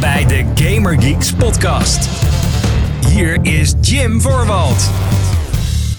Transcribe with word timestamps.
Bij 0.00 0.26
de 0.26 0.44
Gamer 0.54 1.02
Geeks 1.02 1.32
podcast. 1.32 2.08
Hier 3.08 3.38
is 3.42 3.74
Jim 3.80 4.20
Voorwald. 4.20 4.90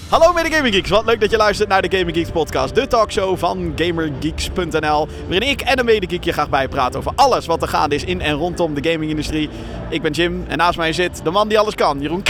Hallo 0.08 0.32
mede 0.32 0.50
Gaming 0.50 0.74
Geeks, 0.74 0.90
wat 0.90 1.04
leuk 1.04 1.20
dat 1.20 1.30
je 1.30 1.36
luistert 1.36 1.68
naar 1.68 1.82
de 1.82 1.96
Gaming 1.96 2.16
Geeks 2.16 2.30
podcast, 2.30 2.74
de 2.74 2.86
talkshow 2.86 3.38
van 3.38 3.72
GamerGeeks.nl, 3.76 5.08
waarin 5.28 5.48
ik 5.48 5.60
en 5.60 5.78
een 5.78 5.84
mede 5.84 6.18
je 6.20 6.32
graag 6.32 6.48
bijpraten 6.48 6.98
over 6.98 7.12
alles 7.14 7.46
wat 7.46 7.62
er 7.62 7.68
gaande 7.68 7.94
is 7.94 8.04
in 8.04 8.20
en 8.20 8.34
rondom 8.34 8.74
de 8.74 8.90
gamingindustrie. 8.90 9.48
Ik 9.88 10.02
ben 10.02 10.12
Jim 10.12 10.44
en 10.48 10.58
naast 10.58 10.78
mij 10.78 10.92
zit 10.92 11.24
de 11.24 11.30
man 11.30 11.48
die 11.48 11.58
alles 11.58 11.74
kan, 11.74 12.00
Jeroen. 12.00 12.22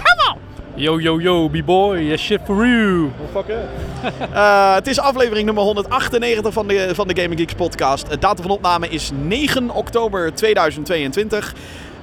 Yo, 0.79 1.01
yo, 1.01 1.19
yo, 1.19 1.49
b-boy, 1.49 2.03
yes 2.03 2.21
shit 2.21 2.41
for 2.45 2.67
you. 2.67 3.11
Uh, 4.33 4.75
het 4.79 4.87
is 4.87 5.01
aflevering 5.01 5.47
nummer 5.47 5.65
198 5.65 6.53
van 6.53 6.67
de, 6.67 6.91
van 6.95 7.09
de 7.09 7.21
Gaming 7.21 7.41
Geeks 7.41 7.55
podcast. 7.55 8.09
Het 8.09 8.21
datum 8.21 8.43
van 8.43 8.53
opname 8.53 8.89
is 8.89 9.11
9 9.15 9.71
oktober 9.71 10.35
2022. 10.35 11.55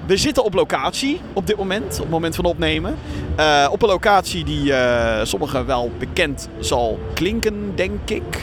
We 0.05 0.17
zitten 0.17 0.43
op 0.43 0.53
locatie 0.53 1.21
op 1.33 1.47
dit 1.47 1.57
moment, 1.57 1.93
op 1.93 1.99
het 1.99 2.09
moment 2.09 2.35
van 2.35 2.45
opnemen. 2.45 2.95
Uh, 3.39 3.67
op 3.71 3.81
een 3.81 3.89
locatie 3.89 4.43
die 4.43 4.65
uh, 4.65 5.19
sommigen 5.23 5.65
wel 5.65 5.91
bekend 5.97 6.49
zal 6.59 6.99
klinken, 7.13 7.71
denk 7.75 8.09
ik. 8.09 8.41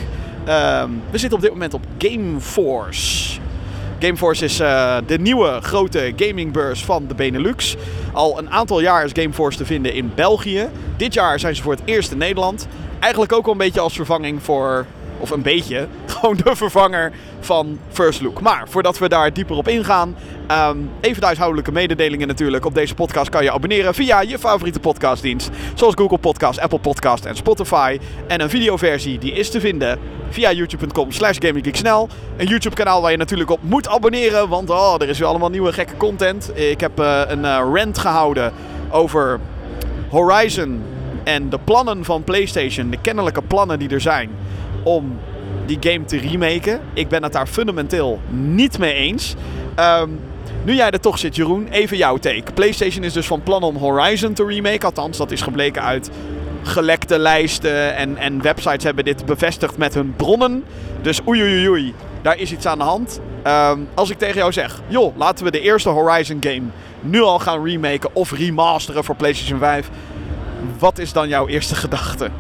Uh, 0.49 0.85
we 1.11 1.19
zitten 1.19 1.39
op 1.39 1.45
dit 1.45 1.53
moment 1.53 1.75
op 1.75 1.83
Gameforce. 1.99 3.42
Gameforce 4.03 4.45
is 4.45 4.61
uh, 4.61 4.97
de 5.07 5.19
nieuwe 5.19 5.59
grote 5.61 6.13
gamingbeurs 6.17 6.85
van 6.85 7.07
de 7.07 7.15
Benelux. 7.15 7.77
Al 8.13 8.39
een 8.39 8.51
aantal 8.51 8.81
jaar 8.81 9.05
is 9.05 9.11
Gameforce 9.13 9.59
te 9.59 9.65
vinden 9.65 9.95
in 9.95 10.13
België. 10.15 10.69
Dit 10.97 11.15
jaar 11.15 11.41
zijn 11.41 11.57
ze 11.57 11.63
voor 11.63 11.73
het 11.73 11.83
eerst 11.85 12.11
in 12.11 12.19
Nederland. 12.19 12.69
Eigenlijk 12.99 13.33
ook 13.33 13.45
wel 13.45 13.53
een 13.53 13.59
beetje 13.59 13.81
als 13.81 13.95
vervanging 13.95 14.43
voor 14.43 14.87
of 15.23 15.31
een 15.31 15.43
beetje, 15.43 15.89
gewoon 16.07 16.37
de 16.37 16.57
vervanger 16.57 17.13
van 17.41 17.79
First 17.89 18.21
Look. 18.21 18.41
Maar 18.41 18.69
voordat 18.69 18.99
we 18.99 19.09
daar 19.09 19.33
dieper 19.33 19.57
op 19.57 19.69
ingaan, 19.69 20.17
um, 20.51 20.91
even 21.01 21.21
de 21.21 21.27
huishoudelijke 21.27 21.73
mededelingen 21.73 22.29
natuurlijk. 22.29 22.65
Op 22.65 22.75
deze 22.75 22.95
podcast 22.95 23.31
kan 23.31 23.45
je 23.45 23.53
abonneren 23.53 23.95
via 23.95 24.21
je 24.21 24.39
favoriete 24.39 24.81
podcastdienst. 24.81 25.51
Zoals 25.75 25.95
Google 25.95 26.19
Podcast, 26.19 26.61
Apple 26.61 26.79
Podcast 26.79 27.25
en 27.25 27.37
Spotify. 27.37 27.99
En 28.27 28.41
een 28.41 28.51
videoversie 28.51 29.19
die 29.19 29.33
is 29.33 29.51
te 29.51 29.61
vinden 29.61 29.99
via 30.31 30.53
youtube.com 30.53 31.13
slash 31.13 31.37
gaminggeeksnel. 31.39 32.09
Een 32.37 32.47
YouTube 32.47 32.75
kanaal 32.75 33.03
waar 33.03 33.11
je 33.11 33.17
natuurlijk 33.17 33.51
op 33.51 33.61
moet 33.63 33.89
abonneren, 33.89 34.49
want 34.49 34.71
oh, 34.71 34.95
er 34.99 35.09
is 35.09 35.19
weer 35.19 35.29
allemaal 35.29 35.51
nieuwe 35.51 35.73
gekke 35.73 35.97
content. 35.97 36.51
Ik 36.55 36.81
heb 36.81 37.01
uh, 37.01 37.21
een 37.27 37.45
uh, 37.45 37.63
rant 37.75 37.99
gehouden 37.99 38.53
over 38.91 39.41
Horizon 40.09 40.83
en 41.25 41.49
de 41.49 41.59
plannen 41.65 42.05
van 42.05 42.25
PlayStation, 42.25 42.91
de 42.91 43.01
kennelijke 43.01 43.43
plannen 43.43 43.79
die 43.79 43.89
er 43.89 44.01
zijn 44.01 44.31
om 44.83 45.19
die 45.67 45.79
game 45.81 46.05
te 46.05 46.19
remaken. 46.19 46.81
Ik 46.95 47.09
ben 47.09 47.23
het 47.23 47.33
daar 47.33 47.47
fundamenteel 47.47 48.21
niet 48.31 48.79
mee 48.79 48.95
eens. 48.95 49.35
Um, 49.79 50.21
nu 50.65 50.75
jij 50.75 50.91
er 50.91 51.01
toch 51.01 51.19
zit, 51.19 51.37
Jeroen, 51.37 51.69
even 51.69 51.97
jouw 51.97 52.17
take. 52.17 52.53
PlayStation 52.55 53.05
is 53.05 53.13
dus 53.13 53.27
van 53.27 53.43
plan 53.43 53.63
om 53.63 53.77
Horizon 53.77 54.33
te 54.33 54.47
remaken. 54.47 54.83
Althans, 54.83 55.19
dat 55.19 55.31
is 55.31 55.43
gebleken 55.43 55.83
uit 55.83 56.11
gelekte 56.63 57.19
lijsten. 57.19 57.97
En, 57.97 58.17
en 58.17 58.43
websites 58.43 58.85
hebben 58.85 59.05
dit 59.05 59.27
bevestigd 59.27 59.77
met 59.77 59.95
hun 59.95 60.15
bronnen. 60.17 60.65
Dus 61.03 61.21
oei 61.27 61.43
oei 61.43 61.69
oei, 61.69 61.95
daar 62.23 62.39
is 62.39 62.53
iets 62.53 62.67
aan 62.67 62.79
de 62.79 62.85
hand. 62.85 63.21
Um, 63.47 63.89
als 63.95 64.11
ik 64.11 64.19
tegen 64.19 64.37
jou 64.37 64.53
zeg, 64.53 64.81
joh, 64.87 65.17
laten 65.17 65.45
we 65.45 65.51
de 65.51 65.61
eerste 65.61 65.89
Horizon 65.89 66.39
game 66.41 66.63
nu 67.01 67.21
al 67.21 67.39
gaan 67.39 67.65
remaken 67.65 68.11
of 68.13 68.33
remasteren 68.33 69.05
voor 69.05 69.17
PlayStation 69.17 69.59
5. 69.59 69.91
Wat 70.79 70.99
is 70.99 71.13
dan 71.13 71.29
jouw 71.29 71.49
eerste 71.49 71.75
gedachte? 71.75 72.31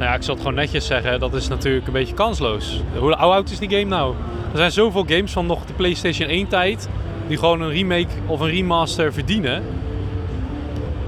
Nou 0.00 0.12
ja, 0.12 0.18
ik 0.18 0.24
zal 0.24 0.34
het 0.34 0.42
gewoon 0.42 0.58
netjes 0.58 0.86
zeggen, 0.86 1.20
dat 1.20 1.34
is 1.34 1.48
natuurlijk 1.48 1.86
een 1.86 1.92
beetje 1.92 2.14
kansloos. 2.14 2.80
Hoe 2.98 3.16
oud 3.16 3.50
is 3.50 3.58
die 3.58 3.70
game 3.70 3.84
nou? 3.84 4.14
Er 4.52 4.58
zijn 4.58 4.72
zoveel 4.72 5.04
games 5.08 5.32
van 5.32 5.46
nog 5.46 5.64
de 5.66 5.72
PlayStation 5.72 6.28
1 6.28 6.48
tijd 6.48 6.88
die 7.28 7.38
gewoon 7.38 7.60
een 7.60 7.70
remake 7.70 8.08
of 8.26 8.40
een 8.40 8.50
remaster 8.50 9.12
verdienen. 9.12 9.62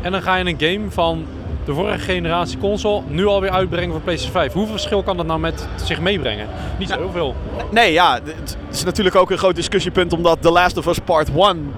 En 0.00 0.12
dan 0.12 0.22
ga 0.22 0.36
je 0.36 0.44
een 0.44 0.60
game 0.60 0.90
van 0.90 1.26
de 1.64 1.74
vorige 1.74 1.98
generatie 1.98 2.58
console 2.58 3.02
nu 3.08 3.26
alweer 3.26 3.50
uitbrengen 3.50 3.90
voor 3.90 4.00
PlayStation 4.00 4.40
5. 4.40 4.52
Hoeveel 4.52 4.72
verschil 4.72 5.02
kan 5.02 5.16
dat 5.16 5.26
nou 5.26 5.40
met 5.40 5.68
zich 5.84 6.00
meebrengen? 6.00 6.48
Niet 6.78 6.88
zo 6.88 6.96
heel 6.96 7.10
veel. 7.10 7.34
Nee, 7.70 7.92
ja, 7.92 8.20
het 8.24 8.56
is 8.70 8.84
natuurlijk 8.84 9.16
ook 9.16 9.30
een 9.30 9.38
groot 9.38 9.56
discussiepunt 9.56 10.12
omdat 10.12 10.42
The 10.42 10.50
Last 10.50 10.76
of 10.76 10.86
Us 10.86 10.98
Part 10.98 11.28
1 11.36 11.72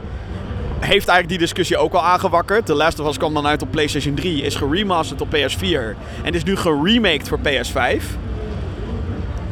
heeft 0.84 1.08
eigenlijk 1.08 1.28
die 1.28 1.38
discussie 1.38 1.76
ook 1.76 1.92
al 1.92 2.02
aangewakkerd. 2.02 2.66
The 2.66 2.74
Last 2.74 3.00
of 3.00 3.08
Us 3.08 3.16
kwam 3.16 3.34
dan 3.34 3.46
uit 3.46 3.62
op 3.62 3.70
PlayStation 3.70 4.14
3, 4.14 4.42
is 4.42 4.54
geremasterd 4.54 5.20
op 5.20 5.28
PS4 5.36 5.96
en 6.22 6.34
is 6.34 6.44
nu 6.44 6.56
geremaked 6.56 7.28
voor 7.28 7.38
PS5. 7.38 8.02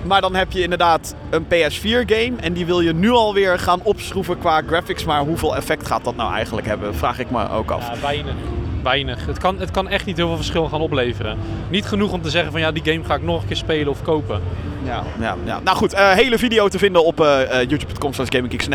Maar 0.04 0.20
dan 0.20 0.34
heb 0.34 0.52
je 0.52 0.62
inderdaad 0.62 1.14
een 1.30 1.44
PS4-game 1.44 2.32
en 2.40 2.52
die 2.52 2.66
wil 2.66 2.80
je 2.80 2.94
nu 2.94 3.10
alweer 3.10 3.58
gaan 3.58 3.82
opschroeven 3.82 4.38
qua 4.38 4.62
graphics. 4.66 5.04
Maar 5.04 5.20
hoeveel 5.20 5.56
effect 5.56 5.86
gaat 5.86 6.04
dat 6.04 6.16
nou 6.16 6.32
eigenlijk 6.32 6.66
hebben, 6.66 6.94
vraag 6.94 7.18
ik 7.18 7.30
me 7.30 7.50
ook 7.50 7.70
af. 7.70 7.86
Ja, 7.86 8.00
weinig. 8.00 8.34
Weinig. 8.82 9.26
Het 9.26 9.38
kan, 9.38 9.58
het 9.58 9.70
kan 9.70 9.88
echt 9.88 10.06
niet 10.06 10.16
heel 10.16 10.26
veel 10.26 10.36
verschil 10.36 10.68
gaan 10.68 10.80
opleveren. 10.80 11.38
Niet 11.70 11.86
genoeg 11.86 12.12
om 12.12 12.22
te 12.22 12.30
zeggen 12.30 12.52
van 12.52 12.60
ja, 12.60 12.72
die 12.72 12.84
game 12.84 13.04
ga 13.04 13.14
ik 13.14 13.22
nog 13.22 13.42
een 13.42 13.46
keer 13.46 13.56
spelen 13.56 13.88
of 13.88 14.02
kopen. 14.02 14.42
Ja, 14.84 15.02
ja, 15.20 15.36
ja. 15.44 15.60
Nou 15.64 15.76
goed, 15.76 15.94
uh, 15.94 16.10
hele 16.10 16.38
video 16.38 16.68
te 16.68 16.78
vinden 16.78 17.04
op 17.04 17.20
uh, 17.20 17.40
youtube.com 17.50 18.12
slash 18.12 18.28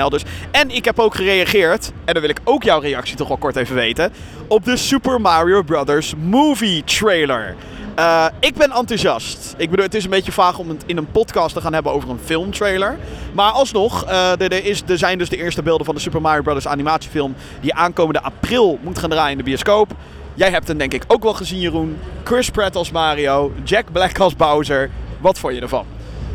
dus. 0.09 0.23
En 0.51 0.69
ik 0.69 0.85
heb 0.85 0.99
ook 0.99 1.15
gereageerd, 1.15 1.91
en 2.05 2.13
dan 2.13 2.21
wil 2.21 2.31
ik 2.31 2.39
ook 2.43 2.63
jouw 2.63 2.79
reactie 2.79 3.15
toch 3.15 3.27
wel 3.27 3.37
kort 3.37 3.55
even 3.55 3.75
weten, 3.75 4.11
op 4.47 4.65
de 4.65 4.77
Super 4.77 5.21
Mario 5.21 5.61
Brothers 5.61 6.13
movie 6.23 6.83
trailer. 6.83 7.55
Uh, 7.99 8.25
ik 8.39 8.53
ben 8.55 8.71
enthousiast. 8.71 9.53
Ik 9.57 9.69
bedoel, 9.69 9.85
het 9.85 9.93
is 9.93 10.03
een 10.03 10.09
beetje 10.09 10.31
vaag 10.31 10.57
om 10.57 10.69
het 10.69 10.83
in 10.85 10.97
een 10.97 11.11
podcast 11.11 11.53
te 11.53 11.61
gaan 11.61 11.73
hebben 11.73 11.91
over 11.91 12.09
een 12.09 12.19
filmtrailer. 12.23 12.97
Maar 13.33 13.51
alsnog, 13.51 14.05
uh, 14.05 14.41
er, 14.41 14.65
is, 14.65 14.83
er 14.87 14.97
zijn 14.97 15.17
dus 15.17 15.29
de 15.29 15.37
eerste 15.37 15.63
beelden 15.63 15.85
van 15.85 15.95
de 15.95 16.01
Super 16.01 16.21
Mario 16.21 16.41
Bros. 16.41 16.67
animatiefilm... 16.67 17.35
die 17.61 17.73
aankomende 17.73 18.21
april 18.21 18.79
moet 18.81 18.99
gaan 18.99 19.09
draaien 19.09 19.31
in 19.31 19.37
de 19.37 19.43
bioscoop. 19.43 19.91
Jij 20.33 20.49
hebt 20.49 20.67
hem 20.67 20.77
denk 20.77 20.93
ik 20.93 21.03
ook 21.07 21.23
wel 21.23 21.33
gezien, 21.33 21.59
Jeroen. 21.59 21.97
Chris 22.23 22.49
Pratt 22.49 22.75
als 22.75 22.91
Mario, 22.91 23.51
Jack 23.63 23.91
Black 23.91 24.19
als 24.19 24.35
Bowser. 24.35 24.89
Wat 25.19 25.39
vond 25.39 25.55
je 25.55 25.61
ervan? 25.61 25.85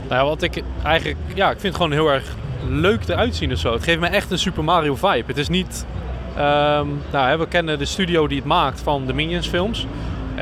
Nou 0.09 0.29
wat 0.29 0.43
ik 0.43 0.63
eigenlijk... 0.85 1.19
Ja, 1.35 1.51
ik 1.51 1.61
vind 1.61 1.63
het 1.63 1.77
gewoon 1.77 1.93
heel 1.93 2.09
erg 2.09 2.25
leuk 2.69 3.09
eruit 3.09 3.37
zien 3.37 3.53
of 3.53 3.59
zo. 3.59 3.73
Het 3.73 3.83
geeft 3.83 4.01
me 4.01 4.07
echt 4.07 4.31
een 4.31 4.39
Super 4.39 4.65
Mario 4.65 4.95
vibe. 4.95 5.25
Het 5.27 5.39
is 5.39 5.49
niet... 5.49 5.87
Um, 6.39 7.03
nou, 7.13 7.39
we 7.39 7.49
kennen 7.49 7.79
de 7.79 7.85
studio 7.85 8.27
die 8.27 8.39
het 8.39 8.47
maakt 8.47 8.81
van 8.81 9.07
de 9.07 9.13
Minions 9.13 9.49
films... 9.49 9.87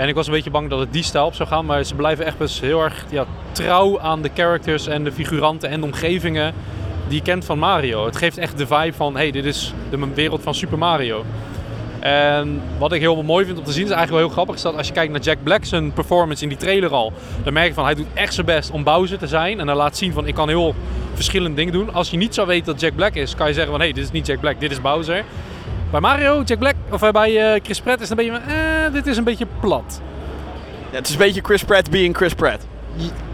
En 0.00 0.08
ik 0.08 0.14
was 0.14 0.26
een 0.26 0.32
beetje 0.32 0.50
bang 0.50 0.70
dat 0.70 0.78
het 0.78 0.92
die 0.92 1.02
stijl 1.02 1.26
op 1.26 1.34
zou 1.34 1.48
gaan. 1.48 1.66
Maar 1.66 1.84
ze 1.84 1.94
blijven 1.94 2.24
echt 2.24 2.38
best 2.38 2.60
heel 2.60 2.82
erg 2.82 3.04
ja, 3.10 3.24
trouw 3.52 4.00
aan 4.00 4.22
de 4.22 4.30
characters 4.34 4.86
en 4.86 5.04
de 5.04 5.12
figuranten 5.12 5.68
en 5.68 5.80
de 5.80 5.86
omgevingen 5.86 6.54
die 7.08 7.16
je 7.16 7.22
kent 7.22 7.44
van 7.44 7.58
Mario. 7.58 8.04
Het 8.04 8.16
geeft 8.16 8.38
echt 8.38 8.58
de 8.58 8.66
vibe 8.66 8.92
van, 8.92 9.16
hey, 9.16 9.30
dit 9.30 9.44
is 9.44 9.74
de 9.90 9.98
wereld 10.14 10.42
van 10.42 10.54
Super 10.54 10.78
Mario. 10.78 11.24
En 11.98 12.62
wat 12.78 12.92
ik 12.92 13.00
heel 13.00 13.22
mooi 13.22 13.44
vind 13.44 13.58
om 13.58 13.64
te 13.64 13.72
zien, 13.72 13.84
is 13.84 13.90
eigenlijk 13.90 14.18
wel 14.18 14.26
heel 14.26 14.34
grappig, 14.34 14.54
is 14.54 14.62
dat 14.62 14.76
als 14.76 14.86
je 14.86 14.92
kijkt 14.92 15.12
naar 15.12 15.20
Jack 15.20 15.38
Black 15.42 15.64
zijn 15.64 15.92
performance 15.92 16.42
in 16.42 16.48
die 16.48 16.58
trailer 16.58 16.90
al, 16.90 17.12
dan 17.42 17.52
merk 17.52 17.66
je 17.66 17.74
van 17.74 17.84
hij 17.84 17.94
doet 17.94 18.06
echt 18.14 18.34
zijn 18.34 18.46
best 18.46 18.70
om 18.70 18.84
Bowser 18.84 19.18
te 19.18 19.26
zijn. 19.26 19.60
En 19.60 19.66
hij 19.66 19.76
laat 19.76 19.96
zien 19.96 20.12
van 20.12 20.26
ik 20.26 20.34
kan 20.34 20.48
heel 20.48 20.74
verschillende 21.14 21.56
dingen 21.56 21.72
doen. 21.72 21.94
Als 21.94 22.10
je 22.10 22.16
niet 22.16 22.34
zou 22.34 22.46
weten 22.46 22.66
dat 22.66 22.80
Jack 22.80 22.94
Black 22.94 23.14
is, 23.14 23.34
kan 23.34 23.46
je 23.46 23.54
zeggen 23.54 23.70
van 23.70 23.80
hé, 23.80 23.86
hey, 23.86 23.94
dit 23.94 24.04
is 24.04 24.10
niet 24.10 24.26
Jack 24.26 24.40
Black, 24.40 24.60
dit 24.60 24.70
is 24.70 24.80
Bowser. 24.80 25.24
Bij 25.90 26.00
Mario, 26.00 26.42
Jack 26.42 26.58
Black, 26.58 26.74
of 26.90 27.10
bij 27.10 27.54
uh, 27.54 27.60
Chris 27.62 27.80
Pratt 27.80 28.00
is 28.00 28.08
het 28.08 28.18
een 28.18 28.24
beetje 28.24 28.40
van, 28.40 28.54
eh, 28.54 28.92
dit 28.92 29.06
is 29.06 29.16
een 29.16 29.24
beetje 29.24 29.46
plat. 29.60 30.00
Ja, 30.90 30.96
het 30.96 31.06
is 31.06 31.12
een 31.12 31.18
beetje 31.18 31.40
Chris 31.44 31.64
Pratt 31.64 31.90
being 31.90 32.16
Chris 32.16 32.34
Pratt. 32.34 32.66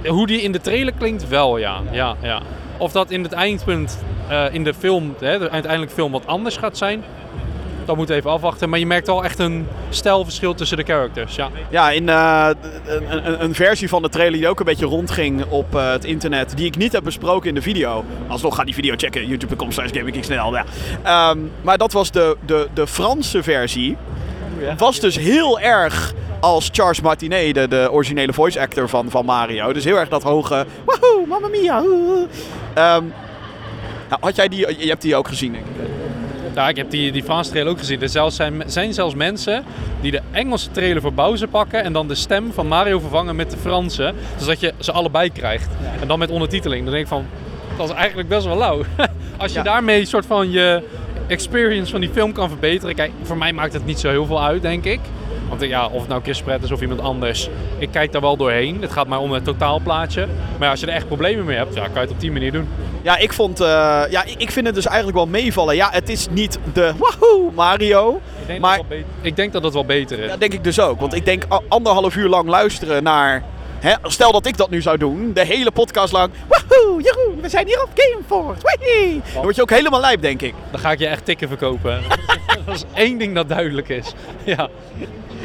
Hoe 0.07 0.27
die 0.27 0.43
in 0.43 0.53
de 0.53 0.61
trailer 0.61 0.93
klinkt, 0.93 1.29
wel 1.29 1.57
ja. 1.57 1.81
ja, 1.91 2.17
ja. 2.23 2.41
Of 2.79 2.93
dat 2.93 3.11
in 3.11 3.23
het 3.23 3.33
eindpunt 3.33 3.99
uh, 4.31 4.45
in 4.55 4.65
de 4.65 4.75
film, 4.75 5.15
hè, 5.19 5.39
de 5.39 5.51
uiteindelijk 5.51 5.93
film 5.93 6.13
wat 6.13 6.27
anders 6.27 6.57
gaat 6.57 6.77
zijn, 6.77 7.05
dat 7.87 7.97
moet 7.97 8.11
even 8.11 8.31
afwachten. 8.31 8.69
Maar 8.69 8.79
je 8.79 8.87
merkt 8.87 9.07
wel 9.07 9.25
echt 9.25 9.39
een 9.39 9.67
stijlverschil 9.91 10.55
tussen 10.55 10.77
de 10.77 10.83
characters. 10.83 11.35
Ja, 11.35 11.51
ja 11.71 11.91
in 11.91 12.09
uh, 12.09 12.49
een, 12.87 13.43
een, 13.45 13.55
versie 13.55 13.89
van 13.89 14.03
de 14.03 14.09
trailer 14.09 14.39
die 14.39 14.49
ook 14.49 14.59
een 14.59 14.65
beetje 14.65 14.87
rondging 14.87 15.45
op 15.49 15.75
uh, 15.75 15.91
het 15.91 16.05
internet. 16.05 16.57
Die 16.57 16.67
ik 16.67 16.77
niet 16.77 16.93
heb 16.93 17.05
besproken 17.05 17.49
in 17.49 17.55
de 17.55 17.63
video. 17.63 18.05
Alsnog 18.29 18.55
ga 18.55 18.65
die 18.65 18.75
video 18.75 18.95
checken. 18.97 19.27
YouTube.com 19.27 19.73
slash 19.73 19.91
GamingGeeksNL. 19.93 20.55
Ja. 20.55 21.31
Um, 21.31 21.51
maar 21.63 21.79
dat 21.79 21.93
was 21.93 22.11
de, 22.11 22.37
de, 22.47 22.69
de 22.75 22.87
Franse 22.87 23.43
versie. 23.43 23.97
Was 24.77 25.01
dus 25.01 25.17
heel 25.19 25.61
erg 25.61 26.15
als 26.41 26.69
Charles 26.73 27.01
Martinet, 27.01 27.55
de, 27.55 27.69
de 27.69 27.89
originele 27.91 28.33
voice 28.33 28.61
actor 28.61 28.89
van, 28.89 29.11
van 29.11 29.25
Mario. 29.25 29.73
Dus 29.73 29.85
heel 29.85 29.97
erg 29.97 30.09
dat 30.09 30.23
hoge... 30.23 30.67
Woehoe, 30.85 31.27
mamma 31.27 31.49
mia. 31.49 31.79
Um, 31.79 33.13
nou, 34.09 34.21
had 34.21 34.37
jij 34.37 34.49
die... 34.49 34.79
Je 34.79 34.89
hebt 34.89 35.03
die 35.03 35.17
ook 35.17 35.29
gezien, 35.29 35.53
denk 35.53 35.65
ik. 35.65 36.06
Ja, 36.57 36.69
ik 36.69 36.77
heb 36.77 36.91
die, 36.91 37.13
die 37.13 37.23
Franse 37.23 37.51
trailer 37.51 37.73
ook 37.73 37.79
gezien. 37.79 38.03
Er 38.03 38.09
zelfs 38.09 38.37
zijn, 38.37 38.63
zijn 38.67 38.95
zelfs 38.95 39.15
mensen 39.15 39.65
die 40.01 40.11
de 40.11 40.21
Engelse 40.31 40.71
trailer 40.71 41.03
voor 41.03 41.13
Bowser 41.13 41.49
pakken 41.49 41.85
en 41.85 41.93
dan 41.93 42.09
de 42.09 42.15
stem 42.15 42.53
van 42.53 42.67
Mario 42.67 42.99
vervangen 42.99 43.37
met 43.37 43.51
de 43.51 43.57
Franse. 43.57 44.15
Zodat 44.37 44.61
je 44.61 44.73
ze 44.79 44.93
allebei 44.93 45.33
krijgt. 45.33 45.69
En 46.01 46.09
dan 46.09 46.19
met 46.19 46.31
ondertiteling. 46.31 46.83
Dan 46.83 46.93
denk 46.93 47.05
ik 47.05 47.11
van, 47.11 47.27
dat 47.77 47.89
is 47.89 47.95
eigenlijk 47.95 48.29
best 48.29 48.47
wel 48.47 48.57
lauw. 48.57 48.83
Als 49.37 49.53
je 49.53 49.59
ja. 49.59 49.65
daarmee 49.65 50.01
een 50.01 50.07
soort 50.07 50.27
van 50.27 50.51
je 50.51 50.83
experience 51.27 51.91
van 51.91 52.01
die 52.01 52.11
film 52.11 52.33
kan 52.33 52.49
verbeteren. 52.49 52.95
Kijk, 52.95 53.11
voor 53.23 53.37
mij 53.37 53.53
maakt 53.53 53.73
het 53.73 53.87
niet 53.87 53.99
zo 54.01 54.09
heel 54.09 54.27
veel 54.27 54.45
uit, 54.45 54.63
denk 54.63 54.85
ik. 54.85 55.01
Want 55.49 55.61
ja, 55.63 55.87
of 55.87 56.01
het 56.01 56.09
nou 56.09 56.23
Chris 56.23 56.43
is 56.63 56.73
of 56.73 56.81
iemand 56.81 57.01
anders, 57.01 57.49
ik 57.79 57.89
kijk 57.91 58.13
daar 58.13 58.21
wel 58.21 58.37
doorheen. 58.37 58.79
Het 58.81 58.93
gaat 58.93 59.07
maar 59.07 59.21
om 59.21 59.33
het 59.33 59.45
totaalplaatje. 59.45 60.27
Maar 60.59 60.71
als 60.71 60.81
je 60.81 60.87
er 60.87 60.93
echt 60.93 61.07
problemen 61.07 61.45
mee 61.45 61.57
hebt, 61.57 61.75
ja, 61.75 61.83
kan 61.85 61.93
je 61.95 62.01
het 62.01 62.11
op 62.11 62.21
die 62.21 62.33
manier 62.33 62.53
doen. 62.53 62.69
Ja, 63.03 63.17
ik 63.17 63.33
vond, 63.33 63.61
eh, 63.61 63.67
ja, 64.11 64.25
ik- 64.37 64.51
vind 64.51 64.67
het 64.67 64.75
dus 64.75 64.87
eigenlijk 64.87 65.17
wel 65.17 65.27
meevallen. 65.27 65.75
Ja, 65.77 65.89
het 65.91 66.09
is 66.09 66.27
niet 66.31 66.59
de 66.73 66.93
wahoo 66.99 67.51
Mario. 67.55 68.21
Ik 68.41 68.47
denk, 68.47 68.61
Maar- 68.61 68.77
dat, 68.77 68.87
het 68.89 69.05
ik 69.21 69.37
denk 69.37 69.53
dat 69.53 69.63
het 69.63 69.73
wel 69.73 69.85
beter 69.85 70.19
is. 70.19 70.29
Dat 70.31 70.41
denk 70.41 70.53
ik 70.53 70.65
dus 70.65 70.81
ook. 70.81 71.01
Want 71.01 71.15
ik 71.15 71.25
denk 71.25 71.45
anderhalf 71.69 72.17
uur 72.17 72.29
lang 72.29 72.49
luisteren 72.49 73.03
naar... 73.03 73.43
Hè, 73.79 73.95
stel 74.03 74.33
dat 74.33 74.47
ik 74.47 74.57
dat 74.57 74.71
nu 74.71 74.83
zou 74.83 74.99
doen, 74.99 75.31
de 75.35 75.45
hele 75.45 75.71
podcast 75.71 76.13
lang. 76.13 76.31
Wahoo, 76.49 77.01
Jeroen, 77.01 77.41
we 77.41 77.49
zijn 77.49 77.67
hier 77.67 77.83
op 77.83 77.89
Gameforce. 77.95 78.61
Wahee. 78.63 79.21
Dan 79.35 79.43
word 79.43 79.57
je 79.57 79.63
ook 79.63 79.71
helemaal 79.71 80.01
lijp, 80.01 80.21
denk 80.23 80.43
ik. 80.43 80.55
Dan 80.71 80.81
ga 80.81 80.91
ik 80.93 80.99
je 80.99 81.07
echt 81.07 81.25
tikken 81.25 81.49
verkopen. 81.49 82.01
dat 82.67 82.75
is 82.75 82.85
één 82.95 83.19
ding 83.19 83.35
dat 83.35 83.49
duidelijk 83.49 83.89
is. 83.89 84.13
Ja. 84.45 84.69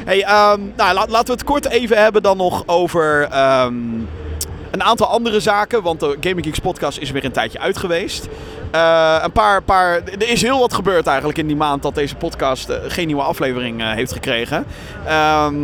Hey, 0.05 0.23
ehm, 0.23 0.61
nou, 0.75 0.93
laten 0.95 1.25
we 1.25 1.31
het 1.31 1.43
kort 1.43 1.69
even 1.69 1.97
hebben 1.97 2.23
dan 2.23 2.37
nog 2.37 2.63
over 2.65 3.23
ehm, 3.23 3.73
een 4.71 4.83
aantal 4.83 5.07
andere 5.07 5.39
zaken. 5.39 5.81
Want 5.81 5.99
de 5.99 6.17
Gaming 6.19 6.45
Geeks 6.45 6.59
podcast 6.59 6.97
is 6.97 7.11
weer 7.11 7.25
een 7.25 7.31
tijdje 7.31 7.59
uit 7.59 7.77
geweest. 7.77 8.27
Eh, 8.71 9.19
een 9.21 9.31
paar, 9.31 9.61
paar, 9.61 9.93
er 9.95 10.29
is 10.29 10.41
heel 10.41 10.59
wat 10.59 10.73
gebeurd 10.73 11.07
eigenlijk 11.07 11.37
in 11.37 11.47
die 11.47 11.55
maand 11.55 11.81
dat 11.81 11.95
deze 11.95 12.15
podcast 12.15 12.69
eh, 12.69 12.77
geen 12.87 13.07
nieuwe 13.07 13.21
aflevering 13.21 13.81
eh, 13.81 13.91
heeft 13.91 14.11
gekregen. 14.11 14.65
Ehm, 15.05 15.55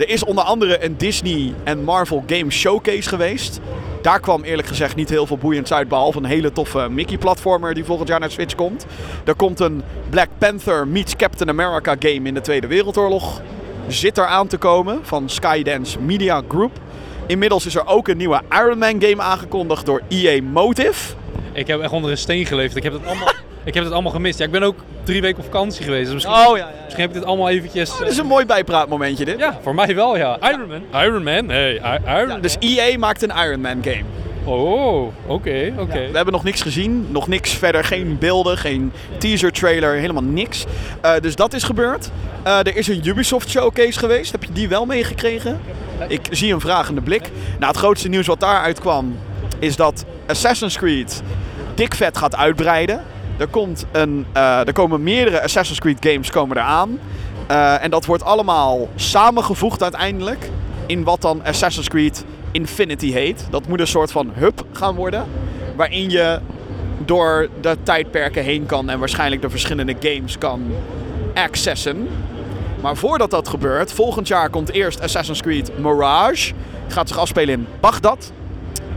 er 0.00 0.08
is 0.08 0.24
onder 0.24 0.44
andere 0.44 0.84
een 0.84 0.96
Disney 0.96 1.54
en 1.64 1.84
Marvel 1.84 2.24
Game 2.26 2.50
Showcase 2.50 3.08
geweest. 3.08 3.60
Daar 4.02 4.20
kwam 4.20 4.42
eerlijk 4.42 4.68
gezegd 4.68 4.96
niet 4.96 5.08
heel 5.08 5.26
veel 5.26 5.38
boeiends 5.38 5.72
uit, 5.72 5.88
behalve 5.88 6.18
een 6.18 6.24
hele 6.24 6.52
toffe 6.52 6.88
Mickey-platformer 6.90 7.74
die 7.74 7.84
volgend 7.84 8.08
jaar 8.08 8.20
naar 8.20 8.30
Switch 8.30 8.54
komt. 8.54 8.86
Er 9.24 9.34
komt 9.34 9.60
een 9.60 9.82
Black 10.10 10.28
Panther 10.38 10.88
meets 10.88 11.16
Captain 11.16 11.48
America 11.48 11.96
game 11.98 12.28
in 12.28 12.34
de 12.34 12.40
Tweede 12.40 12.66
Wereldoorlog. 12.66 13.40
Zit 13.88 14.18
er 14.18 14.26
aan 14.26 14.46
te 14.46 14.56
komen 14.56 14.98
van 15.02 15.28
Skydance 15.28 16.00
Media 16.00 16.42
Group. 16.48 16.78
Inmiddels 17.26 17.66
is 17.66 17.74
er 17.74 17.86
ook 17.86 18.08
een 18.08 18.16
nieuwe 18.16 18.42
Iron 18.50 18.78
Man 18.78 19.02
game 19.02 19.22
aangekondigd 19.22 19.86
door 19.86 20.02
EA 20.08 20.42
Motive. 20.42 21.14
Ik 21.52 21.66
heb 21.66 21.80
echt 21.80 21.92
onder 21.92 22.10
een 22.10 22.18
steen 22.18 22.46
geleefd. 22.46 22.76
Ik 22.76 22.82
heb 22.82 22.92
het 22.92 23.06
allemaal, 23.06 23.32
ik 23.64 23.74
heb 23.74 23.84
het 23.84 23.92
allemaal 23.92 24.12
gemist. 24.12 24.38
Ja, 24.38 24.44
ik 24.44 24.50
ben 24.50 24.62
ook 24.62 24.76
drie 25.04 25.20
weken 25.20 25.38
op 25.38 25.44
vakantie 25.44 25.84
geweest. 25.84 26.04
Dus 26.04 26.14
misschien, 26.14 26.34
Oh 26.34 26.56
ja, 26.56 26.64
ja. 26.66 26.70
misschien 26.84 27.00
heb 27.04 27.10
ik 27.10 27.16
dit 27.16 27.24
allemaal 27.24 27.48
eventjes... 27.48 27.98
Dat 27.98 28.10
is 28.10 28.16
een 28.18 28.26
mooi 28.26 28.44
bijpraatmomentje 28.46 29.24
dit. 29.24 29.38
Ja, 29.38 29.58
voor 29.62 29.74
mij 29.74 29.94
wel, 29.94 30.16
ja. 30.16 30.38
Iron 30.50 30.68
Man. 30.68 31.02
Iron 31.02 31.22
Man? 31.22 31.46
Nee, 31.46 31.74
I- 31.74 32.00
Iron 32.06 32.28
Ja, 32.28 32.38
dus 32.38 32.56
EA 32.58 32.98
maakt 32.98 33.22
een 33.22 33.32
Iron 33.44 33.60
Man 33.60 33.78
game. 33.84 34.04
Oh, 34.44 35.02
oké, 35.26 35.72
oké. 35.78 35.98
We 36.10 36.16
hebben 36.16 36.32
nog 36.32 36.44
niks 36.44 36.62
gezien, 36.62 37.06
nog 37.10 37.28
niks 37.28 37.50
verder, 37.52 37.84
geen 37.84 38.16
beelden, 38.18 38.58
geen 38.58 38.92
teaser 39.18 39.52
trailer, 39.52 39.94
helemaal 39.94 40.22
niks. 40.22 40.64
Eh, 41.00 41.12
dus 41.20 41.34
dat 41.36 41.52
is 41.52 41.62
gebeurd. 41.62 42.10
Eh, 42.42 42.58
er 42.58 42.76
is 42.76 42.88
een 42.88 43.06
Ubisoft 43.08 43.48
showcase 43.50 43.98
geweest. 43.98 44.32
Heb 44.32 44.42
je 44.44 44.52
die 44.52 44.68
wel 44.68 44.86
meegekregen? 44.86 45.60
Ik 46.08 46.20
zie 46.30 46.52
een 46.52 46.60
vragende 46.60 47.00
blik. 47.00 47.30
Nou, 47.58 47.66
het 47.72 47.76
grootste 47.76 48.08
nieuws 48.08 48.26
wat 48.26 48.40
daaruit 48.40 48.80
kwam 48.80 49.16
is 49.58 49.76
dat 49.76 50.04
Assassin's 50.26 50.76
Creed 50.76 51.22
dik 51.74 51.94
vet 51.94 52.18
gaat 52.18 52.36
uitbreiden. 52.36 53.02
Er, 53.40 53.46
komt 53.46 53.86
een, 53.92 54.26
eh, 54.32 54.66
er 54.66 54.72
komen 54.72 55.02
meerdere 55.02 55.42
Assassin's 55.42 55.78
Creed 55.80 55.96
games 56.00 56.30
komen 56.30 56.56
eraan. 56.56 56.98
Eh, 57.46 57.84
en 57.84 57.90
dat 57.90 58.04
wordt 58.04 58.22
allemaal 58.22 58.88
samengevoegd 58.94 59.82
uiteindelijk 59.82 60.50
in 60.86 61.04
wat 61.04 61.20
dan 61.20 61.44
Assassin's 61.44 61.88
Creed 61.88 62.24
Infinity 62.50 63.12
heet. 63.12 63.46
Dat 63.50 63.68
moet 63.68 63.80
een 63.80 63.86
soort 63.86 64.12
van 64.12 64.30
hub 64.34 64.64
gaan 64.72 64.94
worden. 64.94 65.24
Waarin 65.76 66.10
je 66.10 66.38
door 67.04 67.48
de 67.60 67.76
tijdperken 67.82 68.42
heen 68.42 68.66
kan 68.66 68.88
en 68.90 68.98
waarschijnlijk 68.98 69.42
de 69.42 69.50
verschillende 69.50 69.96
games 70.00 70.38
kan 70.38 70.62
accessen. 71.34 72.08
Maar 72.80 72.96
voordat 72.96 73.30
dat 73.30 73.48
gebeurt, 73.48 73.92
volgend 73.92 74.28
jaar 74.28 74.50
komt 74.50 74.72
eerst 74.72 75.00
Assassin's 75.00 75.40
Creed 75.42 75.78
Mirage. 75.78 76.52
Gaat 76.88 77.08
zich 77.08 77.18
afspelen 77.18 77.54
in 77.54 77.66
Bagdad. 77.80 78.32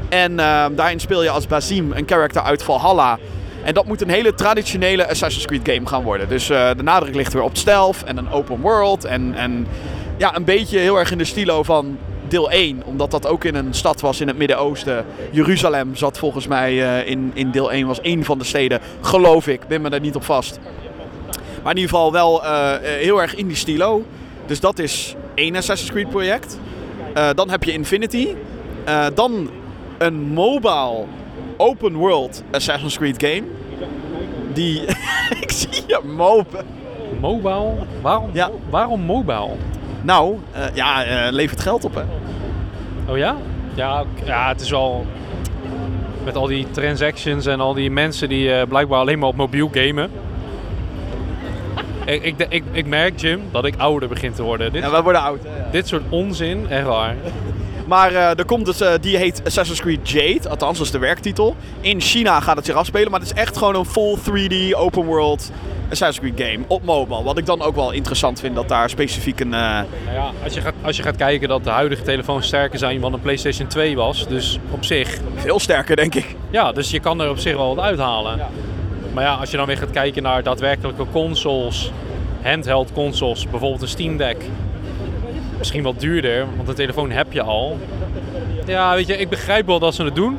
En 0.10 0.40
eh, 0.40 0.66
daarin 0.72 1.00
speel 1.00 1.24
je 1.24 1.30
als 1.30 1.48
Basim 1.48 1.92
een 1.92 2.08
character 2.08 2.42
uit 2.42 2.64
Valhalla. 2.64 3.18
En 3.64 3.74
dat 3.74 3.86
moet 3.86 4.02
een 4.02 4.10
hele 4.10 4.34
traditionele 4.34 5.10
Assassin's 5.10 5.46
Creed 5.46 5.70
game 5.74 5.88
gaan 5.88 6.04
worden. 6.04 6.30
Dus 6.30 6.50
eh, 6.50 6.70
de 6.78 6.84
nadruk 6.84 7.16
ligt 7.16 7.34
weer 7.34 7.44
op 7.44 7.58
stealth 7.58 8.04
en 8.04 8.18
een 8.18 8.32
open 8.32 8.62
world. 8.62 9.06
En, 9.06 9.34
en 9.36 9.68
ja, 10.18 10.36
een 10.36 10.44
beetje 10.44 10.80
heel 10.80 11.00
erg 11.00 11.12
in 11.12 11.18
de 11.18 11.26
stilo 11.26 11.64
van 11.64 11.98
deel 12.28 12.52
1. 12.52 12.82
Omdat 12.86 13.12
dat 13.12 13.28
ook 13.28 13.44
in 13.44 13.56
een 13.56 13.74
stad 13.74 14.02
was 14.02 14.22
in 14.22 14.28
het 14.28 14.38
Midden-Oosten. 14.38 15.06
Jeruzalem 15.32 15.96
zat 15.96 16.18
volgens 16.18 16.48
mij 16.48 16.84
eh, 16.84 17.10
in, 17.10 17.32
in 17.34 17.52
deel 17.52 17.72
1, 17.72 17.88
was 17.88 18.02
één 18.02 18.24
van 18.24 18.38
de 18.38 18.44
steden. 18.44 18.80
Geloof 19.02 19.48
ik, 19.48 19.68
ben 19.68 19.82
me 19.82 19.90
daar 19.90 20.00
niet 20.00 20.16
op 20.16 20.24
vast. 20.24 20.60
Maar 21.64 21.72
in 21.72 21.80
ieder 21.80 21.96
geval 21.96 22.12
wel 22.12 22.44
eh, 22.44 22.72
heel 22.82 23.22
erg 23.22 23.36
in 23.36 23.48
die 23.48 23.56
stilo. 23.56 24.06
Dus 24.46 24.60
dat 24.60 24.80
is 24.80 25.16
één 25.34 25.56
Assassin's 25.56 25.92
Creed 25.92 26.10
project. 26.10 26.60
Dan 27.36 27.50
heb 27.50 27.64
je 27.64 27.72
Infinity. 27.72 28.28
Dan 29.14 29.50
een 29.98 30.20
mobile 30.20 31.06
open 31.58 31.96
world 31.96 32.44
Assassin's 32.52 32.98
Creed 32.98 33.24
game. 33.24 33.44
Die... 34.54 34.82
ik 35.44 35.52
zie 35.52 35.84
je 35.88 36.00
mopen. 36.16 36.66
Mobile? 37.20 37.74
Waarom, 38.02 38.30
Ja. 38.34 38.50
waarom 38.70 39.02
mobile? 39.02 39.50
Nou, 40.02 40.38
eh, 40.52 40.62
ja, 40.74 41.04
eh, 41.04 41.32
levert 41.32 41.60
geld 41.62 41.86
op 41.86 41.96
hè. 41.96 42.02
Oh 43.12 43.18
ja? 43.18 43.36
Ja, 43.74 44.04
ja, 44.26 44.48
het 44.48 44.62
is 44.62 44.70
wel... 44.70 45.06
Met 46.24 46.36
al 46.36 46.48
die 46.48 46.68
transactions 46.72 47.46
en 47.46 47.60
al 47.60 47.74
die 47.74 47.92
mensen 47.92 48.30
die 48.30 48.54
eh, 48.54 48.68
blijkbaar 48.68 49.00
alleen 49.00 49.20
maar 49.20 49.28
op 49.30 49.36
mobiel 49.36 49.70
gamen. 49.74 50.12
ik, 52.06 52.24
ik, 52.24 52.46
ik, 52.50 52.64
ik 52.72 52.86
merk, 52.86 53.20
Jim, 53.20 53.42
dat 53.52 53.66
ik 53.66 53.76
ouder 53.78 54.10
begin 54.10 54.34
te 54.34 54.44
worden. 54.44 54.72
Dit, 54.72 54.84
Ja, 54.84 54.92
wij 54.92 55.02
worden 55.02 55.22
oud. 55.22 55.40
Hè, 55.44 55.58
ja. 55.64 55.70
dit 55.72 55.88
soort 55.88 56.04
onzin, 56.10 56.70
echt 56.70 56.86
waar. 56.86 57.16
Maar 57.86 58.12
eh, 58.12 58.38
er 58.38 58.46
komt 58.46 58.66
dus, 58.66 58.82
die 59.02 59.18
heet 59.18 59.42
Assassin's 59.46 59.82
Creed 59.82 60.10
Jade, 60.10 60.50
althans 60.50 60.78
dat 60.78 60.86
is 60.86 60.92
de 60.92 60.98
werktitel. 61.00 61.56
In 61.82 62.02
China 62.02 62.40
gaat 62.40 62.56
het 62.56 62.66
zich 62.66 62.76
afspelen, 62.76 63.12
maar 63.12 63.20
het 63.20 63.30
is 63.32 63.38
echt 63.42 63.58
gewoon 63.58 63.76
een 63.76 63.86
full 63.86 64.18
3D 64.18 64.76
open 64.78 65.04
world 65.06 65.52
Assassin's 65.92 66.34
Creed 66.34 66.48
game 66.50 66.66
op 66.68 66.84
mobile. 66.84 67.24
Wat 67.24 67.38
ik 67.38 67.46
dan 67.46 67.62
ook 67.62 67.76
wel 67.76 67.92
interessant 67.92 68.40
vind, 68.40 68.56
dat 68.56 68.68
daar 68.70 68.90
specifiek 68.90 69.40
een... 69.40 69.54
eh, 69.54 69.60
Nou 69.60 69.86
ja, 70.14 70.32
als, 70.44 70.54
je 70.54 70.62
gaat, 70.62 70.74
als 70.82 70.98
je 70.98 71.04
gaat 71.04 71.16
kijken 71.16 71.48
dat 71.48 71.64
de 71.64 71.70
huidige 71.70 72.02
telefoons 72.04 72.48
sterker 72.48 72.80
zijn 72.80 73.02
dan 73.02 73.14
een 73.14 73.22
PlayStation 73.22 73.68
2 73.68 73.96
was. 73.96 74.28
Dus 74.28 74.60
op 74.72 74.84
zich, 74.86 75.18
veel 75.36 75.60
sterker, 75.60 75.96
denk 75.96 76.16
ik. 76.16 76.36
ja, 76.50 76.72
dus 76.72 76.92
je 76.92 77.00
kan 77.00 77.22
er 77.22 77.30
op 77.30 77.38
zich 77.40 77.56
wel 77.56 77.76
wat 77.76 77.86
uithalen. 77.86 78.38
Maar 79.14 79.24
ja, 79.24 79.34
als 79.34 79.52
je 79.52 79.58
dan 79.58 79.66
weer 79.66 79.78
gaat 79.78 79.92
kijken 79.92 80.24
naar 80.24 80.44
daadwerkelijke 80.44 81.06
consoles, 81.12 81.92
handheld 82.44 82.92
consoles, 82.94 83.48
bijvoorbeeld 83.50 83.82
een 83.82 83.88
Steam 83.88 84.18
Deck. 84.18 84.38
Misschien 85.64 85.84
wat 85.84 86.00
duurder, 86.00 86.46
want 86.56 86.68
een 86.68 86.76
telefoon 86.76 87.12
heb 87.12 87.34
je 87.34 87.42
al. 87.42 87.80
Ja, 88.66 88.96
weet 88.96 89.08
je, 89.08 89.18
ik 89.18 89.30
begrijp 89.30 89.66
wel 89.66 89.80
dat 89.80 89.94
ze 89.96 90.04
het 90.04 90.16
doen. 90.16 90.38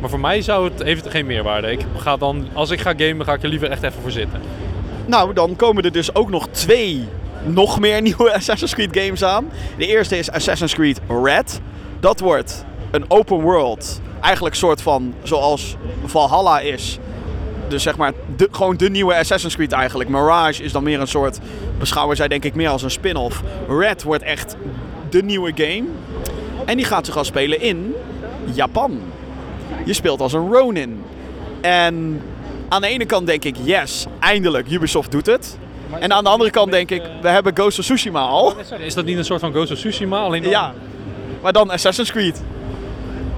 Maar 0.00 0.10
voor 0.10 0.20
mij 0.20 0.42
zou 0.42 0.70
het, 0.70 0.82
heeft 0.82 1.04
het 1.04 1.12
geen 1.12 1.26
meerwaarde. 1.26 1.70
Ik 1.70 1.80
ga 1.96 2.16
dan, 2.16 2.48
als 2.52 2.70
ik 2.70 2.80
ga 2.80 2.94
gamen, 2.96 3.26
ga 3.26 3.32
ik 3.32 3.42
er 3.42 3.48
liever 3.48 3.70
echt 3.70 3.82
even 3.82 4.02
voor 4.02 4.10
zitten. 4.10 4.40
Nou, 5.06 5.34
dan 5.34 5.56
komen 5.56 5.84
er 5.84 5.92
dus 5.92 6.14
ook 6.14 6.30
nog 6.30 6.48
twee 6.50 7.08
nog 7.44 7.80
meer 7.80 8.02
nieuwe 8.10 8.34
Assassin's 8.34 8.74
Creed 8.74 8.98
games 8.98 9.24
aan. 9.24 9.50
De 9.76 9.86
eerste 9.86 10.18
is 10.18 10.30
Assassin's 10.30 10.74
Creed 10.74 11.00
Red. 11.22 11.60
Dat 12.00 12.20
wordt 12.20 12.64
een 12.90 13.04
open 13.08 13.40
world. 13.40 14.00
Eigenlijk 14.20 14.54
soort 14.54 14.82
van 14.82 15.14
zoals 15.22 15.76
Valhalla 16.04 16.60
is. 16.60 16.98
Dus 17.70 17.82
zeg 17.82 17.96
maar, 17.96 18.12
de, 18.36 18.48
gewoon 18.50 18.76
de 18.76 18.90
nieuwe 18.90 19.14
Assassin's 19.16 19.54
Creed 19.54 19.72
eigenlijk. 19.72 20.10
Mirage 20.10 20.62
is 20.62 20.72
dan 20.72 20.82
meer 20.82 21.00
een 21.00 21.06
soort, 21.08 21.38
beschouwen 21.78 22.16
zij 22.16 22.28
denk 22.28 22.44
ik 22.44 22.54
meer 22.54 22.68
als 22.68 22.82
een 22.82 22.90
spin-off. 22.90 23.42
Red 23.68 24.02
wordt 24.02 24.22
echt 24.22 24.56
de 25.10 25.22
nieuwe 25.22 25.52
game. 25.54 25.84
En 26.64 26.76
die 26.76 26.86
gaat 26.86 27.06
zich 27.06 27.16
afspelen 27.16 27.60
in 27.60 27.94
Japan. 28.54 29.00
Je 29.84 29.92
speelt 29.92 30.20
als 30.20 30.32
een 30.32 30.52
Ronin. 30.52 31.02
En 31.60 32.22
aan 32.68 32.80
de 32.80 32.88
ene 32.88 33.04
kant 33.04 33.26
denk 33.26 33.44
ik, 33.44 33.56
yes, 33.62 34.06
eindelijk, 34.20 34.70
Ubisoft 34.70 35.10
doet 35.10 35.26
het. 35.26 35.58
En 36.00 36.12
aan 36.12 36.24
de 36.24 36.30
andere 36.30 36.50
kant 36.50 36.70
denk 36.70 36.90
ik, 36.90 37.02
we 37.22 37.28
hebben 37.28 37.56
Ghost 37.56 37.78
of 37.78 37.84
Tsushima 37.84 38.20
al. 38.20 38.54
Is 38.78 38.94
dat 38.94 39.04
niet 39.04 39.16
een 39.18 39.24
soort 39.24 39.40
van 39.40 39.52
Ghost 39.52 39.72
of 39.72 39.78
Tsushima? 39.78 40.18
Alleen 40.20 40.42
dan- 40.42 40.50
Ja, 40.50 40.74
maar 41.42 41.52
dan 41.52 41.70
Assassin's 41.70 42.10
Creed. 42.10 42.42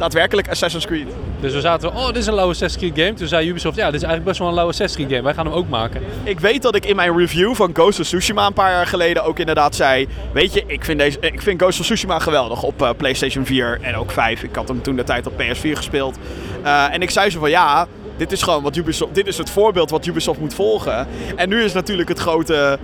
Daadwerkelijk 0.03 0.49
Assassin's 0.49 0.87
Creed. 0.87 1.07
Dus 1.41 1.53
we 1.53 1.61
zaten, 1.61 1.95
oh, 1.95 2.07
dit 2.07 2.17
is 2.17 2.27
een 2.27 2.35
lauwe 2.35 2.53
Assassin's 2.53 2.83
Creed 2.83 3.05
game. 3.05 3.19
Toen 3.19 3.29
zei 3.29 3.49
Ubisoft, 3.49 3.77
ja, 3.77 3.85
dit 3.85 3.95
is 3.95 4.01
eigenlijk 4.07 4.25
best 4.25 4.39
wel 4.39 4.49
een 4.49 4.55
lauwe 4.55 4.73
Assassin's 4.73 5.01
Creed 5.01 5.11
game. 5.17 5.23
Wij 5.23 5.35
gaan 5.35 5.47
hem 5.47 5.55
ook 5.55 5.69
maken. 5.69 6.03
Ik 6.25 6.41
weet 6.41 6.63
dat 6.63 6.75
ik 6.75 6.87
in 6.87 6.97
mijn 6.97 7.17
review 7.17 7.55
van 7.55 7.71
Ghost 7.73 8.01
of 8.01 8.07
Tsushima 8.07 8.47
een 8.47 8.53
paar 8.53 8.71
jaar 8.71 8.87
geleden 8.87 9.25
ook 9.25 9.39
inderdaad 9.39 9.75
zei... 9.75 10.09
Weet 10.33 10.55
je, 10.55 10.65
ik 10.67 10.85
vind, 10.85 10.99
deze, 10.99 11.19
ik 11.21 11.43
vind 11.43 11.61
Ghost 11.61 11.81
of 11.81 11.85
Tsushima 11.85 12.19
geweldig 12.19 12.63
op 12.63 12.83
eh, 12.83 12.91
PlayStation 12.97 13.47
4 13.47 13.79
en 13.83 13.97
ook 13.97 14.11
5. 14.11 14.43
Ik 14.43 14.55
had 14.55 14.69
hem 14.69 14.83
toen 14.83 14.97
de 14.97 15.05
tijd 15.05 15.27
op 15.27 15.43
PS4 15.43 15.73
gespeeld. 15.73 16.19
Eh, 16.63 16.95
en 16.95 17.03
ik 17.03 17.11
zei 17.11 17.31
zo 17.31 17.39
van 17.41 17.51
ja, 17.51 17.87
dit 18.17 18.33
is 18.33 18.43
gewoon 18.43 18.63
wat 18.63 18.77
Ubisoft... 18.77 19.15
Dit 19.15 19.27
is 19.27 19.39
het 19.39 19.51
voorbeeld 19.51 19.91
wat 19.91 20.07
Ubisoft 20.07 20.41
moet 20.41 20.55
volgen. 20.55 21.07
En 21.37 21.49
nu 21.49 21.63
is 21.63 21.73
natuurlijk 21.73 22.09
het 22.09 22.19
grote 22.19 22.79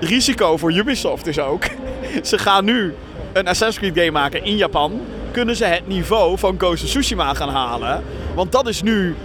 risico 0.00 0.56
voor 0.56 0.72
Ubisoft 0.72 1.26
is 1.26 1.38
ook... 1.38 1.64
Ze 2.22 2.38
gaan 2.38 2.64
nu 2.64 2.94
een 3.32 3.48
Assassin's 3.48 3.78
Creed 3.78 4.04
game 4.04 4.18
maken 4.20 4.44
in 4.44 4.56
Japan. 4.56 5.00
Kunnen 5.38 5.56
ze 5.56 5.64
het 5.64 5.86
niveau 5.86 6.38
van 6.38 6.54
Ghost 6.58 6.82
of 6.82 6.88
Tsushima 6.88 7.34
gaan 7.34 7.48
halen? 7.48 8.02
Want 8.34 8.52
dat 8.52 8.68
is 8.68 8.82
nu 8.82 9.16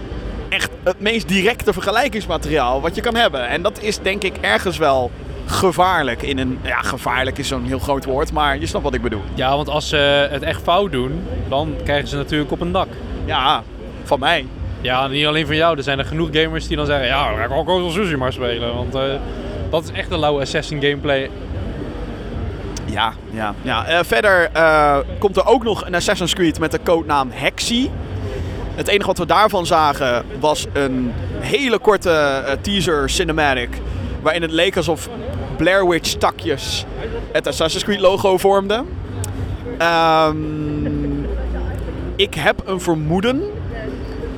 echt 0.48 0.70
het 0.82 1.00
meest 1.00 1.28
directe 1.28 1.72
vergelijkingsmateriaal 1.72 2.80
wat 2.80 2.94
je 2.94 3.00
kan 3.00 3.14
hebben. 3.14 3.48
En 3.48 3.62
dat 3.62 3.82
is 3.82 3.98
denk 3.98 4.22
ik 4.22 4.36
ergens 4.40 4.78
wel 4.78 5.10
gevaarlijk. 5.46 6.22
In 6.22 6.38
een, 6.38 6.58
ja, 6.62 6.80
gevaarlijk 6.82 7.38
is 7.38 7.48
zo'n 7.48 7.64
heel 7.64 7.78
groot 7.78 8.04
woord, 8.04 8.32
maar 8.32 8.58
je 8.58 8.66
snapt 8.66 8.84
wat 8.84 8.94
ik 8.94 9.02
bedoel. 9.02 9.22
Ja, 9.34 9.56
want 9.56 9.68
als 9.68 9.88
ze 9.88 10.28
het 10.30 10.42
echt 10.42 10.62
fout 10.62 10.92
doen, 10.92 11.22
dan 11.48 11.74
krijgen 11.84 12.08
ze 12.08 12.16
natuurlijk 12.16 12.52
op 12.52 12.60
een 12.60 12.72
dak. 12.72 12.88
Ja, 13.24 13.62
van 14.02 14.18
mij. 14.18 14.46
Ja, 14.80 15.06
niet 15.06 15.26
alleen 15.26 15.46
van 15.46 15.56
jou. 15.56 15.76
Er 15.76 15.82
zijn 15.82 15.98
er 15.98 16.04
genoeg 16.04 16.28
gamers 16.32 16.66
die 16.66 16.76
dan 16.76 16.86
zeggen... 16.86 17.06
Ja, 17.06 17.28
dan 17.28 17.38
ga 17.38 17.44
ik 17.44 17.50
ook 17.50 17.68
Ghost 17.68 17.84
of 17.84 17.92
Tsushima 17.92 18.30
spelen. 18.30 18.74
Want 18.74 18.94
eh, 18.94 19.02
dat 19.70 19.84
is 19.84 19.90
echt 19.90 20.10
een 20.10 20.18
lauwe 20.18 20.40
assassin 20.40 20.82
gameplay. 20.82 21.30
Ja, 22.94 23.12
ja, 23.30 23.54
ja. 23.62 23.86
Eh, 23.86 23.98
verder 24.04 24.50
eh, 24.52 24.98
komt 25.18 25.36
er 25.36 25.46
ook 25.46 25.64
nog 25.64 25.86
een 25.86 25.94
Assassin's 25.94 26.34
Creed 26.34 26.58
met 26.58 26.70
de 26.70 26.80
codenaam 26.84 27.30
Hexy. 27.32 27.90
Het 28.74 28.88
enige 28.88 29.06
wat 29.06 29.18
we 29.18 29.26
daarvan 29.26 29.66
zagen 29.66 30.24
was 30.40 30.66
een 30.72 31.12
hele 31.40 31.78
korte 31.78 32.10
eh, 32.10 32.52
teaser 32.60 33.10
cinematic. 33.10 33.68
Waarin 34.22 34.42
het 34.42 34.50
leek 34.50 34.76
alsof 34.76 35.08
Blair 35.56 35.88
Witch 35.88 36.12
takjes 36.12 36.84
het 37.32 37.46
Assassin's 37.46 37.84
Creed 37.84 38.00
logo 38.00 38.38
vormden. 38.38 38.86
Ehm, 39.78 41.24
ik 42.16 42.34
heb 42.34 42.62
een 42.64 42.80
vermoeden 42.80 43.42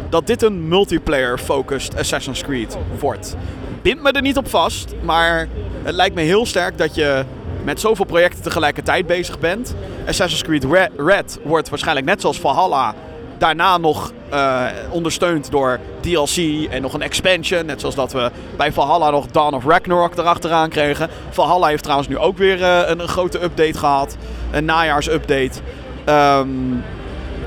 dat 0.08 0.26
dit 0.26 0.42
een 0.42 0.68
multiplayer-focused 0.68 1.96
Assassin's 1.98 2.42
Creed 2.42 2.76
wordt. 2.98 3.36
Bind 3.82 4.02
me 4.02 4.12
er 4.12 4.22
niet 4.22 4.36
op 4.36 4.48
vast, 4.48 4.94
maar 5.02 5.48
het 5.82 5.94
lijkt 5.94 6.14
me 6.14 6.22
heel 6.22 6.46
sterk 6.46 6.78
dat 6.78 6.94
je 6.94 7.25
met 7.66 7.80
zoveel 7.80 8.04
projecten 8.04 8.42
tegelijkertijd 8.42 9.06
bezig 9.06 9.38
bent. 9.38 9.75
Assassin's 10.06 10.42
Creed 10.42 10.90
Red, 10.96 11.38
wordt 11.44 11.68
waarschijnlijk 11.68 12.06
net 12.06 12.20
zoals 12.20 12.40
Valhalla 12.40 12.94
daarna 13.38 13.78
nog 13.78 14.12
eh, 14.28 14.64
ondersteund 14.90 15.50
door 15.50 15.80
DLC 16.00 16.66
en 16.70 16.82
nog 16.82 16.94
een 16.94 17.02
expansion. 17.02 17.66
Net 17.66 17.80
zoals 17.80 17.94
dat 17.94 18.12
we 18.12 18.30
bij 18.56 18.73
Valhalla 18.73 19.11
nog 19.11 19.26
Dawn 19.26 19.54
of 19.54 19.64
Ragnarok 19.64 20.16
erachteraan 20.16 20.68
kregen. 20.68 21.08
Valhalla 21.30 21.66
heeft 21.66 21.82
trouwens 21.82 22.08
nu 22.08 22.18
ook 22.18 22.38
weer 22.38 22.62
eh, 22.62 22.82
een, 22.87 23.08
grote 23.08 23.42
update 23.42 23.78
gehad. 23.78 24.16
Een 24.50 24.64
najaarsupdate. 24.64 25.61
Ehm, 26.04 26.49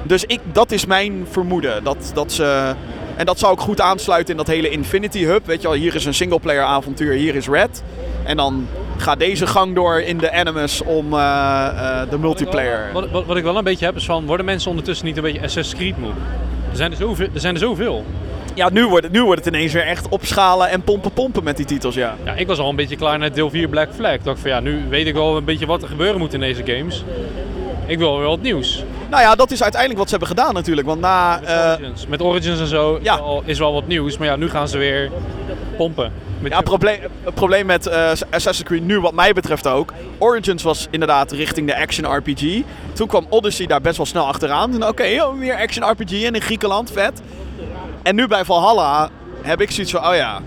dus 0.04 0.24
ik, 0.26 0.40
dat 0.52 0.72
is 0.72 0.86
mijn 0.86 1.28
vermoeden. 1.30 1.84
Dat, 1.84 2.12
dat 2.14 2.32
ze, 2.32 2.76
en 3.16 3.26
dat 3.26 3.40
zou 3.40 3.52
ook 3.52 3.62
goed 3.62 3.82
aansluiten 3.82 4.32
in 4.32 4.38
dat 4.38 4.48
hele 4.48 4.70
Infinity 4.70 5.24
Hub. 5.24 5.46
Weet 5.46 5.62
je 5.62 5.68
wel, 5.68 5.78
hier 5.78 5.96
is 5.96 6.06
een 6.06 6.14
singleplayer 6.14 6.64
avontuur, 6.64 7.14
hier 7.14 7.36
is 7.36 7.48
Red. 7.48 7.84
En 8.24 8.38
dan 8.38 8.68
gaat 9.02 9.20
deze 9.20 9.48
gang 9.48 9.76
door 9.76 10.00
in 10.02 10.18
de 10.18 10.32
Animus 10.34 10.82
om 10.82 11.14
eh, 11.14 11.20
eh, 11.22 12.10
de 12.10 12.18
multiplayer. 12.18 12.90
Wat, 12.94 13.10
wat, 13.10 13.26
wat 13.26 13.38
ik 13.38 13.44
wel 13.44 13.58
een 13.58 13.64
beetje 13.64 13.86
heb 13.86 13.96
is 13.96 14.06
van... 14.06 14.26
Worden 14.26 14.46
mensen 14.46 14.70
ondertussen 14.70 15.06
niet 15.06 15.18
een 15.18 15.24
beetje 15.24 15.42
Assassin's 15.44 15.76
Creed 15.80 15.98
moe? 15.98 16.10
Er 16.72 16.76
zijn 16.78 16.92
er 16.92 16.98
zoveel. 16.98 17.28
Er 17.34 17.40
zijn 17.40 17.54
er 17.54 17.60
zoveel. 17.60 18.06
Ja, 18.54 18.70
nu 18.70 18.88
wordt, 18.88 19.04
het, 19.04 19.14
nu 19.14 19.24
wordt 19.24 19.46
het 19.46 19.54
ineens 19.56 19.74
weer 19.74 19.86
echt 19.86 20.10
opschalen 20.10 20.70
en 20.70 20.82
pompen 20.82 21.12
pompen 21.12 21.44
met 21.44 21.58
die 21.58 21.66
titels, 21.66 21.96
ja. 21.96 22.16
Ja, 22.24 22.34
ik 22.34 22.48
was 22.48 22.60
al 22.60 22.70
een 22.70 22.76
beetje 22.76 22.96
klaar 22.96 23.18
naar 23.20 23.34
deel 23.34 23.50
4 23.50 23.68
Black 23.68 23.90
Flag. 23.96 24.14
Ik 24.14 24.24
dacht 24.24 24.40
van 24.40 24.50
ja, 24.50 24.60
nu 24.60 24.82
weet 24.90 25.08
ik 25.08 25.14
wel 25.14 25.38
een 25.38 25.44
beetje 25.44 25.66
wat 25.66 25.82
er 25.82 25.88
gebeuren 25.88 26.20
moet 26.20 26.34
in 26.34 26.40
deze 26.40 26.62
games. 26.66 27.04
Ik 27.86 27.98
wil 27.98 28.20
wel 28.20 28.30
wat 28.30 28.42
nieuws. 28.42 28.84
Nou 29.10 29.22
ja, 29.22 29.36
dat 29.36 29.52
is 29.52 29.62
uiteindelijk 29.62 30.00
wat 30.00 30.10
ze 30.10 30.16
hebben 30.18 30.38
gedaan 30.38 30.54
natuurlijk. 30.54 30.88
Want 30.88 31.02
na... 31.02 31.42
eh, 31.42 31.72
Origins. 31.80 32.08
Met 32.08 32.22
Origins 32.22 32.60
en 32.60 32.68
zo 32.68 33.00
Ja. 33.02 33.16
wel, 33.18 33.42
is 33.46 33.60
wel 33.60 33.74
wat 33.74 33.88
nieuws. 33.88 34.18
Maar 34.18 34.28
ja, 34.28 34.36
nu 34.36 34.50
gaan 34.50 34.68
ze 34.68 34.78
weer 34.78 35.12
pompen. 35.78 36.12
Met 36.40 36.52
Ja, 36.52 36.58
het 36.58 36.66
probleem, 36.66 37.00
het 37.24 37.34
probleem 37.34 37.66
met 37.66 37.88
eh, 37.88 38.10
Assassin's 38.10 38.64
Creed 38.64 38.84
nu, 38.84 39.00
wat 39.00 39.14
mij 39.14 39.34
betreft 39.34 39.68
ook. 39.68 39.94
Origins 40.18 40.64
was 40.64 40.88
inderdaad 40.90 41.32
richting 41.32 41.68
de 41.68 41.78
action 41.78 42.16
RPG. 42.16 42.62
Toen 42.94 43.08
kwam 43.08 43.26
Odyssey 43.30 43.66
daar 43.66 43.82
best 43.82 43.98
wel 43.98 44.06
snel 44.06 44.26
achteraan. 44.26 44.72
Toen, 44.72 44.88
Oké, 44.88 45.24
oh, 45.24 45.40
weer 45.40 45.56
action 45.56 45.90
RPG 45.90 46.24
en 46.24 46.36
in 46.36 46.42
Griekenland, 46.42 46.92
vet. 46.92 47.22
En 48.04 48.16
nu 48.16 48.28
bij 48.28 48.46
Valhalla 48.46 49.10
heb 49.42 49.62
ik 49.62 49.72
zoiets 49.72 49.92
van, 49.92 50.08
oh 50.08 50.16
ja, 50.16 50.42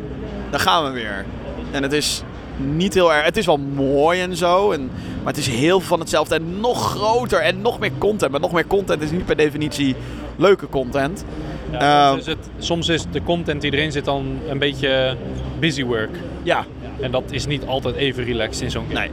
daar 0.50 0.60
gaan 0.60 0.84
we 0.84 0.90
weer. 0.90 1.24
En 1.70 1.82
het 1.82 1.92
is 1.92 2.22
niet 2.56 2.94
heel 2.94 3.12
erg, 3.12 3.24
het 3.24 3.36
is 3.36 3.46
wel 3.46 3.58
mooi 3.58 4.20
en 4.20 4.36
zo. 4.36 4.72
En, 4.72 4.90
maar 5.22 5.32
het 5.32 5.36
is 5.36 5.46
heel 5.46 5.80
van 5.80 6.00
hetzelfde 6.00 6.34
en 6.34 6.60
nog 6.60 6.90
groter 6.90 7.40
en 7.40 7.60
nog 7.60 7.78
meer 7.78 7.92
content. 7.98 8.30
Maar 8.30 8.40
nog 8.40 8.52
meer 8.52 8.66
content 8.66 9.02
is 9.02 9.10
niet 9.10 9.26
per 9.26 9.36
definitie 9.36 9.96
leuke 10.36 10.68
content. 10.68 11.24
Ja, 11.70 11.78
Ehm, 11.78 12.10
soms, 12.10 12.20
is 12.20 12.26
het, 12.26 12.50
soms 12.58 12.88
is 12.88 13.04
de 13.12 13.22
content 13.22 13.60
die 13.60 13.72
erin 13.72 13.92
zit 13.92 14.04
dan 14.04 14.38
een 14.48 14.58
beetje 14.58 15.16
busy 15.62 15.84
work. 15.84 16.10
Ja, 16.42 16.64
En 17.00 17.10
dat 17.10 17.22
is 17.30 17.46
niet 17.46 17.66
altijd 17.66 17.94
even 17.96 18.24
relaxed 18.24 18.62
in 18.62 18.70
zo'n 18.70 18.86
game. 18.88 18.98
Nee. 19.00 19.10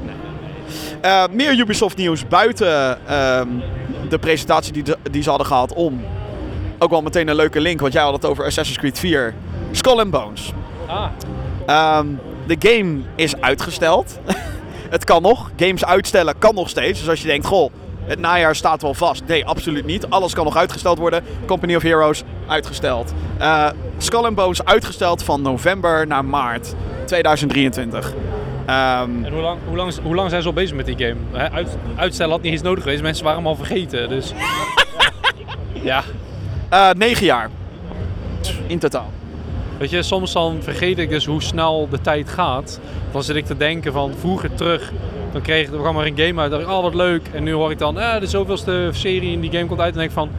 Eh, 1.02 1.24
meer 1.32 1.58
Ubisoft 1.60 1.98
nieuws 1.98 2.28
buiten 2.28 3.08
ehm, 3.08 3.48
de 4.10 4.20
presentatie 4.20 4.74
die, 4.74 4.84
de- 4.84 4.98
die 5.12 5.22
ze 5.24 5.30
hadden 5.30 5.48
gehad 5.48 5.74
om. 5.74 6.02
Ook 6.80 6.90
wel 6.90 7.02
meteen 7.02 7.28
een 7.28 7.36
leuke 7.36 7.62
link, 7.62 7.80
want 7.80 7.94
jij 7.94 8.02
had 8.04 8.14
het 8.14 8.26
over 8.26 8.46
Assassin's 8.46 8.78
Creed 8.80 9.00
4. 9.00 9.34
Skull 9.72 10.00
and 10.00 10.12
Bones. 10.12 10.52
Ah, 10.88 11.06
Ehm, 11.66 12.08
de 12.48 12.56
game 12.60 13.00
is 13.16 13.42
uitgesteld. 13.42 14.20
het 14.90 15.04
kan 15.04 15.22
nog. 15.22 15.52
Games 15.58 15.86
uitstellen 15.86 16.36
kan 16.40 16.56
nog 16.56 16.70
steeds. 16.70 17.00
Dus 17.00 17.10
als 17.10 17.22
je 17.22 17.28
denkt, 17.28 17.46
goh, 17.46 17.72
het 18.10 18.20
najaar 18.20 18.56
staat 18.56 18.82
wel 18.82 18.94
vast. 18.94 19.24
Nee, 19.28 19.46
absoluut 19.46 19.86
niet. 19.86 20.10
Alles 20.10 20.34
kan 20.34 20.46
nog 20.46 20.58
uitgesteld 20.58 20.98
worden. 20.98 21.24
Company 21.46 21.76
of 21.76 21.82
Heroes 21.82 22.24
uitgesteld. 22.48 23.14
Eh 23.38 23.70
Skull 23.98 24.24
and 24.24 24.36
Bones 24.36 24.66
uitgesteld 24.66 25.24
van 25.24 25.42
november 25.42 26.08
naar 26.08 26.26
maart 26.26 26.74
2023. 27.06 28.14
Ehm, 28.66 29.24
en 29.24 29.32
hoe 29.32 29.42
lang, 29.42 29.60
hoe, 29.68 29.76
lang, 29.76 29.94
hoe 30.04 30.16
lang 30.16 30.30
zijn 30.30 30.42
ze 30.42 30.48
al 30.48 30.54
bezig 30.54 30.76
met 30.76 30.86
die 30.86 30.96
game? 30.98 31.50
Uit, 31.52 31.78
uitstellen 31.96 32.32
had 32.32 32.42
niet 32.42 32.52
eens 32.52 32.62
nodig 32.62 32.84
geweest. 32.84 33.02
Mensen 33.02 33.24
waren 33.24 33.40
hem 33.40 33.48
al 33.48 33.56
vergeten. 33.56 34.10
Dus 34.10 34.34
ja, 35.82 36.04
Eh, 36.70 36.90
negen 36.92 37.26
jaar. 37.26 37.50
In 38.68 38.80
totaal. 38.80 39.12
weet 39.78 39.90
je, 39.90 40.04
soms 40.04 40.34
dan 40.34 40.58
vergeet 40.62 40.98
ik 40.98 41.10
dus 41.10 41.26
hoe 41.26 41.42
snel 41.42 41.88
de 41.90 42.02
tijd 42.02 42.30
gaat. 42.30 42.80
Dan 43.12 43.24
zit 43.24 43.36
ik 43.36 43.46
te 43.46 43.58
denken 43.58 43.94
van 43.94 44.14
vroeger 44.20 44.54
terug. 44.54 44.92
Dan 45.32 45.42
kreeg 45.42 45.68
er 45.68 45.86
er 45.86 46.06
een 46.06 46.18
game 46.18 46.42
uit. 46.42 46.52
dacht 46.52 46.64
ik, 46.64 46.70
oh 46.70 46.82
wat 46.82 46.94
leuk. 46.94 47.28
En 47.34 47.44
nu 47.44 47.52
hoor 47.52 47.72
ik 47.72 47.78
dan, 47.78 48.00
eh, 48.00 48.20
de 48.20 48.28
zoveelste 48.28 48.90
serie 48.92 49.32
in 49.32 49.40
die 49.40 49.52
game 49.52 49.66
komt 49.66 49.80
uit. 49.80 49.92
En 49.92 49.98
denk 49.98 50.10
ik 50.10 50.16
van, 50.16 50.30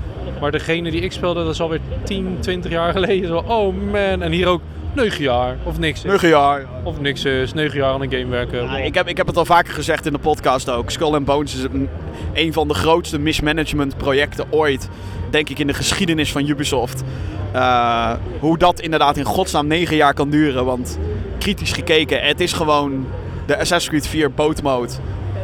maar 0.40 0.50
degene 0.50 0.90
die 0.90 1.00
ik 1.00 1.12
speelde, 1.12 1.44
dat 1.44 1.54
is 1.54 1.60
alweer 1.60 1.80
10, 2.02 2.36
20 2.40 2.70
jaar 2.70 2.92
geleden. 2.92 3.28
Zo, 3.28 3.44
oh 3.46 3.74
man. 3.92 4.22
En 4.22 4.32
hier 4.32 4.46
ook 4.46 4.60
9 4.94 5.22
jaar 5.22 5.56
of 5.62 5.78
niks. 5.78 6.02
Negen 6.02 6.28
jaar. 6.28 6.66
Of 6.82 7.00
niks 7.00 7.24
is, 7.24 7.52
9 7.52 7.78
jaar 7.78 7.92
aan 7.92 8.02
een 8.02 8.10
game 8.10 8.26
werken. 8.26 8.64
Ja, 8.64 8.76
ik, 8.76 8.94
heb, 8.94 9.08
ik 9.08 9.16
heb 9.16 9.26
het 9.26 9.36
al 9.36 9.44
vaker 9.44 9.74
gezegd 9.74 10.06
in 10.06 10.12
de 10.12 10.18
podcast 10.18 10.70
ook. 10.70 10.90
Skull 10.90 11.14
and 11.14 11.24
Bones 11.24 11.54
is 11.54 11.62
een, 11.62 11.88
een 12.32 12.52
van 12.52 12.68
de 12.68 12.74
grootste 12.74 13.18
mismanagement 13.18 13.96
projecten 13.96 14.46
ooit. 14.50 14.88
Denk 15.30 15.48
ik 15.48 15.58
in 15.58 15.66
de 15.66 15.74
geschiedenis 15.74 16.32
van 16.32 16.48
Ubisoft. 16.48 17.04
Eh, 17.52 18.12
hoe 18.40 18.58
dat 18.58 18.80
inderdaad 18.80 19.16
in 19.16 19.24
godsnaam 19.24 19.66
negen 19.66 19.96
jaar 19.96 20.14
kan 20.14 20.30
duren. 20.30 20.64
Want 20.64 20.98
kritisch 21.38 21.72
gekeken, 21.72 22.20
het 22.22 22.40
is 22.40 22.52
gewoon 22.52 23.06
de 23.50 23.58
Assassin's 23.58 23.88
Creed 23.88 24.06
4 24.06 24.30
bootmode. 24.30 24.92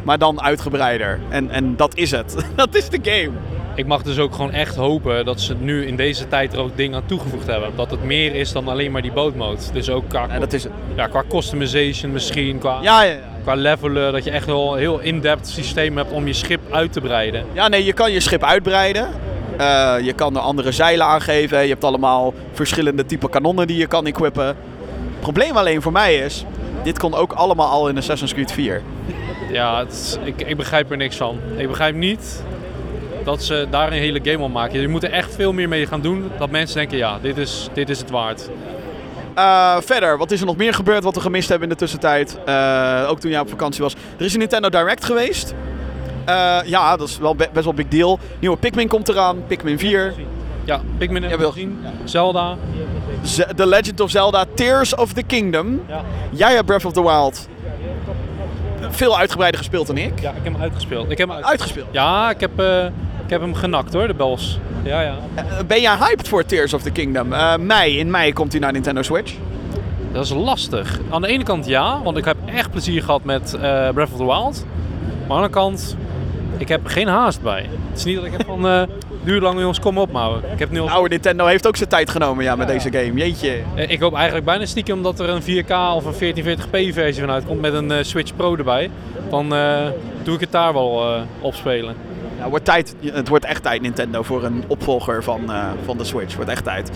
Maar 0.03 0.19
dan 0.19 0.43
uitgebreider. 0.43 1.21
En, 1.29 1.51
en 1.51 1.77
dat 1.77 1.97
is 1.97 2.11
het. 2.11 2.37
dat 2.57 2.75
is 2.75 2.89
de 2.89 2.99
game. 3.03 3.31
Ik 3.75 3.87
mag 3.87 4.03
dus 4.03 4.19
ook 4.19 4.35
gewoon 4.35 4.53
echt 4.53 4.75
hopen 4.77 5.25
dat 5.25 5.41
ze 5.41 5.55
nu 5.55 5.87
in 5.87 5.97
deze 5.97 6.29
tijd 6.29 6.53
er 6.53 6.59
ook 6.59 6.77
dingen 6.77 6.97
aan 6.97 7.07
toegevoegd 7.07 7.47
hebben. 7.47 7.71
Dat 7.77 7.91
het 7.91 8.05
meer 8.05 8.35
is 8.35 8.53
dan 8.53 8.69
alleen 8.69 8.93
maar 8.93 9.03
die 9.03 9.13
bootmode. 9.13 9.61
Dus 9.73 9.91
ook 9.91 10.09
qua, 10.09 10.27
Ja, 10.31 10.39
dat 10.39 10.53
is 10.53 10.65
het. 10.65 10.73
ja, 10.95 11.07
qua 11.07 11.23
customization 11.29 12.13
misschien, 12.13 12.59
qua, 12.59 12.79
Ja, 12.83 13.03
ja, 13.03 13.11
ja. 13.13 13.19
qua 13.43 13.55
levelen. 13.55 14.13
Dat 14.13 14.25
je 14.25 14.31
echt 14.31 14.47
wel 14.47 14.73
een 14.73 14.79
heel 14.79 14.99
in-depth 14.99 15.49
systeem 15.49 15.97
hebt 15.97 16.13
om 16.13 16.27
je 16.27 16.33
schip 16.33 16.61
uit 16.71 16.93
te 16.93 17.01
breiden. 17.01 17.45
Ja, 17.53 17.69
nee, 17.69 17.85
je 17.85 17.93
kan 17.93 18.13
je 18.13 18.21
schip 18.21 18.45
uitbreiden. 18.45 19.09
Eh, 19.57 19.95
je 20.03 20.13
kan 20.13 20.35
er 20.37 20.41
andere 20.43 20.73
zeilen 20.73 21.07
aangeven. 21.07 21.63
Je 21.63 21.69
hebt 21.69 21.85
allemaal 21.85 22.35
verschillende 22.53 23.07
type 23.07 23.29
kanonnen 23.29 23.67
die 23.67 23.77
je 23.77 23.87
kan 23.87 24.07
equippen. 24.07 24.47
Het 24.47 25.21
probleem 25.21 25.57
alleen 25.57 25.83
voor 25.83 25.93
mij 25.93 26.15
is, 26.15 26.45
dit 26.87 26.99
kon 26.99 27.15
ook 27.15 27.33
allemaal 27.33 27.69
al 27.69 27.89
in 27.89 27.97
Assassin's 27.97 28.33
Creed 28.33 28.53
4. 28.53 28.83
Ja, 29.53 29.85
is- 29.89 30.17
ik, 30.25 30.43
ik 30.43 30.57
begrijp 30.57 30.91
er 30.91 30.97
niks 30.97 31.17
van. 31.17 31.39
Ik 31.57 31.69
begrijp 31.69 31.95
niet 31.95 32.43
dat 33.25 33.43
ze 33.43 33.67
daar 33.71 33.87
een 33.87 33.99
hele 33.99 34.21
game 34.23 34.45
op 34.45 34.53
maken. 34.53 34.81
Je 34.81 34.89
moet 34.89 35.05
er 35.05 35.11
echt 35.11 35.35
veel 35.35 35.53
meer 35.53 35.69
mee 35.69 35.87
gaan 35.87 36.01
doen. 36.01 36.31
Dat 36.39 36.51
mensen 36.51 36.77
denken, 36.77 36.97
ja, 36.99 37.19
dit 37.23 37.37
is, 37.39 37.69
dit 37.73 37.89
is 37.89 37.99
het 37.99 38.11
waard. 38.11 38.49
Eh, 39.35 39.77
verder, 39.81 40.19
wat 40.19 40.31
is 40.31 40.41
er 40.41 40.47
nog 40.47 40.57
meer 40.57 40.75
gebeurd 40.75 41.05
wat 41.05 41.15
we 41.15 41.21
gemist 41.21 41.49
hebben 41.49 41.69
in 41.69 41.75
de 41.75 41.81
tussentijd? 41.81 42.39
Eh, 42.45 43.07
ook 43.09 43.21
toen 43.21 43.31
jij 43.31 43.41
op 43.41 43.49
vakantie 43.49 43.83
was. 43.83 43.95
Er 44.19 44.25
is 44.25 44.33
een 44.33 44.39
Nintendo 44.39 44.69
Direct 44.69 45.05
geweest. 45.05 45.55
Eh, 46.25 46.59
ja, 46.65 46.97
dat 46.97 47.09
is 47.09 47.19
wel 47.19 47.35
be- 47.35 47.49
best 47.53 47.65
wel 47.65 47.75
een 47.79 47.89
big 47.89 47.99
deal. 47.99 48.19
Nieuwe 48.41 48.57
Pikmin 48.57 48.89
komt 48.89 49.09
eraan, 49.09 49.45
Pikmin 49.47 49.79
4. 49.79 50.15
Ja, 50.67 50.81
Pikmin 50.99 51.23
we 51.23 51.45
gezien. 51.53 51.79
Zelda. 52.05 52.57
Z- 53.23 53.45
The 53.57 53.67
Legend 53.67 54.01
of 54.01 54.11
Zelda 54.11 54.45
Tears 54.55 54.95
of 54.95 55.13
the 55.13 55.23
Kingdom. 55.23 55.81
Ja. 55.89 56.01
Jij 56.31 56.53
hebt 56.55 56.67
Breath 56.67 56.85
of 56.85 56.93
the 56.93 57.03
Wild 57.03 57.49
veel 58.91 59.19
uitgebreider 59.19 59.61
gespeeld 59.61 59.87
dan 59.87 59.97
ik. 59.97 60.21
ja, 60.21 60.31
ik 60.31 60.37
heb 60.43 60.53
hem 60.53 60.63
uitgespeeld. 60.63 61.11
Ik 61.11 61.19
heb 61.19 61.29
hem 61.29 61.37
uit- 61.37 61.47
Uitgespeeld. 61.47 61.87
Ja, 61.91 62.31
ik 62.31 62.41
heb, 62.41 62.59
eh, 62.61 62.85
ik 63.25 63.31
heb 63.31 63.41
hem 63.41 63.55
genakt 63.55 63.93
hoor, 63.93 64.07
de 64.07 64.15
bels. 64.15 64.59
Ja, 64.83 65.01
ja. 65.01 65.15
Eh, 65.35 65.45
Ben 65.67 65.81
jij 65.81 65.97
hyped 65.97 66.29
voor 66.29 66.45
Tears 66.45 66.75
of 66.75 66.83
the 66.83 66.91
Kingdom? 66.91 67.33
Eh, 67.33 67.57
mei, 67.57 67.99
in 67.99 68.11
mei 68.11 68.33
komt 68.33 68.53
hij 68.53 68.61
naar 68.61 68.73
Nintendo 68.73 69.03
Switch. 69.03 69.35
Dat 70.13 70.25
is 70.25 70.31
lastig. 70.31 70.99
Aan 71.11 71.21
de 71.23 71.29
ene 71.29 71.45
kant 71.45 71.67
ja, 71.67 72.03
want 72.03 72.17
ik 72.17 72.25
heb 72.25 72.37
echt 72.45 72.71
plezier 72.71 73.03
gehad 73.03 73.25
met 73.25 73.55
eh, 73.55 73.61
Breath 73.89 74.13
of 74.13 74.17
the 74.19 74.25
Wild. 74.25 74.65
Maar 74.67 75.13
aan 75.19 75.27
de 75.27 75.33
andere 75.35 75.53
kant, 75.53 75.97
ik 76.57 76.69
heb 76.69 76.87
geen 76.87 77.09
haast 77.09 77.43
bij. 77.43 77.63
Het 77.91 77.99
is 77.99 78.05
niet 78.05 78.17
dat 78.17 78.25
ik 78.25 78.33
heb 78.33 78.47
van, 78.47 78.67
eh 79.27 79.33
duur 79.33 79.41
lang 79.41 79.61
jongens, 79.61 79.81
kom 79.81 79.99
op 79.99 80.13
maar. 80.13 80.31
Ik 80.53 80.59
heb 80.59 80.71
nu 80.71 80.81
al... 80.81 80.91
Oude 80.91 81.09
Nintendo 81.09 81.47
heeft 81.47 81.67
ook 81.67 81.77
zijn 81.77 81.89
tijd 81.89 82.11
genomen 82.11 82.45
ja, 82.45 82.57
met 82.57 82.69
deze 82.69 82.93
game. 82.93 83.13
Jeetje. 83.13 83.63
Eh, 83.75 83.91
Ik 83.91 84.01
hoop 84.01 84.15
eigenlijk 84.15 84.45
bijna 84.45 84.67
stiekem 84.67 85.03
dat 85.03 85.21
er 85.21 85.29
een 85.29 85.43
4K 85.43 85.71
of 85.71 86.05
een 86.05 86.35
1440p 86.35 86.93
versie 86.93 87.21
van 87.21 87.31
uitkomt 87.31 87.61
met 87.61 87.73
een 87.73 87.91
eh, 87.91 88.05
Switch 88.05 88.37
Pro 88.37 88.57
erbij. 88.57 88.91
Dan 89.31 89.55
eh, 89.55 89.87
doe 90.23 90.35
ik 90.35 90.41
het 90.41 90.53
daar 90.53 90.73
wel 90.73 91.15
eh, 91.15 91.23
op 91.41 91.55
spelen. 91.55 91.95
Nou, 92.39 92.51
wordt 92.51 92.65
tijd, 92.65 92.95
het 93.05 93.29
wordt 93.29 93.45
echt 93.45 93.63
tijd, 93.63 93.83
Nintendo, 93.83 94.23
voor 94.23 94.45
een 94.45 94.65
opvolger 94.67 95.23
van, 95.23 95.51
van 95.85 95.99
de 95.99 96.05
Switch. 96.05 96.35
Wordt 96.35 96.51
echt 96.51 96.65
tijd. 96.65 96.91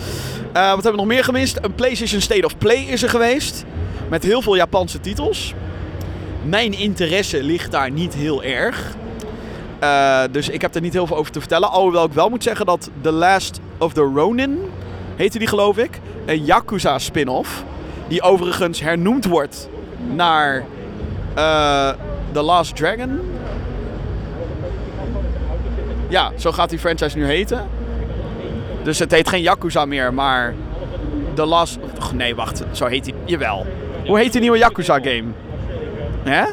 Wat 0.53 0.63
hebben 0.63 0.91
we 0.91 0.97
nog 0.97 1.05
meer 1.05 1.23
gemist? 1.23 1.57
Een 1.61 1.75
PlayStation 1.75 2.21
State 2.21 2.45
of 2.45 2.57
Play 2.57 2.77
is 2.77 3.03
er 3.03 3.09
geweest. 3.09 3.65
Met 4.09 4.23
heel 4.23 4.41
veel 4.41 4.55
Japanse 4.55 4.99
titels. 4.99 5.53
Mijn 6.43 6.73
interesse 6.73 7.43
ligt 7.43 7.71
daar 7.71 7.91
niet 7.91 8.13
heel 8.13 8.43
erg. 8.43 8.95
Eh, 9.81 10.21
dus 10.31 10.49
ik 10.49 10.61
heb 10.61 10.75
er 10.75 10.81
niet 10.81 10.93
heel 10.93 11.07
veel 11.07 11.17
over 11.17 11.31
te 11.31 11.39
vertellen. 11.39 11.69
Alhoewel 11.69 12.05
ik 12.05 12.13
wel 12.13 12.29
moet 12.29 12.43
zeggen 12.43 12.65
dat 12.65 12.89
The 13.01 13.11
Last 13.11 13.59
of 13.77 13.93
the 13.93 14.11
Ronin, 14.15 14.59
heette 15.15 15.39
die 15.39 15.47
geloof 15.47 15.77
ik, 15.77 15.99
een 16.25 16.45
Yakuza 16.45 16.99
spin-off. 16.99 17.63
Die 18.07 18.21
overigens 18.21 18.81
hernoemd 18.81 19.25
wordt 19.25 19.69
naar 20.13 20.63
eh, 21.35 21.89
The 22.31 22.41
Last 22.41 22.75
Dragon. 22.75 23.19
Ja, 26.07 26.31
zo 26.35 26.51
gaat 26.51 26.69
die 26.69 26.79
franchise 26.79 27.17
nu 27.17 27.25
heten. 27.25 27.67
Dus 28.83 28.99
het 28.99 29.11
heet 29.11 29.29
geen 29.29 29.41
Yakuza 29.41 29.85
meer, 29.85 30.13
maar 30.13 30.53
The 31.33 31.45
Last... 31.45 31.77
Och, 31.97 32.13
nee, 32.13 32.35
wacht. 32.35 32.63
Zo 32.71 32.85
heet 32.85 33.03
die... 33.03 33.13
Jawel. 33.25 33.65
Hoe 34.05 34.17
heet 34.17 34.31
die 34.31 34.41
nieuwe 34.41 34.57
Yakuza 34.57 34.99
game? 34.99 35.25
Hè? 36.23 36.43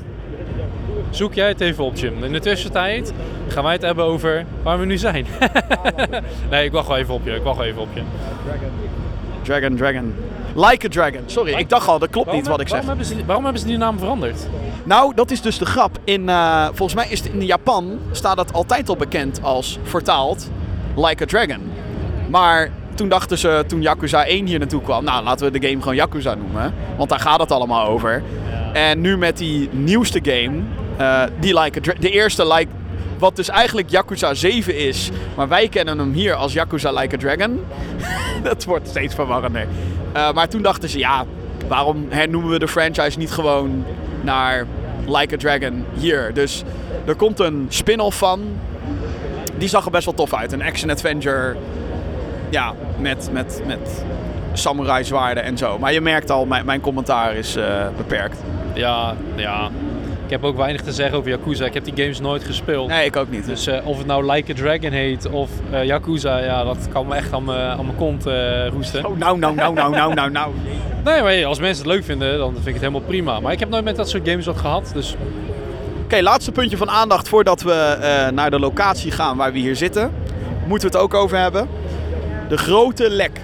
Zoek 1.11 1.35
jij 1.35 1.49
het 1.49 1.61
even 1.61 1.85
op, 1.85 1.97
Jim. 1.97 2.25
In 2.25 2.33
de 2.33 2.41
tussentijd 2.41 3.13
gaan 3.49 3.65
wij 3.65 3.73
het 3.73 3.83
hebben 3.83 4.05
over 4.05 4.45
waar 4.63 4.79
we 4.79 4.87
nu 4.87 4.99
zijn. 4.99 5.27
nee, 6.51 6.65
ik 6.65 6.73
wacht 6.73 6.89
wel 6.89 6.97
even 6.97 7.15
op 7.15 7.25
je. 7.25 7.35
Ik 7.35 7.43
wacht 7.43 7.57
wel 7.57 7.67
even 7.67 7.83
op 7.83 7.89
je. 7.95 8.03
Dragon, 9.43 9.77
Dragon. 9.77 10.15
Like 10.55 10.87
a 10.87 10.89
Dragon. 10.89 11.23
Sorry, 11.27 11.53
ik 11.53 11.69
dacht 11.69 11.89
al, 11.89 11.99
dat 11.99 12.11
klopt 12.11 12.27
Waarom 12.27 12.43
niet 12.43 12.51
wat 12.51 12.61
ik 12.61 12.69
zeg. 12.69 12.81
Waarom 12.81 12.99
hebben, 12.99 13.17
ze, 13.17 13.25
waarom 13.27 13.45
hebben 13.45 13.63
ze 13.63 13.69
die 13.69 13.77
naam 13.77 13.99
veranderd? 13.99 14.49
Nou, 14.85 15.15
dat 15.15 15.31
is 15.31 15.41
dus 15.41 15.59
de 15.59 15.67
grap. 15.67 15.99
In, 16.05 16.29
eh, 16.29 16.65
volgens 16.65 16.95
mij 16.95 17.09
is 17.09 17.21
het 17.21 17.33
in 17.33 17.47
Japan 17.47 17.99
staat 18.13 18.39
het 18.39 18.53
altijd 18.53 18.89
al 18.89 18.97
bekend 18.97 19.43
als 19.43 19.79
vertaald 19.83 20.51
Like 20.97 21.23
a 21.23 21.27
Dragon. 21.27 21.73
Maar 22.29 22.71
toen 22.95 23.09
dachten 23.09 23.39
ze, 23.39 23.65
toen 23.67 23.83
Yakuza 23.83 24.25
1 24.25 24.47
hier 24.47 24.59
naartoe 24.59 24.83
kwam, 24.83 25.05
nou 25.05 25.25
laten 25.25 25.53
we 25.53 25.59
de 25.59 25.69
game 25.69 25.81
gewoon 25.81 25.95
Yakuza 25.95 26.35
noemen. 26.35 26.75
Want 26.97 27.09
daar 27.09 27.21
gaat 27.21 27.41
het 27.41 27.53
allemaal 27.53 27.87
over. 27.87 28.23
En 28.73 29.01
nu 29.01 29.17
met 29.17 29.37
die 29.37 29.69
nieuwste 29.73 30.21
game, 30.23 30.61
eh, 30.99 31.23
die 31.41 31.61
Like 31.61 31.81
de 31.81 32.11
eerste 32.11 32.47
Like, 32.47 32.71
wat 33.19 33.37
dus 33.37 33.49
eigenlijk 33.49 33.91
Yakuza 33.91 34.35
7 34.35 34.77
is, 34.77 35.11
maar 35.37 35.49
wij 35.49 35.69
kennen 35.69 35.99
hem 35.99 36.13
hier 36.13 36.35
als 36.35 36.53
Yakuza 36.53 36.93
Like 36.93 37.15
a 37.15 37.19
Dragon. 37.19 37.65
dat 38.43 38.65
wordt 38.65 38.89
steeds 38.89 39.15
verwarrender. 39.15 39.67
Eh, 40.13 40.33
maar 40.33 40.49
toen 40.49 40.63
dachten 40.63 40.89
ze, 40.89 40.99
ja, 40.99 41.25
waarom 41.69 42.07
hernoemen 42.09 42.51
we 42.51 42.59
de 42.59 42.69
franchise 42.69 43.19
niet 43.19 43.31
gewoon 43.31 43.85
naar 44.21 44.67
Like 45.07 45.35
a 45.35 45.39
Dragon 45.39 45.85
hier? 45.99 46.35
Dus 46.35 46.63
er 47.05 47.15
komt 47.15 47.41
een 47.41 47.67
spin-off 47.69 48.19
van. 48.19 48.41
Die 49.59 49.69
zag 49.69 49.85
er 49.85 49.91
best 49.91 50.05
wel 50.05 50.15
tof 50.15 50.35
uit. 50.35 50.53
Een 50.53 50.63
action-adventure. 50.63 51.57
Ja, 52.51 52.75
met, 52.99 53.29
met, 53.33 53.63
met 53.67 54.05
samurai 54.53 55.05
zwaarden 55.05 55.43
en 55.43 55.59
zo. 55.59 55.79
Maar 55.79 55.93
je 55.93 56.01
merkt 56.01 56.31
al, 56.31 56.47
mijn, 56.47 56.65
mijn 56.65 56.81
commentaar 56.81 57.35
is 57.35 57.57
eh, 57.57 57.87
beperkt. 57.97 58.39
Ja, 58.75 59.15
ja. 59.37 59.71
Ik 60.29 60.35
heb 60.35 60.45
ook 60.45 60.57
weinig 60.57 60.81
te 60.81 60.93
zeggen 60.93 61.19
over 61.19 61.31
Yakuza. 61.31 61.65
Ik 61.65 61.75
heb 61.75 61.85
die 61.85 61.93
games 61.97 62.21
nooit 62.21 62.45
gespeeld. 62.45 62.89
Nee, 62.89 63.07
ik 63.07 63.17
ook 63.17 63.31
niet. 63.31 63.47
Dus 63.47 63.67
eh, 63.67 63.87
of 63.87 63.99
het 63.99 64.07
nou 64.07 64.33
Like 64.33 64.53
a 64.53 64.55
Dragon 64.55 64.91
heet 64.91 65.31
of 65.31 65.51
eh, 65.71 65.85
Yakuza, 65.85 66.39
ja, 66.39 66.65
dat 66.65 66.89
kan 66.93 67.07
me 67.07 67.15
echt 67.15 67.33
aan 67.33 67.45
mijn 67.45 67.97
kont 67.97 68.27
eh, 68.27 68.69
roesten. 68.69 69.07
Oh, 69.07 69.19
nou, 69.19 69.39
nou, 69.39 69.55
nou, 69.55 69.75
nou, 69.75 69.91
nou, 69.91 70.15
nou, 70.15 70.31
nou. 70.31 70.53
Nee, 71.05 71.23
maar 71.23 71.45
als 71.45 71.59
mensen 71.59 71.85
het 71.85 71.95
leuk 71.95 72.05
vinden, 72.05 72.39
dan 72.39 72.53
vind 72.53 72.67
ik 72.67 72.73
het 72.73 72.81
helemaal 72.81 73.01
prima. 73.01 73.41
Maar 73.41 73.53
ik 73.53 73.59
heb 73.59 73.69
nooit 73.69 73.85
met 73.85 73.97
dat 73.97 74.09
soort 74.09 74.29
games 74.29 74.47
wat 74.47 74.57
gehad. 74.57 74.91
Dus 74.95 75.17
Oké, 76.03 76.23
laatste 76.23 76.53
puntje 76.53 76.77
van 76.77 76.91
aandacht 76.91 77.29
voordat 77.29 77.63
we 77.63 77.97
naar 78.35 78.51
de 78.51 78.59
locatie 78.59 79.11
gaan 79.11 79.37
waar 79.37 79.53
we 79.53 79.59
hier 79.59 79.77
zitten. 79.77 80.13
Moeten 80.67 80.91
we 80.91 80.97
het 80.97 81.05
ook 81.05 81.15
over 81.15 81.39
hebben. 81.39 81.69
De 82.49 82.57
grote 82.57 83.11
lek. 83.11 83.41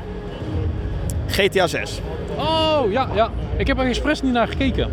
GTA 1.29 1.67
6. 1.67 2.01
Oh, 2.37 2.81
ja, 2.91 3.09
ja. 3.15 3.31
Ik 3.57 3.67
heb 3.67 3.79
er 3.79 3.87
expres 3.87 4.23
niet 4.23 4.33
naar 4.33 4.49
gekeken. 4.49 4.91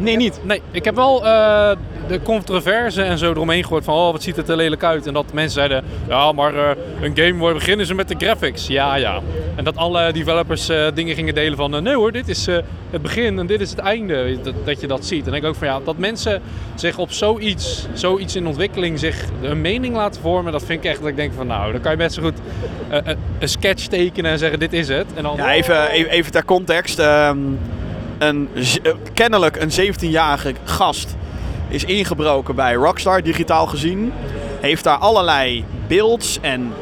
Nee, 0.00 0.16
niet. 0.16 0.40
Nee, 0.42 0.62
ik 0.70 0.84
heb 0.84 0.94
wel 0.94 1.26
eh, 1.26 1.70
de 2.08 2.22
controverse 2.22 3.02
en 3.02 3.18
zo 3.18 3.30
eromheen 3.30 3.62
gehoord 3.62 3.84
van, 3.84 3.94
oh, 3.94 4.12
wat 4.12 4.22
ziet 4.22 4.36
het 4.36 4.48
er 4.48 4.56
lelijk 4.56 4.84
uit. 4.84 5.06
En 5.06 5.12
dat 5.12 5.32
mensen 5.32 5.52
zeiden, 5.52 5.84
ja, 6.08 6.32
maar 6.32 6.54
eh, 6.54 6.76
een 7.00 7.16
game, 7.16 7.38
waar 7.38 7.54
beginnen 7.54 7.86
ze 7.86 7.94
met 7.94 8.08
de 8.08 8.14
graphics? 8.18 8.66
Ja, 8.66 8.94
ja. 8.94 9.20
En 9.56 9.64
dat 9.64 9.76
alle 9.76 10.12
developers 10.12 10.68
eh, 10.68 10.86
dingen 10.94 11.14
gingen 11.14 11.34
delen 11.34 11.56
van, 11.56 11.82
nee 11.82 11.94
hoor, 11.94 12.12
dit 12.12 12.28
is 12.28 12.46
het 12.90 13.02
begin 13.02 13.38
en 13.38 13.46
dit 13.46 13.60
is 13.60 13.70
het 13.70 13.78
einde. 13.78 14.38
Dat, 14.42 14.54
dat 14.64 14.80
je 14.80 14.86
dat 14.86 15.04
ziet. 15.04 15.26
En 15.26 15.34
ik 15.34 15.40
denk 15.40 15.44
ook 15.44 15.58
van, 15.58 15.68
ja, 15.68 15.80
dat 15.84 15.98
mensen 15.98 16.42
zich 16.74 16.98
op 16.98 17.12
zoiets, 17.12 17.86
zoiets 17.92 18.36
in 18.36 18.46
ontwikkeling 18.46 18.98
zich 18.98 19.24
een 19.42 19.60
mening 19.60 19.94
laten 19.96 20.20
vormen, 20.20 20.52
dat 20.52 20.64
vind 20.64 20.84
ik 20.84 20.90
echt 20.90 21.00
dat 21.00 21.08
ik 21.08 21.16
denk 21.16 21.32
van, 21.32 21.46
nou, 21.46 21.72
dan 21.72 21.80
kan 21.80 21.90
je 21.90 21.96
best 21.96 22.14
zo 22.14 22.22
goed 22.22 22.38
een 23.38 23.48
sketch 23.48 23.86
tekenen 23.86 24.30
en 24.30 24.38
zeggen, 24.38 24.58
dit 24.58 24.72
is 24.72 24.88
het. 24.88 25.06
En 25.14 25.22
dan, 25.22 25.36
Ja, 25.36 25.52
even, 25.52 25.90
even, 25.90 26.10
even 26.10 26.32
ter 26.32 26.44
context. 26.44 26.98
Ehm, 26.98 27.38
een, 28.18 28.48
eh, 28.82 28.92
kennelijk 29.14 29.56
een 29.56 29.70
17-jarige 29.70 30.54
gast 30.64 31.16
is 31.68 31.84
ingebroken 31.84 32.54
bij 32.54 32.74
Rockstar, 32.74 33.22
digitaal 33.22 33.66
gezien. 33.66 34.12
Heeft 34.60 34.84
daar 34.84 34.98
allerlei 34.98 35.64
builds 35.88 36.38
en 36.40 36.72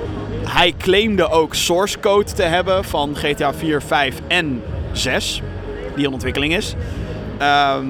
hij 0.44 0.74
claimde 0.78 1.28
ook 1.28 1.54
source 1.54 2.00
code 2.00 2.32
te 2.32 2.42
hebben 2.42 2.84
van 2.84 3.16
GTA 3.16 3.54
4, 3.54 3.82
5 3.82 4.20
en 4.26 4.62
6, 4.92 5.42
die 5.94 6.06
in 6.06 6.12
ontwikkeling 6.12 6.56
is. 6.56 6.74
Ehm, 7.38 7.86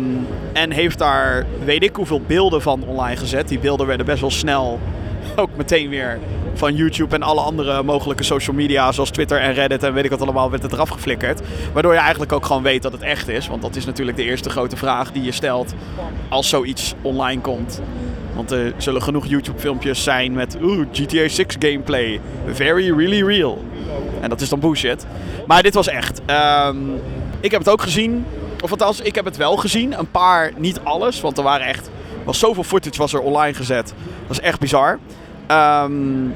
en 0.53 0.71
heeft 0.71 0.99
daar 0.99 1.47
weet 1.65 1.83
ik 1.83 1.97
hoeveel 1.97 2.21
beelden 2.27 2.63
van 2.63 2.85
online 2.87 3.17
gezet. 3.17 3.49
Die 3.49 3.59
beelden 3.59 3.87
werden 3.87 4.07
best 4.07 4.21
wel 4.21 4.31
snel 4.31 4.81
ook 5.43 5.57
meteen 5.57 5.89
weer 5.89 6.19
van 6.55 6.75
YouTube 6.75 7.15
en 7.15 7.23
alle 7.23 7.41
andere 7.41 7.83
mogelijke 7.83 8.23
social 8.23 8.57
media, 8.57 8.93
zoals 8.93 9.11
Twitter 9.11 9.41
en 9.41 9.55
Reddit 9.55 9.83
en 9.83 9.95
weet 9.95 10.05
ik 10.05 10.11
wat 10.11 10.23
allemaal, 10.23 10.51
werd 10.51 10.63
het 10.63 10.73
eraf 10.73 10.89
geflikkerd. 10.89 11.41
Waardoor 11.73 11.93
je 11.93 11.99
eigenlijk 11.99 12.33
ook 12.33 12.47
gewoon 12.47 12.63
weet 12.63 12.83
dat 12.83 12.93
het 12.93 13.03
echt 13.03 13.29
is. 13.29 13.49
Want 13.49 13.63
dat 13.63 13.77
is 13.77 13.85
natuurlijk 13.85 14.17
de 14.17 14.25
eerste 14.25 14.51
grote 14.51 14.77
vraag 14.77 15.13
die 15.13 15.23
je 15.23 15.33
stelt 15.33 15.75
als 16.29 16.49
zoiets 16.49 16.95
online 17.03 17.41
komt. 17.41 17.81
Want 18.35 18.51
er 18.51 18.73
zullen 18.77 19.03
genoeg 19.03 19.27
YouTube-filmpjes 19.27 20.03
zijn 20.03 20.33
met 20.33 20.57
oeh, 20.63 20.87
GTA 20.93 21.29
6 21.29 21.45
gameplay. 21.59 22.21
Very, 22.47 22.97
really 22.97 23.23
real. 23.23 23.65
En 24.21 24.29
dat 24.29 24.41
is 24.41 24.49
dan 24.49 24.61
bullshit. 24.61 25.07
Maar 25.47 25.63
dit 25.63 25.75
was 25.75 25.89
echt. 25.89 26.21
Ehm, 26.27 26.77
ik 27.41 27.51
heb 27.51 27.61
het 27.61 27.69
ook 27.69 27.83
gezien. 27.83 28.27
Of 28.63 28.71
althans, 28.71 29.01
ik 29.01 29.15
heb 29.15 29.25
het 29.25 29.37
wel 29.37 29.57
gezien. 29.57 29.99
Een 29.99 30.11
paar, 30.11 30.53
niet 30.57 30.81
alles. 30.83 31.21
Want 31.21 31.39
er 31.39 31.45
waren 31.45 31.67
echt... 31.67 31.91
was 32.25 32.39
zoveel 32.39 32.63
footage 32.63 32.99
was 32.99 33.13
er 33.13 33.21
online 33.21 33.55
gezet. 33.55 33.95
Dat 34.27 34.39
is 34.39 34.41
echt 34.41 34.61
bizar. 34.61 34.99
Ehm, 35.47 36.29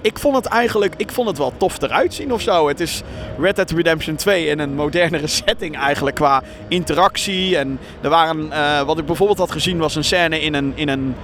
ik 0.00 0.18
vond 0.18 0.36
het 0.36 0.46
eigenlijk... 0.46 0.94
Ik 0.96 1.12
vond 1.12 1.28
het 1.28 1.38
wel 1.38 1.52
tof 1.56 1.82
eruit 1.82 2.14
zien 2.14 2.32
of 2.32 2.40
zo. 2.40 2.68
Het 2.68 2.80
is 2.80 3.02
Red 3.38 3.56
Dead 3.56 3.70
Redemption 3.70 4.16
2 4.16 4.46
in 4.46 4.58
een 4.58 4.74
modernere 4.74 5.26
setting 5.44 5.78
eigenlijk 5.78 6.16
qua 6.16 6.42
interactie. 6.68 7.56
En 7.56 7.78
er 8.00 8.10
waren... 8.10 8.52
eh, 8.52 8.82
wat 8.82 8.98
ik 8.98 9.06
bijvoorbeeld 9.06 9.38
had 9.38 9.50
gezien 9.50 9.78
was 9.78 9.94
een 9.94 10.04
scène 10.04 10.40
in 10.40 10.54
een... 10.54 10.72
In 10.74 10.88
een, 10.88 11.14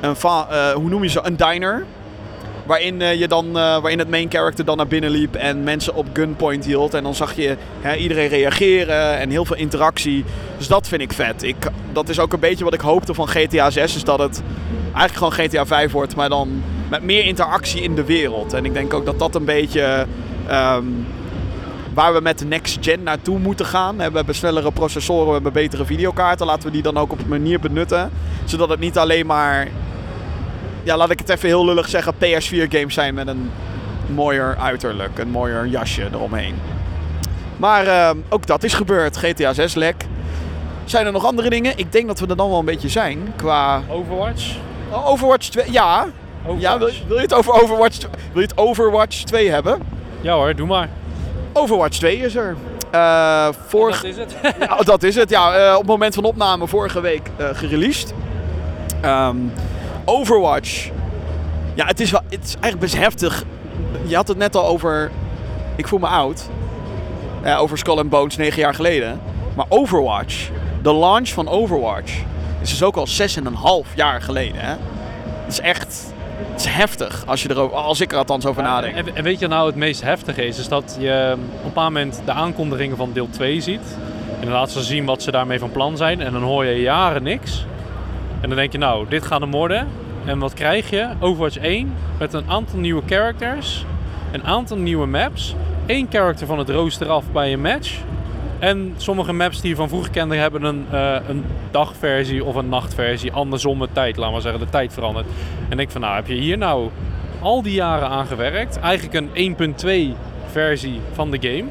een 0.00 0.16
eh, 0.22 0.70
hoe 0.70 0.88
noem 0.88 1.02
je 1.02 1.08
zo? 1.08 1.20
Een 1.22 1.36
diner. 1.36 1.86
Waarin, 2.72 3.02
eh, 3.02 3.18
je 3.18 3.28
dan, 3.28 3.46
eh, 3.46 3.52
waarin 3.52 3.98
het 3.98 4.10
main 4.10 4.30
character 4.30 4.64
dan 4.64 4.76
naar 4.76 4.86
binnen 4.86 5.10
liep 5.10 5.34
en 5.34 5.62
mensen 5.62 5.94
op 5.94 6.06
gunpoint 6.12 6.64
hield. 6.64 6.94
En 6.94 7.02
dan 7.02 7.14
zag 7.14 7.36
je 7.36 7.56
hè, 7.80 7.96
iedereen 7.96 8.28
reageren 8.28 9.18
en 9.18 9.30
heel 9.30 9.44
veel 9.44 9.56
interactie. 9.56 10.24
Dus 10.56 10.68
dat 10.68 10.88
vind 10.88 11.02
ik 11.02 11.12
vet. 11.12 11.42
Ik, 11.42 11.56
dat 11.92 12.08
is 12.08 12.18
ook 12.18 12.32
een 12.32 12.40
beetje 12.40 12.64
wat 12.64 12.74
ik 12.74 12.80
hoopte 12.80 13.14
van 13.14 13.28
GTA 13.28 13.70
6. 13.70 13.96
Is 13.96 14.04
dat 14.04 14.18
het 14.18 14.42
eigenlijk 14.94 15.14
gewoon 15.14 15.32
GTA 15.32 15.66
5 15.66 15.92
wordt, 15.92 16.16
maar 16.16 16.28
dan 16.28 16.62
met 16.88 17.02
meer 17.02 17.24
interactie 17.24 17.82
in 17.82 17.94
de 17.94 18.04
wereld. 18.04 18.52
En 18.52 18.64
ik 18.64 18.72
denk 18.72 18.94
ook 18.94 19.04
dat 19.04 19.18
dat 19.18 19.34
een 19.34 19.44
beetje 19.44 20.06
ehm, 20.46 20.84
waar 21.94 22.12
we 22.12 22.20
met 22.20 22.38
de 22.38 22.44
next 22.44 22.78
gen 22.80 23.02
naartoe 23.02 23.38
moeten 23.38 23.66
gaan. 23.66 23.96
We 23.96 24.02
hebben 24.02 24.34
snellere 24.34 24.72
processoren, 24.72 25.26
we 25.26 25.32
hebben 25.32 25.52
betere 25.52 25.84
videokaarten. 25.84 26.46
Laten 26.46 26.66
we 26.66 26.72
die 26.72 26.82
dan 26.82 26.96
ook 26.96 27.12
op 27.12 27.18
een 27.18 27.28
manier 27.28 27.60
benutten. 27.60 28.10
Zodat 28.44 28.68
het 28.68 28.80
niet 28.80 28.98
alleen 28.98 29.26
maar 29.26 29.68
ja, 30.82 30.96
laat 30.96 31.10
ik 31.10 31.18
het 31.18 31.28
even 31.28 31.48
heel 31.48 31.64
lullig 31.64 31.88
zeggen, 31.88 32.14
PS4 32.14 32.68
games 32.68 32.94
zijn 32.94 33.14
met 33.14 33.26
een 33.26 33.50
mooier 34.06 34.56
uiterlijk, 34.60 35.18
een 35.18 35.30
mooier 35.30 35.66
jasje 35.66 36.08
eromheen. 36.12 36.54
Maar 37.56 37.86
ehm, 37.86 38.16
ook 38.28 38.46
dat 38.46 38.62
is 38.62 38.74
gebeurd, 38.74 39.16
GTA 39.16 39.52
6 39.52 39.74
lek. 39.74 40.06
Zijn 40.84 41.06
er 41.06 41.12
nog 41.12 41.24
andere 41.24 41.50
dingen? 41.50 41.72
Ik 41.78 41.92
denk 41.92 42.06
dat 42.06 42.20
we 42.20 42.26
er 42.26 42.36
dan 42.36 42.48
wel 42.48 42.58
een 42.58 42.64
beetje 42.64 42.88
zijn 42.88 43.32
qua 43.36 43.82
Overwatch? 43.88 44.54
Oh, 44.90 45.08
Overwatch 45.08 45.48
2. 45.48 45.72
Ja, 45.72 46.06
ja 46.58 46.78
wil, 46.78 46.90
wil 47.06 47.16
je 47.16 47.22
het 47.22 47.34
over 47.34 47.52
Overwatch, 47.62 47.98
wil 48.32 48.42
je 48.42 48.48
het 48.48 48.58
Overwatch 48.58 49.22
2 49.22 49.50
hebben? 49.50 49.82
Ja 50.20 50.34
hoor, 50.34 50.54
doe 50.54 50.66
maar. 50.66 50.88
Overwatch 51.52 51.98
2 51.98 52.16
is 52.16 52.34
er. 52.34 52.56
Eh 52.90 53.48
vorig, 53.66 53.96
Dat 53.96 54.10
is 54.10 54.16
het. 54.16 54.34
ja, 54.60 54.76
dat 54.76 55.02
is 55.02 55.14
het. 55.14 55.30
Ja, 55.30 55.54
eh, 55.54 55.72
op 55.72 55.78
het 55.78 55.86
moment 55.88 56.14
van 56.14 56.24
opname 56.24 56.66
vorige 56.66 57.00
week 57.00 57.30
eh 57.36 57.46
gereleased. 57.52 58.14
Ehm, 59.00 59.36
Overwatch. 60.04 60.90
Ja, 61.74 61.86
het 61.86 62.00
is, 62.00 62.10
wel, 62.10 62.20
het 62.28 62.44
is 62.44 62.52
eigenlijk 62.52 62.80
best 62.80 62.96
heftig. 62.96 63.44
Je 64.06 64.14
had 64.14 64.28
het 64.28 64.38
net 64.38 64.56
al 64.56 64.66
over. 64.66 65.10
Ik 65.76 65.88
voel 65.88 65.98
me 65.98 66.06
oud. 66.06 66.48
Ja, 67.44 67.56
over 67.56 67.78
Skull 67.78 67.98
and 67.98 68.10
Bones 68.10 68.36
negen 68.36 68.60
jaar 68.60 68.74
geleden. 68.74 69.20
Maar 69.54 69.66
Overwatch. 69.68 70.50
De 70.82 70.94
launch 70.94 71.28
van 71.28 71.48
Overwatch. 71.48 72.12
Is 72.60 72.70
dus 72.70 72.82
ook 72.82 72.96
al 72.96 73.06
6,5 73.86 73.94
jaar 73.94 74.22
geleden. 74.22 74.60
Hè? 74.60 74.74
Het 75.44 75.52
is 75.52 75.60
echt 75.60 76.12
het 76.50 76.60
is 76.60 76.66
heftig 76.66 77.22
als, 77.26 77.42
je 77.42 77.50
erover, 77.50 77.76
als 77.76 78.00
ik 78.00 78.12
er 78.12 78.18
althans 78.18 78.46
over 78.46 78.62
nadenk. 78.62 78.96
En, 78.96 79.16
en 79.16 79.22
weet 79.22 79.38
je 79.38 79.46
nou 79.46 79.66
het 79.66 79.76
meest 79.76 80.02
heftige 80.02 80.46
is? 80.46 80.58
Is 80.58 80.68
dat 80.68 80.96
je 81.00 81.30
op 81.34 81.38
een 81.38 81.62
bepaald 81.62 81.92
moment 81.92 82.22
de 82.24 82.32
aankondigingen 82.32 82.96
van 82.96 83.12
deel 83.12 83.28
2 83.30 83.60
ziet. 83.60 83.96
En 84.40 84.48
dan 84.48 84.52
laten 84.52 84.72
ze 84.72 84.82
zien 84.82 85.04
wat 85.04 85.22
ze 85.22 85.30
daarmee 85.30 85.58
van 85.58 85.70
plan 85.70 85.96
zijn. 85.96 86.20
En 86.20 86.32
dan 86.32 86.42
hoor 86.42 86.64
je 86.64 86.80
jaren 86.80 87.22
niks. 87.22 87.64
En 88.42 88.48
dan 88.48 88.56
denk 88.56 88.72
je, 88.72 88.78
nou, 88.78 89.08
dit 89.08 89.26
gaat 89.26 89.40
hem 89.40 89.50
worden. 89.50 89.88
En 90.24 90.38
wat 90.38 90.54
krijg 90.54 90.90
je? 90.90 91.08
Overwatch 91.20 91.56
1 91.56 91.94
met 92.18 92.32
een 92.32 92.44
aantal 92.48 92.78
nieuwe 92.78 93.02
characters. 93.06 93.84
Een 94.32 94.44
aantal 94.44 94.76
nieuwe 94.76 95.06
maps. 95.06 95.54
één 95.86 96.06
character 96.10 96.46
van 96.46 96.58
het 96.58 96.68
rooster 96.68 97.08
af 97.08 97.24
bij 97.32 97.52
een 97.52 97.60
match. 97.60 98.00
En 98.58 98.94
sommige 98.96 99.32
maps 99.32 99.60
die 99.60 99.70
je 99.70 99.76
van 99.76 99.88
vroeger 99.88 100.10
kende 100.10 100.36
hebben 100.36 100.64
een, 100.64 100.86
eh, 100.90 101.16
een 101.28 101.44
dagversie 101.70 102.44
of 102.44 102.54
een 102.54 102.68
nachtversie. 102.68 103.32
Andersom 103.32 103.78
de 103.78 103.88
tijd, 103.92 104.16
laten 104.16 104.34
we 104.34 104.40
zeggen, 104.40 104.60
de 104.60 104.70
tijd 104.70 104.92
verandert. 104.92 105.26
En 105.68 105.76
denk 105.76 105.90
van, 105.90 106.00
nou, 106.00 106.14
heb 106.14 106.26
je 106.26 106.34
hier 106.34 106.58
nou 106.58 106.88
al 107.40 107.62
die 107.62 107.74
jaren 107.74 108.08
aan 108.08 108.26
gewerkt? 108.26 108.78
Eigenlijk 108.78 109.14
een 109.14 109.30
1.2 109.34 110.14
versie 110.46 111.00
van 111.12 111.30
de 111.30 111.38
game. 111.40 111.64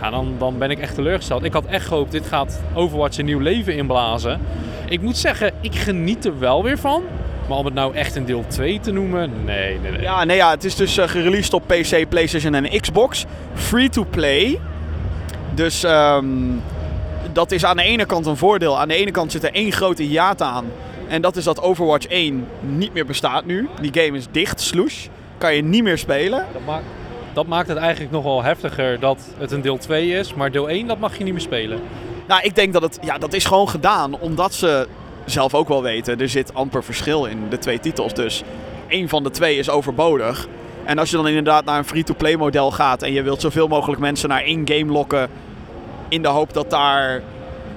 Ja, 0.00 0.10
dan, 0.10 0.34
dan 0.38 0.58
ben 0.58 0.70
ik 0.70 0.78
echt 0.78 0.94
teleurgesteld. 0.94 1.44
Ik 1.44 1.52
had 1.52 1.66
echt 1.66 1.86
gehoopt, 1.86 2.12
dit 2.12 2.26
gaat 2.26 2.62
Overwatch 2.74 3.18
een 3.18 3.24
nieuw 3.24 3.38
leven 3.38 3.74
inblazen. 3.76 4.40
Ik 4.88 5.00
moet 5.00 5.16
zeggen, 5.16 5.52
ik 5.60 5.74
geniet 5.74 6.24
er 6.24 6.38
wel 6.38 6.62
weer 6.62 6.78
van. 6.78 7.02
Maar 7.48 7.58
om 7.58 7.64
het 7.64 7.74
nou 7.74 7.94
echt 7.94 8.16
een 8.16 8.24
deel 8.24 8.44
2 8.48 8.80
te 8.80 8.92
noemen, 8.92 9.30
nee, 9.44 9.78
nee, 9.78 9.90
nee. 9.90 10.00
Ja, 10.00 10.24
nee, 10.24 10.36
ja, 10.36 10.50
het 10.50 10.64
is 10.64 10.74
dus 10.74 10.98
uh, 10.98 11.08
gereleased 11.08 11.54
op 11.54 11.62
PC, 11.66 12.08
PlayStation 12.08 12.54
en 12.54 12.80
Xbox. 12.80 13.24
Free 13.54 13.88
to 13.88 14.04
play. 14.10 14.60
Dus 15.54 15.84
ehm, 15.84 16.26
dat 17.32 17.52
is 17.52 17.64
aan 17.64 17.76
de 17.76 17.82
ene 17.82 18.06
kant 18.06 18.26
een 18.26 18.36
voordeel. 18.36 18.78
Aan 18.78 18.88
de 18.88 18.94
ene 18.94 19.10
kant 19.10 19.32
zit 19.32 19.44
er 19.44 19.52
één 19.52 19.72
grote 19.72 20.02
hiaat 20.02 20.42
aan. 20.42 20.64
En 21.08 21.22
dat 21.22 21.36
is 21.36 21.44
dat 21.44 21.62
Overwatch 21.62 22.06
1 22.06 22.46
niet 22.60 22.92
meer 22.92 23.06
bestaat 23.06 23.44
nu. 23.44 23.68
Die 23.80 24.02
game 24.02 24.16
is 24.16 24.26
dicht, 24.30 24.60
sloes. 24.60 25.08
Kan 25.38 25.54
je 25.54 25.62
niet 25.62 25.82
meer 25.82 25.98
spelen. 25.98 26.46
Dat 26.52 26.62
maakt, 26.66 26.84
dat 27.32 27.46
maakt 27.46 27.68
het 27.68 27.78
eigenlijk 27.78 28.12
nog 28.12 28.24
wel 28.24 28.42
heftiger 28.42 29.00
dat 29.00 29.18
het 29.38 29.50
een 29.50 29.60
deel 29.60 29.78
2 29.78 30.10
is. 30.10 30.34
Maar 30.34 30.50
deel 30.50 30.68
1, 30.68 30.86
dat 30.86 30.98
mag 30.98 31.18
je 31.18 31.24
niet 31.24 31.32
meer 31.32 31.42
spelen. 31.42 31.80
Nou, 32.28 32.42
ik 32.42 32.54
denk 32.54 32.72
dat 32.72 32.82
het... 32.82 32.98
Ja, 33.02 33.18
dat 33.18 33.32
is 33.32 33.44
gewoon 33.44 33.68
gedaan 33.68 34.18
omdat 34.18 34.54
ze 34.54 34.88
zelf 35.24 35.54
ook 35.54 35.68
wel 35.68 35.82
weten... 35.82 36.20
er 36.20 36.28
zit 36.28 36.54
amper 36.54 36.84
verschil 36.84 37.24
in 37.24 37.48
de 37.48 37.58
twee 37.58 37.80
titels. 37.80 38.14
Dus 38.14 38.42
één 38.88 39.08
van 39.08 39.22
de 39.22 39.30
twee 39.30 39.58
is 39.58 39.70
overbodig. 39.70 40.48
En 40.84 40.98
als 40.98 41.10
je 41.10 41.16
dan 41.16 41.26
inderdaad 41.28 41.64
naar 41.64 41.78
een 41.78 41.84
free-to-play 41.84 42.36
model 42.36 42.70
gaat... 42.70 43.02
en 43.02 43.12
je 43.12 43.22
wilt 43.22 43.40
zoveel 43.40 43.68
mogelijk 43.68 44.00
mensen 44.00 44.28
naar 44.28 44.42
één 44.42 44.68
game 44.68 44.92
lokken 44.92 45.30
in 46.08 46.22
de 46.22 46.28
hoop 46.28 46.52
dat 46.52 46.70
daar 46.70 47.22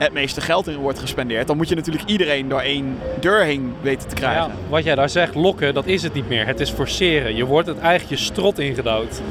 het 0.02 0.14
meeste 0.14 0.42
geld 0.42 0.68
in 0.68 0.76
wordt 0.76 1.00
gespendeerd, 1.00 1.48
dan 1.48 1.58
moet 1.58 1.70
je 1.70 1.76
natuurlijk 1.76 2.10
iedereen 2.10 2.48
door 2.48 2.60
één 2.60 2.98
deur 3.20 3.44
heen 3.44 3.74
weten 3.82 4.10
te 4.10 4.16
krijgen. 4.16 4.44
Ja, 4.44 4.52
wat 4.70 4.84
jij 4.84 4.96
daar 4.96 5.10
zegt, 5.10 5.36
lokken, 5.36 5.74
dat 5.74 5.86
is 5.86 6.04
het 6.04 6.14
niet 6.14 6.30
meer. 6.30 6.46
Het 6.46 6.60
is 6.60 6.70
forceren. 6.70 7.36
Je 7.36 7.46
wordt 7.46 7.68
het 7.68 7.80
eigenlijk 7.80 8.20
je 8.20 8.26
strot 8.26 8.60
ingedouwd. 8.60 9.22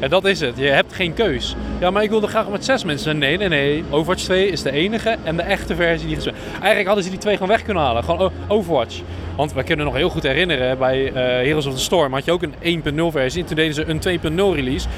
En 0.00 0.10
dat 0.10 0.24
is 0.24 0.40
het. 0.40 0.56
Je 0.56 0.66
hebt 0.66 0.92
geen 0.92 1.14
keus. 1.14 1.56
Ja, 1.78 1.90
maar 1.90 2.02
ik 2.02 2.10
wilde 2.10 2.26
graag 2.26 2.48
met 2.48 2.64
zes 2.64 2.84
mensen. 2.84 3.18
Nee, 3.18 3.36
nee, 3.36 3.48
nee. 3.48 3.84
Overwatch 3.90 4.22
2 4.22 4.48
is 4.48 4.62
de 4.62 4.70
enige 4.70 5.16
en 5.24 5.36
de 5.36 5.42
echte 5.42 5.74
versie 5.74 6.06
die 6.06 6.16
gespeeld 6.16 6.36
Eigenlijk 6.52 6.86
hadden 6.86 7.04
ze 7.04 7.10
die 7.10 7.18
twee 7.18 7.34
gewoon 7.34 7.48
weg 7.48 7.62
kunnen 7.62 7.82
halen. 7.82 8.04
Gewoon 8.04 8.32
Overwatch. 8.48 9.00
Want 9.36 9.52
we 9.52 9.62
kunnen 9.62 9.84
nog 9.84 9.94
heel 9.94 10.08
goed 10.08 10.22
herinneren, 10.22 10.78
bij 10.78 11.06
uh, 11.06 11.14
Heroes 11.14 11.66
of 11.66 11.74
the 11.74 11.80
Storm 11.80 12.12
had 12.12 12.24
je 12.24 12.32
ook 12.32 12.42
een 12.42 12.82
1.0 12.84 13.00
versie. 13.10 13.40
En 13.40 13.46
toen 13.46 13.56
deden 13.56 13.74
ze 13.74 13.84
een 13.86 14.20
2.0 14.20 14.36
release. 14.54 14.88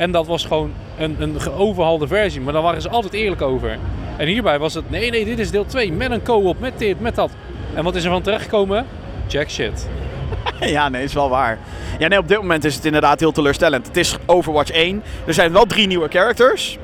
En 0.00 0.10
dat 0.10 0.26
was 0.26 0.44
gewoon 0.44 0.72
een, 0.98 1.16
een 1.18 1.40
geoverhalde 1.40 2.06
versie. 2.06 2.40
Maar 2.40 2.52
daar 2.52 2.62
waren 2.62 2.82
ze 2.82 2.88
altijd 2.88 3.12
eerlijk 3.12 3.42
over. 3.42 3.78
En 4.16 4.26
hierbij 4.26 4.58
was 4.58 4.74
het, 4.74 4.90
nee, 4.90 5.10
nee, 5.10 5.24
dit 5.24 5.38
is 5.38 5.50
deel 5.50 5.66
2. 5.66 5.92
Met 5.92 6.10
een 6.10 6.22
co-op, 6.22 6.60
met 6.60 6.78
dit, 6.78 7.00
met 7.00 7.14
dat. 7.14 7.30
En 7.74 7.84
wat 7.84 7.94
is 7.94 8.04
er 8.04 8.10
van 8.10 8.22
terechtgekomen? 8.22 8.86
Jack 9.26 9.50
shit. 9.50 9.88
ja, 10.60 10.88
nee, 10.88 11.02
is 11.02 11.12
wel 11.12 11.28
waar. 11.28 11.58
Ja, 11.98 12.08
nee, 12.08 12.18
op 12.18 12.28
dit 12.28 12.36
moment 12.36 12.64
is 12.64 12.74
het 12.74 12.84
inderdaad 12.84 13.20
heel 13.20 13.32
teleurstellend. 13.32 13.86
Het 13.86 13.96
is 13.96 14.16
Overwatch 14.26 14.70
1. 14.70 15.02
Er 15.26 15.34
zijn 15.34 15.52
wel 15.52 15.66
drie 15.66 15.86
nieuwe 15.86 16.08
characters. 16.08 16.78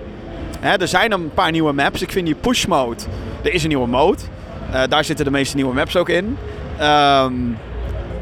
Hè, 0.60 0.76
er 0.76 0.88
zijn 0.88 1.12
een 1.12 1.30
paar 1.34 1.50
nieuwe 1.50 1.72
maps. 1.72 2.02
Ik 2.02 2.10
vind 2.10 2.26
die 2.26 2.34
push 2.34 2.66
mode. 2.66 3.02
Er 3.42 3.52
is 3.52 3.62
een 3.62 3.68
nieuwe 3.68 3.88
mode. 3.88 4.22
Uh, 4.70 4.82
daar 4.88 5.04
zitten 5.04 5.24
de 5.24 5.30
meeste 5.30 5.56
nieuwe 5.56 5.74
maps 5.74 5.96
ook 5.96 6.08
in. 6.08 6.36
Um, 6.80 7.58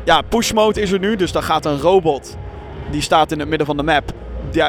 ja, 0.04 0.20
push 0.28 0.52
mode 0.52 0.80
is 0.80 0.92
er 0.92 0.98
nu. 0.98 1.16
Dus 1.16 1.33
dan 1.33 1.42
gaat 1.42 1.64
een 1.64 1.78
robot. 1.78 2.37
Die 2.90 3.02
staat 3.02 3.33
in 3.33 3.38
het 3.38 3.48
midden 3.48 3.66
van 3.66 3.76
de 3.76 3.83
map 3.83 4.12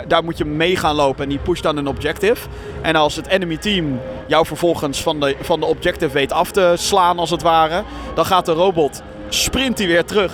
daar, 0.08 0.24
moet 0.24 0.38
je 0.38 0.46
mee 0.46 0.76
gaan 0.76 0.96
lopen 0.96 1.24
en 1.24 1.30
die 1.30 1.40
pusht 1.40 1.64
dan 1.64 1.78
een 1.78 1.88
objective. 1.88 2.48
En 2.82 2.96
als 2.96 3.16
het 3.16 3.28
enemy 3.28 3.58
team 3.58 4.00
jou 4.28 4.46
vervolgens 4.46 5.02
van 5.02 5.20
de, 5.20 5.36
van 5.42 5.60
de 5.60 5.66
objective 5.66 6.14
weet 6.14 6.32
af 6.32 6.52
te 6.52 6.74
slaan 6.78 7.20
als 7.20 7.30
het 7.30 7.42
ware, 7.42 7.84
dan 8.14 8.26
gaat 8.26 8.46
de 8.46 8.52
robot, 8.52 9.02
sprint 9.30 9.78
hij 9.78 9.88
weer 9.88 10.06
terug 10.06 10.32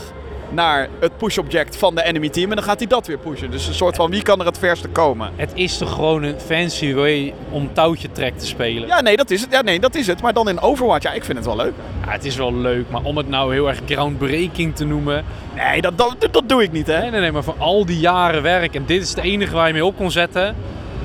naar 0.51 0.87
het 0.99 1.17
push-object 1.17 1.77
van 1.77 1.95
de 1.95 2.03
enemy 2.03 2.29
team. 2.29 2.49
En 2.49 2.55
dan 2.55 2.65
gaat 2.65 2.79
hij 2.79 2.87
dat 2.87 3.07
weer 3.07 3.17
pushen. 3.17 3.51
Dus 3.51 3.67
een 3.67 3.73
soort 3.73 3.95
van 3.95 4.09
wie 4.09 4.21
kan 4.21 4.39
er 4.39 4.45
het 4.45 4.57
verste 4.57 4.87
komen. 4.87 5.31
Het 5.35 5.51
is 5.53 5.77
toch 5.77 5.93
gewoon 5.93 6.23
een 6.23 6.39
fancy 6.39 6.93
way 6.93 7.33
om 7.49 7.73
touwtje 7.73 8.11
trek 8.11 8.37
te 8.37 8.45
spelen? 8.45 8.87
Ja, 8.87 9.01
nee, 9.01 9.17
dat 9.17 9.31
is 9.31 9.41
het. 9.41 9.51
Ja, 9.51 9.61
nee, 9.61 9.79
dat 9.79 9.95
is 9.95 10.07
het. 10.07 10.21
Maar 10.21 10.33
dan 10.33 10.49
in 10.49 10.59
Overwatch, 10.59 11.03
ja, 11.03 11.13
ik 11.13 11.23
vind 11.23 11.37
het 11.37 11.47
wel 11.47 11.55
leuk. 11.55 11.73
Ja, 12.05 12.11
het 12.11 12.25
is 12.25 12.35
wel 12.35 12.53
leuk, 12.53 12.89
maar 12.89 13.01
om 13.03 13.17
het 13.17 13.29
nou 13.29 13.53
heel 13.53 13.67
erg 13.67 13.79
groundbreaking 13.85 14.75
te 14.75 14.85
noemen... 14.85 15.23
Nee, 15.55 15.81
dat, 15.81 15.97
dat, 15.97 16.15
dat 16.31 16.49
doe 16.49 16.63
ik 16.63 16.71
niet, 16.71 16.87
hè. 16.87 16.99
Nee, 16.99 17.11
nee, 17.11 17.19
nee, 17.19 17.31
maar 17.31 17.43
voor 17.43 17.55
al 17.57 17.85
die 17.85 17.99
jaren 17.99 18.41
werk 18.41 18.75
en 18.75 18.85
dit 18.85 19.01
is 19.01 19.09
het 19.09 19.19
enige 19.19 19.53
waar 19.53 19.67
je 19.67 19.73
mee 19.73 19.85
op 19.85 19.95
kon 19.97 20.11
zetten... 20.11 20.55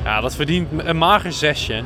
Ja, 0.05 0.21
dat 0.21 0.35
verdient 0.35 0.69
een 0.77 0.99
mager 0.99 1.33
zesje. 1.33 1.83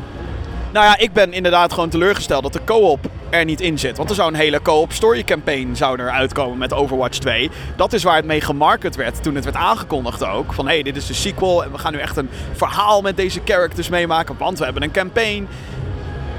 Nou 0.72 0.86
ja, 0.86 0.98
ik 0.98 1.12
ben 1.12 1.32
inderdaad 1.32 1.72
gewoon 1.72 1.88
teleurgesteld 1.88 2.42
dat 2.42 2.52
de 2.52 2.64
co-op 2.64 3.10
er 3.30 3.44
niet 3.44 3.60
in 3.60 3.78
zit. 3.78 3.96
Want 3.96 4.08
er 4.08 4.14
zou 4.14 4.28
een 4.28 4.38
hele 4.38 4.62
co-op 4.62 4.92
story 4.92 5.24
campaign 5.24 5.74
zou 5.74 6.00
er 6.00 6.10
uitkomen 6.10 6.58
met 6.58 6.72
Overwatch 6.72 7.18
2. 7.18 7.50
Dat 7.76 7.92
is 7.92 8.02
waar 8.02 8.16
het 8.16 8.24
mee 8.24 8.40
gemarket 8.40 8.96
werd 8.96 9.22
toen 9.22 9.34
het 9.34 9.44
werd 9.44 9.56
aangekondigd 9.56 10.24
ook. 10.24 10.52
Van 10.52 10.66
hé, 10.66 10.72
hey, 10.72 10.82
dit 10.82 10.96
is 10.96 11.06
de 11.06 11.14
sequel 11.14 11.64
en 11.64 11.72
we 11.72 11.78
gaan 11.78 11.92
nu 11.92 11.98
echt 11.98 12.16
een 12.16 12.28
verhaal 12.52 13.02
met 13.02 13.16
deze 13.16 13.40
characters 13.44 13.88
meemaken. 13.88 14.36
Want 14.38 14.58
we 14.58 14.64
hebben 14.64 14.82
een 14.82 14.90
campaign. 14.90 15.48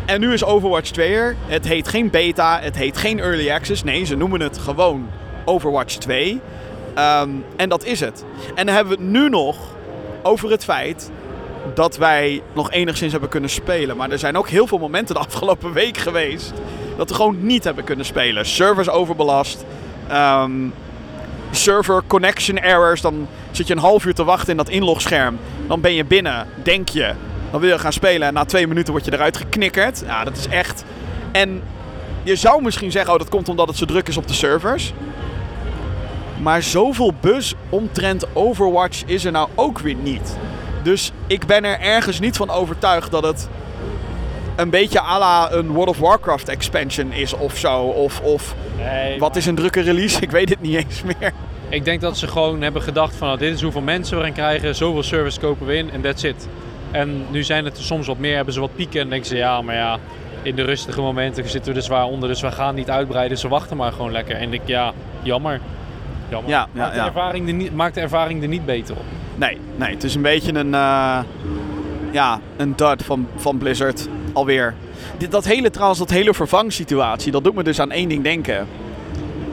En 0.06 0.19
nu 0.19 0.34
is 0.34 0.43
Overwatch 0.43 0.89
2 0.89 1.13
er. 1.13 1.36
Het 1.45 1.67
heet 1.67 1.88
geen 1.88 2.10
beta, 2.10 2.60
het 2.60 2.75
heet 2.75 2.97
geen 2.97 3.19
early 3.19 3.51
access. 3.51 3.84
Nee, 3.84 4.04
ze 4.04 4.15
noemen 4.15 4.41
het 4.41 4.58
gewoon 4.58 5.10
Overwatch 5.45 5.95
2. 5.95 6.41
Ehm, 6.93 7.30
en 7.56 7.69
dat 7.69 7.84
is 7.84 7.99
het. 7.99 8.23
En 8.56 8.65
dan 8.65 8.75
hebben 8.75 8.97
we 8.97 9.04
het 9.04 9.12
nu 9.12 9.30
nog 9.30 9.58
over 10.23 10.51
het 10.51 10.63
feit 10.63 11.12
dat 11.74 11.97
wij 11.97 12.41
nog 12.54 12.71
enigszins 12.71 13.12
hebben 13.12 13.30
kunnen 13.30 13.50
spelen. 13.50 13.97
Maar 13.97 14.12
er 14.12 14.19
zijn 14.19 14.38
ook 14.38 14.50
heel 14.50 14.67
veel 14.67 14.78
momenten 14.78 15.15
de 15.15 15.21
afgelopen 15.21 15.74
week 15.74 15.97
geweest 15.97 16.54
dat 16.97 17.10
we 17.10 17.15
gewoon 17.15 17.45
niet 17.45 17.63
hebben 17.63 17.84
kunnen 17.84 18.06
spelen. 18.06 18.45
Servers 18.45 18.89
overbelast. 18.89 19.65
Ehm, 20.08 20.52
server 21.52 22.04
connection 22.08 22.60
errors. 22.60 23.02
Dan 23.02 23.28
zit 23.52 23.67
je 23.67 23.74
een 23.74 23.80
half 23.80 24.06
uur 24.06 24.13
te 24.13 24.24
wachten 24.24 24.50
in 24.50 24.58
dat 24.58 24.69
inlogscherm. 24.69 25.39
Dan 25.67 25.82
ben 25.82 25.93
je 25.93 26.06
binnen, 26.06 26.47
denk 26.63 26.89
je. 26.89 27.13
Dan 27.52 27.60
wil 27.60 27.69
je 27.69 27.80
gaan 27.80 27.93
spelen 27.93 28.28
en 28.28 28.34
na 28.34 28.45
twee 28.45 28.67
minuten 28.67 28.93
word 28.93 29.06
je 29.06 29.13
eruit 29.13 29.38
geknikkerd. 29.38 30.04
Ja, 30.06 30.24
dat 30.24 30.38
is 30.38 30.47
echt... 30.47 30.86
En 31.32 31.63
je 32.24 32.36
zou 32.36 32.62
misschien 32.62 32.91
zeggen, 32.91 33.13
oh 33.13 33.19
dat 33.19 33.30
komt 33.30 33.50
omdat 33.50 33.67
het 33.67 33.78
zo 33.78 33.86
druk 33.86 34.08
is 34.08 34.17
op 34.17 34.28
de 34.28 34.34
servers. 34.34 34.93
Maar 36.41 36.62
zoveel 36.62 37.13
buzz 37.21 37.54
omtrent 37.69 38.26
Overwatch 38.34 39.04
is 39.06 39.26
er 39.26 39.32
nou 39.32 39.50
ook 39.56 39.80
weer 39.80 39.95
niet. 39.95 40.38
Dus 40.84 41.12
ik 41.28 41.46
ben 41.46 41.65
er 41.65 41.80
ergens 41.80 42.20
niet 42.20 42.38
van 42.38 42.50
overtuigd 42.50 43.12
dat 43.12 43.24
het 43.24 43.50
een 44.56 44.70
beetje 44.70 45.02
à 45.02 45.20
la 45.20 45.52
een 45.52 45.67
World 45.67 45.89
of 45.89 45.98
Warcraft 45.98 46.50
expansion 46.50 47.12
is 47.12 47.34
of 47.34 47.58
zo. 47.58 47.82
Of, 47.82 48.20
of 48.20 48.56
wat 49.20 49.36
is 49.36 49.46
een 49.46 49.56
drukke 49.56 49.82
release? 49.82 50.22
Ik 50.28 50.32
weet 50.32 50.50
het 50.50 50.62
niet 50.62 50.76
eens 50.76 51.04
meer. 51.04 51.32
Ik 51.70 51.86
denk 51.86 52.02
dat 52.02 52.17
ze 52.17 52.28
gewoon 52.28 52.62
hebben 52.62 52.82
gedacht 52.82 53.15
van 53.15 53.28
nou, 53.28 53.39
dit 53.39 53.54
is 53.54 53.62
hoeveel 53.62 53.82
mensen 53.82 54.17
we 54.17 54.24
gaan 54.24 54.34
krijgen, 54.34 54.76
zoveel 54.76 55.04
service 55.04 55.39
kopen 55.39 55.65
we 55.65 55.76
in 55.76 55.91
en 55.91 56.02
that's 56.02 56.24
it. 56.24 56.48
En 56.91 57.26
nu 57.30 57.44
zijn 57.44 57.65
het 57.65 57.78
er 57.78 57.84
soms 57.84 58.08
wat 58.08 58.17
meer, 58.17 58.36
hebben 58.36 58.54
ze 58.54 58.60
wat 58.60 58.76
pieken 58.76 59.02
en 59.02 59.10
denken 59.10 59.28
ze 59.28 59.36
ja, 59.36 59.62
maar 59.62 59.76
ja, 59.76 59.98
in 60.41 60.56
de 60.56 60.63
rustige 60.63 61.02
momenten 61.02 61.50
zitten 61.50 61.72
we 61.72 61.78
er 61.78 61.86
zwaar 61.86 62.06
onder, 62.06 62.30
dus 62.30 62.41
we 62.41 62.52
gaan 62.52 62.76
niet 62.76 62.89
uitbreiden, 62.89 63.38
ze 63.38 63.48
wachten 63.48 63.78
maar 63.78 63.91
gewoon 63.91 64.12
lekker. 64.12 64.36
En 64.36 64.54
ik 64.54 64.62
ja, 64.65 64.94
jammer. 65.22 65.60
jammer. 66.30 66.50
Ja, 66.50 66.67
ja, 66.74 66.82
maakt, 66.82 66.94
de 66.94 67.00
ervaring 67.02 67.48
er 67.48 67.54
niet, 67.54 67.76
maakt 67.76 67.96
de 67.96 68.02
ervaring 68.02 68.41
er 68.41 68.48
niet 68.48 68.65
beter 68.65 68.96
op. 68.96 69.06
Nee, 69.41 69.58
nee 69.75 69.93
het 69.93 70.04
is 70.04 70.15
een 70.15 70.21
beetje 70.21 70.54
een, 70.54 70.73
uh, 70.73 71.19
ja, 72.12 72.39
een 72.58 72.75
dud 72.75 73.04
van, 73.04 73.27
van 73.36 73.58
Blizzard 73.58 74.08
alweer. 74.34 74.73
Dit, 75.17 75.32
dat 75.32 75.45
hele 75.45 75.69
trouwens, 75.69 75.99
dat 75.99 76.10
hele 76.10 76.34
vervangsituatie, 76.34 77.32
dat 77.32 77.43
doet 77.43 77.56
me 77.56 77.63
dus 77.63 77.80
aan 77.80 77.91
één 77.91 78.10
ding 78.10 78.23
denken. 78.23 78.67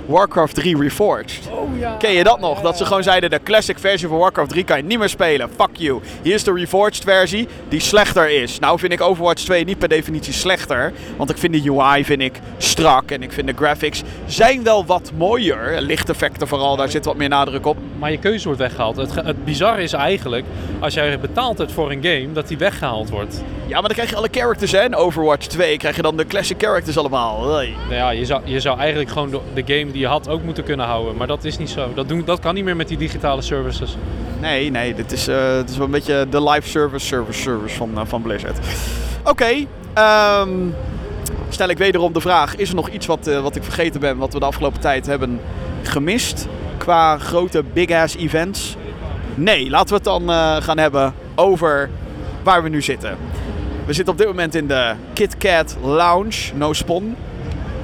Warcraft 0.09 0.55
3 0.55 0.79
Reforged. 0.79 1.41
Oh, 1.51 1.79
ja. 1.79 1.97
Ken 1.97 2.13
je 2.13 2.25
dat 2.25 2.41
nog? 2.41 2.61
Dat 2.61 2.77
ze 2.77 2.85
gewoon 2.85 3.03
zeiden, 3.03 3.31
de 3.31 3.41
classic 3.43 3.79
versie 3.79 4.09
van 4.09 4.19
Warcraft 4.19 4.51
3 4.51 4.65
kan 4.65 4.77
je 4.77 4.83
niet 4.83 4.99
meer 4.99 5.09
spelen. 5.09 5.51
Fuck 5.57 5.69
you. 5.73 6.01
Hier 6.23 6.35
is 6.35 6.45
de 6.45 6.53
Reforged 6.53 7.05
versie, 7.05 7.49
die 7.69 7.81
slechter 7.81 8.31
is. 8.31 8.59
Nou 8.59 8.79
vind 8.79 8.93
ik 8.93 9.01
Overwatch 9.01 9.43
2 9.43 9.65
niet 9.65 9.79
per 9.79 9.89
definitie 9.89 10.33
slechter. 10.33 10.93
Want 11.17 11.31
ik 11.31 11.39
vind 11.39 11.53
de 11.53 11.71
UI 11.71 12.05
vind 12.05 12.21
ik 12.21 12.41
strak 12.59 13.11
en 13.11 13.23
ik 13.23 13.33
vind 13.33 13.47
de 13.47 13.53
graphics 13.57 14.03
zijn 14.27 14.63
wel 14.63 14.87
wat 14.87 15.13
mooier. 15.17 15.81
Lichteffecten 15.81 16.49
vooral, 16.49 16.77
daar 16.77 16.89
zit 16.89 17.05
wat 17.05 17.17
meer 17.17 17.29
nadruk 17.29 17.67
op. 17.67 17.77
Maar 17.99 18.11
je 18.11 18.19
keuze 18.19 18.45
wordt 18.45 18.61
weggehaald. 18.61 18.97
Het, 18.97 19.15
het 19.15 19.45
bizarre 19.45 19.83
is 19.83 19.93
eigenlijk, 19.93 20.45
als 20.81 20.95
jij 20.95 21.19
betaalt 21.19 21.59
het 21.59 21.73
voor 21.73 21.91
een 21.91 22.03
game, 22.03 22.33
dat 22.33 22.49
die 22.49 22.59
weggehaald 22.59 23.11
wordt. 23.11 23.43
Ja, 23.67 23.75
maar 23.75 23.83
dan 23.83 23.93
krijg 23.93 24.11
je 24.11 24.17
alle 24.17 24.29
characters 24.31 24.73
hè. 24.73 24.85
In 24.85 24.95
Overwatch 24.95 25.47
2 25.47 25.77
krijg 25.77 25.97
je 25.97 26.03
dan 26.03 26.17
de 26.17 26.27
classic 26.27 26.57
characters 26.61 26.99
allemaal. 26.99 27.47
Nou 27.47 27.67
ja, 27.91 28.11
je 28.11 28.25
zou, 28.25 28.43
je 28.45 28.61
zou 28.61 28.79
eigenlijk 28.79 29.11
gewoon 29.11 29.31
de, 29.31 29.41
de 29.55 29.75
game 29.75 29.93
die 29.93 29.98
die 29.99 30.07
je 30.07 30.13
had 30.13 30.29
ook 30.29 30.43
moeten 30.43 30.65
kunnen 30.65 30.87
houden. 30.87 31.17
Maar 31.17 31.27
dat 31.27 31.45
is 31.45 31.59
niet 31.59 31.71
zo. 31.71 31.95
Dat, 31.95 32.09
doen, 32.09 32.23
dat 32.25 32.41
kan 32.41 32.55
niet 32.55 32.65
meer 32.65 32.77
met 32.77 32.89
die 32.89 32.97
digitale 32.97 33.43
services. 33.43 33.97
Nee, 34.41 34.71
nee, 34.71 34.95
dit 34.95 35.13
is, 35.13 35.29
eh, 35.29 35.55
dit 35.57 35.71
is 35.71 35.77
wel 35.77 35.87
een 35.87 35.93
beetje 35.93 36.27
de 36.31 36.43
live 36.43 36.69
service, 36.69 37.07
service, 37.07 37.41
service 37.41 37.77
van, 37.77 37.91
eh, 37.99 38.03
van 38.05 38.23
Blizzard. 38.23 38.59
Oké, 39.25 39.67
ehm, 39.95 40.51
stel 41.49 41.69
ik 41.69 41.79
wederom 41.79 42.13
de 42.13 42.21
vraag: 42.21 42.57
is 42.57 42.69
er 42.69 42.75
nog 42.75 42.89
iets 42.89 43.07
wat, 43.07 43.27
eh, 43.27 43.41
wat 43.41 43.57
ik 43.57 43.63
vergeten 43.63 44.01
ben, 44.01 44.17
wat 44.17 44.33
we 44.33 44.39
de 44.39 44.45
afgelopen 44.45 44.81
tijd 44.81 45.07
hebben 45.07 45.41
gemist 45.83 46.49
qua 46.77 47.19
grote 47.19 47.65
big-ass 47.73 48.17
events? 48.17 48.77
Nee, 49.35 49.71
laten 49.71 49.89
we 49.89 49.95
het 49.95 50.05
dan 50.05 50.31
gaan 50.63 50.79
hebben 50.79 51.15
over 51.35 51.91
waar 52.43 52.63
we 52.63 52.69
nu 52.69 52.83
zitten. 52.83 53.17
We 53.87 53.93
zitten 53.93 54.13
op 54.13 54.19
dit 54.19 54.27
moment 54.29 54.55
in 54.55 54.67
de 54.67 54.95
KitKat 55.13 55.77
Lounge, 55.83 56.55
no 56.55 56.73
spon. 56.73 57.17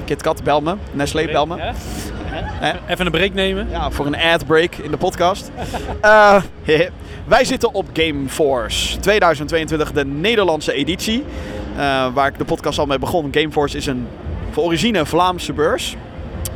KitKat, 0.05 0.43
bel 0.43 0.61
me. 0.61 0.75
Nestlé, 0.91 1.25
bel 1.25 1.45
me. 1.45 1.71
Even 2.87 3.05
een 3.05 3.11
break 3.11 3.33
nemen. 3.33 3.67
Ja, 3.69 3.91
voor 3.91 4.05
een 4.05 4.15
ad 4.15 4.45
break 4.45 4.75
in 4.75 4.91
de 4.91 4.97
podcast. 4.97 5.51
Eh, 6.01 6.35
wij 7.27 7.45
zitten 7.45 7.73
op 7.73 7.85
Gameforce 7.93 8.99
2022, 8.99 9.91
de 9.91 10.05
Nederlandse 10.05 10.73
editie. 10.73 11.23
eh, 11.77 12.05
waar 12.13 12.27
ik 12.27 12.37
de 12.37 12.45
podcast 12.45 12.79
al 12.79 12.85
mee 12.85 12.99
begon. 12.99 13.27
Gameforce 13.31 13.77
is 13.77 13.85
een 13.85 14.07
voor 14.51 14.63
origine 14.63 15.05
Vlaamse 15.05 15.53
beurs. 15.53 15.95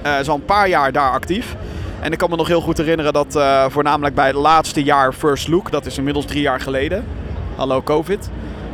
Eh 0.01 0.19
is 0.19 0.29
al 0.29 0.35
een 0.35 0.45
paar 0.45 0.69
jaar 0.69 0.91
daar 0.91 1.12
actief. 1.12 1.55
En 1.99 2.12
ik 2.12 2.17
kan 2.17 2.29
me 2.29 2.35
nog 2.35 2.47
heel 2.47 2.62
goed 2.62 2.77
herinneren 2.77 3.13
dat 3.13 3.39
voornamelijk 3.67 4.15
bij 4.15 4.27
het 4.27 4.35
laatste 4.35 4.83
jaar 4.83 5.13
First 5.13 5.47
Look, 5.47 5.71
dat 5.71 5.85
is 5.85 5.97
inmiddels 5.97 6.25
drie 6.25 6.41
jaar 6.41 6.59
geleden. 6.59 7.05
Hallo 7.55 7.81
COVID. 7.83 8.29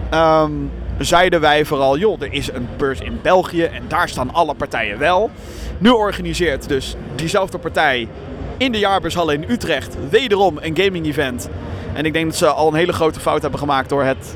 ehm, 0.10 0.52
zeiden 1.00 1.42
wij 1.42 1.66
vooral, 1.66 1.98
joh, 1.98 2.22
er 2.22 2.34
is 2.34 2.52
een 2.52 2.68
beurs 2.78 3.00
in 3.00 3.20
België 3.22 3.64
en 3.64 3.84
daar 3.88 4.10
staan 4.10 4.34
alle 4.34 4.54
partijen 4.54 4.98
wel. 4.98 5.30
Nu 5.78 5.90
organiseert 5.90 6.68
dus 6.68 6.96
diezelfde 7.16 7.58
partij 7.58 8.08
in 8.58 8.72
de 8.72 8.80
jaarbeurshallen 8.80 9.44
in 9.44 9.52
Utrecht 9.52 9.98
wederom 10.10 10.58
een 10.62 10.78
gaming 10.78 11.06
event. 11.06 11.50
En 11.94 12.06
ik 12.06 12.14
denk 12.14 12.26
dat 12.26 12.36
ze 12.36 12.48
al 12.48 12.68
een 12.68 12.74
hele 12.74 12.94
grote 12.94 13.20
fout 13.20 13.42
hebben 13.42 13.60
gemaakt 13.60 13.90
door 13.90 14.04
het, 14.04 14.36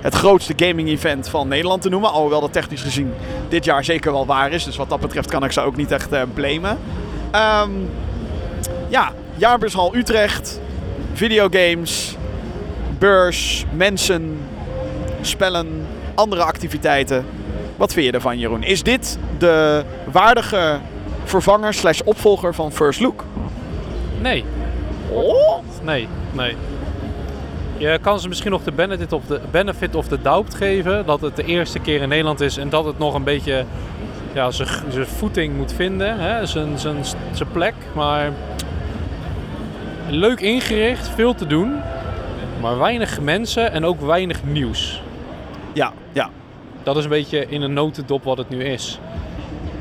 het 0.00 0.14
grootste 0.14 0.52
gaming 0.56 0.88
event 0.88 1.28
van 1.28 1.48
Nederland 1.48 1.82
te 1.82 1.88
noemen. 1.88 2.10
Alhoewel 2.10 2.40
dat 2.40 2.52
technisch 2.52 2.82
gezien 2.82 3.12
dit 3.48 3.64
jaar 3.64 3.84
zeker 3.84 4.12
wel 4.12 4.26
waar 4.26 4.52
is. 4.52 4.64
Dus 4.64 4.76
wat 4.76 4.88
dat 4.88 5.00
betreft 5.00 5.30
kan 5.30 5.44
ik 5.44 5.52
ze 5.52 5.60
ook 5.60 5.76
niet 5.76 5.92
echt 5.92 6.12
eh, 6.12 6.22
blamen. 6.34 6.78
Ehm, 7.30 7.70
ja, 8.88 9.12
jaarbeurshal 9.36 9.96
Utrecht, 9.96 10.60
videogames, 11.12 12.16
beurs, 12.98 13.64
mensen, 13.72 14.38
spellen, 15.20 15.86
andere 16.14 16.42
activiteiten. 16.42 17.24
Wat 17.76 17.92
vind 17.92 18.06
je 18.06 18.12
ervan, 18.12 18.38
Jeroen? 18.38 18.62
Is 18.62 18.82
dit 18.82 19.18
de 19.38 19.84
waardige 20.12 20.78
vervanger 21.24 21.74
slash 21.74 22.00
opvolger 22.04 22.54
van 22.54 22.72
First 22.72 23.00
Look? 23.00 23.24
Nee, 24.20 24.44
Oh? 25.12 25.58
nee, 25.82 26.08
nee. 26.32 26.56
Je 27.76 27.98
kan 28.02 28.20
ze 28.20 28.28
misschien 28.28 28.50
nog 28.50 28.62
de 28.64 28.72
benefit 28.72 29.12
of 29.12 29.22
the, 29.26 29.40
benefit 29.50 29.94
of 29.94 30.06
the 30.08 30.22
doubt 30.22 30.54
geven. 30.54 31.06
Dat 31.06 31.20
het 31.20 31.36
de 31.36 31.44
eerste 31.44 31.78
keer 31.78 32.02
in 32.02 32.08
Nederland 32.08 32.40
is 32.40 32.56
en 32.56 32.68
dat 32.68 32.84
het 32.84 32.98
nog 32.98 33.14
een 33.14 33.24
beetje 33.24 33.64
ja, 34.32 34.50
zijn 34.50 34.68
zijn 34.90 35.06
voeting 35.06 35.56
moet 35.56 35.72
vinden. 35.72 36.18
hè, 36.18 36.46
Zijn, 36.46 36.78
zijn, 36.78 36.96
zijn 37.32 37.48
plek. 37.52 37.74
Maar 37.94 38.30
leuk 40.08 40.40
ingericht, 40.40 41.08
veel 41.14 41.34
te 41.34 41.46
doen. 41.46 41.80
Maar 42.60 42.78
weinig 42.78 43.20
mensen 43.20 43.72
en 43.72 43.84
ook 43.84 44.00
weinig 44.00 44.44
nieuws. 44.44 45.02
Ja, 45.72 45.92
ja. 46.12 46.30
Dat 46.82 46.96
is 46.96 47.04
een 47.04 47.10
beetje 47.10 47.46
in 47.48 47.62
een 47.62 47.72
notendop 47.72 48.24
wat 48.24 48.38
het 48.38 48.48
nu 48.48 48.64
is. 48.64 48.98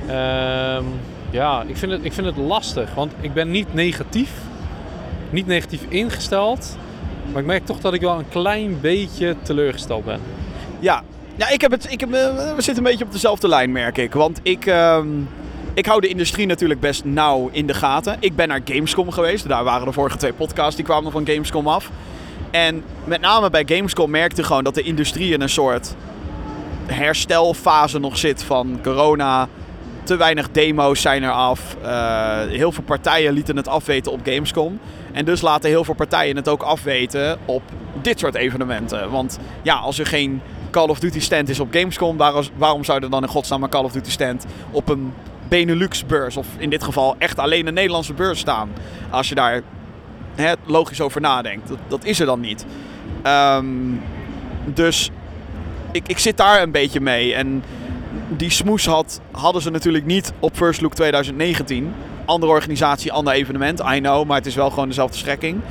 Ehm, 0.08 0.84
ja, 1.30 1.64
ik 1.68 1.78
vind, 1.78 1.92
het, 1.92 2.06
ik 2.06 2.14
vind 2.14 2.28
het 2.28 2.38
lastig. 2.38 2.94
Want 2.94 3.14
ik 3.22 3.34
ben 3.34 3.52
niet 3.52 3.74
negatief. 3.74 4.32
Niet 5.30 5.48
negatief 5.48 5.82
ingesteld. 5.90 6.78
Maar 7.32 7.42
ik 7.42 7.48
merk 7.48 7.66
toch 7.66 7.80
dat 7.80 7.94
ik 7.94 8.02
wel 8.02 8.20
een 8.20 8.30
klein 8.30 8.82
beetje 8.82 9.36
teleurgesteld 9.42 10.06
ben. 10.06 10.20
Ja, 10.80 11.04
ja 11.36 11.50
ik 11.50 11.62
heb 11.62 11.72
het, 11.72 11.92
ik 11.92 12.00
heb, 12.00 12.14
eh, 12.14 12.56
we 12.56 12.62
zitten 12.62 12.78
een 12.78 12.90
beetje 12.90 13.06
op 13.06 13.12
dezelfde 13.12 13.48
lijn, 13.48 13.72
merk 13.72 13.98
ik. 13.98 14.14
Want 14.14 14.40
ik, 14.44 14.66
ehm, 14.66 15.08
ik 15.74 15.86
hou 15.86 16.02
de 16.02 16.08
industrie 16.08 16.46
natuurlijk 16.46 16.80
best 16.80 17.06
nauw 17.06 17.50
in 17.52 17.68
de 17.68 17.74
gaten. 17.74 18.18
Ik 18.20 18.36
ben 18.36 18.48
naar 18.48 18.62
Gamescom 18.66 19.12
geweest. 19.12 19.48
Daar 19.48 19.64
waren 19.64 19.86
de 19.86 19.94
vorige 19.94 20.18
twee 20.18 20.34
podcasts, 20.34 20.76
die 20.76 20.86
kwamen 20.86 21.12
van 21.12 21.28
Gamescom 21.28 21.68
af. 21.68 21.92
En 22.52 22.84
met 23.04 23.22
name 23.22 23.50
bij 23.50 23.64
Gamescom 23.66 24.10
merkte 24.10 24.44
gewoon 24.44 24.64
dat 24.64 24.76
de 24.76 24.82
industrie 24.82 25.34
in 25.34 25.42
een 25.42 25.50
soort 25.50 25.96
herstelfase 26.86 28.00
nog 28.00 28.18
zit 28.18 28.44
van 28.44 28.80
corona. 28.84 29.48
Te 30.04 30.16
weinig 30.16 30.52
demo's 30.52 31.02
zijn 31.02 31.24
er 31.24 31.32
af. 31.32 31.76
Eh, 31.82 32.42
heel 32.48 32.72
veel 32.72 32.84
partijen 32.84 33.34
lieten 33.34 33.56
het 33.56 33.68
afweten 33.68 34.12
op 34.12 34.20
Gamescom. 34.24 34.80
En 35.12 35.26
dus 35.26 35.42
laten 35.42 35.70
heel 35.70 35.84
veel 35.84 35.94
partijen 35.94 36.36
het 36.36 36.48
ook 36.48 36.62
afweten 36.62 37.38
op 37.46 37.62
dit 38.02 38.20
soort 38.20 38.36
evenementen. 38.36 39.12
Want 39.12 39.40
ja, 39.62 39.76
als 39.76 40.00
er 40.00 40.06
geen 40.06 40.42
Call 40.72 40.88
of 40.88 41.00
Duty 41.00 41.20
stand 41.20 41.50
is 41.50 41.60
op 41.60 41.68
Gamescom, 41.72 42.18
waarom, 42.18 42.44
waarom 42.56 42.84
zou 42.84 43.04
er 43.04 43.10
dan 43.10 43.24
in 43.24 43.30
godsnaam 43.30 43.64
een 43.64 43.70
Call 43.70 43.84
of 43.84 43.92
Duty 43.92 44.10
stand 44.10 44.46
op 44.72 44.90
een 44.90 45.14
Benelux 45.48 46.06
beurs, 46.06 46.38
of 46.38 46.48
in 46.58 46.70
dit 46.70 46.84
geval 46.84 47.16
echt 47.18 47.40
alleen 47.40 47.68
een 47.68 47.74
Nederlandse 47.74 48.14
beurs 48.14 48.40
staan? 48.40 48.70
Als 49.10 49.30
je 49.30 49.36
daar 49.36 49.62
logisch 50.66 51.02
over 51.02 51.22
nadenkt. 51.22 51.68
Dat, 51.68 51.78
dat 51.88 52.06
is 52.06 52.20
er 52.20 52.26
dan 52.26 52.40
niet. 52.40 52.66
Ehm, 53.22 53.66
dus 54.66 55.12
ik, 55.92 56.08
ik 56.08 56.20
zit 56.20 56.38
daar 56.38 56.62
een 56.62 56.72
beetje 56.72 57.00
mee. 57.00 57.34
En 57.34 57.64
die 58.28 58.50
smoes 58.50 58.86
had, 58.86 59.22
hadden 59.32 59.62
ze 59.62 59.70
natuurlijk 59.70 60.06
niet 60.06 60.34
op 60.40 60.56
First 60.56 60.82
Look 60.82 60.94
2019. 60.94 61.94
Andere 62.26 62.52
organisatie, 62.52 63.12
ander 63.12 63.34
evenement, 63.34 63.80
I 63.80 64.00
know, 64.00 64.28
maar 64.28 64.38
het 64.38 64.46
is 64.46 64.56
wel 64.56 64.70
gewoon 64.70 64.88
dezelfde 64.88 65.18
strekking. 65.18 65.62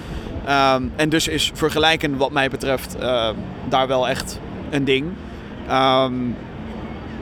Ehm, 0.44 0.82
en 0.96 1.08
dus 1.08 1.28
is 1.28 1.50
vergelijken 1.54 2.16
wat 2.16 2.30
mij 2.30 2.48
betreft 2.48 2.96
ehm, 2.96 3.34
daar 3.68 3.86
wel 3.86 4.08
echt 4.08 4.40
een 4.70 4.84
ding. 4.84 5.06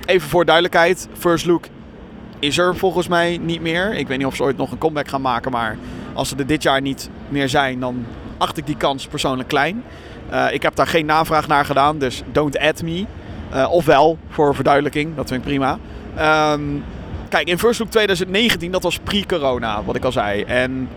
Even 0.06 0.28
voor 0.28 0.44
duidelijkheid, 0.44 1.09
First 1.18 1.46
Look 1.46 1.64
is 2.38 2.59
er 2.59 2.76
volgens 2.76 3.09
mij 3.09 3.38
niet 3.38 3.61
meer. 3.61 3.94
Ik 3.94 4.09
weet 4.09 4.18
niet 4.18 4.26
of 4.26 4.37
ze 4.37 4.42
ooit 4.42 4.56
nog 4.56 4.70
een 4.70 4.78
comeback 4.78 5.09
gaan 5.09 5.20
maken, 5.20 5.50
maar 5.50 5.76
als 6.16 6.29
ze 6.29 6.37
er 6.37 6.46
dit 6.46 6.62
jaar 6.62 6.81
niet 6.81 7.11
meer 7.29 7.48
zijn, 7.48 7.81
dan 7.81 8.05
acht 8.38 8.57
ik 8.57 8.66
die 8.66 8.76
kans 8.76 9.07
persoonlijk 9.07 9.48
klein. 9.48 9.83
Eh, 10.29 10.46
ik 10.52 10.62
heb 10.62 10.74
daar 10.74 10.87
geen 10.87 11.07
navraag 11.07 11.48
naar 11.48 11.64
gedaan, 11.64 11.98
dus 11.98 12.22
don't 12.33 12.59
add 12.59 12.83
me. 12.83 13.05
Uh, 13.55 13.72
ofwel, 13.72 14.18
voor 14.29 14.55
verduidelijking, 14.55 15.16
dat 15.16 15.29
vind 15.29 15.40
ik 15.40 15.46
prima. 15.46 15.79
Ehm, 16.16 16.61
kijk, 17.29 17.48
in 17.48 17.59
First 17.59 17.79
Look 17.79 17.90
2019, 17.90 18.72
dat 18.72 18.83
was 18.83 18.98
pre-corona, 18.98 19.83
wat 19.85 19.96
ik 19.96 20.05
al 20.05 20.12
zei. 20.12 20.42
En 20.42 20.88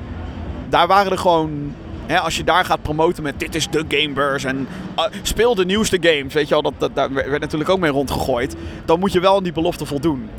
daar 0.69 0.87
waren 0.87 1.11
er 1.11 1.17
gewoon... 1.17 1.75
Hè, 2.05 2.19
als 2.19 2.37
je 2.37 2.43
daar 2.43 2.65
gaat 2.65 2.81
promoten 2.81 3.23
met 3.23 3.39
dit 3.39 3.55
is 3.55 3.69
de 3.69 3.85
gamebeurs 3.87 4.43
en 4.43 4.67
uh, 4.97 5.05
speel 5.21 5.55
de 5.55 5.65
nieuwste 5.65 5.97
games, 6.01 6.33
weet 6.33 6.47
je 6.47 6.53
wel, 6.53 6.61
dat, 6.61 6.73
dat, 6.77 6.95
daar 6.95 7.13
werd 7.13 7.39
natuurlijk 7.39 7.69
ook 7.69 7.79
mee 7.79 7.91
rondgegooid. 7.91 8.55
Dan 8.85 8.99
moet 8.99 9.11
je 9.11 9.19
wel 9.19 9.35
aan 9.35 9.43
die 9.43 9.51
belofte 9.51 9.85
voldoen. 9.85 10.29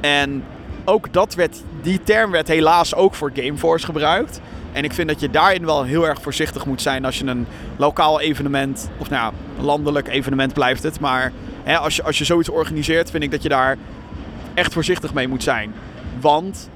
En 0.00 0.44
ook 0.86 1.12
dat 1.12 1.34
werd, 1.34 1.62
die 1.82 2.00
term 2.02 2.30
werd 2.30 2.48
helaas 2.48 2.94
ook 2.94 3.14
voor 3.14 3.30
Gameforce 3.34 3.84
gebruikt. 3.84 4.40
En 4.72 4.84
ik 4.84 4.92
vind 4.92 5.08
dat 5.08 5.20
je 5.20 5.30
daarin 5.30 5.64
wel 5.64 5.82
heel 5.82 6.06
erg 6.06 6.22
voorzichtig 6.22 6.66
moet 6.66 6.82
zijn 6.82 7.04
als 7.04 7.18
je 7.18 7.26
een 7.26 7.46
lokaal 7.76 8.20
evenement, 8.20 8.90
of 8.98 9.10
nou 9.10 9.22
ja, 9.22 9.62
landelijk 9.62 10.08
evenement 10.08 10.52
blijft 10.52 10.82
het. 10.82 11.00
Maar 11.00 11.32
hè, 11.64 11.76
als, 11.78 11.96
je, 11.96 12.02
als 12.02 12.18
je 12.18 12.24
zoiets 12.24 12.48
organiseert, 12.48 13.10
vind 13.10 13.22
ik 13.22 13.30
dat 13.30 13.42
je 13.42 13.48
daar 13.48 13.76
echt 14.54 14.72
voorzichtig 14.72 15.14
mee 15.14 15.28
moet 15.28 15.42
zijn. 15.42 15.74
Want 16.20 16.70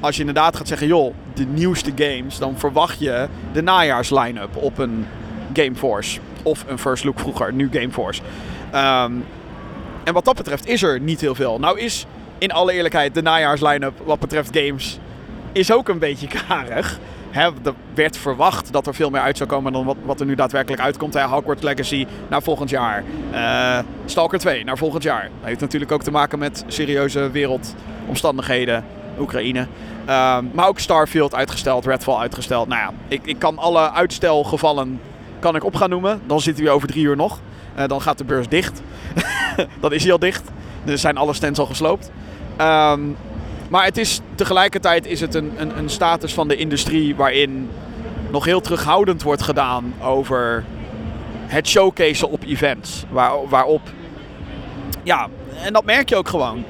als 0.00 0.14
je 0.14 0.20
inderdaad 0.20 0.56
gaat 0.56 0.68
zeggen, 0.68 0.86
joh, 0.86 1.14
de 1.34 1.44
nieuwste 1.44 1.92
games, 1.96 2.38
dan 2.38 2.58
verwacht 2.58 2.98
je 2.98 3.28
de 3.52 3.62
najaarsline-up 3.62 4.56
op 4.56 4.78
een 4.78 5.06
Gameforce. 5.52 6.20
Of 6.42 6.64
een 6.68 6.78
First 6.78 7.04
Look 7.04 7.18
vroeger, 7.18 7.52
nu 7.52 7.68
Gameforce. 7.72 8.22
Um, 8.74 9.24
en 10.04 10.12
wat 10.12 10.24
dat 10.24 10.36
betreft 10.36 10.66
is 10.66 10.82
er 10.82 11.00
niet 11.00 11.20
heel 11.20 11.34
veel. 11.34 11.58
Nou 11.58 11.80
is 11.80 12.06
in 12.38 12.52
alle 12.52 12.72
eerlijkheid 12.72 13.14
de 13.14 13.22
najaarsline-up 13.22 14.00
wat 14.04 14.18
betreft 14.18 14.56
games 14.58 14.98
is 15.52 15.72
ook 15.72 15.88
een 15.88 15.98
beetje 15.98 16.26
karig. 16.46 16.98
Hè, 17.30 17.42
er 17.42 17.74
werd 17.94 18.16
verwacht 18.16 18.72
dat 18.72 18.86
er 18.86 18.94
veel 18.94 19.10
meer 19.10 19.20
uit 19.20 19.36
zou 19.36 19.48
komen 19.48 19.72
dan 19.72 19.84
wat, 19.84 19.96
wat 20.04 20.20
er 20.20 20.26
nu 20.26 20.34
daadwerkelijk 20.34 20.82
uitkomt. 20.82 21.20
Hogwarts 21.20 21.62
Legacy 21.62 22.06
naar 22.28 22.42
volgend 22.42 22.70
jaar. 22.70 23.04
Uh, 23.32 23.78
Stalker 24.04 24.38
2 24.38 24.64
naar 24.64 24.78
volgend 24.78 25.02
jaar. 25.02 25.22
Dat 25.22 25.48
heeft 25.48 25.60
natuurlijk 25.60 25.92
ook 25.92 26.02
te 26.02 26.10
maken 26.10 26.38
met 26.38 26.64
serieuze 26.66 27.30
wereldomstandigheden. 27.30 28.84
Oekraïne. 29.18 29.66
Uh, 30.08 30.38
maar 30.52 30.68
ook 30.68 30.78
Starfield 30.78 31.34
uitgesteld, 31.34 31.86
Redfall 31.86 32.20
uitgesteld. 32.20 32.68
Nou 32.68 32.80
ja, 32.80 32.92
ik, 33.08 33.20
ik 33.24 33.38
kan 33.38 33.58
alle 33.58 33.90
uitstelgevallen 33.90 35.00
kan 35.38 35.56
ik 35.56 35.64
op 35.64 35.74
gaan 35.74 35.90
noemen. 35.90 36.20
Dan 36.26 36.40
zitten 36.40 36.64
we 36.64 36.70
over 36.70 36.88
drie 36.88 37.04
uur 37.04 37.16
nog. 37.16 37.40
Uh, 37.78 37.86
dan 37.86 38.00
gaat 38.00 38.18
de 38.18 38.24
beurs 38.24 38.48
dicht. 38.48 38.82
dan 39.80 39.92
is 39.92 40.02
hij 40.02 40.12
al 40.12 40.18
dicht. 40.18 40.50
Er 40.86 40.98
zijn 40.98 41.16
alle 41.16 41.32
stands 41.32 41.58
al 41.58 41.66
gesloopt. 41.66 42.10
Um, 42.60 43.16
maar 43.68 43.84
het 43.84 43.96
is, 43.96 44.20
tegelijkertijd 44.34 45.06
is 45.06 45.20
het 45.20 45.34
een, 45.34 45.52
een, 45.56 45.78
een, 45.78 45.88
status 45.88 46.34
van 46.34 46.48
de 46.48 46.56
industrie 46.56 47.16
waarin 47.16 47.70
nog 48.30 48.44
heel 48.44 48.60
terughoudend 48.60 49.22
wordt 49.22 49.42
gedaan 49.42 49.94
over 50.02 50.64
het 51.46 51.68
showcase 51.68 52.28
op 52.28 52.42
events. 52.44 53.04
Waar, 53.10 53.48
waarop, 53.48 53.80
ja, 55.02 55.28
en 55.62 55.72
dat 55.72 55.84
merk 55.84 56.08
je 56.08 56.16
ook 56.16 56.28
gewoon. 56.28 56.64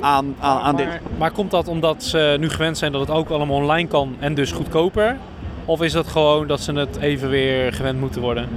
aan, 0.00 0.36
aan, 0.40 0.76
dit. 0.76 0.88
Maar 1.18 1.30
komt 1.30 1.50
dat 1.50 1.68
omdat 1.68 2.02
ze 2.02 2.36
nu 2.40 2.48
gewend 2.48 2.78
zijn 2.78 2.92
dat 2.92 3.00
het 3.00 3.10
ook 3.10 3.28
allemaal 3.28 3.56
online 3.56 3.88
kan 3.88 4.16
en 4.18 4.34
dus 4.34 4.52
goedkoper? 4.52 5.16
Of 5.64 5.82
is 5.82 5.92
dat 5.92 6.06
gewoon 6.08 6.46
dat 6.46 6.60
ze 6.60 6.72
het 6.72 6.96
even 6.96 7.28
weer 7.28 7.72
gewend 7.72 8.00
moeten 8.00 8.20
worden? 8.20 8.48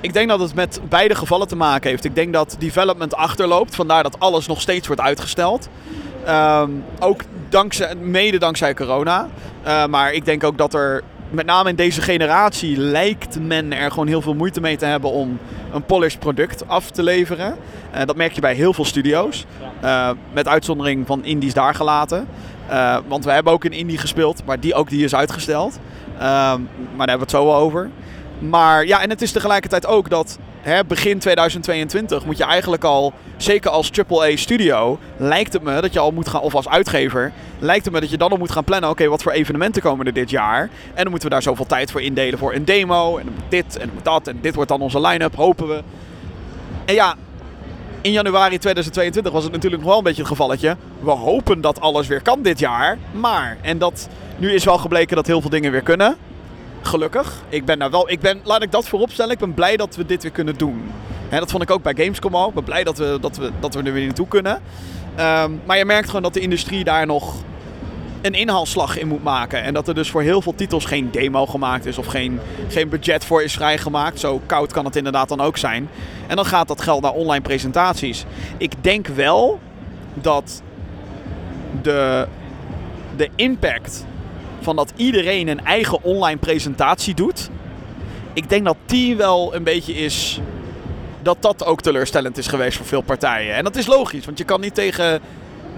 Ik 0.00 0.12
denk 0.12 0.28
dat 0.28 0.40
het 0.40 0.54
met 0.54 0.80
beide 0.88 1.14
gevallen 1.14 1.48
te 1.48 1.56
maken 1.56 1.90
heeft. 1.90 2.04
Ik 2.04 2.14
denk 2.14 2.32
dat 2.32 2.56
development 2.58 3.14
achterloopt, 3.14 3.74
vandaar 3.74 4.02
dat 4.02 4.20
alles 4.20 4.46
nog 4.46 4.60
steeds 4.60 4.86
wordt 4.86 5.02
uitgesteld. 5.02 5.68
Ehm, 6.24 6.70
ook 6.98 7.20
dankzij, 7.48 7.94
mede 7.94 8.38
dankzij 8.38 8.74
corona. 8.74 9.28
Uh, 9.66 9.86
maar 9.86 10.12
ik 10.12 10.24
denk 10.24 10.44
ook 10.44 10.58
dat 10.58 10.74
er, 10.74 11.02
met 11.30 11.46
name 11.46 11.68
in 11.68 11.74
deze 11.74 12.02
generatie, 12.02 12.76
lijkt 12.76 13.40
men 13.40 13.72
er 13.72 13.90
gewoon 13.90 14.06
heel 14.06 14.22
veel 14.22 14.34
moeite 14.34 14.60
mee 14.60 14.76
te 14.76 14.84
hebben 14.84 15.10
om 15.10 15.38
een 15.72 15.84
polished 15.84 16.20
product 16.20 16.68
af 16.68 16.90
te 16.90 17.02
leveren. 17.02 17.56
Uh, 17.94 18.00
dat 18.04 18.16
merk 18.16 18.32
je 18.32 18.40
bij 18.40 18.54
heel 18.54 18.72
veel 18.72 18.84
studio's. 18.84 19.44
Uh, 19.84 20.10
met 20.32 20.48
uitzondering 20.48 21.06
van 21.06 21.24
indies 21.24 21.54
daar 21.54 21.74
gelaten. 21.74 22.28
want 23.06 23.24
we 23.24 23.30
hebben 23.30 23.52
ook 23.52 23.64
een 23.64 23.72
indie 23.72 23.98
gespeeld, 23.98 24.42
maar 24.44 24.60
die 24.60 24.74
ook 24.74 24.88
die 24.88 25.04
is 25.04 25.14
uitgesteld. 25.14 25.78
Ehm, 26.18 26.60
maar 26.96 27.06
daar 27.06 27.08
hebben 27.08 27.16
we 27.16 27.20
het 27.20 27.30
zo 27.30 27.44
wel 27.44 27.56
over. 27.56 27.90
Maar 28.40 28.86
ja, 28.86 29.02
en 29.02 29.10
het 29.10 29.22
is 29.22 29.32
tegelijkertijd 29.32 29.86
ook 29.86 30.10
dat 30.10 30.38
hè, 30.60 30.84
begin 30.84 31.18
2022 31.18 32.24
moet 32.24 32.36
je 32.36 32.44
eigenlijk 32.44 32.84
al, 32.84 33.12
zeker 33.36 33.70
als 33.70 33.90
AAA 34.08 34.36
studio, 34.36 34.98
lijkt 35.16 35.52
het 35.52 35.62
me 35.62 35.80
dat 35.80 35.92
je 35.92 35.98
al 35.98 36.10
moet 36.10 36.28
gaan, 36.28 36.40
of 36.40 36.54
als 36.54 36.68
uitgever, 36.68 37.32
lijkt 37.58 37.84
het 37.84 37.94
me 37.94 38.00
dat 38.00 38.10
je 38.10 38.16
dan 38.16 38.30
al 38.30 38.36
moet 38.36 38.50
gaan 38.50 38.64
plannen, 38.64 38.90
oké, 38.90 39.08
wat 39.08 39.22
voor 39.22 39.32
evenementen 39.32 39.82
komen 39.82 40.06
er 40.06 40.12
dit 40.12 40.30
jaar? 40.30 40.60
En 40.94 41.02
dan 41.02 41.10
moeten 41.10 41.28
we 41.28 41.34
daar 41.34 41.42
zoveel 41.42 41.66
tijd 41.66 41.90
voor 41.90 42.02
indelen 42.02 42.38
voor 42.38 42.54
een 42.54 42.64
demo, 42.64 43.18
en 43.18 43.24
dan 43.24 43.34
moet 43.34 43.50
dit, 43.50 43.76
en 43.76 43.86
dan 43.86 43.94
moet 43.94 44.04
dat, 44.04 44.28
en 44.28 44.38
dit 44.40 44.54
wordt 44.54 44.70
dan 44.70 44.80
onze 44.80 45.00
line-up, 45.00 45.36
hopen 45.36 45.68
we. 45.68 45.82
En 46.84 46.94
ja, 46.94 47.14
in 48.00 48.12
januari 48.12 48.58
2022 48.58 49.32
was 49.32 49.42
het 49.42 49.52
natuurlijk 49.52 49.82
nog 49.82 49.90
wel 49.90 49.98
een 49.98 50.04
beetje 50.04 50.22
het 50.22 50.30
gevalletje. 50.30 50.76
We 51.00 51.10
hopen 51.10 51.60
dat 51.60 51.80
alles 51.80 52.06
weer 52.06 52.22
kan 52.22 52.42
dit 52.42 52.58
jaar, 52.58 52.98
maar, 53.10 53.56
en 53.60 53.78
dat, 53.78 54.08
nu 54.36 54.52
is 54.52 54.64
wel 54.64 54.78
gebleken 54.78 55.16
dat 55.16 55.26
heel 55.26 55.40
veel 55.40 55.50
dingen 55.50 55.72
weer 55.72 55.82
kunnen. 55.82 56.16
Gelukkig. 56.82 57.42
Ik 57.48 57.64
ben 57.64 57.78
daar 57.78 57.90
wel, 57.90 58.10
ik 58.10 58.20
ben, 58.20 58.40
laat 58.44 58.62
ik 58.62 58.72
dat 58.72 58.88
voorop 58.88 59.10
stellen, 59.10 59.32
ik 59.32 59.38
ben 59.38 59.54
blij 59.54 59.76
dat 59.76 59.96
we 59.96 60.06
dit 60.06 60.22
weer 60.22 60.32
kunnen 60.32 60.58
doen. 60.58 60.82
Dat 61.30 61.50
vond 61.50 61.62
ik 61.62 61.70
ook 61.70 61.82
bij 61.82 61.94
Gamescom 61.96 62.34
al. 62.34 62.48
Ik 62.48 62.54
ben 62.54 62.64
blij 62.64 62.84
dat 62.84 62.98
we, 62.98 63.18
dat 63.20 63.36
we, 63.36 63.50
dat 63.60 63.74
we 63.74 63.82
er 63.82 63.92
weer 63.92 64.04
naartoe 64.06 64.28
kunnen. 64.28 64.52
Um, 65.18 65.60
maar 65.64 65.78
je 65.78 65.84
merkt 65.84 66.06
gewoon 66.06 66.22
dat 66.22 66.34
de 66.34 66.40
industrie 66.40 66.84
daar 66.84 67.06
nog 67.06 67.34
een 68.22 68.34
inhaalslag 68.34 68.98
in 68.98 69.08
moet 69.08 69.22
maken. 69.22 69.62
En 69.62 69.74
dat 69.74 69.88
er 69.88 69.94
dus 69.94 70.10
voor 70.10 70.22
heel 70.22 70.42
veel 70.42 70.54
titels 70.54 70.84
geen 70.84 71.10
demo 71.10 71.46
gemaakt 71.46 71.86
is 71.86 71.98
of 71.98 72.06
geen, 72.06 72.40
geen 72.68 72.88
budget 72.88 73.24
voor 73.24 73.42
is 73.42 73.52
vrijgemaakt. 73.52 74.20
Zo 74.20 74.40
koud 74.46 74.72
kan 74.72 74.84
het 74.84 74.96
inderdaad 74.96 75.28
dan 75.28 75.40
ook 75.40 75.56
zijn. 75.56 75.88
En 76.26 76.36
dan 76.36 76.46
gaat 76.46 76.68
dat 76.68 76.80
geld 76.80 77.02
naar 77.02 77.12
online 77.12 77.42
presentaties. 77.42 78.24
Ik 78.56 78.72
denk 78.80 79.06
wel 79.06 79.60
dat 80.14 80.62
de, 81.82 82.26
de 83.16 83.28
impact 83.34 84.04
van 84.60 84.76
dat 84.76 84.92
iedereen 84.96 85.48
een 85.48 85.64
eigen 85.64 86.04
online 86.04 86.38
presentatie 86.38 87.14
doet. 87.14 87.50
Ik 88.32 88.48
denk 88.48 88.64
dat 88.64 88.76
die 88.86 89.16
wel 89.16 89.54
een 89.54 89.62
beetje 89.62 89.94
is. 89.94 90.40
Dat 91.22 91.36
dat 91.40 91.64
ook 91.64 91.80
teleurstellend 91.80 92.38
is 92.38 92.46
geweest 92.46 92.76
voor 92.76 92.86
veel 92.86 93.00
partijen. 93.00 93.54
En 93.54 93.64
dat 93.64 93.76
is 93.76 93.86
logisch, 93.86 94.24
want 94.24 94.38
je 94.38 94.44
kan 94.44 94.60
niet 94.60 94.74
tegen 94.74 95.20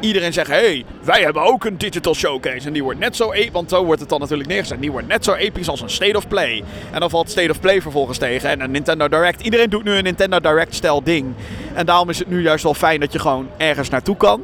iedereen 0.01 0.33
zeggen: 0.33 0.55
hey, 0.55 0.85
wij 1.03 1.23
hebben 1.23 1.43
ook 1.43 1.65
een 1.65 1.79
digital 1.79 2.15
showcase. 2.15 2.67
En 2.67 2.73
die 2.73 2.83
wordt 2.83 2.99
net 2.99 3.17
zo 3.17 3.33
episch, 3.33 3.53
want 3.53 3.71
zo 3.71 3.85
wordt 3.85 4.01
het 4.01 4.09
dan 4.09 4.21
natuurlijk 4.21 4.49
neergezet. 4.49 4.81
Die 4.81 4.93
wordt 4.93 5.07
net 5.07 5.25
zo 5.25 5.35
episch 5.35 5.69
als 5.69 5.81
een 5.81 5.91
State 5.91 6.17
of 6.17 6.29
Play. 6.29 6.63
En 6.91 7.01
dan 7.01 7.11
valt 7.11 7.31
State 7.31 7.51
of 7.51 7.61
Play 7.61 7.83
vervolgens 7.83 8.19
tegen. 8.19 8.51
En 8.51 8.61
een 8.61 8.71
Nintendo 8.71 9.09
Direct. 9.09 9.41
Iedereen 9.41 9.71
doet 9.71 9.85
nu 9.85 9.93
een 9.93 10.05
Nintendo 10.05 10.41
Direct-stijl 10.41 11.03
ding. 11.03 11.35
En 11.75 11.87
daarom 11.87 12.09
is 12.09 12.19
het 12.19 12.29
nu 12.29 12.43
juist 12.43 12.65
wel 12.65 12.75
fijn 12.75 13.01
dat 13.01 13.13
je 13.13 13.19
gewoon 13.19 13.49
ergens 13.57 13.89
naartoe 13.89 14.17
kan. 14.17 14.41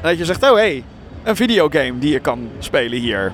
En 0.00 0.08
dat 0.08 0.18
je 0.18 0.24
zegt: 0.24 0.42
oh 0.42 0.54
hey, 0.54 0.84
een 1.22 1.36
videogame 1.36 1.98
die 1.98 2.12
je 2.12 2.20
kan 2.20 2.48
spelen 2.58 2.98
hier 2.98 3.32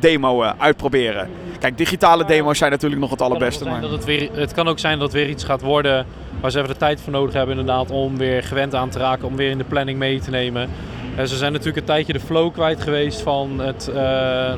demo 0.00 0.42
uh, 0.42 0.50
uitproberen. 0.58 1.28
Kijk, 1.58 1.78
digitale 1.78 2.24
demo's 2.24 2.58
zijn 2.58 2.70
natuurlijk 2.70 3.00
nog 3.00 3.10
het 3.10 3.22
allerbeste. 3.22 3.64
maar... 3.64 3.80
Dat 3.80 3.90
het, 3.90 4.04
weer, 4.04 4.30
het 4.32 4.52
kan 4.52 4.68
ook 4.68 4.78
zijn 4.78 4.98
dat 4.98 5.12
het 5.12 5.20
weer 5.22 5.30
iets 5.30 5.44
gaat 5.44 5.60
worden 5.60 6.06
waar 6.40 6.50
ze 6.50 6.58
even 6.58 6.70
de 6.70 6.78
tijd 6.78 7.00
voor 7.00 7.12
nodig 7.12 7.34
hebben 7.34 7.58
inderdaad 7.58 7.90
om 7.90 8.16
weer 8.16 8.42
gewend 8.42 8.74
aan 8.74 8.88
te 8.88 8.98
raken, 8.98 9.26
om 9.26 9.36
weer 9.36 9.50
in 9.50 9.58
de 9.58 9.64
planning 9.64 9.98
mee 9.98 10.20
te 10.20 10.30
nemen. 10.30 10.68
En 11.16 11.28
ze 11.28 11.36
zijn 11.36 11.52
natuurlijk 11.52 11.78
een 11.78 11.84
tijdje 11.84 12.12
de 12.12 12.20
flow 12.20 12.52
kwijt 12.52 12.80
geweest 12.82 13.20
van 13.20 13.58
het, 13.58 13.88
uh, 13.88 13.94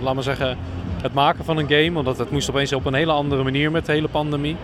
laat 0.03 0.15
maar 0.15 0.23
zeggen, 0.23 0.59
het 1.03 1.15
maken 1.15 1.45
van 1.45 1.57
een 1.57 1.69
game. 1.69 1.93
Want 2.03 2.19
het 2.19 2.31
moest 2.31 2.51
opeens 2.51 2.73
op 2.73 2.87
een 2.87 2.95
hele 2.95 3.13
andere 3.13 3.43
manier 3.43 3.71
met 3.71 3.87
de 3.87 3.93
hele 3.93 4.09
pandemie. 4.09 4.57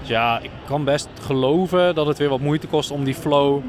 Dus 0.00 0.08
ja, 0.08 0.38
ik 0.42 0.50
kan 0.64 0.84
best 0.84 1.08
geloven 1.22 1.94
dat 1.94 2.06
het 2.06 2.18
weer 2.18 2.28
wat 2.28 2.40
moeite 2.40 2.66
kost 2.66 2.90
om 2.90 3.04
die 3.04 3.14
flow 3.14 3.60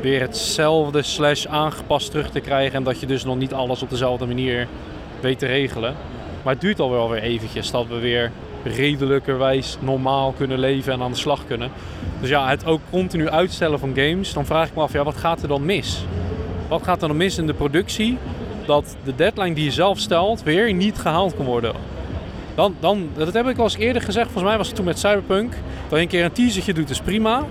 weer 0.00 0.20
hetzelfde 0.20 1.02
slash 1.02 1.46
aangepast 1.46 2.10
terug 2.10 2.30
te 2.30 2.40
krijgen. 2.40 2.74
En 2.74 2.82
dat 2.82 3.00
je 3.00 3.06
dus 3.06 3.24
nog 3.24 3.36
niet 3.36 3.52
alles 3.52 3.82
op 3.82 3.90
dezelfde 3.90 4.26
manier 4.26 4.68
weet 5.20 5.38
te 5.38 5.46
regelen. 5.46 5.94
Maar 6.42 6.52
het 6.52 6.62
duurt 6.62 6.80
al 6.80 6.90
wel 6.90 7.10
weer 7.10 7.22
eventjes 7.22 7.70
dat 7.70 7.86
we 7.86 7.98
weer 7.98 8.30
redelijkerwijs 8.64 9.76
normaal 9.80 10.32
kunnen 10.32 10.58
leven 10.58 10.92
en 10.92 11.02
aan 11.02 11.10
de 11.10 11.16
slag 11.16 11.46
kunnen. 11.46 11.70
Dus 12.20 12.28
ja, 12.28 12.48
het 12.48 12.66
ook 12.66 12.80
continu 12.90 13.28
uitstellen 13.28 13.78
van 13.78 13.92
games, 13.94 14.32
dan 14.32 14.46
vraag 14.46 14.68
ik 14.68 14.74
me 14.74 14.82
af, 14.82 14.92
ja, 14.92 15.04
wat 15.04 15.16
gaat 15.16 15.42
er 15.42 15.48
dan 15.48 15.64
mis? 15.64 16.04
Wat 16.68 16.82
gaat 16.82 17.02
er 17.02 17.08
dan 17.08 17.16
mis 17.16 17.38
in 17.38 17.46
de 17.46 17.54
productie 17.54 18.18
dat 18.66 18.96
de 19.04 19.14
deadline 19.14 19.54
die 19.54 19.64
je 19.64 19.70
zelf 19.70 19.98
stelt 19.98 20.42
weer 20.42 20.72
niet 20.72 20.98
gehaald 20.98 21.36
kan 21.36 21.44
worden? 21.44 21.72
Dan, 22.54 22.76
dan, 22.80 23.08
dat 23.16 23.34
heb 23.34 23.48
ik 23.48 23.58
al 23.58 23.64
eens 23.64 23.76
eerder 23.76 24.02
gezegd, 24.02 24.24
volgens 24.24 24.44
mij 24.44 24.56
was 24.56 24.66
het 24.66 24.76
toen 24.76 24.84
met 24.84 24.98
Cyberpunk. 24.98 25.52
Dat 25.88 25.98
je 25.98 26.04
een 26.04 26.08
keer 26.08 26.24
een 26.24 26.32
teasertje 26.32 26.72
doet 26.74 26.90
is 26.90 27.00
prima. 27.00 27.44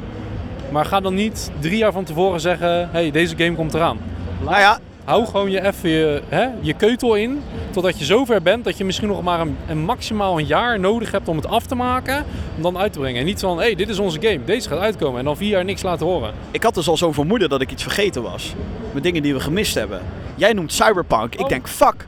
Maar 0.72 0.86
ga 0.86 1.00
dan 1.00 1.14
niet 1.14 1.52
drie 1.60 1.78
jaar 1.78 1.92
van 1.92 2.04
tevoren 2.04 2.40
zeggen, 2.40 2.90
hey, 2.92 3.12
deze 3.12 3.38
game 3.38 3.56
komt 3.56 3.74
eraan. 3.74 3.98
Nou 4.44 4.60
ja, 4.60 4.80
hou 5.08 5.26
gewoon 5.26 5.52
je 5.52 5.66
even 5.66 5.90
je, 5.90 6.22
hè, 6.30 6.48
je 6.62 6.74
keutel 6.74 7.16
in. 7.16 7.42
Totdat 7.72 8.00
je 8.00 8.06
zover 8.06 8.42
bent 8.42 8.64
dat 8.64 8.78
je 8.78 8.86
misschien 8.86 9.08
nog 9.08 9.24
maar 9.24 9.40
een, 9.40 9.58
een, 9.68 9.78
maximaal 9.78 10.40
een 10.40 10.46
jaar 10.46 10.80
nodig 10.80 11.12
hebt 11.12 11.28
om 11.28 11.36
het 11.36 11.48
af 11.48 11.66
te 11.66 11.76
maken. 11.76 12.26
Om 12.56 12.62
dan 12.62 12.78
uit 12.78 12.94
te 12.94 13.00
brengen. 13.00 13.20
En 13.20 13.26
niet 13.26 13.40
van, 13.40 13.58
hé, 13.58 13.64
hey, 13.64 13.76
dit 13.76 13.90
is 13.90 14.00
onze 14.00 14.22
game. 14.22 14.40
Deze 14.46 14.70
gaat 14.70 14.80
uitkomen. 14.80 15.20
En 15.20 15.26
dan 15.26 15.38
vier 15.38 15.50
jaar 15.50 15.66
niks 15.66 15.82
laten 15.82 16.06
horen. 16.06 16.34
Ik 16.52 16.64
had 16.64 16.76
dus 16.76 16.88
al 16.88 16.98
zo'n 16.98 17.14
vermoeden 17.14 17.50
dat 17.50 17.62
ik 17.62 17.72
iets 17.72 17.84
vergeten 17.84 18.22
was. 18.22 18.54
Met 18.92 19.04
dingen 19.04 19.22
die 19.22 19.34
we 19.34 19.40
gemist 19.40 19.76
hebben. 19.76 20.02
Jij 20.36 20.54
noemt 20.54 20.74
Cyberpunk. 20.74 21.34
Ik 21.34 21.42
oh. 21.42 21.50
denk, 21.50 21.68
fuck. 21.68 22.08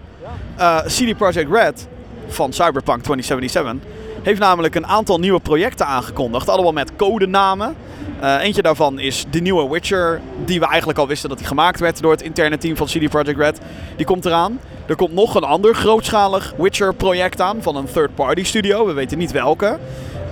Uh, 0.60 0.80
CD 0.80 1.18
Projekt 1.18 1.52
Red 1.52 1.88
van 2.28 2.54
Cyberpunk 2.54 3.04
2077 3.04 3.99
heeft 4.24 4.40
namelijk 4.40 4.76
een 4.76 4.88
aantal 4.88 5.20
nieuwe 5.20 5.40
projecten 5.40 5.86
aangekondigd. 5.86 6.50
Allemaal 6.50 6.72
met 6.72 6.96
codenamen. 6.96 7.76
Uh, 8.24 8.42
eentje 8.42 8.62
daarvan 8.62 9.00
is 9.00 9.26
de 9.30 9.40
nieuwe 9.40 9.70
Witcher, 9.70 10.22
die 10.46 10.60
we 10.60 10.66
eigenlijk 10.66 11.00
al 11.00 11.08
wisten 11.08 11.30
dat 11.30 11.38
die 11.38 11.48
gemaakt 11.48 11.80
werd 11.80 12.02
door 12.02 12.12
het 12.12 12.22
interne 12.22 12.58
team 12.58 12.78
van 12.78 12.88
CD 12.88 13.10
Projekt 13.10 13.40
Red. 13.40 13.60
Die 13.96 14.06
komt 14.06 14.26
eraan. 14.26 14.60
Er 14.86 14.96
komt 14.96 15.14
nog 15.14 15.36
een 15.36 15.44
ander 15.44 15.76
grootschalig 15.76 16.54
Witcher-project 16.58 17.42
aan 17.42 17.62
van 17.62 17.76
een 17.76 17.86
third-party 17.86 18.44
studio. 18.44 18.86
We 18.86 18.94
weten 18.94 19.18
niet 19.18 19.32
welke. 19.32 19.80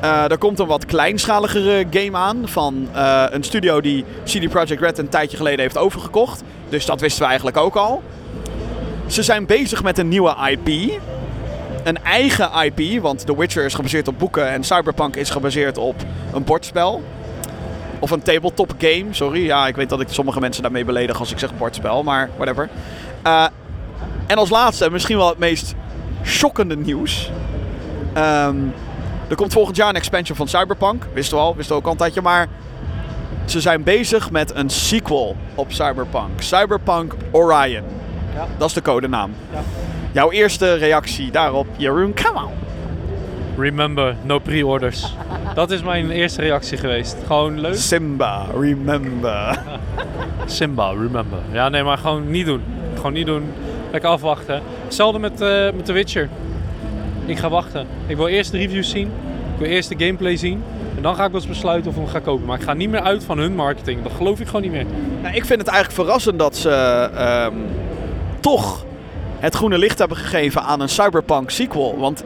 Uh, 0.03 0.31
er 0.31 0.37
komt 0.37 0.59
een 0.59 0.67
wat 0.67 0.85
kleinschaligere 0.85 1.85
game 1.89 2.17
aan 2.17 2.41
van 2.45 2.87
uh, 2.95 3.23
een 3.29 3.43
studio 3.43 3.81
die 3.81 4.05
CD 4.23 4.49
Projekt 4.49 4.81
Red 4.81 4.97
een 4.97 5.09
tijdje 5.09 5.37
geleden 5.37 5.59
heeft 5.59 5.77
overgekocht. 5.77 6.43
Dus 6.69 6.85
dat 6.85 7.01
wisten 7.01 7.21
we 7.21 7.27
eigenlijk 7.27 7.57
ook 7.57 7.75
al. 7.75 8.03
Ze 9.07 9.23
zijn 9.23 9.45
bezig 9.45 9.83
met 9.83 9.97
een 9.97 10.07
nieuwe 10.07 10.35
IP. 10.49 10.99
Een 11.87 12.03
eigen 12.03 12.49
IP, 12.63 13.01
want 13.01 13.25
The 13.25 13.37
Witcher 13.37 13.65
is 13.65 13.73
gebaseerd 13.73 14.07
op 14.07 14.19
boeken 14.19 14.49
en 14.49 14.63
Cyberpunk 14.63 15.15
is 15.15 15.29
gebaseerd 15.29 15.77
op 15.77 15.95
een 16.33 16.43
bordspel. 16.43 17.03
Of 17.99 18.11
een 18.11 18.21
tabletop 18.21 18.73
game, 18.77 19.05
sorry. 19.11 19.45
Ja, 19.45 19.67
ik 19.67 19.75
weet 19.75 19.89
dat 19.89 20.01
ik 20.01 20.07
sommige 20.09 20.39
mensen 20.39 20.61
daarmee 20.61 20.85
beledig 20.85 21.19
als 21.19 21.31
ik 21.31 21.39
zeg 21.39 21.57
bordspel, 21.57 22.03
maar 22.03 22.29
whatever. 22.35 22.69
Uh, 23.23 23.45
en 24.27 24.37
als 24.37 24.49
laatste, 24.49 24.89
misschien 24.91 25.17
wel 25.17 25.29
het 25.29 25.37
meest 25.37 25.75
shockende 26.23 26.77
nieuws. 26.77 27.31
Um, 28.17 28.73
er 29.27 29.35
komt 29.35 29.53
volgend 29.53 29.75
jaar 29.75 29.89
een 29.89 29.95
expansion 29.95 30.37
van 30.37 30.47
Cyberpunk. 30.47 31.07
Wisten 31.13 31.37
we 31.37 31.43
al, 31.43 31.55
wisten 31.55 31.75
we 31.75 31.81
ook 31.81 31.85
al 31.85 31.91
een 31.91 31.97
tijdje. 31.97 32.21
Maar 32.21 32.47
ze 33.45 33.61
zijn 33.61 33.83
bezig 33.83 34.31
met 34.31 34.55
een 34.55 34.69
sequel 34.69 35.35
op 35.55 35.71
Cyberpunk. 35.71 36.41
Cyberpunk 36.41 37.13
Orion. 37.31 37.83
Ja. 38.33 38.47
Dat 38.57 38.67
is 38.67 38.73
de 38.73 38.81
codenaam. 38.81 39.33
Ja. 39.51 39.86
Jouw 40.17 40.31
eerste 40.31 40.73
reactie 40.73 41.31
daarop, 41.31 41.67
Jeroen, 41.75 42.13
come 42.13 42.45
on. 42.45 42.51
Remember, 43.57 44.15
no 44.23 44.39
pre-orders. 44.39 45.13
Dat 45.53 45.71
is 45.71 45.83
mijn 45.83 46.11
eerste 46.11 46.41
reactie 46.41 46.77
geweest. 46.77 47.17
Gewoon 47.25 47.59
leuk. 47.59 47.75
Simba, 47.75 48.45
remember. 48.59 49.59
Simba, 50.45 50.89
remember. 50.89 51.39
Ja, 51.51 51.69
nee, 51.69 51.83
maar 51.83 51.97
gewoon 51.97 52.31
niet 52.31 52.45
doen. 52.45 52.61
Gewoon 52.95 53.13
niet 53.13 53.25
doen. 53.25 53.43
Lekker 53.91 54.09
afwachten. 54.09 54.61
Hetzelfde 54.83 55.19
met, 55.19 55.41
uh, 55.41 55.71
met 55.71 55.85
The 55.85 55.93
Witcher. 55.93 56.29
Ik 57.25 57.37
ga 57.37 57.49
wachten. 57.49 57.87
Ik 58.07 58.15
wil 58.15 58.27
eerst 58.27 58.51
de 58.51 58.57
reviews 58.57 58.89
zien. 58.89 59.07
Ik 59.53 59.59
wil 59.59 59.69
eerst 59.69 59.89
de 59.89 60.05
gameplay 60.05 60.35
zien. 60.35 60.63
En 60.95 61.01
dan 61.01 61.15
ga 61.15 61.25
ik 61.25 61.31
wel 61.31 61.39
eens 61.39 61.49
besluiten 61.49 61.89
of 61.89 61.97
ik 61.97 62.03
hem 62.03 62.11
ga 62.11 62.19
kopen. 62.19 62.45
Maar 62.45 62.57
ik 62.57 62.63
ga 62.63 62.73
niet 62.73 62.89
meer 62.89 63.01
uit 63.01 63.23
van 63.23 63.37
hun 63.37 63.55
marketing. 63.55 64.03
Dat 64.03 64.11
geloof 64.11 64.39
ik 64.39 64.45
gewoon 64.45 64.61
niet 64.61 64.71
meer. 64.71 64.85
Nou, 65.21 65.35
ik 65.35 65.45
vind 65.45 65.59
het 65.59 65.67
eigenlijk 65.67 66.01
verrassend 66.01 66.39
dat 66.39 66.55
ze 66.55 67.09
uh, 67.13 67.47
toch 68.39 68.85
het 69.39 69.55
groene 69.55 69.77
licht 69.77 69.99
hebben 69.99 70.17
gegeven 70.17 70.63
aan 70.63 70.79
een 70.81 70.89
Cyberpunk 70.89 71.49
sequel. 71.49 71.97
Want 71.97 72.23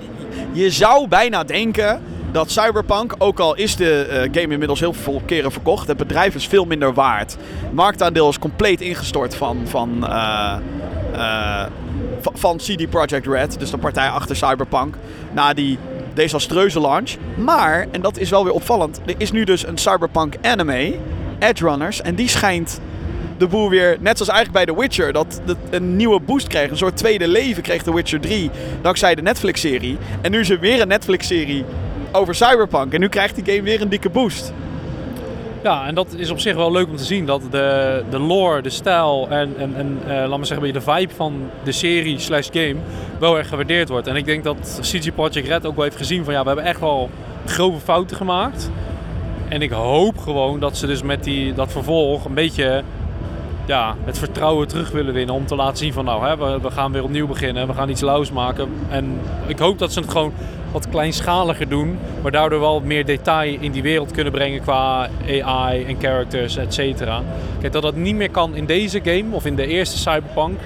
je 0.51 0.69
zou 0.69 1.07
bijna 1.07 1.43
denken 1.43 2.01
dat 2.31 2.51
Cyberpunk, 2.51 3.15
ook 3.17 3.39
al 3.39 3.55
is 3.55 3.75
de 3.75 4.01
eh, 4.05 4.21
game 4.21 4.53
inmiddels 4.53 4.79
heel 4.79 4.93
veel 4.93 5.21
keren 5.25 5.51
verkocht, 5.51 5.87
het 5.87 5.97
bedrijf 5.97 6.35
is 6.35 6.47
veel 6.47 6.65
minder 6.65 6.93
waard. 6.93 7.37
Het 7.61 7.73
marktaandeel 7.73 8.29
is 8.29 8.39
compleet 8.39 8.81
ingestort 8.81 9.35
van, 9.35 9.57
van, 9.67 10.07
eh, 10.07 10.55
eh, 11.13 11.65
va- 12.21 12.31
van 12.33 12.57
CD 12.57 12.89
Projekt 12.89 13.27
Red, 13.27 13.59
dus 13.59 13.71
de 13.71 13.77
partij 13.77 14.09
achter 14.09 14.35
Cyberpunk, 14.35 14.95
na 15.31 15.53
die 15.53 15.77
desastreuze 16.13 16.79
launch. 16.79 17.11
Maar, 17.37 17.87
en 17.91 18.01
dat 18.01 18.17
is 18.17 18.29
wel 18.29 18.43
weer 18.43 18.53
opvallend, 18.53 19.01
er 19.05 19.15
is 19.17 19.31
nu 19.31 19.43
dus 19.43 19.67
een 19.67 19.77
Cyberpunk 19.77 20.35
anime, 20.41 20.93
Edge 21.39 21.67
Runners, 21.67 22.01
en 22.01 22.15
die 22.15 22.29
schijnt 22.29 22.79
de 23.41 23.47
boel 23.47 23.69
weer, 23.69 23.97
net 23.99 24.17
zoals 24.17 24.31
eigenlijk 24.31 24.65
bij 24.65 24.75
The 24.75 24.81
Witcher, 24.81 25.13
dat 25.13 25.41
het 25.45 25.57
een 25.69 25.95
nieuwe 25.95 26.19
boost 26.19 26.47
kreeg. 26.47 26.69
Een 26.69 26.77
soort 26.77 26.97
tweede 26.97 27.27
leven 27.27 27.63
kreeg 27.63 27.83
The 27.83 27.93
Witcher 27.93 28.19
3 28.19 28.49
dankzij 28.81 29.15
de 29.15 29.21
Netflix-serie. 29.21 29.97
En 30.21 30.31
nu 30.31 30.39
is 30.39 30.49
er 30.49 30.59
weer 30.59 30.81
een 30.81 30.87
Netflix-serie 30.87 31.65
over 32.11 32.35
Cyberpunk. 32.35 32.93
En 32.93 32.99
nu 32.99 33.07
krijgt 33.07 33.35
die 33.35 33.53
game 33.53 33.61
weer 33.61 33.81
een 33.81 33.89
dikke 33.89 34.09
boost. 34.09 34.53
Ja, 35.63 35.85
en 35.85 35.95
dat 35.95 36.13
is 36.17 36.29
op 36.29 36.39
zich 36.39 36.55
wel 36.55 36.71
leuk 36.71 36.87
om 36.87 36.95
te 36.95 37.03
zien. 37.03 37.25
Dat 37.25 37.41
de, 37.51 38.03
de 38.09 38.19
lore, 38.19 38.61
de 38.61 38.69
stijl 38.69 39.27
en, 39.29 39.53
en, 39.57 39.75
en 39.75 39.99
eh, 40.07 40.29
laat 40.29 40.37
maar 40.37 40.45
zeggen, 40.45 40.73
de 40.73 40.81
vibe 40.81 41.13
van 41.15 41.49
de 41.63 41.71
serie 41.71 42.19
slash 42.19 42.47
game 42.51 42.75
wel 43.19 43.37
erg 43.37 43.47
gewaardeerd 43.47 43.89
wordt. 43.89 44.07
En 44.07 44.15
ik 44.15 44.25
denk 44.25 44.43
dat 44.43 44.79
CG 44.81 45.13
Projekt 45.13 45.47
Red 45.47 45.65
ook 45.65 45.75
wel 45.75 45.83
heeft 45.83 45.97
gezien 45.97 46.23
van 46.23 46.33
ja, 46.33 46.41
we 46.41 46.47
hebben 46.47 46.65
echt 46.65 46.79
wel 46.79 47.09
grove 47.45 47.79
fouten 47.79 48.17
gemaakt. 48.17 48.69
En 49.47 49.61
ik 49.61 49.71
hoop 49.71 50.17
gewoon 50.17 50.59
dat 50.59 50.77
ze 50.77 50.87
dus 50.87 51.01
met 51.01 51.23
die, 51.23 51.53
dat 51.53 51.71
vervolg 51.71 52.25
een 52.25 52.33
beetje 52.33 52.83
ja, 53.71 53.95
het 54.03 54.17
vertrouwen 54.17 54.67
terug 54.67 54.91
willen 54.91 55.13
winnen. 55.13 55.35
Om 55.35 55.45
te 55.45 55.55
laten 55.55 55.77
zien 55.77 55.93
van 55.93 56.05
nou, 56.05 56.25
hè, 56.25 56.37
we, 56.37 56.59
we 56.61 56.71
gaan 56.71 56.91
weer 56.91 57.03
opnieuw 57.03 57.27
beginnen. 57.27 57.67
We 57.67 57.73
gaan 57.73 57.89
iets 57.89 58.01
lauws 58.01 58.31
maken. 58.31 58.69
En 58.89 59.19
ik 59.47 59.59
hoop 59.59 59.79
dat 59.79 59.93
ze 59.93 59.99
het 59.99 60.09
gewoon 60.09 60.33
wat 60.71 60.89
kleinschaliger 60.89 61.69
doen. 61.69 61.97
Maar 62.21 62.31
daardoor 62.31 62.59
wel 62.59 62.81
meer 62.81 63.05
detail 63.05 63.57
in 63.59 63.71
die 63.71 63.81
wereld 63.81 64.11
kunnen 64.11 64.33
brengen 64.33 64.61
qua 64.61 65.09
AI 65.27 65.83
en 65.83 65.95
characters, 65.99 66.57
et 66.57 66.73
cetera. 66.73 67.21
Kijk, 67.59 67.73
dat 67.73 67.81
dat 67.81 67.95
niet 67.95 68.15
meer 68.15 68.29
kan 68.29 68.55
in 68.55 68.65
deze 68.65 69.01
game 69.03 69.35
of 69.35 69.45
in 69.45 69.55
de 69.55 69.67
eerste 69.67 69.97
Cyberpunk. 69.97 70.59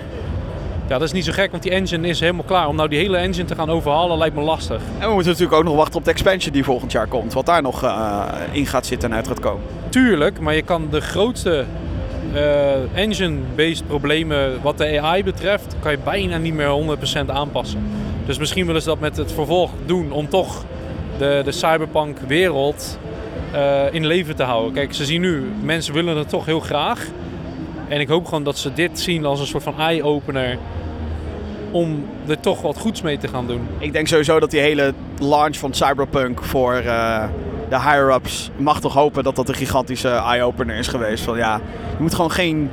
Ja, 0.88 0.98
dat 0.98 1.08
is 1.08 1.12
niet 1.12 1.26
zo 1.26 1.32
gek, 1.32 1.52
want 1.52 1.64
die 1.64 1.72
engine 1.72 2.08
is 2.08 2.20
helemaal 2.20 2.44
klaar. 2.44 2.68
Om 2.68 2.76
nou 2.76 2.90
die 2.90 3.00
hele 3.00 3.18
engine 3.18 3.46
te 3.46 3.56
gaan 3.56 3.70
overhalen 3.70 4.18
lijkt 4.18 4.36
me 4.36 4.42
lastig. 4.42 4.82
En 5.00 5.08
we 5.08 5.14
moeten 5.14 5.32
natuurlijk 5.32 5.58
ook 5.58 5.64
nog 5.64 5.76
wachten 5.76 5.98
op 5.98 6.06
de 6.06 6.12
expansion 6.12 6.54
die 6.54 6.64
volgend 6.64 6.92
jaar 6.92 7.08
komt. 7.08 7.34
Wat 7.34 7.46
daar 7.46 7.62
nog 7.62 7.84
eh, 7.84 8.24
in 8.52 8.66
gaat 8.66 8.86
zitten 8.86 9.10
en 9.10 9.16
uit 9.16 9.28
gaat 9.28 9.40
komen. 9.40 9.64
Tuurlijk, 9.90 10.40
maar 10.40 10.56
je 10.56 10.62
kan 10.62 10.88
de 10.92 11.02
grootste 11.02 11.66
eh, 12.36 13.02
engine-based 13.02 13.88
problemen 13.88 14.62
wat 14.62 14.78
de 14.78 15.02
AI 15.02 15.24
betreft, 15.24 15.76
kan 15.80 15.92
je 15.92 15.98
bijna 16.04 16.38
niet 16.38 16.54
meer 16.54 16.98
100% 17.26 17.26
aanpassen. 17.26 17.84
Dus 18.26 18.38
misschien 18.38 18.66
willen 18.66 18.82
ze 18.82 18.88
dat 18.88 19.00
met 19.00 19.18
het 19.18 19.32
vervolg 19.32 19.72
doen 19.86 20.12
om 20.12 20.30
toch 20.30 20.66
de, 21.18 21.42
de 21.44 21.52
cyberpunk 21.52 22.20
wereld 22.20 23.00
eh, 23.52 23.84
in 23.92 24.06
leven 24.06 24.36
te 24.36 24.44
houden. 24.44 24.74
Kijk, 24.74 24.94
ze 24.94 25.06
zien 25.06 25.22
nu, 25.22 25.52
mensen 25.62 25.94
willen 25.94 26.18
het 26.18 26.30
toch 26.30 26.46
heel 26.46 26.60
graag. 26.60 27.08
En 27.88 28.00
ik 28.00 28.08
hoop 28.08 28.26
gewoon 28.26 28.44
dat 28.44 28.58
ze 28.58 28.74
dit 28.74 29.00
zien 29.00 29.26
als 29.26 29.40
een 29.40 29.48
soort 29.48 29.64
van 29.64 29.80
eye-opener 29.80 30.58
om 31.72 32.06
er 32.28 32.40
toch 32.40 32.62
wat 32.62 32.78
goeds 32.78 33.02
mee 33.02 33.18
te 33.18 33.28
gaan 33.28 33.48
doen. 33.48 33.68
Ik 33.78 33.94
denk 33.94 34.08
sowieso 34.08 34.40
dat 34.40 34.52
die 34.52 34.60
hele 34.60 34.94
launch 35.20 35.58
van 35.58 35.74
Cyberpunk 35.74 36.44
voor 36.44 36.74
eh, 36.74 37.24
de 37.70 37.76
higher-ups... 37.76 38.50
Mag 38.58 38.80
toch 38.80 38.94
hopen 38.94 39.24
dat 39.24 39.36
dat 39.36 39.50
een 39.50 39.56
gigantische 39.56 40.10
eye-opener 40.10 40.76
is 40.76 40.88
geweest. 40.88 41.24
Van 41.24 41.38
ja, 41.38 41.56
je 41.98 42.02
moet 42.04 42.14
gewoon 42.16 42.32
geen 42.32 42.70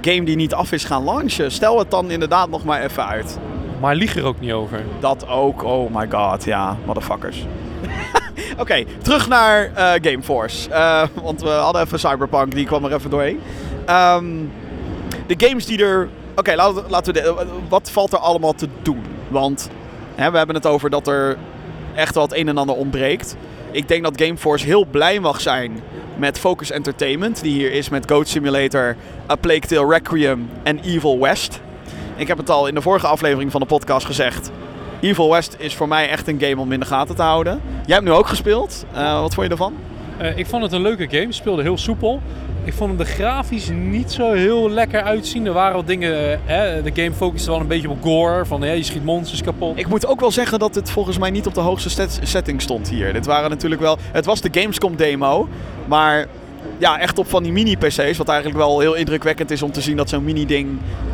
game 0.00 0.22
die 0.24 0.36
niet 0.36 0.54
af 0.54 0.72
is 0.72 0.84
gaan 0.84 1.04
launchen. 1.04 1.50
Stel 1.52 1.78
het 1.78 1.90
dan 1.90 2.10
inderdaad 2.10 2.48
nog 2.50 2.64
maar 2.64 2.80
even 2.82 3.06
uit. 3.06 3.38
Maar 3.80 3.94
lieg 3.94 4.16
er 4.16 4.24
ook 4.24 4.40
niet 4.40 4.52
over. 4.52 4.82
Dat 5.00 5.28
ook. 5.28 5.62
Oh 5.64 5.94
my 5.94 6.06
god, 6.10 6.44
ja, 6.44 6.76
motherfuckers. 6.86 7.46
Oké, 8.58 8.84
terug 9.02 9.28
naar 9.28 9.70
eh, 9.74 9.92
Gameforce. 10.10 10.70
Eh, 10.70 11.02
want 11.22 11.42
we 11.42 11.48
hadden 11.48 11.82
even 11.82 11.98
Cyberpunk, 11.98 12.54
die 12.54 12.66
kwam 12.66 12.84
er 12.84 12.92
even 12.94 13.10
doorheen. 13.10 13.40
Ehm, 13.86 14.24
de 15.26 15.46
games 15.46 15.66
die 15.66 15.84
er... 15.84 16.08
Oké, 16.36 16.54
laten, 16.54 16.74
we- 16.74 16.90
laten 16.90 17.14
we... 17.14 17.20
de- 17.20 17.46
wat 17.68 17.90
valt 17.90 18.12
er 18.12 18.18
allemaal 18.18 18.52
te 18.52 18.68
doen? 18.82 19.02
Want 19.28 19.70
hè, 20.14 20.30
we 20.30 20.36
hebben 20.36 20.56
het 20.56 20.66
over 20.66 20.90
dat 20.90 21.06
er 21.06 21.36
echt 21.94 22.14
het 22.14 22.34
een 22.36 22.48
en 22.48 22.58
ander 22.58 22.74
ontbreekt. 22.76 23.36
Ik 23.72 23.88
denk 23.88 24.02
dat 24.02 24.20
Gameforce 24.20 24.66
heel 24.66 24.84
blij 24.84 25.20
mag 25.20 25.40
zijn 25.40 25.80
met 26.16 26.38
Focus 26.38 26.70
Entertainment. 26.70 27.42
Die 27.42 27.52
hier 27.52 27.72
is 27.72 27.88
met 27.88 28.10
Goat 28.10 28.28
Simulator, 28.28 28.96
A 29.30 29.34
Plague 29.34 29.60
Tale 29.60 29.94
Requiem 29.94 30.48
en 30.62 30.78
Evil 30.78 31.18
West. 31.20 31.60
Ik 32.16 32.28
heb 32.28 32.38
het 32.38 32.50
al 32.50 32.66
in 32.66 32.74
de 32.74 32.80
vorige 32.82 33.06
aflevering 33.06 33.50
van 33.50 33.60
de 33.60 33.66
podcast 33.66 34.06
gezegd. 34.06 34.50
Evil 35.00 35.30
West 35.30 35.56
is 35.58 35.74
voor 35.74 35.88
mij 35.88 36.08
echt 36.08 36.28
een 36.28 36.40
game 36.40 36.60
om 36.60 36.72
in 36.72 36.80
de 36.80 36.86
gaten 36.86 37.16
te 37.16 37.22
houden. 37.22 37.60
Jij 37.86 37.94
hebt 37.94 38.06
nu 38.06 38.12
ook 38.12 38.26
gespeeld. 38.26 38.84
Eh, 38.92 39.20
wat 39.20 39.34
vond 39.34 39.46
je 39.46 39.52
ervan? 39.52 39.74
Eh, 40.22 40.36
ik 40.36 40.46
vond 40.46 40.62
het 40.62 40.72
een 40.72 40.82
leuke 40.82 41.08
game. 41.10 41.32
Speelde 41.32 41.62
heel 41.62 41.78
soepel. 41.78 42.20
Ik 42.64 42.72
vond 42.72 42.88
hem 42.88 42.98
de 42.98 43.04
grafisch 43.04 43.70
niet 43.74 44.12
zo 44.12 44.32
heel 44.32 44.70
lekker 44.70 45.02
uitzien. 45.02 45.46
Er 45.46 45.52
waren 45.52 45.74
wat 45.76 45.86
dingen... 45.86 46.32
eh, 46.32 46.38
hè, 46.44 46.82
de 46.82 46.90
game 46.94 47.12
focuste 47.12 47.50
wel 47.50 47.60
een 47.60 47.66
beetje 47.66 47.90
op 47.90 48.02
gore. 48.02 48.46
Van 48.46 48.76
je 48.76 48.82
schiet 48.82 49.04
monsters 49.04 49.42
kapot. 49.42 49.78
Ik 49.78 49.88
moet 49.88 50.06
ook 50.06 50.20
wel 50.20 50.30
zeggen 50.30 50.58
dat 50.58 50.74
het 50.74 50.90
volgens 50.90 51.18
mij 51.18 51.30
niet 51.30 51.46
op 51.46 51.54
de 51.54 51.60
hoogste 51.60 52.08
setting 52.22 52.62
stond 52.62 52.88
hier. 52.88 53.12
Dit 53.12 53.26
waren 53.26 53.50
natuurlijk 53.50 53.80
wel... 53.80 53.98
Het 54.12 54.24
was 54.24 54.40
de 54.40 54.60
Gamescom 54.60 54.96
demo. 54.96 55.48
Maar 55.86 56.26
ja, 56.78 56.98
echt 56.98 57.18
op 57.18 57.28
van 57.28 57.42
die 57.42 57.52
mini-PC's. 57.52 58.16
Wat 58.16 58.28
eigenlijk 58.28 58.58
wel 58.58 58.80
heel 58.80 58.94
indrukwekkend 58.94 59.50
is 59.50 59.62
om 59.62 59.72
te 59.72 59.80
zien 59.80 59.96
dat 59.96 60.08
zo'n 60.08 60.24
mini-ding 60.24 60.68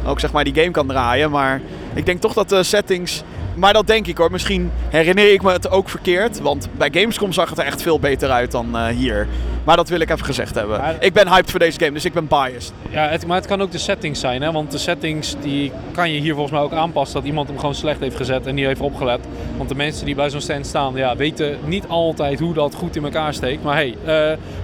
ook 0.07 0.21
zeg 0.21 0.33
maar 0.33 0.45
die 0.45 0.55
game 0.55 0.71
kan 0.71 0.87
draaien. 0.87 1.31
Maar 1.31 1.61
ik 1.95 2.07
denk 2.07 2.21
toch 2.21 2.33
dat 2.33 2.49
de 2.49 2.63
settings... 2.63 3.23
Maar 3.59 3.73
dat 3.73 3.87
denk 3.87 4.07
ik 4.07 4.17
hoor. 4.19 4.31
Misschien 4.31 4.71
herinner 4.89 5.33
ik 5.33 5.43
me 5.43 5.53
het 5.53 5.71
ook 5.71 5.89
verkeerd. 5.89 6.41
Want 6.41 6.69
bij 6.77 6.89
Gamescom 6.93 7.33
zag 7.33 7.49
het 7.51 7.59
er 7.59 7.65
echt 7.65 7.83
veel 7.83 7.99
beter 8.01 8.31
uit 8.31 8.51
dan 8.51 8.77
eh, 8.77 8.87
hier. 8.87 9.27
Maar 9.65 9.77
dat 9.77 9.89
wil 9.89 10.01
ik 10.01 10.11
even 10.11 10.25
gezegd 10.25 10.55
hebben. 10.55 10.79
Maar- 10.81 10.97
Ik 11.01 11.13
ben 11.13 11.29
hyped 11.29 11.51
voor 11.51 11.59
deze 11.61 11.79
game, 11.79 11.93
dus 11.93 12.05
ik 12.05 12.13
ben 12.13 12.27
biased. 12.29 12.73
Ja, 12.91 13.09
het, 13.09 13.27
maar 13.27 13.37
het 13.37 13.47
kan 13.47 13.63
ook 13.63 13.71
de 13.73 13.79
settings 13.79 14.21
zijn. 14.21 14.43
Hè? 14.43 14.53
Want 14.53 14.71
de 14.71 14.79
settings 14.79 15.35
die 15.43 15.73
kan 15.93 16.13
je 16.13 16.21
hier 16.21 16.33
volgens 16.33 16.53
mij 16.53 16.61
ook 16.63 16.73
aanpassen. 16.73 17.17
Dat 17.19 17.29
iemand 17.29 17.49
hem 17.49 17.59
gewoon 17.59 17.75
slecht 17.75 18.01
heeft 18.01 18.17
gezet 18.17 18.47
en 18.47 18.55
niet 18.55 18.67
heeft 18.67 18.81
opgelet. 18.81 19.21
Want 19.57 19.69
de 19.69 19.75
mensen 19.75 20.07
die 20.07 20.15
bij 20.15 20.31
zo'n 20.31 20.41
stand 20.41 20.67
staan, 20.67 20.95
ja, 20.95 21.17
weten 21.17 21.59
niet 21.65 21.85
altijd 21.89 22.41
hoe 22.41 22.55
dat 22.55 22.75
goed 22.75 22.97
in 22.97 23.05
elkaar 23.05 23.35
steekt. 23.35 23.63
Maar 23.63 23.75
hey, 23.75 23.95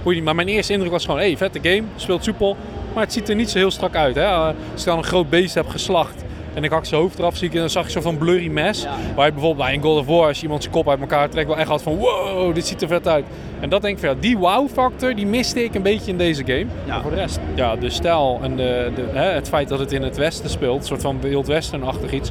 hoe 0.03 0.11
je 0.11 0.15
niet. 0.15 0.23
Maar 0.23 0.35
mijn 0.35 0.47
eerste 0.47 0.73
indruk 0.73 0.91
was 0.91 1.05
gewoon, 1.05 1.19
hey, 1.19 1.37
vette 1.37 1.59
game. 1.61 1.83
Speelt 1.95 2.23
soepel. 2.23 2.57
Maar 2.93 3.03
het 3.03 3.13
ziet 3.13 3.29
er 3.29 3.35
niet 3.35 3.49
zo 3.49 3.57
heel 3.57 3.71
strak 3.71 3.95
uit. 3.95 4.15
Hè? 4.15 4.21
Eh, 4.21 4.45
als 4.73 4.83
je 4.83 4.85
dan 4.85 4.97
een 4.97 5.03
groot 5.03 5.29
beest 5.29 5.53
hebt 5.55 5.71
geslacht. 5.71 6.23
En 6.55 6.63
ik 6.63 6.71
hak 6.71 6.85
zijn 6.85 7.01
hoofd 7.01 7.19
eraf, 7.19 7.37
zie 7.37 7.47
ik, 7.47 7.53
en 7.53 7.59
dan 7.59 7.69
zag 7.69 7.85
je 7.85 7.91
zo 7.91 8.01
van 8.01 8.17
blurry 8.17 8.47
mess. 8.47 8.85
Waar 9.15 9.25
je 9.25 9.31
bijvoorbeeld 9.31 9.65
bij 9.65 9.73
een 9.73 9.81
God 9.81 9.99
of 9.99 10.05
War, 10.05 10.27
als 10.27 10.37
je 10.37 10.43
iemand 10.43 10.61
zijn 10.61 10.73
kop 10.73 10.89
uit 10.89 10.99
elkaar 10.99 11.29
trekt, 11.29 11.47
wel 11.47 11.57
echt 11.57 11.69
had 11.69 11.81
van 11.81 11.95
wow, 11.95 12.55
dit 12.55 12.67
ziet 12.67 12.81
er 12.81 12.87
vet 12.87 13.07
uit. 13.07 13.25
En 13.59 13.69
dat 13.69 13.81
denk 13.81 13.93
ik 13.93 13.99
van 13.99 14.09
ja, 14.09 14.15
die 14.19 14.37
wow-factor, 14.37 15.15
die 15.15 15.25
miste 15.25 15.63
ik 15.63 15.75
een 15.75 15.81
beetje 15.81 16.11
in 16.11 16.17
deze 16.17 16.43
game. 16.45 16.65
Maar 16.87 17.01
voor 17.01 17.11
de 17.11 17.17
rest, 17.17 17.39
ja, 17.55 17.75
de 17.75 17.89
stijl 17.89 18.39
en 18.41 18.55
de, 18.55 18.91
de, 18.95 19.03
hè, 19.11 19.31
het 19.31 19.47
feit 19.47 19.69
dat 19.69 19.79
het 19.79 19.91
in 19.91 20.01
het 20.01 20.17
westen 20.17 20.49
speelt, 20.49 20.79
een 20.79 20.85
soort 20.85 21.01
van 21.01 21.21
Wild 21.21 21.47
Western-achtig 21.47 22.11
iets. 22.11 22.29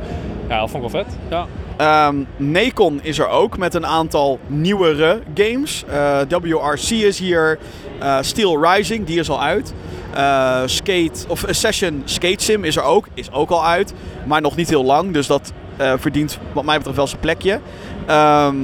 Ja, 0.48 0.60
dat 0.60 0.70
vond 0.70 0.84
ik 0.84 0.90
wel 0.90 1.04
vet. 1.04 1.16
Ja. 1.28 1.46
Ehm 1.76 2.16
Nacon 2.36 3.00
is 3.02 3.18
er 3.18 3.28
ook 3.28 3.58
met 3.58 3.74
een 3.74 3.86
aantal 3.86 4.38
nieuwere 4.46 5.20
games. 5.34 5.84
Eh, 5.88 6.20
WRC 6.28 6.90
is 6.90 7.18
hier. 7.18 7.58
Eh, 7.98 8.18
Steel 8.20 8.72
Rising, 8.72 9.06
die 9.06 9.18
is 9.18 9.30
al 9.30 9.42
uit. 9.42 9.74
Eh, 10.14 10.62
Skate, 10.66 11.28
of 11.28 11.44
Session 11.48 12.02
Skate 12.04 12.42
Sim 12.44 12.64
is 12.64 12.76
er 12.76 12.82
ook. 12.82 13.06
Is 13.14 13.32
ook 13.32 13.50
al 13.50 13.64
uit. 13.64 13.94
Maar 14.26 14.40
nog 14.40 14.56
niet 14.56 14.68
heel 14.68 14.84
lang. 14.84 15.12
Dus 15.12 15.26
dat 15.26 15.52
eh, 15.76 15.92
verdient 15.98 16.38
wat 16.52 16.64
mij 16.64 16.76
betreft 16.76 16.96
wel 16.96 17.06
zijn 17.06 17.20
plekje. 17.20 17.60
Ehm, 18.06 18.56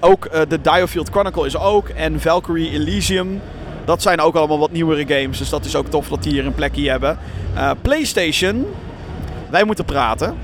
ook 0.00 0.24
eh, 0.24 0.40
de 0.48 0.60
Diofield 0.60 1.08
Chronicle 1.08 1.46
is 1.46 1.56
ook. 1.56 1.88
En 1.88 2.20
Valkyrie 2.20 2.70
Elysium. 2.70 3.40
Dat 3.84 4.02
zijn 4.02 4.20
ook 4.20 4.34
allemaal 4.34 4.58
wat 4.58 4.70
nieuwere 4.70 5.14
games. 5.14 5.38
Dus 5.38 5.48
dat 5.48 5.64
is 5.64 5.76
ook 5.76 5.86
tof 5.86 6.08
dat 6.08 6.22
die 6.22 6.32
hier 6.32 6.46
een 6.46 6.54
plekje 6.54 6.90
hebben. 6.90 7.18
Eh, 7.54 7.70
PlayStation. 7.82 8.66
Wij 9.52 9.64
moeten 9.64 9.84
praten. 9.84 10.34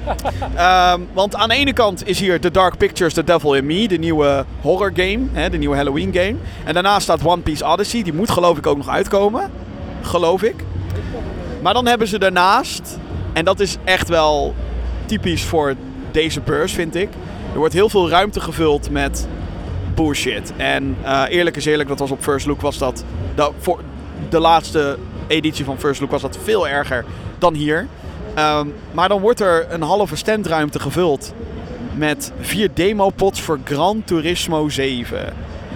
Ehm, 0.55 1.01
want 1.13 1.35
aan 1.35 1.49
de 1.49 1.55
ene 1.55 1.73
kant 1.73 2.09
is 2.09 2.21
hier 2.21 2.41
The 2.41 2.51
Dark 2.51 2.77
Pictures, 2.77 3.15
The 3.15 3.25
Devil 3.25 3.55
in 3.55 3.67
Me, 3.67 3.89
de 3.89 3.99
nieuwe 3.99 4.45
horror 4.61 4.91
game, 4.95 5.19
hè, 5.33 5.51
de 5.51 5.57
nieuwe 5.57 5.77
Halloween 5.77 6.13
game. 6.13 6.35
En 6.65 6.75
daarnaast 6.75 7.03
staat 7.03 7.25
One 7.25 7.43
Piece 7.43 7.65
Odyssey, 7.65 8.03
die 8.03 8.13
moet 8.13 8.31
geloof 8.31 8.59
ik 8.59 8.67
ook 8.67 8.77
nog 8.77 8.89
uitkomen. 8.89 9.51
Geloof 10.03 10.43
ik. 10.43 10.55
Maar 11.63 11.75
dan 11.75 11.87
hebben 11.87 12.09
ze 12.09 12.19
daarnaast, 12.19 12.99
en 13.33 13.45
dat 13.45 13.61
is 13.61 13.77
echt 13.85 14.09
wel 14.09 14.55
typisch 15.07 15.45
voor 15.45 15.75
deze 16.11 16.41
beurs 16.41 16.73
vind 16.73 16.95
ik. 16.95 17.09
Er 17.53 17.59
wordt 17.59 17.75
heel 17.75 17.89
veel 17.89 18.09
ruimte 18.09 18.41
gevuld 18.41 18.91
met 18.91 19.29
bullshit. 19.95 20.53
En 20.57 20.97
eh, 21.03 21.23
eerlijk 21.29 21.57
is 21.57 21.65
eerlijk, 21.65 21.89
dat 21.89 21.99
was 21.99 22.11
op 22.11 22.23
First 22.23 22.47
Look 22.47 22.61
was 22.61 22.79
dat, 22.79 23.05
de, 23.35 23.51
voor 23.59 23.81
de 24.29 24.39
laatste 24.39 24.99
editie 25.27 25.65
van 25.65 25.79
First 25.79 26.01
Look 26.01 26.11
was 26.11 26.23
dat 26.23 26.39
veel 26.43 26.69
erger 26.69 27.05
dan 27.39 27.55
hier. 27.55 27.87
Ehm, 28.39 28.66
maar 28.93 29.09
dan 29.09 29.20
wordt 29.20 29.41
er 29.41 29.66
een 29.72 29.82
halve 29.82 30.16
standruimte 30.16 30.80
gevuld 30.80 31.32
met 31.95 32.32
vier 32.41 32.70
demopods 32.74 33.41
voor 33.41 33.59
Gran 33.64 34.03
Turismo 34.05 34.68
7. 34.68 35.32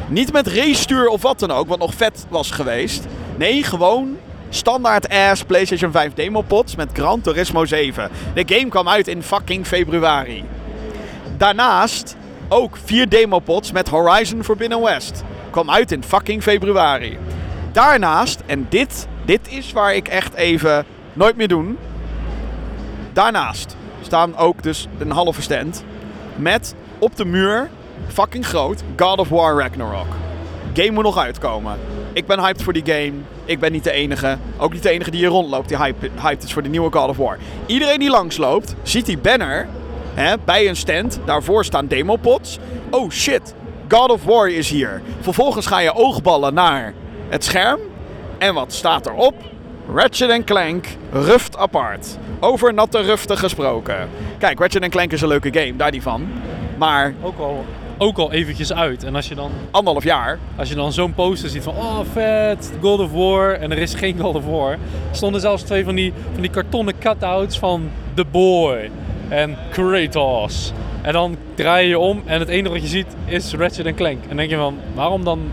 Niet 0.08 0.32
met 0.32 0.46
racestuur 0.46 1.08
of 1.08 1.22
wat 1.22 1.38
dan 1.38 1.50
ook, 1.50 1.68
wat 1.68 1.78
nog 1.78 1.94
vet 1.94 2.26
was 2.28 2.50
geweest. 2.50 3.06
Nee, 3.36 3.62
gewoon 3.62 4.16
standaard 4.48 5.08
ass 5.08 5.44
PlayStation 5.44 5.92
5 5.92 6.12
demopods 6.12 6.76
met 6.76 6.88
Gran 6.92 7.20
Turismo 7.20 7.64
7. 7.64 8.10
De 8.34 8.44
game 8.46 8.68
kwam 8.68 8.88
uit 8.88 9.08
in 9.08 9.22
fucking 9.22 9.66
februari. 9.66 10.44
Daarnaast 11.36 12.16
Ook 12.48 12.76
vier 12.84 13.08
demopods 13.08 13.72
met 13.72 13.88
Horizon 13.88 14.44
Forbidden 14.44 14.82
West. 14.82 15.24
Kwam 15.50 15.70
uit 15.70 15.92
in 15.92 16.04
fucking 16.04 16.42
februari. 16.42 17.18
Daarnaast, 17.72 18.42
en 18.46 18.66
dit, 18.68 19.06
dit 19.24 19.40
is 19.48 19.72
waar 19.72 19.94
ik 19.94 20.08
echt 20.08 20.34
even 20.34 20.84
nooit 21.12 21.36
meer 21.36 21.48
doen. 21.48 21.78
Daarnaast 23.12 23.76
staan 24.02 24.36
ook 24.36 24.62
dus 24.62 24.88
een 24.98 25.10
halve 25.10 25.42
stand 25.42 25.84
met 26.36 26.74
op 26.98 27.16
de 27.16 27.24
muur, 27.24 27.70
fucking 28.08 28.46
groot, 28.46 28.82
God 28.96 29.18
of 29.18 29.28
War 29.28 29.58
Ragnarok. 29.58 30.06
Game 30.74 30.90
moet 30.90 31.04
nog 31.04 31.18
uitkomen. 31.18 31.78
Ik 32.12 32.26
ben 32.26 32.40
hyped 32.40 32.62
voor 32.62 32.72
die 32.72 32.86
game. 32.86 33.12
Ik 33.44 33.60
ben 33.60 33.72
niet 33.72 33.84
de 33.84 33.90
enige. 33.90 34.38
Ook 34.58 34.72
niet 34.72 34.82
de 34.82 34.90
enige 34.90 35.10
die 35.10 35.20
hier 35.20 35.28
rondloopt 35.28 35.68
die 35.68 35.76
hype, 35.76 36.10
hyped 36.20 36.44
is 36.44 36.52
voor 36.52 36.62
de 36.62 36.68
nieuwe 36.68 36.92
God 36.92 37.08
of 37.08 37.16
War. 37.16 37.38
Iedereen 37.66 37.98
die 37.98 38.10
langsloopt, 38.10 38.74
ziet 38.82 39.06
die 39.06 39.18
banner 39.18 39.66
hè, 40.14 40.34
bij 40.44 40.68
een 40.68 40.76
stand. 40.76 41.20
Daarvoor 41.24 41.64
staan 41.64 41.86
demopods. 41.86 42.58
Oh 42.90 43.10
shit, 43.10 43.54
God 43.88 44.10
of 44.10 44.24
War 44.24 44.50
is 44.50 44.70
hier. 44.70 45.02
Vervolgens 45.20 45.66
ga 45.66 45.78
je 45.78 45.94
oogballen 45.94 46.54
naar 46.54 46.94
het 47.28 47.44
scherm. 47.44 47.80
En 48.38 48.54
wat 48.54 48.72
staat 48.72 49.06
erop? 49.06 49.34
Ratchet 49.88 50.44
Clank 50.44 50.86
Ruft 51.12 51.56
Apart. 51.56 52.18
Over 52.40 52.74
natte 52.74 53.00
ruften 53.00 53.38
gesproken. 53.38 54.08
Kijk, 54.38 54.58
Ratchet 54.58 54.88
Clank 54.88 55.12
is 55.12 55.20
een 55.20 55.28
leuke 55.28 55.52
game, 55.52 55.76
daar 55.76 55.90
niet 55.90 56.02
van. 56.02 56.28
Maar 56.78 57.14
Ook 57.22 57.38
al, 57.38 57.64
ook 57.98 58.18
al 58.18 58.32
eventjes 58.32 58.72
uit. 58.72 59.04
En 59.04 59.14
als 59.14 59.28
je 59.28 59.34
dan, 59.34 59.50
anderhalf 59.70 60.04
jaar. 60.04 60.38
als 60.56 60.68
je 60.68 60.74
dan 60.74 60.92
zo'n 60.92 61.14
poster 61.14 61.48
ziet 61.48 61.62
van, 61.62 61.74
oh 61.74 61.98
vet, 62.12 62.72
God 62.80 63.00
of 63.00 63.12
War. 63.12 63.52
En 63.52 63.70
er 63.70 63.78
is 63.78 63.94
geen 63.94 64.18
God 64.18 64.34
of 64.34 64.46
War. 64.46 64.78
stonden 65.10 65.40
zelfs 65.40 65.62
twee 65.62 65.84
van 65.84 65.94
die, 65.94 66.12
van 66.32 66.42
die 66.42 66.50
kartonnen 66.50 66.98
cutouts 66.98 67.58
van 67.58 67.90
The 68.14 68.24
Boy 68.30 68.90
en 69.28 69.56
Kratos. 69.70 70.72
En 71.02 71.12
dan 71.12 71.36
draai 71.54 71.82
je 71.82 71.88
je 71.88 71.98
om 71.98 72.22
en 72.24 72.38
het 72.38 72.48
enige 72.48 72.72
wat 72.72 72.82
je 72.82 72.88
ziet 72.88 73.16
is 73.24 73.54
Ratchet 73.54 73.94
Clank. 73.94 74.22
En 74.22 74.28
dan 74.28 74.36
denk 74.36 74.50
je 74.50 74.56
van, 74.56 74.78
waarom 74.94 75.24
dan, 75.24 75.52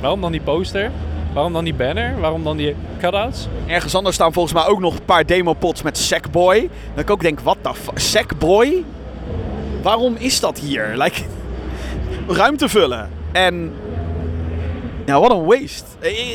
waarom 0.00 0.20
dan 0.20 0.32
die 0.32 0.40
poster? 0.40 0.90
Waarom 1.32 1.52
dan 1.52 1.64
die 1.64 1.74
banner? 1.74 2.20
Waarom 2.20 2.44
dan 2.44 2.56
die 2.56 2.74
cutouts? 3.00 3.48
Ergens 3.66 3.94
anders 3.94 4.14
staan 4.14 4.32
volgens 4.32 4.54
mij 4.54 4.66
ook 4.66 4.80
nog 4.80 4.94
een 4.94 5.04
paar 5.04 5.26
demopods 5.26 5.82
met 5.82 5.98
Sackboy. 5.98 6.70
Dat 6.94 7.04
ik 7.04 7.10
ook 7.10 7.20
denk, 7.20 7.40
wat 7.40 7.56
de 7.62 7.74
fuck? 7.74 7.98
Sackboy? 7.98 8.84
Waarom 9.82 10.16
is 10.18 10.40
dat 10.40 10.58
hier? 10.58 10.92
Like, 10.96 11.22
ruimte 12.28 12.68
vullen. 12.68 13.10
En... 13.32 13.72
Ja, 15.06 15.20
wat 15.20 15.30
een 15.30 15.44
waste. 15.44 15.84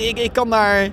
Ik, 0.07 0.19
ik, 0.19 0.33
kan 0.33 0.49
daar... 0.49 0.89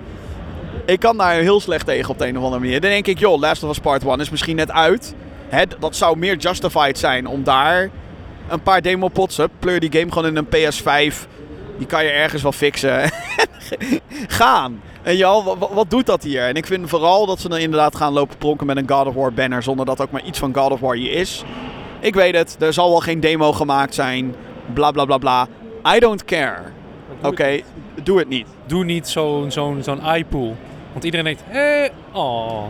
Ik 0.85 0.99
kan 0.99 1.17
daar 1.17 1.33
heel 1.33 1.59
slecht 1.59 1.85
tegen 1.85 2.09
op 2.09 2.17
de 2.17 2.27
een 2.27 2.37
of 2.37 2.43
andere 2.43 2.61
manier. 2.61 2.81
Dan 2.81 2.89
denk 2.89 3.07
ik, 3.07 3.19
joh, 3.19 3.39
Last 3.39 3.63
of 3.63 3.69
Us 3.69 3.79
Part 3.79 4.03
1 4.03 4.19
is 4.19 4.29
misschien 4.29 4.55
net 4.55 4.71
uit. 4.71 5.15
Hè, 5.47 5.63
dat 5.79 5.95
zou 5.95 6.17
meer 6.17 6.35
justified 6.35 6.97
zijn 6.97 7.27
om 7.27 7.43
daar 7.43 7.89
een 8.47 8.61
paar 8.61 8.81
demopods... 8.81 9.39
Pleur 9.59 9.79
die 9.79 9.91
game 9.91 10.11
gewoon 10.11 10.27
in 10.27 10.35
een 10.35 10.71
PS5. 10.71 11.27
Die 11.81 11.89
kan 11.89 12.03
je 12.03 12.09
ergens 12.09 12.41
wel 12.41 12.51
fixen. 12.51 13.11
gaan. 14.41 14.81
En 15.01 15.17
ja, 15.17 15.43
wat, 15.57 15.89
doet 15.89 16.05
dat 16.05 16.23
hier? 16.23 16.47
En 16.47 16.55
ik 16.55 16.65
vind 16.65 16.89
vooral 16.89 17.25
dat 17.25 17.39
ze 17.39 17.49
dan 17.49 17.57
inderdaad 17.57 17.95
gaan 17.95 18.13
lopen 18.13 18.37
pronken 18.37 18.67
met 18.67 18.77
een 18.77 18.89
God 18.89 19.07
of 19.07 19.13
War 19.13 19.33
banner. 19.33 19.63
Zonder 19.63 19.85
dat 19.85 20.01
ook 20.01 20.11
maar 20.11 20.23
iets 20.23 20.39
van 20.39 20.55
God 20.55 20.71
of 20.71 20.79
War 20.79 20.95
hier 20.95 21.11
is. 21.11 21.43
Ik 21.99 22.13
weet 22.13 22.35
het, 22.35 22.55
er 22.59 22.73
zal 22.73 22.89
wel 22.89 22.99
geen 22.99 23.19
demo 23.19 23.53
gemaakt 23.53 23.93
zijn. 23.93 24.35
Bla 24.73 24.91
bla 24.91 25.05
bla 25.05 25.17
bla. 25.17 25.47
I 25.95 25.99
don't 25.99 26.25
care. 26.25 26.61
Oké, 27.21 27.61
doe 28.03 28.17
het 28.19 28.29
niet. 28.29 28.47
Doe 28.65 28.83
niet 28.83 29.07
zo'n 29.07 29.51
zo'n 29.51 29.83
zo'n 29.83 30.05
iPool. 30.15 30.55
Want 30.91 31.03
iedereen 31.03 31.25
denkt, 31.25 31.41
hé, 31.45 31.89
oh. 32.11 32.63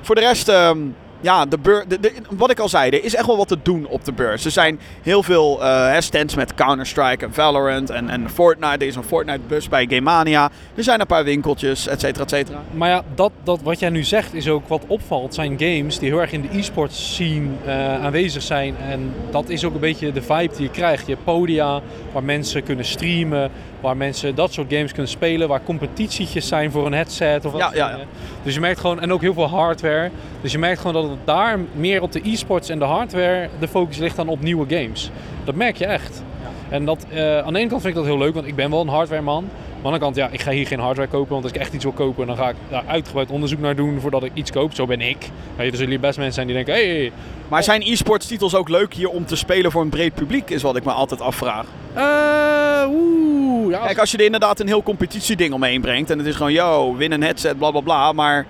Voor 0.00 0.14
de 0.14 0.20
rest, 0.20 0.48
ehm, 0.48 0.78
ja, 1.20 1.46
de 1.46 1.84
de, 1.88 2.12
wat 2.30 2.50
ik 2.50 2.58
al 2.58 2.68
zei, 2.68 2.90
er 2.90 3.04
is 3.04 3.14
echt 3.14 3.26
wel 3.26 3.36
wat 3.36 3.48
te 3.48 3.58
doen 3.62 3.86
op 3.86 4.04
de 4.04 4.12
beurs. 4.12 4.44
Er 4.44 4.50
zijn 4.50 4.80
heel 5.02 5.22
veel 5.22 5.64
eh, 5.64 5.96
stands 5.98 6.34
met 6.34 6.54
Counter-Strike 6.54 7.24
en 7.24 7.32
Valorant 7.32 7.90
en, 7.90 8.08
en 8.08 8.30
Fortnite. 8.30 8.78
Er 8.78 8.86
is 8.86 8.96
een 8.96 9.02
Fortnite-bus 9.02 9.68
bij 9.68 9.86
Gamemania. 9.88 10.50
Er 10.74 10.82
zijn 10.82 11.00
een 11.00 11.06
paar 11.06 11.24
winkeltjes, 11.24 11.86
et 11.86 12.00
cetera, 12.00 12.24
et 12.24 12.30
cetera. 12.30 12.62
Maar 12.72 12.88
ja, 12.88 13.02
dat, 13.14 13.32
dat, 13.42 13.60
wat 13.62 13.78
jij 13.78 13.90
nu 13.90 14.04
zegt 14.04 14.34
is 14.34 14.48
ook 14.48 14.68
wat 14.68 14.84
opvalt. 14.86 15.34
zijn 15.34 15.58
games 15.58 15.98
die 15.98 16.08
heel 16.08 16.20
erg 16.20 16.32
in 16.32 16.42
de 16.42 16.58
e-sports 16.58 17.12
scene 17.12 17.46
eh, 17.64 18.04
aanwezig 18.04 18.42
zijn. 18.42 18.76
En 18.88 19.14
dat 19.30 19.48
is 19.48 19.64
ook 19.64 19.74
een 19.74 19.80
beetje 19.80 20.12
de 20.12 20.22
vibe 20.22 20.54
die 20.56 20.62
je 20.62 20.70
krijgt. 20.70 21.06
Je 21.06 21.12
hebt 21.12 21.24
podia 21.24 21.80
waar 22.12 22.24
mensen 22.24 22.62
kunnen 22.62 22.84
streamen. 22.84 23.50
Waar 23.80 23.96
mensen 23.96 24.34
dat 24.34 24.52
soort 24.52 24.72
games 24.72 24.92
kunnen 24.92 25.10
spelen. 25.10 25.48
Waar 25.48 25.62
competitietjes 25.64 26.48
zijn 26.48 26.70
voor 26.70 26.86
een 26.86 26.92
headset. 26.92 27.44
Of 27.44 27.52
wat 27.52 27.60
Ja, 27.60 27.70
ja, 27.74 27.90
ja. 27.90 27.98
Dus 28.42 28.54
je 28.54 28.60
merkt 28.60 28.80
gewoon, 28.80 29.00
en 29.00 29.12
ook 29.12 29.20
heel 29.20 29.34
veel 29.34 29.48
hardware. 29.48 30.10
Dus 30.40 30.52
je 30.52 30.58
merkt 30.58 30.80
gewoon 30.80 31.02
dat 31.02 31.07
het 31.10 31.18
daar 31.24 31.58
meer 31.72 32.02
op 32.02 32.12
de 32.12 32.20
e-sports 32.24 32.68
en 32.68 32.78
de 32.78 32.84
hardware 32.84 33.48
de 33.60 33.68
focus 33.68 33.98
ligt 33.98 34.16
dan 34.16 34.28
op 34.28 34.42
nieuwe 34.42 34.76
games. 34.76 35.10
Dat 35.44 35.54
merk 35.54 35.76
je 35.76 35.86
echt. 35.86 36.22
En 36.68 36.84
dat, 36.84 37.06
eh, 37.10 37.38
aan 37.38 37.52
de 37.52 37.58
ene 37.58 37.68
kant 37.68 37.82
vind 37.82 37.94
ik 37.94 38.00
dat 38.00 38.04
heel 38.04 38.18
leuk, 38.18 38.34
want 38.34 38.46
ik 38.46 38.54
ben 38.56 38.70
wel 38.70 38.80
een 38.80 38.88
hardware 38.88 39.22
man. 39.22 39.44
Maar 39.44 39.92
aan 39.92 39.98
de 39.98 40.04
andere 40.04 40.04
kant, 40.04 40.16
ja, 40.16 40.28
ik 40.38 40.40
ga 40.40 40.50
hier 40.50 40.66
geen 40.66 40.78
hardware 40.80 41.08
kopen. 41.08 41.30
Want 41.30 41.42
als 41.42 41.52
ik 41.52 41.58
echt 41.60 41.72
iets 41.72 41.84
wil 41.84 41.92
kopen, 41.92 42.26
dan 42.26 42.36
ga 42.36 42.48
ik 42.48 42.56
daar 42.70 42.84
uitgebreid 42.86 43.30
onderzoek 43.30 43.58
naar 43.58 43.76
doen 43.76 44.00
voordat 44.00 44.24
ik 44.24 44.30
iets 44.34 44.50
koop. 44.50 44.74
Zo 44.74 44.86
ben 44.86 45.00
ik. 45.00 45.30
Je, 45.56 45.62
er 45.62 45.76
zullen 45.76 46.00
best 46.00 46.16
mensen 46.16 46.34
zijn 46.34 46.46
die 46.46 46.56
denken, 46.56 46.74
hé, 46.74 46.98
hey, 46.98 47.12
Maar 47.48 47.62
zijn 47.62 47.82
e-sports 47.82 48.26
titels 48.26 48.54
ook 48.54 48.68
leuk 48.68 48.94
hier 48.94 49.08
om 49.08 49.26
te 49.26 49.36
spelen 49.36 49.70
voor 49.70 49.82
een 49.82 49.88
breed 49.88 50.14
publiek? 50.14 50.50
Is 50.50 50.62
wat 50.62 50.76
ik 50.76 50.84
me 50.84 50.90
altijd 50.92 51.20
afvraag. 51.20 51.66
eh, 51.94 52.88
oeh, 52.88 53.70
ja, 53.70 53.86
Kijk, 53.86 53.98
als 53.98 54.10
je 54.10 54.18
er 54.18 54.24
inderdaad 54.24 54.60
een 54.60 54.66
heel 54.66 54.82
competitieding 54.82 55.52
omheen 55.52 55.80
brengt. 55.80 56.10
En 56.10 56.18
het 56.18 56.26
is 56.26 56.36
gewoon, 56.36 56.52
yo, 56.52 56.96
win 56.96 57.12
een 57.12 57.22
headset, 57.22 57.58
bla 57.58 57.70
bla 57.70 57.80
bla. 57.80 58.12
Maar 58.12 58.46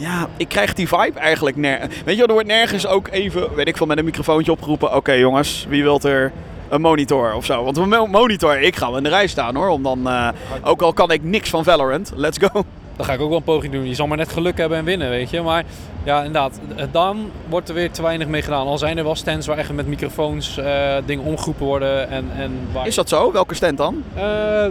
ja, 0.00 0.28
ik 0.36 0.48
krijg 0.48 0.74
die 0.74 0.88
vibe 0.88 1.18
eigenlijk 1.18 1.56
nergens. 1.56 1.94
Weet 2.04 2.14
je 2.14 2.18
wel, 2.20 2.26
er 2.26 2.32
wordt 2.32 2.48
nergens 2.48 2.86
ook 2.86 3.08
even, 3.10 3.54
weet 3.54 3.68
ik 3.68 3.76
veel, 3.76 3.86
met 3.86 3.98
een 3.98 4.04
microfoontje 4.04 4.52
opgeroepen. 4.52 4.94
Oké 4.94 5.12
jongens, 5.12 5.66
wie 5.68 5.82
wilt 5.82 6.04
er 6.04 6.32
een 6.68 6.80
monitor 6.80 7.34
of 7.34 7.44
zo? 7.44 7.64
Want 7.64 7.76
een 7.76 7.88
mo- 7.88 8.06
monitor, 8.06 8.60
ik 8.60 8.76
ga 8.76 8.86
wel 8.86 8.96
in 8.96 9.02
de 9.02 9.08
rij 9.08 9.26
staan 9.26 9.56
hoor. 9.56 9.68
Om 9.68 9.82
dan, 9.82 10.08
eh, 10.08 10.28
ook 10.62 10.82
al 10.82 10.92
kan 10.92 11.10
ik 11.10 11.22
niks 11.22 11.50
van 11.50 11.64
Valorant, 11.64 12.12
let's 12.16 12.38
go. 12.38 12.64
Dan 12.96 13.06
ga 13.08 13.12
ik 13.14 13.20
ook 13.20 13.28
wel 13.28 13.36
een 13.38 13.44
poging 13.44 13.72
doen. 13.72 13.86
Je 13.88 13.94
zal 13.94 14.06
maar 14.06 14.16
net 14.16 14.32
geluk 14.32 14.58
hebben 14.58 14.78
en 14.78 14.84
winnen, 14.84 15.08
weet 15.10 15.30
je. 15.30 15.40
Maar 15.40 15.64
ja, 16.04 16.18
inderdaad, 16.18 16.60
eh, 16.76 16.84
dan 16.90 17.30
wordt 17.48 17.68
er 17.68 17.74
weer 17.74 17.90
te 17.90 18.02
weinig 18.02 18.26
mee 18.26 18.42
gedaan. 18.42 18.66
Al 18.66 18.78
zijn 18.78 18.98
er 18.98 19.04
wel 19.04 19.14
stands 19.14 19.46
waar 19.46 19.58
echt 19.58 19.72
met 19.72 19.86
microfoons 19.86 20.56
eh, 20.56 20.96
dingen 21.06 21.24
omgeroepen 21.24 21.66
worden. 21.66 22.10
En, 22.10 22.30
en 22.36 22.52
waar... 22.72 22.86
Is 22.86 22.94
dat 22.94 23.08
zo? 23.08 23.32
Welke 23.32 23.54
stand 23.54 23.78
dan? 23.78 24.02
Eh, 24.14 24.22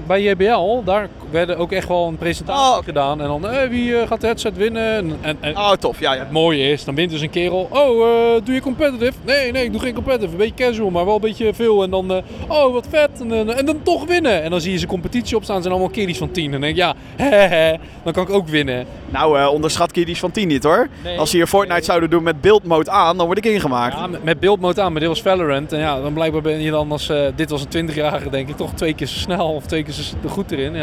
bij 0.07 0.21
JBL, 0.21 0.83
daar 0.83 1.07
werden 1.31 1.57
ook 1.57 1.71
echt 1.71 1.87
wel 1.87 2.07
een 2.07 2.17
presentatie 2.17 2.77
Oh, 2.77 2.83
gedaan. 2.83 3.21
En 3.21 3.27
dan, 3.27 3.69
wie 3.69 4.07
gaat 4.07 4.21
de 4.21 4.27
headset 4.27 4.57
winnen? 4.57 5.17
En, 5.21 5.37
en, 5.41 5.57
Oh, 5.57 5.71
tof. 5.71 5.99
Ja, 5.99 6.13
ja. 6.13 6.19
het 6.19 6.31
mooie 6.31 6.71
is, 6.71 6.83
dan 6.83 6.95
wint 6.95 7.11
dus 7.11 7.21
een 7.21 7.29
kerel. 7.29 7.67
Oh, 7.71 8.45
doe 8.45 8.55
je 8.55 8.61
competitive? 8.61 9.13
Nee, 9.25 9.51
nee, 9.51 9.63
ik 9.63 9.71
doe 9.71 9.81
geen 9.81 9.93
competitive. 9.93 10.31
Een 10.31 10.37
beetje 10.37 10.65
casual, 10.65 10.89
maar 10.89 11.05
wel 11.05 11.15
een 11.15 11.21
beetje 11.21 11.53
veel. 11.53 11.83
En 11.83 11.89
dan, 11.89 12.11
oh, 12.47 12.73
wat 12.73 12.87
vet. 12.89 13.09
En, 13.21 13.57
en 13.57 13.65
dan 13.65 13.83
toch 13.83 14.05
winnen. 14.05 14.43
En 14.43 14.49
dan 14.49 14.61
zie 14.61 14.71
je 14.71 14.77
ze 14.77 14.87
competitie 14.87 15.35
opstaan. 15.35 15.61
zijn 15.61 15.73
allemaal 15.73 15.91
kiddies 15.91 16.17
van 16.17 16.31
10. 16.31 16.45
En 16.45 16.51
dan 16.51 16.61
denk 16.61 16.73
ik, 16.73 16.79
ja, 16.79 16.93
hè, 17.23 17.75
dan 18.03 18.13
kan 18.13 18.23
ik 18.23 18.29
ook 18.29 18.47
winnen. 18.47 18.85
Nou, 19.09 19.47
onderschat 19.47 19.91
kiddies 19.91 20.19
van 20.19 20.31
10 20.31 20.47
niet 20.47 20.63
hoor. 20.63 20.87
Nee. 21.03 21.18
Als 21.19 21.29
ze 21.29 21.35
hier 21.35 21.47
Fortnite 21.47 21.83
zouden 21.83 22.09
doen 22.09 22.23
met 22.23 22.41
build 22.41 22.63
mode 22.63 22.91
aan, 22.91 23.17
dan 23.17 23.25
word 23.25 23.37
ik 23.37 23.45
ingemaakt. 23.45 23.93
Ja, 23.95 24.07
met, 24.07 24.23
met 24.23 24.39
beeldmode 24.39 24.81
aan, 24.81 24.91
maar 24.91 24.99
dit 24.99 25.09
was 25.09 25.21
Valorant. 25.21 25.71
En 25.71 25.79
ja, 25.79 26.01
dan 26.01 26.13
blijkbaar 26.13 26.41
ben 26.41 26.61
je 26.61 26.71
dan 26.71 26.91
als, 26.91 27.09
eh, 27.09 27.25
dit 27.35 27.49
was 27.49 27.65
een 27.71 27.87
20-jarige 27.89 28.29
denk 28.29 28.49
ik, 28.49 28.55
toch 28.57 28.73
twee 28.73 28.93
keer 28.93 29.07
zo 29.07 29.17
snel 29.19 29.53
of 29.53 29.65
twee 29.65 29.83
keer 29.83 29.93
zo 29.93 30.03
goed 30.27 30.51
erin. 30.51 30.73
Ja. 30.73 30.79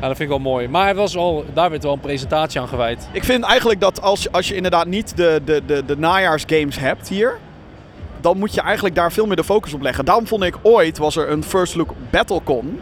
ja, 0.00 0.08
dat 0.08 0.16
vind 0.16 0.20
ik 0.20 0.28
wel 0.28 0.38
mooi. 0.38 0.68
Maar 0.68 0.86
het 0.88 0.96
was 0.96 1.16
al, 1.16 1.44
daar 1.54 1.70
werd 1.70 1.82
wel 1.82 1.92
een 1.92 2.00
presentatie 2.00 2.60
aan 2.60 2.68
gewijd. 2.68 3.08
Ik 3.12 3.24
vind 3.24 3.44
eigenlijk 3.44 3.80
dat 3.80 4.02
als, 4.02 4.22
je- 4.22 4.30
als 4.32 4.48
je 4.48 4.54
inderdaad 4.54 4.86
niet 4.86 5.16
de, 5.16 5.40
de, 5.44 5.62
de, 5.66 5.84
de 5.86 5.96
najaarsgames 5.98 6.78
hebt 6.78 7.08
hier, 7.08 7.38
dan 8.20 8.38
moet 8.38 8.54
je 8.54 8.60
eigenlijk 8.60 8.94
daar 8.94 9.12
veel 9.12 9.26
meer 9.26 9.36
de 9.36 9.44
focus 9.44 9.72
op 9.74 9.82
leggen. 9.82 10.04
Daarom 10.04 10.26
vond 10.26 10.42
ik 10.42 10.56
ooit, 10.62 10.98
was 10.98 11.16
er 11.16 11.30
een 11.30 11.44
First 11.44 11.74
Look 11.74 11.90
Battlecon. 12.10 12.80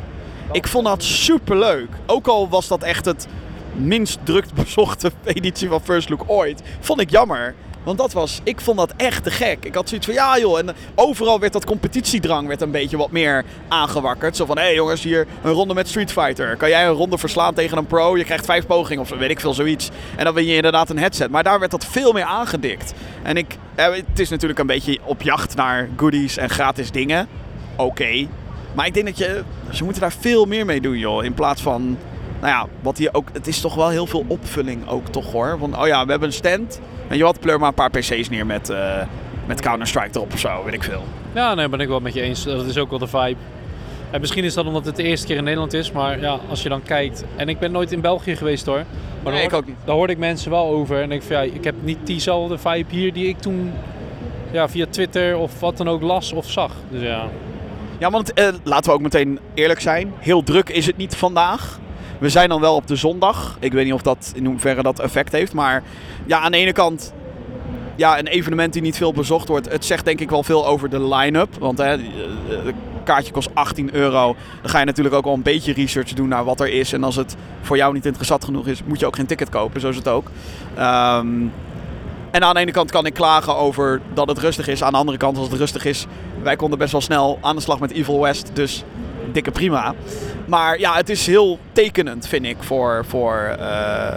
Ik 0.52 0.66
vond 0.66 0.86
dat 0.86 1.02
super 1.02 1.58
leuk. 1.58 1.88
Ook 2.06 2.26
al 2.26 2.48
was 2.48 2.68
dat 2.68 2.82
echt 2.82 3.04
het 3.04 3.26
minst 3.74 4.18
drukt 4.22 4.54
bezochte 4.54 5.12
editie 5.24 5.68
van 5.68 5.80
First 5.80 6.08
Look 6.08 6.24
ooit. 6.26 6.62
Vond 6.80 7.00
ik 7.00 7.10
jammer. 7.10 7.54
Want 7.84 7.98
dat 7.98 8.12
was, 8.12 8.40
ik 8.42 8.60
vond 8.60 8.78
dat 8.78 8.92
echt 8.96 9.24
te 9.24 9.30
gek. 9.30 9.64
Ik 9.64 9.74
had 9.74 9.88
zoiets 9.88 10.06
van, 10.06 10.14
ja 10.14 10.38
joh. 10.38 10.58
En 10.58 10.68
eh, 10.68 10.74
overal 10.94 11.40
werd 11.40 11.52
dat 11.52 11.64
competitiedrang 11.64 12.48
werd 12.48 12.60
een 12.60 12.70
beetje 12.70 12.96
wat 12.96 13.10
meer 13.10 13.44
aangewakkerd. 13.68 14.36
Zo 14.36 14.46
van, 14.46 14.56
hé 14.56 14.64
hey 14.64 14.74
jongens, 14.74 15.02
hier 15.02 15.26
een 15.42 15.52
ronde 15.52 15.74
met 15.74 15.88
Street 15.88 16.12
Fighter. 16.12 16.56
Kan 16.56 16.68
jij 16.68 16.86
een 16.86 16.92
ronde 16.92 17.18
verslaan 17.18 17.54
tegen 17.54 17.78
een 17.78 17.86
pro? 17.86 18.16
Je 18.16 18.24
krijgt 18.24 18.44
vijf 18.44 18.66
pogingen 18.66 19.02
of 19.02 19.08
weet 19.08 19.30
ik 19.30 19.40
veel, 19.40 19.54
zoiets. 19.54 19.90
En 20.16 20.24
dan 20.24 20.34
win 20.34 20.46
je 20.46 20.54
inderdaad 20.54 20.90
een 20.90 20.98
headset. 20.98 21.30
Maar 21.30 21.42
daar 21.42 21.58
werd 21.58 21.70
dat 21.70 21.84
veel 21.84 22.12
meer 22.12 22.24
aangedikt. 22.24 22.94
En 23.22 23.36
ik, 23.36 23.56
eh, 23.74 23.86
het 23.86 24.18
is 24.18 24.28
natuurlijk 24.28 24.60
een 24.60 24.66
beetje 24.66 24.98
op 25.04 25.22
jacht 25.22 25.56
naar 25.56 25.88
goodies 25.96 26.36
en 26.36 26.50
gratis 26.50 26.90
dingen. 26.90 27.28
Oké. 27.76 28.26
Maar 28.74 28.86
ik 28.86 28.94
denk 28.94 29.06
dat 29.06 29.18
je, 29.18 29.42
ze 29.70 29.84
moeten 29.84 30.02
daar 30.02 30.12
veel 30.12 30.44
meer 30.44 30.64
mee 30.64 30.80
doen 30.80 30.98
joh. 30.98 31.24
In 31.24 31.34
plaats 31.34 31.62
van, 31.62 31.98
nou 32.44 32.56
ja, 32.56 32.66
wat 32.80 32.98
hier 32.98 33.08
ook, 33.12 33.28
het 33.32 33.46
is 33.46 33.60
toch 33.60 33.74
wel 33.74 33.88
heel 33.88 34.06
veel 34.06 34.24
opvulling 34.26 34.88
ook 34.88 35.08
toch 35.08 35.32
hoor. 35.32 35.56
Van, 35.58 35.80
oh 35.80 35.86
ja, 35.86 36.04
we 36.04 36.10
hebben 36.10 36.28
een 36.28 36.34
stand. 36.34 36.80
En 37.08 37.16
je 37.16 37.24
had 37.24 37.40
pleur 37.40 37.58
maar 37.58 37.68
een 37.68 37.74
paar 37.74 37.90
PC's 37.90 38.28
neer 38.28 38.46
met, 38.46 38.70
eh, 38.70 38.96
met 39.46 39.60
Counter-Strike 39.60 40.08
erop 40.12 40.32
of 40.32 40.38
zo, 40.38 40.64
weet 40.64 40.74
ik 40.74 40.82
veel. 40.82 41.02
Ja, 41.34 41.54
nee, 41.54 41.68
ben 41.68 41.80
ik 41.80 41.88
wel 41.88 42.00
met 42.00 42.14
je 42.14 42.20
eens. 42.20 42.44
Dat 42.44 42.66
is 42.66 42.78
ook 42.78 42.90
wel 42.90 42.98
de 42.98 43.06
vibe. 43.06 43.36
En 44.10 44.20
misschien 44.20 44.44
is 44.44 44.54
dat 44.54 44.66
omdat 44.66 44.84
het 44.84 44.96
de 44.96 45.02
eerste 45.02 45.26
keer 45.26 45.36
in 45.36 45.44
Nederland 45.44 45.72
is, 45.72 45.92
maar 45.92 46.20
ja, 46.20 46.38
als 46.48 46.62
je 46.62 46.68
dan 46.68 46.82
kijkt. 46.82 47.24
En 47.36 47.48
ik 47.48 47.58
ben 47.58 47.72
nooit 47.72 47.92
in 47.92 48.00
België 48.00 48.36
geweest 48.36 48.66
hoor. 48.66 48.82
Maar 49.22 49.32
Nee, 49.32 49.42
ik 49.42 49.50
hoorde- 49.50 49.56
ook 49.56 49.66
niet. 49.76 49.86
Daar 49.86 49.94
hoorde 49.94 50.12
ik 50.12 50.18
mensen 50.18 50.50
wel 50.50 50.66
over. 50.66 51.02
En 51.02 51.12
ik 51.12 51.22
van 51.22 51.36
ja, 51.36 51.42
ik 51.42 51.64
heb 51.64 51.74
niet 51.80 51.98
diezelfde 52.04 52.58
vibe 52.58 52.84
hier 52.94 53.12
die 53.12 53.28
ik 53.28 53.38
toen 53.38 53.72
ja, 54.50 54.68
via 54.68 54.86
Twitter 54.90 55.36
of 55.36 55.60
wat 55.60 55.76
dan 55.76 55.88
ook 55.88 56.02
las 56.02 56.32
of 56.32 56.50
zag. 56.50 56.72
Dus 56.90 57.02
ja. 57.02 57.28
Ja, 57.98 58.10
want 58.10 58.32
eh, 58.32 58.48
laten 58.62 58.90
we 58.90 58.96
ook 58.96 59.02
meteen 59.02 59.38
eerlijk 59.54 59.80
zijn. 59.80 60.12
Heel 60.18 60.42
druk 60.42 60.68
is 60.68 60.86
het 60.86 60.96
niet 60.96 61.16
vandaag. 61.16 61.78
We 62.18 62.28
zijn 62.28 62.48
dan 62.48 62.60
wel 62.60 62.74
op 62.74 62.86
de 62.86 62.96
zondag. 62.96 63.56
Ik 63.60 63.72
weet 63.72 63.84
niet 63.84 63.94
of 63.94 64.02
dat 64.02 64.32
in 64.34 64.46
hoeverre 64.46 64.82
dat 64.82 65.00
effect 65.00 65.32
heeft. 65.32 65.52
Maar 65.52 65.82
ja, 66.26 66.40
aan 66.40 66.52
de 66.52 66.58
ene 66.58 66.72
kant. 66.72 67.12
Ja, 67.96 68.18
een 68.18 68.26
evenement 68.26 68.72
die 68.72 68.82
niet 68.82 68.96
veel 68.96 69.12
bezocht 69.12 69.48
wordt. 69.48 69.70
Het 69.70 69.84
zegt 69.84 70.04
denk 70.04 70.20
ik 70.20 70.30
wel 70.30 70.42
veel 70.42 70.66
over 70.66 70.90
de 70.90 71.08
line-up. 71.08 71.54
Want 71.58 71.78
hè, 71.78 71.84
het 71.86 72.74
kaartje 73.04 73.32
kost 73.32 73.48
18 73.54 73.94
euro. 73.94 74.36
Dan 74.60 74.70
ga 74.70 74.78
je 74.78 74.84
natuurlijk 74.84 75.14
ook 75.14 75.26
al 75.26 75.34
een 75.34 75.42
beetje 75.42 75.72
research 75.72 76.12
doen 76.12 76.28
naar 76.28 76.44
wat 76.44 76.60
er 76.60 76.68
is. 76.68 76.92
En 76.92 77.04
als 77.04 77.16
het 77.16 77.36
voor 77.60 77.76
jou 77.76 77.92
niet 77.92 78.06
interessant 78.06 78.44
genoeg 78.44 78.66
is, 78.66 78.82
moet 78.84 79.00
je 79.00 79.06
ook 79.06 79.16
geen 79.16 79.26
ticket 79.26 79.48
kopen. 79.48 79.80
Zo 79.80 79.88
is 79.88 79.96
het 79.96 80.08
ook. 80.08 80.30
Ehm, 80.74 81.42
en 82.30 82.42
aan 82.42 82.54
de 82.54 82.60
ene 82.60 82.70
kant 82.70 82.90
kan 82.90 83.06
ik 83.06 83.14
klagen 83.14 83.56
over 83.56 84.00
dat 84.14 84.28
het 84.28 84.38
rustig 84.38 84.68
is. 84.68 84.82
Aan 84.82 84.92
de 84.92 84.98
andere 84.98 85.18
kant, 85.18 85.36
als 85.36 85.48
het 85.48 85.58
rustig 85.58 85.84
is, 85.84 86.06
wij 86.42 86.56
konden 86.56 86.78
best 86.78 86.92
wel 86.92 87.00
snel 87.00 87.38
aan 87.40 87.56
de 87.56 87.62
slag 87.62 87.80
met 87.80 87.90
Evil 87.90 88.20
West. 88.20 88.50
Dus 88.52 88.84
dikke 89.32 89.50
prima. 89.50 89.94
Maar 90.46 90.78
ja, 90.78 90.94
het 90.94 91.08
is 91.08 91.26
heel 91.26 91.58
tekenend, 91.72 92.26
vind 92.26 92.44
ik, 92.44 92.56
voor, 92.60 93.04
voor 93.08 93.56
eh, 93.58 93.66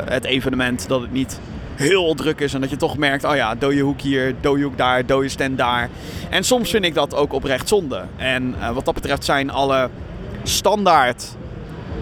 het 0.05 0.26
evenement. 0.26 0.88
Dat 0.88 1.01
het 1.01 1.12
niet 1.12 1.39
heel 1.76 2.16
druk 2.16 2.39
is 2.39 2.53
en 2.53 2.62
dat 2.62 2.70
je 2.70 2.76
toch 2.76 2.97
merkt, 2.97 3.24
oh 3.24 3.36
ja, 3.36 3.55
dode 3.55 3.80
hoek 3.80 4.01
hier, 4.01 4.36
dode 4.41 4.64
hoek 4.64 4.78
daar, 4.78 5.05
dode 5.05 5.30
stand 5.30 5.58
daar. 5.58 5.89
En 6.30 6.43
soms 6.43 6.70
vind 6.70 6.86
ik 6.86 6.93
dat 6.93 7.16
ook 7.16 7.34
oprecht 7.34 7.68
zonde. 7.68 8.01
En 8.16 8.55
uh, 8.60 8.70
wat 8.70 8.86
dat 8.86 8.93
betreft 8.93 9.26
zijn 9.26 9.49
alle 9.49 9.89
standaard 10.43 11.36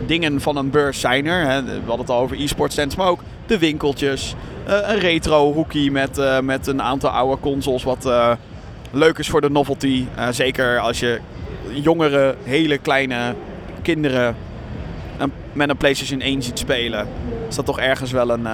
dingen 0.05 0.41
van 0.41 0.57
een 0.57 0.69
beurs 0.69 0.99
zijn 0.99 1.25
er. 1.25 1.49
Hè. 1.49 1.63
We 1.63 1.71
hadden 1.71 1.99
het 2.05 2.09
al 2.09 2.19
over 2.19 2.41
e-sport 2.41 2.71
stands, 2.71 2.95
maar 2.95 3.07
ook 3.07 3.19
de 3.45 3.57
winkeltjes. 3.57 4.35
Uh, 4.67 4.73
een 4.81 4.99
retro 4.99 5.53
hoekie 5.53 5.91
met, 5.91 6.41
met 6.41 6.67
een 6.67 6.81
aantal 6.81 7.09
oude 7.09 7.41
consoles 7.41 7.83
wat 7.83 8.09
leuk 8.91 9.17
is 9.17 9.29
voor 9.29 9.41
de 9.41 9.49
novelty. 9.49 10.05
zeker 10.31 10.79
als 10.79 10.99
je 10.99 11.19
jongere, 11.81 12.35
hele 12.43 12.77
kleine 12.77 13.35
kinderen 13.81 14.35
met 15.53 15.69
een 15.69 15.77
PlayStation 15.77 16.21
1 16.21 16.43
ziet 16.43 16.59
spelen. 16.59 17.07
Is 17.49 17.55
dat 17.55 17.65
toch 17.65 17.79
ergens 17.79 18.11
wel 18.11 18.29
een 18.29 18.47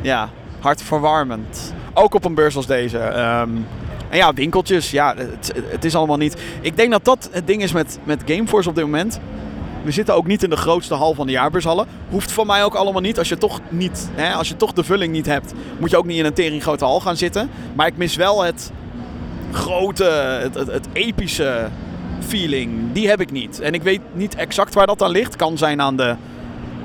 ja, 0.00 0.30
hartverwarmend. 0.60 1.74
Ook 1.94 2.14
op 2.14 2.24
een 2.24 2.34
beurs 2.34 2.56
als 2.56 2.66
deze. 2.66 2.98
Um, 2.98 3.66
en 4.08 4.16
ja, 4.16 4.32
winkeltjes, 4.32 4.90
ja, 4.90 5.14
het, 5.16 5.52
het, 5.68 5.84
is 5.84 5.94
allemaal 5.94 6.16
niet... 6.16 6.36
Ik 6.60 6.76
denk 6.76 6.90
dat 6.90 7.04
dat 7.04 7.28
het 7.32 7.46
ding 7.46 7.62
is 7.62 7.72
met, 7.72 7.98
met 8.04 8.22
Gameforce 8.26 8.68
op 8.68 8.74
dit 8.74 8.84
moment. 8.84 9.20
We 9.82 9.90
zitten 9.90 10.14
ook 10.14 10.26
niet 10.26 10.42
in 10.42 10.50
de 10.50 10.56
grootste 10.56 10.94
hal 10.94 11.14
van 11.14 11.26
de 11.26 11.32
jaarbeurshallen. 11.32 11.86
Hoeft 12.10 12.32
voor 12.32 12.46
mij 12.46 12.64
ook 12.64 12.74
allemaal 12.74 13.00
niet. 13.00 13.18
Als 13.18 13.28
je 13.28 13.38
toch, 13.38 13.60
niet, 13.68 14.10
hè, 14.14 14.32
als 14.32 14.48
je 14.48 14.56
toch 14.56 14.72
de 14.72 14.84
vulling 14.84 15.12
niet 15.12 15.26
hebt, 15.26 15.52
moet 15.78 15.90
je 15.90 15.96
ook 15.96 16.06
niet 16.06 16.18
in 16.18 16.24
een 16.24 16.32
tering 16.32 16.62
grote 16.62 16.84
hal 16.84 17.00
gaan 17.00 17.16
zitten. 17.16 17.50
Maar 17.74 17.86
ik 17.86 17.96
mis 17.96 18.16
wel 18.16 18.42
het 18.42 18.72
grote, 19.52 20.04
het, 20.42 20.54
het 20.54 20.88
epische 20.92 21.68
feeling. 22.28 22.92
Die 22.92 23.08
heb 23.08 23.20
ik 23.20 23.30
niet. 23.30 23.60
En 23.60 23.74
ik 23.74 23.82
weet 23.82 24.00
niet 24.12 24.34
exact 24.34 24.74
waar 24.74 24.86
dat 24.86 25.02
aan 25.02 25.10
ligt. 25.10 25.36
Kan 25.36 25.58
zijn 25.58 25.80
aan 25.80 25.96
de, 25.96 26.16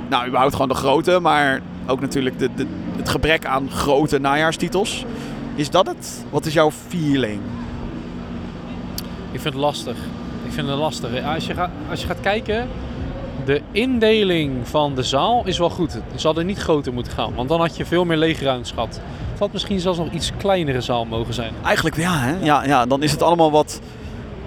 nou 0.09 0.27
überhaupt 0.27 0.53
gewoon 0.53 0.67
de 0.67 0.75
grote, 0.75 1.19
maar 1.19 1.61
ook 1.87 2.01
natuurlijk 2.01 2.39
de, 2.39 2.49
de, 2.55 2.65
het 2.97 3.09
gebrek 3.09 3.45
aan 3.45 3.71
grote 3.71 4.19
najaarstitels. 4.19 5.05
Is 5.55 5.69
dat 5.69 5.87
het? 5.87 6.25
Wat 6.29 6.45
is 6.45 6.53
jouw 6.53 6.71
feeling? 6.71 7.39
Ik 9.31 9.41
vind 9.41 9.53
het 9.53 9.63
lastig. 9.63 9.97
Ik 10.45 10.51
vind 10.51 10.67
het 10.67 10.77
lastig. 10.77 11.23
Als 11.23 11.47
je, 11.47 11.53
gaat, 11.53 11.69
als 11.89 12.01
je 12.01 12.07
gaat 12.07 12.21
kijken, 12.21 12.67
de 13.45 13.61
indeling 13.71 14.67
van 14.67 14.95
de 14.95 15.03
zaal 15.03 15.41
is 15.45 15.57
wel 15.57 15.69
goed. 15.69 15.99
Zal 16.15 16.37
er 16.37 16.43
niet 16.43 16.57
groter 16.57 16.93
moeten 16.93 17.13
gaan, 17.13 17.33
want 17.35 17.49
dan 17.49 17.59
had 17.59 17.77
je 17.77 17.85
veel 17.85 18.05
meer 18.05 18.17
leegruimtes 18.17 18.71
gehad. 18.71 18.99
Het 19.31 19.39
had 19.39 19.51
misschien 19.51 19.79
zelfs 19.79 19.97
nog 19.97 20.11
iets 20.11 20.31
kleinere 20.37 20.81
zaal 20.81 21.05
mogen 21.05 21.33
zijn. 21.33 21.53
Eigenlijk 21.63 21.97
ja, 21.97 22.19
hè? 22.19 22.35
Ja, 22.41 22.65
ja 22.65 22.85
dan 22.85 23.03
is 23.03 23.11
het 23.11 23.21
allemaal 23.21 23.51
wat... 23.51 23.81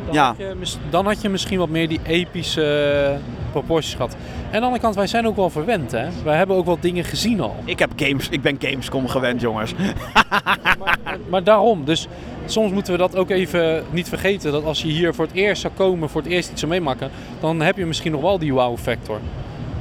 Dan, 0.06 0.14
ja. 0.14 0.26
had 0.26 0.36
je, 0.36 0.76
dan 0.90 1.06
had 1.06 1.22
je 1.22 1.28
misschien 1.28 1.58
wat 1.58 1.68
meer 1.68 1.88
die 1.88 2.00
epische 2.02 3.18
proporties 3.50 3.94
gehad. 3.94 4.12
En 4.12 4.54
aan 4.54 4.60
de 4.60 4.66
andere 4.66 4.82
kant, 4.82 4.94
wij 4.94 5.06
zijn 5.06 5.26
ook 5.26 5.36
wel 5.36 5.50
verwend, 5.50 5.92
hè? 5.92 6.08
Wij 6.24 6.36
hebben 6.36 6.56
ook 6.56 6.64
wel 6.66 6.78
dingen 6.80 7.04
gezien 7.04 7.40
al. 7.40 7.56
Ik, 7.64 7.78
heb 7.78 7.90
games, 7.96 8.28
ik 8.28 8.42
ben 8.42 8.56
Gamescom 8.60 9.08
gewend, 9.08 9.40
jongens. 9.40 9.74
maar, 10.78 10.98
maar, 11.28 11.44
daarom, 11.44 11.84
dus 11.84 12.08
soms 12.46 12.72
moeten 12.72 12.92
we 12.92 12.98
dat 12.98 13.16
ook 13.16 13.30
even 13.30 13.84
niet 13.90 14.08
vergeten. 14.08 14.52
Dat 14.52 14.64
als 14.64 14.82
je 14.82 14.88
hier 14.88 15.14
voor 15.14 15.24
het 15.24 15.34
eerst 15.34 15.60
zou 15.60 15.72
komen, 15.74 16.08
voor 16.08 16.22
het 16.22 16.30
eerst 16.30 16.50
iets 16.50 16.60
zou 16.60 16.72
meemaken, 16.72 17.10
dan 17.40 17.60
heb 17.60 17.76
je 17.76 17.86
misschien 17.86 18.12
nog 18.12 18.20
wel 18.20 18.38
die 18.38 18.52
wow-factor. 18.52 19.20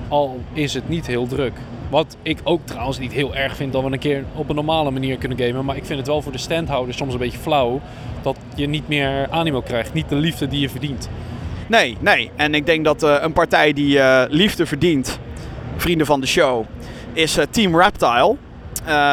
Al 0.08 0.40
is 0.54 0.74
het 0.74 0.90
niet 0.90 1.08
heel 1.08 1.28
druk. 1.28 1.54
Wat 1.96 2.18
ik 2.22 2.40
ook 2.44 2.66
trouwens 2.66 3.00
niet 3.00 3.12
heel 3.12 3.36
erg 3.36 3.56
vind 3.56 3.74
dat 3.74 3.84
we 3.84 3.92
een 3.92 4.00
keer 4.00 4.24
op 4.34 4.50
een 4.50 4.56
normale 4.56 4.92
manier 4.92 5.18
kunnen 5.18 5.38
gamen. 5.38 5.66
Maar 5.66 5.76
ik 5.76 5.86
vind 5.86 6.00
het 6.00 6.08
wel 6.08 6.22
voor 6.22 6.32
de 6.32 6.38
standhouders 6.38 6.98
soms 6.98 7.14
een 7.14 7.20
beetje 7.20 7.38
flauw. 7.38 7.82
Dat 8.22 8.38
je 8.56 8.68
niet 8.68 8.88
meer 8.88 9.28
animo 9.30 9.62
krijgt. 9.62 9.94
Niet 9.94 10.10
de 10.10 10.16
liefde 10.16 10.48
die 10.48 10.60
je 10.60 10.70
verdient. 10.70 11.10
Nee, 11.68 11.98
nee. 12.00 12.32
En 12.36 12.54
ik 12.54 12.66
denk 12.66 12.86
dat 12.86 13.04
uh, 13.04 13.16
een 13.20 13.34
partij 13.34 13.74
die 13.74 13.98
uh, 13.98 14.24
liefde 14.30 14.66
verdient, 14.66 15.20
vrienden 15.78 16.08
van 16.08 16.22
de 16.22 16.28
show, 16.28 16.66
is 17.14 17.38
uh, 17.38 17.44
Team 17.50 17.80
Reptile. 17.80 18.36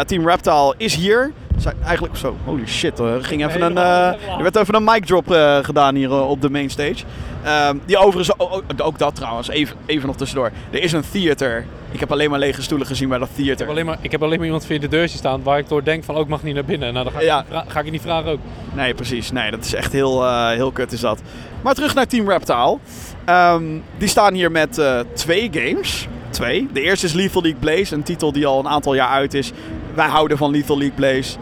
Team 0.07 0.29
Reptile 0.29 0.75
is 0.77 0.95
hier. 0.95 1.33
Zijn 1.57 1.77
eigenlijk 1.85 2.17
zo. 2.17 2.37
Holy 2.45 2.67
shit, 2.67 2.99
er 2.99 3.25
ging 3.25 3.47
even 3.47 3.63
een. 3.63 3.77
er 3.77 4.43
werd 4.43 4.57
even 4.57 4.75
een 4.75 4.85
mic 4.85 5.05
drop 5.05 5.27
gedaan 5.63 5.95
hier 5.95 6.13
op 6.13 6.41
de 6.41 6.51
main 6.51 6.71
stage. 6.71 7.05
Ehm, 7.45 7.77
die 7.85 7.99
overigens, 7.99 8.39
ook, 8.39 8.63
ook, 8.77 8.99
dat 8.99 9.15
trouwens, 9.15 9.49
even, 9.49 9.77
even 9.87 10.07
nog 10.07 10.17
tussendoor. 10.17 10.51
Er 10.71 10.83
is 10.83 10.93
een 10.93 11.05
theater. 11.13 11.67
Ik 11.93 12.01
heb 12.01 12.13
alleen 12.13 12.31
maar 12.31 12.39
lege 12.39 12.63
stoelen 12.63 12.87
gezien 12.87 13.09
bij 13.09 13.19
dat 13.19 13.29
theater. 13.35 13.53
Ik 13.53 13.59
heb 13.59 13.69
alleen 13.69 13.87
maar, 13.87 13.99
ik 14.01 14.11
heb 14.11 14.23
alleen 14.23 14.37
maar 14.37 14.47
iemand 14.47 14.67
via 14.67 14.79
de 14.79 14.89
deur 14.89 15.09
staan 15.09 15.43
waar 15.43 15.59
ik 15.59 15.69
door 15.69 15.85
denk 15.85 16.05
van 16.05 16.15
ook 16.15 16.25
oh, 16.25 16.29
mag 16.29 16.43
niet 16.43 16.55
naar 16.55 16.65
binnen. 16.65 16.93
Nou, 16.93 17.05
dan 17.05 17.13
ga 17.15 17.21
ik, 17.21 17.25
ja. 17.25 17.45
ga 17.69 17.81
ik 17.81 17.91
niet 17.91 18.03
vragen 18.03 18.31
ook. 18.31 18.39
Nee, 18.75 18.95
precies. 18.95 19.31
Nee, 19.31 19.51
dat 19.51 19.65
is 19.65 19.75
echt 19.75 19.93
heel, 19.93 20.23
uh, 20.23 20.49
heel 20.49 20.71
kut 20.71 20.93
is 20.93 21.01
dat. 21.01 21.23
Maar 21.63 21.75
terug 21.75 21.95
naar 21.95 22.07
Team 22.07 22.29
Reptile. 22.29 22.79
Um, 23.27 23.83
die 23.99 24.09
staan 24.09 24.35
hier 24.35 24.51
met 24.51 24.79
uh, 24.79 25.01
twee 25.15 25.51
games. 25.53 26.09
Twee. 26.31 26.69
De 26.73 26.81
eerste 26.81 27.07
is 27.07 27.13
Lethal 27.13 27.43
League 27.43 27.61
Blaze, 27.61 27.95
een 27.95 28.03
titel 28.03 28.33
die 28.33 28.47
al 28.47 28.59
een 28.59 28.69
aantal 28.69 28.95
jaar 28.95 29.09
uit 29.09 29.35
is. 29.35 29.53
Wij 29.95 30.09
houden 30.09 30.37
van 30.37 30.51
Lethal 30.51 30.79
League 30.79 30.97
Blaze. 30.97 31.37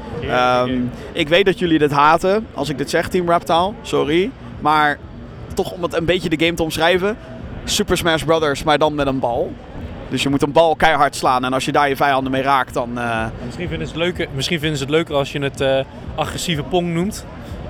Um, 0.66 0.90
ik 1.12 1.28
weet 1.28 1.44
dat 1.44 1.58
jullie 1.58 1.78
dit 1.78 1.90
haten 1.90 2.46
als 2.54 2.68
ik 2.68 2.78
dit 2.78 2.90
zeg, 2.90 3.08
Team 3.08 3.30
Reptile. 3.30 3.72
Sorry. 3.82 4.30
Maar 4.60 4.98
toch 5.54 5.72
om 5.72 5.82
het 5.82 5.94
een 5.94 6.04
beetje 6.04 6.28
de 6.28 6.44
game 6.44 6.54
te 6.56 6.62
omschrijven. 6.62 7.16
Super 7.64 7.96
Smash 7.96 8.22
Brothers, 8.22 8.62
maar 8.62 8.78
dan 8.78 8.94
met 8.94 9.06
een 9.06 9.18
bal. 9.18 9.52
Dus 10.10 10.22
je 10.22 10.28
moet 10.28 10.42
een 10.42 10.52
bal 10.52 10.76
keihard 10.76 11.16
slaan 11.16 11.44
en 11.44 11.52
als 11.52 11.64
je 11.64 11.72
daar 11.72 11.88
je 11.88 11.96
vijanden 11.96 12.32
mee 12.32 12.42
raakt, 12.42 12.74
dan... 12.74 12.90
Uh... 12.98 13.26
Misschien, 13.44 13.68
vinden 13.68 13.86
ze 13.86 13.92
het 13.92 14.02
leuker, 14.02 14.28
misschien 14.34 14.58
vinden 14.58 14.78
ze 14.78 14.84
het 14.84 14.92
leuker 14.92 15.14
als 15.14 15.32
je 15.32 15.38
het 15.38 15.60
uh, 15.60 15.80
agressieve 16.14 16.62
pong 16.62 16.94
noemt. 16.94 17.26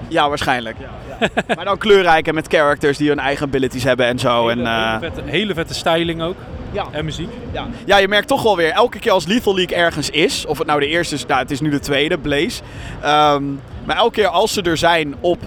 Ja, 0.09 0.29
waarschijnlijk. 0.29 0.77
Ja, 0.79 1.19
ja. 1.21 1.29
maar 1.57 1.65
dan 1.65 1.79
kleurrijk 1.79 2.27
en 2.27 2.35
met 2.35 2.47
characters 2.47 2.99
die 2.99 3.09
hun 3.09 3.19
eigen 3.19 3.47
abilities 3.47 3.85
hebben 3.85 4.07
en 4.07 4.19
zo. 4.19 4.49
Hele, 4.49 4.63
en, 4.63 4.67
uh... 4.67 4.87
hele, 4.87 4.99
vette, 5.01 5.23
hele 5.31 5.55
vette 5.55 5.75
styling 5.75 6.23
ook. 6.23 6.37
Ja. 6.73 6.87
En 6.91 7.05
muziek. 7.05 7.31
Ja. 7.53 7.67
ja, 7.85 7.97
je 7.97 8.09
merkt 8.09 8.29
toch 8.29 8.43
wel 8.43 8.57
weer, 8.57 8.71
elke 8.71 8.99
keer 8.99 9.13
als 9.13 9.27
Lethal 9.27 9.55
League 9.55 9.77
ergens 9.77 10.11
is, 10.11 10.47
of 10.47 10.59
het 10.59 10.67
nou 10.67 10.81
de 10.81 10.87
eerste 10.87 11.15
is, 11.15 11.27
nou 11.27 11.41
het 11.41 11.51
is 11.51 11.61
nu 11.61 11.71
de 11.71 11.79
tweede, 11.79 12.19
Blaze. 12.19 12.63
Um, 13.05 13.61
maar 13.85 13.97
elke 13.97 14.15
keer 14.15 14.29
als 14.29 14.53
ze 14.53 14.63
er 14.63 14.77
zijn 14.77 15.15
op 15.21 15.39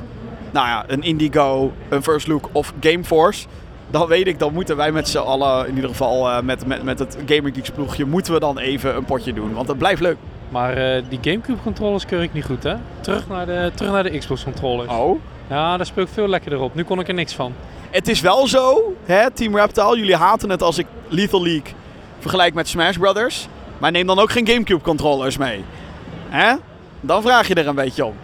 nou 0.51 0.67
ja, 0.67 0.83
een 0.87 1.01
Indigo, 1.01 1.73
een 1.89 2.03
First 2.03 2.27
Look 2.27 2.49
of 2.51 2.73
Gameforce. 2.79 3.45
Dan 3.93 4.07
weet 4.07 4.27
ik, 4.27 4.39
dan 4.39 4.53
moeten 4.53 4.75
wij 4.75 4.91
met 4.91 5.07
z'n 5.07 5.17
allen, 5.17 5.67
in 5.67 5.75
ieder 5.75 5.89
geval 5.89 6.29
uh, 6.29 6.39
met, 6.39 6.67
met, 6.67 6.83
met 6.83 6.99
het 6.99 7.17
Gamer 7.25 7.51
Geeks 7.53 7.69
ploegje, 7.69 8.05
moeten 8.05 8.33
we 8.33 8.39
dan 8.39 8.57
even 8.57 8.95
een 8.95 9.05
potje 9.05 9.33
doen. 9.33 9.53
Want 9.53 9.67
het 9.67 9.77
blijft 9.77 10.01
leuk. 10.01 10.17
Maar 10.49 10.77
uh, 10.77 11.03
die 11.09 11.19
Gamecube 11.21 11.61
controllers 11.61 12.05
keur 12.05 12.21
ik 12.21 12.33
niet 12.33 12.45
goed, 12.45 12.63
hè? 12.63 12.75
Terug 12.99 13.27
naar 13.27 13.45
de, 13.45 13.71
terug 13.75 13.91
naar 13.91 14.03
de 14.03 14.17
Xbox 14.17 14.43
controllers. 14.43 14.91
Oh? 14.91 15.19
Ja, 15.49 15.77
daar 15.77 15.85
speel 15.85 16.03
ik 16.03 16.09
veel 16.13 16.27
lekkerder 16.27 16.59
op. 16.59 16.75
Nu 16.75 16.83
kon 16.83 16.99
ik 16.99 17.07
er 17.07 17.13
niks 17.13 17.33
van. 17.33 17.53
Het 17.89 18.07
is 18.07 18.21
wel 18.21 18.47
zo, 18.47 18.93
hè, 19.05 19.31
Team 19.31 19.55
Reptile. 19.55 19.97
Jullie 19.97 20.15
haten 20.15 20.49
het 20.49 20.61
als 20.61 20.77
ik 20.77 20.87
Lethal 21.07 21.43
League 21.43 21.73
vergelijk 22.19 22.53
met 22.53 22.67
Smash 22.67 22.97
Brothers. 22.97 23.47
Maar 23.77 23.91
neem 23.91 24.07
dan 24.07 24.19
ook 24.19 24.31
geen 24.31 24.47
Gamecube 24.47 24.83
controllers 24.83 25.37
mee. 25.37 25.63
Hè? 26.29 26.55
Dan 27.01 27.21
vraag 27.21 27.47
je 27.47 27.53
er 27.53 27.67
een 27.67 27.75
beetje 27.75 28.05
om. 28.05 28.15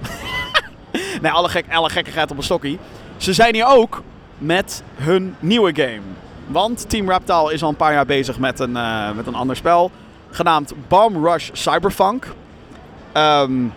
nee, 1.21 1.31
alle, 1.31 1.49
gek, 1.49 1.65
alle 1.71 1.89
gekkigheid 1.89 2.31
op 2.31 2.37
een 2.37 2.43
stokkie. 2.43 2.79
Ze 3.17 3.33
zijn 3.33 3.53
hier 3.53 3.67
ook 3.67 4.01
met 4.39 4.83
hun 4.95 5.35
nieuwe 5.39 5.75
game. 5.75 6.01
Want 6.47 6.89
Team 6.89 7.09
Reptile 7.09 7.53
is 7.53 7.63
al 7.63 7.69
een 7.69 7.75
paar 7.75 7.93
jaar 7.93 8.05
bezig 8.05 8.39
met 8.39 8.59
een, 8.59 8.75
uh, 8.75 9.11
met 9.15 9.27
een 9.27 9.35
ander 9.35 9.55
spel. 9.55 9.91
Genaamd 10.29 10.73
Bomb 10.87 11.25
Rush 11.25 11.49
Cyberpunk. 11.53 12.27
Um, 13.13 13.73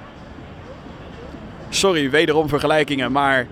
sorry, 1.68 2.10
wederom 2.10 2.48
vergelijkingen. 2.48 3.12
Maar 3.12 3.46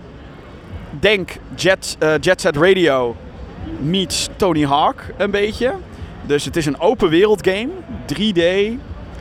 denk 0.91 1.31
Jet, 1.55 1.97
uh, 2.03 2.15
Set 2.21 2.57
Radio 2.57 3.17
meets 3.81 4.29
Tony 4.37 4.65
Hawk 4.65 5.05
een 5.17 5.31
beetje. 5.31 5.75
Dus 6.23 6.45
het 6.45 6.57
is 6.57 6.67
een 6.67 6.81
open 6.81 7.09
wereld 7.09 7.49
game. 7.49 7.69
3D. 8.07 8.43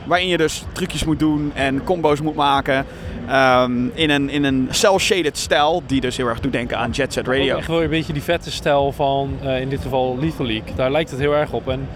Waarin 0.04 0.28
je 0.28 0.36
dus 0.36 0.64
trucjes 0.72 1.04
moet 1.04 1.18
doen 1.18 1.52
en 1.54 1.84
combo's 1.84 2.20
moet 2.20 2.34
maken. 2.34 2.86
Um, 3.32 3.90
in 3.94 4.10
een, 4.10 4.30
in 4.30 4.44
een 4.44 4.68
cel-shaded 4.70 5.38
stijl, 5.38 5.82
die 5.86 6.00
dus 6.00 6.16
heel 6.16 6.26
erg 6.26 6.40
doet 6.40 6.52
denken 6.52 6.78
aan 6.78 6.90
Jet 6.90 7.12
Set 7.12 7.26
Radio. 7.26 7.56
Echt 7.56 7.66
wel 7.66 7.82
een 7.82 7.90
beetje 7.90 8.12
die 8.12 8.22
vette 8.22 8.50
stijl 8.50 8.92
van, 8.92 9.38
uh, 9.44 9.60
in 9.60 9.68
dit 9.68 9.80
geval 9.80 10.18
Lethal 10.20 10.46
League. 10.46 10.74
Daar 10.74 10.90
lijkt 10.90 11.10
het 11.10 11.20
heel 11.20 11.34
erg 11.34 11.52
op. 11.52 11.68
En 11.68 11.88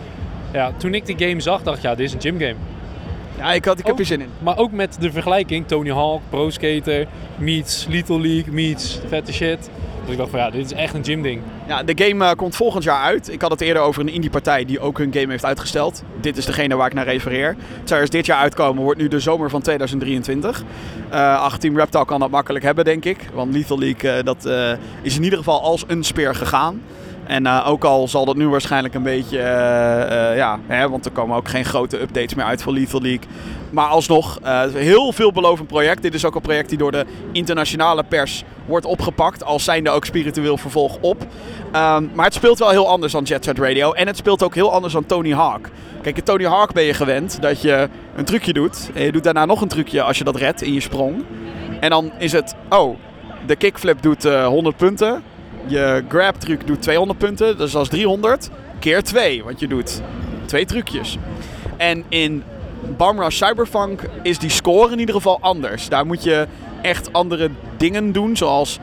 ja, 0.52 0.72
toen 0.76 0.94
ik 0.94 1.06
die 1.06 1.28
game 1.28 1.40
zag, 1.40 1.62
dacht 1.62 1.76
ik, 1.76 1.82
ja, 1.82 1.94
dit 1.94 2.06
is 2.06 2.12
een 2.12 2.20
gym 2.20 2.38
game. 2.38 2.54
Ja, 3.38 3.52
ik, 3.52 3.64
had, 3.64 3.78
ik 3.78 3.86
heb 3.86 3.98
er 3.98 4.06
zin 4.06 4.20
in. 4.20 4.28
Maar 4.38 4.58
ook 4.58 4.72
met 4.72 4.96
de 5.00 5.12
vergelijking 5.12 5.66
Tony 5.66 5.90
Hawk, 5.90 6.20
Pro 6.28 6.50
Skater, 6.50 7.06
meets 7.36 7.86
Lethal 7.88 8.20
League, 8.20 8.52
meets 8.52 9.00
vette 9.08 9.32
shit. 9.32 9.70
Dus 10.04 10.12
ik 10.12 10.18
dacht 10.18 10.30
van 10.30 10.38
ja, 10.38 10.50
dit 10.50 10.64
is 10.64 10.72
echt 10.72 10.94
een 10.94 11.04
gym 11.04 11.22
ding. 11.22 11.40
Ja, 11.66 11.82
de 11.82 12.04
game 12.04 12.24
eh, 12.24 12.36
komt 12.36 12.56
volgend 12.56 12.84
jaar 12.84 13.02
uit. 13.02 13.32
Ik 13.32 13.40
had 13.40 13.50
het 13.50 13.60
eerder 13.60 13.82
over 13.82 14.00
een 14.00 14.08
indie-partij 14.08 14.64
die 14.64 14.80
ook 14.80 14.98
hun 14.98 15.12
game 15.12 15.30
heeft 15.30 15.44
uitgesteld. 15.44 16.02
Dit 16.20 16.36
is 16.36 16.44
degene 16.44 16.76
waar 16.76 16.86
ik 16.86 16.94
naar 16.94 17.04
refereer. 17.04 17.56
Het 17.78 17.88
zou 17.88 18.00
eerst 18.00 18.12
dit 18.12 18.26
jaar 18.26 18.38
uitkomen, 18.38 18.82
wordt 18.82 19.00
nu 19.00 19.08
de 19.08 19.20
zomer 19.20 19.50
van 19.50 19.62
2023. 19.62 20.62
Uh, 21.12 21.40
ach, 21.40 21.58
Team 21.58 21.76
Reptile 21.76 22.04
kan 22.04 22.20
dat 22.20 22.30
makkelijk 22.30 22.64
hebben, 22.64 22.84
denk 22.84 23.04
ik. 23.04 23.18
Want 23.32 23.54
Lethal 23.54 23.78
League, 23.78 24.10
eh, 24.10 24.24
dat 24.24 24.44
eh, 24.44 24.72
is 25.02 25.16
in 25.16 25.22
ieder 25.22 25.38
geval 25.38 25.62
als 25.62 25.84
een 25.86 26.04
speer 26.04 26.34
gegaan. 26.34 26.82
En 27.26 27.46
eh, 27.46 27.68
ook 27.68 27.84
al 27.84 28.08
zal 28.08 28.24
dat 28.24 28.36
nu 28.36 28.48
waarschijnlijk 28.48 28.94
een 28.94 29.02
beetje, 29.02 29.38
eh, 29.38 30.30
eh, 30.30 30.36
ja, 30.36 30.58
hè, 30.66 30.88
want 30.88 31.04
er 31.04 31.10
komen 31.10 31.36
ook 31.36 31.48
geen 31.48 31.64
grote 31.64 32.00
updates 32.00 32.34
meer 32.34 32.44
uit 32.44 32.62
voor 32.62 32.72
Lethal 32.72 33.00
League. 33.00 33.28
Maar 33.70 33.86
alsnog, 33.86 34.38
heel 34.72 35.12
veelbelovend 35.12 35.68
project. 35.68 36.02
Dit 36.02 36.14
is 36.14 36.24
ook 36.24 36.34
een 36.34 36.40
project 36.40 36.68
die 36.68 36.78
door 36.78 36.92
de 36.92 37.06
internationale 37.32 38.02
pers 38.02 38.44
wordt 38.66 38.86
opgepakt. 38.86 39.44
Als 39.44 39.64
zijnde 39.64 39.90
ook 39.90 40.04
spiritueel 40.04 40.56
vervolg 40.56 40.98
op. 41.00 41.26
Ehm, 41.72 42.04
maar 42.14 42.24
het 42.24 42.34
speelt 42.34 42.58
wel 42.58 42.70
heel 42.70 42.88
anders 42.88 43.12
dan 43.12 43.24
Jet 43.24 43.44
Set 43.44 43.58
Radio. 43.58 43.92
En 43.92 44.06
het 44.06 44.16
speelt 44.16 44.42
ook 44.42 44.54
heel 44.54 44.72
anders 44.72 44.92
dan 44.92 45.06
Tony 45.06 45.32
Hawk. 45.32 45.68
Kijk, 46.02 46.16
in 46.16 46.22
Tony 46.22 46.44
Hawk 46.44 46.72
ben 46.72 46.84
je 46.84 46.94
gewend 46.94 47.42
dat 47.42 47.62
je 47.62 47.88
een 48.16 48.24
trucje 48.24 48.52
doet. 48.52 48.90
En 48.94 49.04
je 49.04 49.12
doet 49.12 49.24
daarna 49.24 49.44
nog 49.44 49.60
een 49.60 49.68
trucje 49.68 50.02
als 50.02 50.18
je 50.18 50.24
dat 50.24 50.36
redt 50.36 50.62
in 50.62 50.72
je 50.72 50.80
sprong. 50.80 51.24
En 51.80 51.90
dan 51.90 52.12
is 52.18 52.32
het, 52.32 52.54
oh, 52.68 52.96
de 53.46 53.56
kickflip 53.56 54.02
doet 54.02 54.24
eh, 54.24 54.46
100 54.46 54.76
punten. 54.76 55.22
Je 55.66 56.04
grab 56.08 56.34
truc 56.34 56.66
doet 56.66 56.82
200 56.82 57.18
punten. 57.18 57.58
Dus 57.58 57.72
dat 57.72 57.82
is 57.82 57.88
300 57.88 58.50
keer 58.78 59.02
2. 59.02 59.44
Want 59.44 59.60
je 59.60 59.68
doet 59.68 60.02
twee 60.44 60.64
trucjes. 60.64 61.18
En 61.76 62.04
in 62.08 62.42
Bumrush 62.96 63.36
Cyberpunk 63.36 64.00
is 64.22 64.38
die 64.38 64.50
score 64.50 64.92
in 64.92 64.98
ieder 64.98 65.14
geval 65.14 65.38
anders. 65.40 65.88
Daar 65.88 66.06
moet 66.06 66.22
je 66.22 66.46
echt 66.82 67.12
andere 67.12 67.50
dingen 67.76 68.12
doen, 68.12 68.36
zoals 68.36 68.78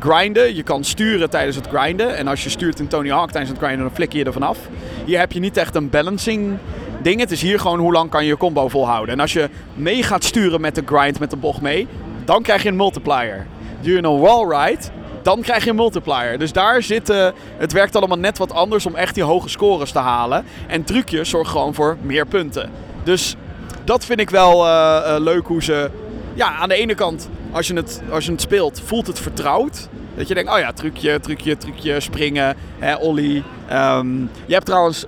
grinden. 0.00 0.54
Je 0.54 0.62
kan 0.62 0.84
sturen 0.84 1.30
tijdens 1.30 1.56
het 1.56 1.66
grinden. 1.66 2.16
En 2.16 2.28
als 2.28 2.44
je 2.44 2.50
stuurt 2.50 2.78
in 2.78 2.88
Tony 2.88 3.10
Hawk 3.10 3.30
tijdens 3.30 3.52
het 3.52 3.62
grinden, 3.62 3.84
dan 3.86 3.94
flikker 3.94 4.18
je 4.18 4.24
er 4.24 4.32
vanaf. 4.32 4.58
Hier 5.04 5.18
heb 5.18 5.32
je 5.32 5.40
niet 5.40 5.56
echt 5.56 5.74
een 5.74 5.90
balancing 5.90 6.56
ding. 7.02 7.20
Het 7.20 7.30
is 7.30 7.42
hier 7.42 7.60
gewoon 7.60 7.78
hoe 7.78 7.92
lang 7.92 8.10
kan 8.10 8.22
je 8.22 8.28
je 8.28 8.36
combo 8.36 8.68
volhouden. 8.68 9.14
En 9.14 9.20
als 9.20 9.32
je 9.32 9.48
mee 9.74 10.02
gaat 10.02 10.24
sturen 10.24 10.60
met 10.60 10.74
de 10.74 10.82
grind, 10.86 11.18
met 11.18 11.30
de 11.30 11.36
bocht 11.36 11.60
mee, 11.60 11.86
dan 12.24 12.42
krijg 12.42 12.62
je 12.62 12.68
een 12.68 12.76
multiplier. 12.76 13.46
Je 13.80 13.96
een 13.96 14.18
wall 14.18 14.46
ride, 14.48 14.82
dan 15.26 15.42
krijg 15.42 15.64
je 15.64 15.70
een 15.70 15.76
multiplier. 15.76 16.38
Dus 16.38 16.52
daar 16.52 16.82
zit, 16.82 17.10
eh, 17.10 17.28
het 17.56 17.72
werkt 17.72 17.96
allemaal 17.96 18.18
net 18.18 18.38
wat 18.38 18.52
anders 18.52 18.86
om 18.86 18.94
echt 18.94 19.14
die 19.14 19.22
hoge 19.22 19.48
scores 19.48 19.90
te 19.90 19.98
halen. 19.98 20.44
En 20.66 20.84
trucjes 20.84 21.28
zorgen 21.28 21.50
gewoon 21.50 21.74
voor 21.74 21.96
meer 22.00 22.26
punten. 22.26 22.70
Dus 23.02 23.36
dat 23.84 24.04
vind 24.04 24.20
ik 24.20 24.30
wel 24.30 24.66
eh, 24.66 25.14
eh, 25.14 25.22
leuk 25.22 25.46
hoe 25.46 25.62
ze... 25.62 25.90
Ja, 26.34 26.56
aan 26.56 26.68
de 26.68 26.74
ene 26.74 26.94
kant, 26.94 27.28
als 27.52 27.66
je, 27.66 27.74
het, 27.74 28.02
als 28.10 28.24
je 28.24 28.32
het 28.32 28.40
speelt, 28.40 28.80
voelt 28.84 29.06
het 29.06 29.18
vertrouwd. 29.18 29.88
Dat 30.14 30.28
je 30.28 30.34
denkt, 30.34 30.52
oh 30.52 30.58
ja, 30.58 30.72
trucje, 30.72 31.20
trucje, 31.20 31.56
trucje, 31.56 32.00
springen, 32.00 32.56
hè, 32.78 32.96
ollie. 32.96 33.42
Ehm, 33.68 34.20
je 34.46 34.52
hebt 34.52 34.66
trouwens 34.66 35.04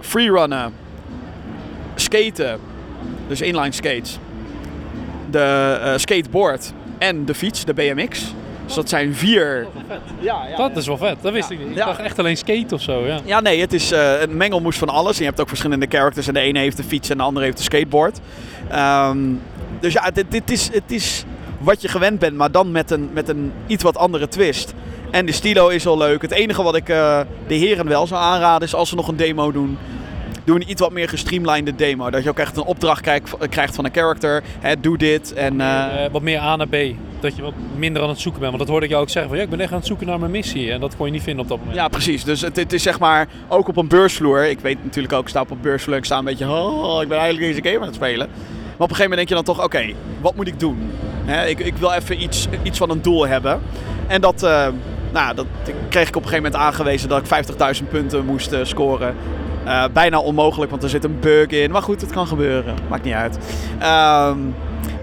freerunnen, 0.00 0.72
skaten, 1.94 2.60
dus 3.28 3.40
inline 3.40 3.72
skates, 3.72 4.18
de 5.30 5.94
skateboard 5.96 6.72
en 6.98 7.24
de 7.24 7.34
fiets, 7.34 7.64
de 7.64 7.74
BMX. 7.74 8.34
Dus 8.70 8.78
dat 8.78 8.88
zijn 8.88 9.14
vier... 9.14 9.66
Ja, 10.20 10.46
ja, 10.50 10.56
Dat 10.56 10.76
is 10.76 10.86
wel 10.86 10.96
vet, 10.96 11.16
dat 11.20 11.32
wist 11.32 11.50
ik 11.50 11.58
niet. 11.58 11.68
Ik 11.68 11.74
Ja. 11.76 11.84
dacht 11.84 12.00
echt 12.00 12.18
alleen 12.18 12.36
skate 12.36 12.74
of 12.74 12.80
zo, 12.82 13.06
ja. 13.06 13.18
Ja, 13.24 13.40
nee, 13.40 13.60
het 13.60 13.72
is 13.72 13.92
eh, 13.92 14.20
een 14.20 14.36
mengelmoes 14.36 14.78
van 14.78 14.88
alles. 14.88 15.12
En 15.16 15.22
je 15.22 15.28
hebt 15.28 15.40
ook 15.40 15.48
verschillende 15.48 15.86
characters. 15.88 16.26
En 16.28 16.34
de 16.34 16.40
ene 16.40 16.58
heeft 16.58 16.76
de 16.76 16.82
fiets 16.84 17.08
en 17.10 17.16
de 17.16 17.22
andere 17.22 17.44
heeft 17.44 17.56
de 17.56 17.62
skateboard. 17.62 18.18
Ehm, 18.70 19.18
dus 19.80 19.92
ja, 19.92 20.10
dit, 20.10 20.24
dit 20.30 20.50
is, 20.50 20.68
het 20.72 20.82
is 20.92 21.24
wat 21.58 21.82
je 21.82 21.88
gewend 21.88 22.18
bent, 22.18 22.36
maar 22.36 22.50
dan 22.50 22.70
met 22.70 22.90
een, 22.90 23.10
met 23.12 23.28
een 23.28 23.52
iets 23.66 23.82
wat 23.82 23.96
andere 23.96 24.28
twist. 24.28 24.74
En 25.10 25.26
de 25.26 25.32
stilo 25.32 25.68
is 25.68 25.84
wel 25.84 25.98
leuk. 25.98 26.22
Het 26.22 26.30
enige 26.30 26.62
wat 26.62 26.76
ik 26.76 26.88
eh, 26.88 27.20
de 27.46 27.54
heren 27.54 27.88
wel 27.88 28.06
zou 28.06 28.20
aanraden 28.22 28.66
is 28.68 28.74
als 28.74 28.88
ze 28.88 28.94
nog 28.94 29.08
een 29.08 29.16
demo 29.16 29.52
doen. 29.52 29.78
Doe 30.50 30.60
een 30.60 30.70
iets 30.70 30.80
wat 30.80 30.92
meer 30.92 31.08
gestreamlinede 31.08 31.74
demo. 31.74 32.10
Dat 32.10 32.22
je 32.22 32.28
ook 32.28 32.38
echt 32.38 32.56
een 32.56 32.62
opdracht 32.62 33.00
krijgt, 33.00 33.36
krijgt 33.48 33.74
van 33.74 33.84
een 33.84 33.92
character. 33.92 34.42
Hè, 34.60 34.80
doe 34.80 34.98
dit. 34.98 35.32
En, 35.32 35.60
eh, 35.60 36.04
Eh, 36.04 36.12
wat 36.12 36.22
meer 36.22 36.38
A 36.40 36.56
naar 36.56 36.68
B. 36.68 36.76
Dat 37.20 37.36
je 37.36 37.42
wat 37.42 37.52
minder 37.76 38.02
aan 38.02 38.08
het 38.08 38.18
zoeken 38.18 38.40
bent. 38.40 38.52
Want 38.52 38.62
dat 38.62 38.70
hoorde 38.70 38.84
ik 38.84 38.92
jou 38.92 39.02
ook 39.02 39.10
zeggen. 39.10 39.30
Van, 39.30 39.38
ja, 39.38 39.44
ik 39.44 39.50
ben 39.50 39.60
echt 39.60 39.70
aan 39.70 39.78
het 39.78 39.86
zoeken 39.86 40.06
naar 40.06 40.18
mijn 40.18 40.30
missie. 40.30 40.72
En 40.72 40.80
dat 40.80 40.96
kon 40.96 41.06
je 41.06 41.12
niet 41.12 41.22
vinden 41.22 41.42
op 41.42 41.48
dat 41.48 41.58
moment. 41.58 41.76
Ja, 41.76 41.88
precies. 41.88 42.24
Dus 42.24 42.40
het, 42.40 42.56
het 42.56 42.72
is 42.72 42.82
zeg 42.82 42.98
maar 42.98 43.28
ook 43.48 43.68
op 43.68 43.76
een 43.76 43.88
beursvloer. 43.88 44.44
Ik 44.44 44.60
weet 44.60 44.84
natuurlijk 44.84 45.14
ook, 45.14 45.22
ik 45.22 45.28
sta 45.28 45.40
op 45.40 45.50
een 45.50 45.60
beursvloer. 45.60 45.96
Ik 45.96 46.04
sta 46.04 46.18
een 46.18 46.24
beetje, 46.24 46.50
oh, 46.50 47.02
ik 47.02 47.08
ben 47.08 47.18
eigenlijk 47.18 47.52
deze 47.52 47.68
game 47.68 47.80
aan 47.80 47.86
het 47.86 47.94
spelen. 47.94 48.28
Maar 48.28 48.88
op 48.88 48.90
een 48.90 48.96
gegeven 48.96 49.02
moment 49.02 49.16
denk 49.16 49.28
je 49.28 49.34
dan 49.34 49.54
toch, 49.54 49.64
oké, 49.64 49.92
wat 50.20 50.34
moet 50.34 50.48
ik 50.48 50.60
doen? 50.60 50.90
Hè, 51.24 51.46
ik, 51.46 51.58
ik 51.58 51.76
wil 51.76 51.92
even 51.92 52.22
iets, 52.22 52.48
iets 52.62 52.78
van 52.78 52.90
een 52.90 53.02
doel 53.02 53.26
hebben. 53.26 53.60
En 54.06 54.20
dat, 54.20 54.42
eh, 54.42 54.66
nou, 55.12 55.34
dat 55.34 55.46
kreeg 55.88 56.08
ik 56.08 56.16
op 56.16 56.22
een 56.22 56.28
gegeven 56.28 56.50
moment 56.50 56.62
aangewezen 56.62 57.08
dat 57.08 57.20
ik 57.20 57.26
50.000 57.26 57.88
punten 57.88 58.24
moest 58.24 58.54
scoren. 58.62 59.14
Eh, 59.64 59.84
bijna 59.92 60.18
onmogelijk, 60.18 60.70
want 60.70 60.82
er 60.82 60.88
zit 60.88 61.04
een 61.04 61.18
bug 61.20 61.46
in. 61.46 61.70
Maar 61.70 61.82
goed, 61.82 62.00
het 62.00 62.10
kan 62.12 62.26
gebeuren. 62.26 62.74
Maakt 62.88 63.04
niet 63.04 63.14
uit. 63.14 63.38
Ehm, 63.78 64.38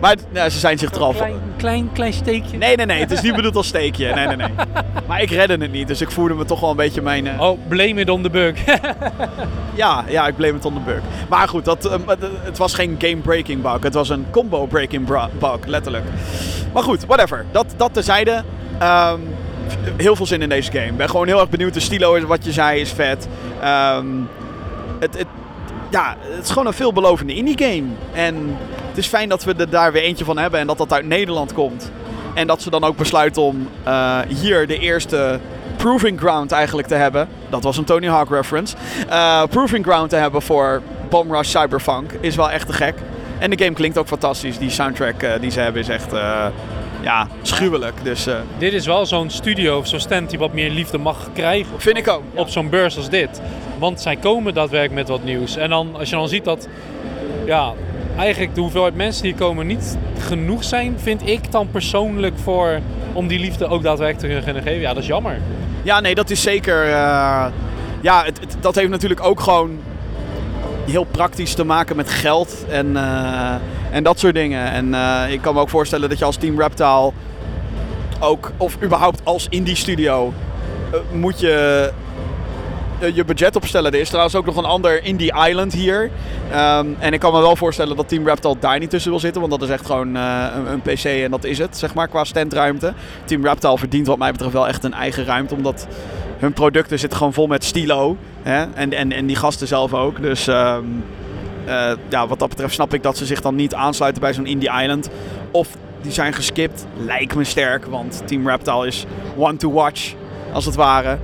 maar 0.01 0.15
nou, 0.33 0.49
ze 0.49 0.59
zijn 0.59 0.77
zich 0.77 0.89
er 0.91 0.97
van. 0.97 1.13
Klein, 1.15 1.35
klein, 1.57 1.89
klein 1.93 2.13
steekje. 2.13 2.57
Nee, 2.57 2.75
nee, 2.75 2.85
nee. 2.85 2.99
Het 2.99 3.11
is 3.11 3.21
niet 3.21 3.35
bedoeld 3.35 3.55
als 3.55 3.67
steekje. 3.67 4.13
Nee, 4.13 4.27
nee, 4.27 4.35
nee. 4.35 4.47
Maar 5.07 5.21
ik 5.21 5.29
redde 5.29 5.57
het 5.57 5.71
niet. 5.71 5.87
Dus 5.87 6.01
ik 6.01 6.11
voelde 6.11 6.33
me 6.33 6.45
toch 6.45 6.59
wel 6.59 6.69
een 6.69 6.75
beetje 6.75 7.01
mijn... 7.01 7.27
eh, 7.27 7.41
Oh, 7.41 7.59
blame 7.67 7.93
it 8.01 8.09
on 8.09 8.21
the 8.23 8.29
bug. 8.29 8.55
Ja, 9.75 10.03
ja, 10.07 10.27
ik 10.27 10.35
blame 10.35 10.53
het 10.53 10.65
on 10.65 10.73
the 10.73 10.79
bug. 10.79 10.99
Maar 11.29 11.47
goed, 11.47 11.65
dat, 11.65 11.85
eh, 11.85 11.97
het- 12.43 12.57
was 12.57 12.73
geen 12.73 12.95
game-breaking 12.99 13.61
bug. 13.61 13.83
Het 13.83 13.93
was 13.93 14.09
een 14.09 14.25
combo-breaking 14.31 15.05
bug, 15.39 15.59
letterlijk. 15.65 16.03
Maar 16.73 16.83
goed, 16.83 17.05
whatever. 17.05 17.45
Dat, 17.51 17.73
dat 17.77 17.93
terzijde. 17.93 18.43
Ehm, 18.79 19.19
heel 19.97 20.15
veel 20.15 20.25
zin 20.25 20.41
in 20.41 20.49
deze 20.49 20.71
game. 20.71 20.85
Ik 20.85 20.97
ben 20.97 21.09
gewoon 21.09 21.27
heel 21.27 21.39
erg 21.39 21.49
benieuwd. 21.49 21.73
De 21.73 21.79
stilo, 21.79 22.13
is, 22.13 22.23
wat 22.23 22.45
je 22.45 22.51
zei, 22.51 22.79
is 22.81 22.91
vet. 22.91 23.27
Ehm, 23.61 24.05
het, 24.99 25.17
het, 25.17 25.27
ja, 25.89 26.15
het 26.19 26.43
is 26.43 26.49
gewoon 26.49 26.67
een 26.67 26.73
veelbelovende 26.73 27.33
indie-game. 27.33 27.83
En 28.13 28.57
het 28.87 28.97
is 28.97 29.07
fijn 29.07 29.29
dat 29.29 29.43
we 29.43 29.53
er 29.57 29.69
daar 29.69 29.91
weer 29.91 30.01
eentje 30.01 30.25
van 30.25 30.37
hebben. 30.37 30.59
En 30.59 30.67
dat 30.67 30.77
dat 30.77 30.93
uit 30.93 31.05
Nederland 31.05 31.53
komt. 31.53 31.91
En 32.33 32.47
dat 32.47 32.61
ze 32.61 32.69
dan 32.69 32.83
ook 32.83 32.97
besluiten 32.97 33.41
om 33.41 33.67
eh, 33.83 34.19
hier 34.27 34.67
de 34.67 34.79
eerste 34.79 35.39
proving 35.77 36.19
ground 36.19 36.51
eigenlijk 36.51 36.87
te 36.87 36.95
hebben. 36.95 37.27
Dat 37.49 37.63
was 37.63 37.77
een 37.77 37.83
Tony 37.83 38.07
Hawk 38.07 38.29
reference. 38.29 38.75
Eh, 39.09 39.43
proving 39.49 39.85
ground 39.85 40.09
te 40.09 40.15
hebben 40.15 40.41
voor 40.41 40.81
Bomb 41.09 41.31
Rush 41.31 41.49
Cyberpunk 41.49 42.11
is 42.19 42.35
wel 42.35 42.51
echt 42.51 42.67
te 42.67 42.73
gek. 42.73 42.95
En 43.39 43.49
de 43.49 43.63
game 43.63 43.73
klinkt 43.73 43.97
ook 43.97 44.07
fantastisch. 44.07 44.57
Die 44.57 44.69
soundtrack 44.69 45.21
eh, 45.21 45.31
die 45.39 45.51
ze 45.51 45.59
hebben 45.59 45.81
is 45.81 45.89
echt 45.89 46.11
ja, 47.01 47.27
schuwelijk. 47.41 47.93
Dus 48.03 48.27
eh, 48.27 48.35
dit 48.57 48.73
is 48.73 48.85
wel 48.85 49.05
zo'n 49.05 49.29
studio 49.29 49.77
of 49.77 49.87
zo'n 49.87 49.99
stand 49.99 50.29
die 50.29 50.39
wat 50.39 50.53
meer 50.53 50.69
liefde 50.69 50.97
mag 50.97 51.29
krijgen. 51.33 51.71
vind 51.81 51.97
ik 51.97 52.07
ook. 52.07 52.21
op 52.33 52.49
zo'n 52.49 52.69
beurs 52.69 52.97
als 52.97 53.09
dit. 53.09 53.41
Want 53.79 54.01
zij 54.01 54.15
komen 54.15 54.53
daadwerkelijk 54.53 54.99
met 54.99 55.07
wat 55.07 55.23
nieuws. 55.23 55.55
En 55.57 55.69
dan, 55.69 55.95
als 55.99 56.09
je 56.09 56.15
dan 56.15 56.27
ziet 56.29 56.43
dat, 56.45 56.67
ja, 57.45 57.73
eigenlijk 58.17 58.55
de 58.55 58.61
hoeveelheid 58.61 58.95
mensen 58.95 59.23
die 59.23 59.35
komen 59.35 59.67
niet 59.67 59.97
genoeg 60.19 60.63
zijn, 60.63 60.95
vind 60.99 61.27
ik 61.27 61.51
dan 61.51 61.67
persoonlijk 61.71 62.33
voor 62.43 62.79
om 63.13 63.27
die 63.27 63.39
liefde 63.39 63.67
ook 63.67 63.83
daadwerkelijk 63.83 64.33
te 64.35 64.43
kunnen 64.43 64.63
geven. 64.63 64.79
Ja, 64.81 64.93
dat 64.93 65.01
is 65.01 65.07
jammer. 65.07 65.37
Ja, 65.83 65.99
nee, 65.99 66.15
dat 66.15 66.29
is 66.29 66.41
zeker. 66.41 66.83
eh, 66.85 67.45
ja, 68.01 68.23
het, 68.23 68.39
het- 68.39 68.57
dat 68.59 68.75
heeft 68.75 68.89
natuurlijk 68.89 69.23
ook 69.23 69.39
gewoon 69.39 69.79
heel 70.87 71.03
praktisch 71.03 71.53
te 71.53 71.63
maken 71.63 71.95
met 71.95 72.09
geld 72.09 72.65
en, 72.69 72.97
eh, 72.97 73.55
en 73.91 74.03
dat 74.03 74.19
soort 74.19 74.33
dingen. 74.33 74.71
En 74.71 74.93
eh, 74.93 75.31
ik 75.31 75.41
kan 75.41 75.53
me 75.53 75.59
ook 75.59 75.69
voorstellen 75.69 76.09
dat 76.09 76.19
je 76.19 76.25
als 76.25 76.35
Team 76.35 76.59
Reptile 76.59 77.11
ook, 78.19 78.51
of 78.57 78.77
überhaupt 78.83 79.21
als 79.23 79.47
indie 79.49 79.75
studio, 79.75 80.33
eh, 80.91 80.99
moet 81.11 81.39
je 81.39 81.91
je 83.13 83.25
budget 83.25 83.55
opstellen. 83.55 83.91
Er 83.91 83.99
is 83.99 84.07
trouwens 84.07 84.35
ook 84.35 84.45
nog 84.45 84.57
een 84.57 84.65
ander 84.65 85.03
Indie 85.03 85.33
Island 85.47 85.73
hier. 85.73 86.09
Ehm, 86.51 86.87
en 86.99 87.13
ik 87.13 87.19
kan 87.19 87.33
me 87.33 87.39
wel 87.39 87.55
voorstellen 87.55 87.95
dat 87.95 88.09
Team 88.09 88.27
Reptile 88.27 88.55
daar 88.59 88.79
niet 88.79 88.89
tussen 88.89 89.11
wil 89.11 89.19
zitten. 89.19 89.41
Want 89.41 89.53
dat 89.53 89.69
is 89.69 89.69
echt 89.75 89.85
gewoon 89.85 90.15
een, 90.15 90.71
een 90.71 90.81
PC 90.81 91.03
en 91.03 91.31
dat 91.31 91.43
is 91.43 91.57
het, 91.57 91.77
zeg 91.77 91.93
maar, 91.93 92.07
qua 92.07 92.23
standruimte. 92.23 92.93
Team 93.25 93.45
Reptile 93.45 93.77
verdient 93.77 94.07
wat 94.07 94.17
mij 94.17 94.31
betreft 94.31 94.53
wel 94.53 94.67
echt 94.67 94.83
een 94.83 94.93
eigen 94.93 95.25
ruimte. 95.25 95.55
Omdat 95.55 95.87
hun 96.37 96.53
producten 96.53 96.99
zitten 96.99 97.17
gewoon 97.17 97.33
vol 97.33 97.47
met 97.47 97.63
stilo. 97.63 98.17
Hè? 98.41 98.65
En, 98.73 98.93
en, 98.93 99.11
en 99.11 99.25
die 99.25 99.35
gasten 99.35 99.67
zelf 99.67 99.93
ook. 99.93 100.21
Dus 100.21 100.47
ehm, 100.47 100.83
eh, 101.65 101.91
ja, 102.09 102.27
wat 102.27 102.39
dat 102.39 102.49
betreft 102.49 102.73
snap 102.73 102.93
ik 102.93 103.03
dat 103.03 103.17
ze 103.17 103.25
zich 103.25 103.41
dan 103.41 103.55
niet 103.55 103.73
aansluiten 103.73 104.21
bij 104.21 104.33
zo'n 104.33 104.45
Indie 104.45 104.71
Island. 104.81 105.09
Of 105.51 105.67
die 106.01 106.11
zijn 106.11 106.33
geskipt. 106.33 106.85
Lijkt 107.05 107.35
me 107.35 107.43
sterk, 107.43 107.85
want 107.85 108.21
Team 108.25 108.47
Reptile 108.49 108.87
is 108.87 109.05
one 109.37 109.57
to 109.57 109.71
watch, 109.71 110.13
als 110.51 110.65
het 110.65 110.75
ware. 110.75 111.17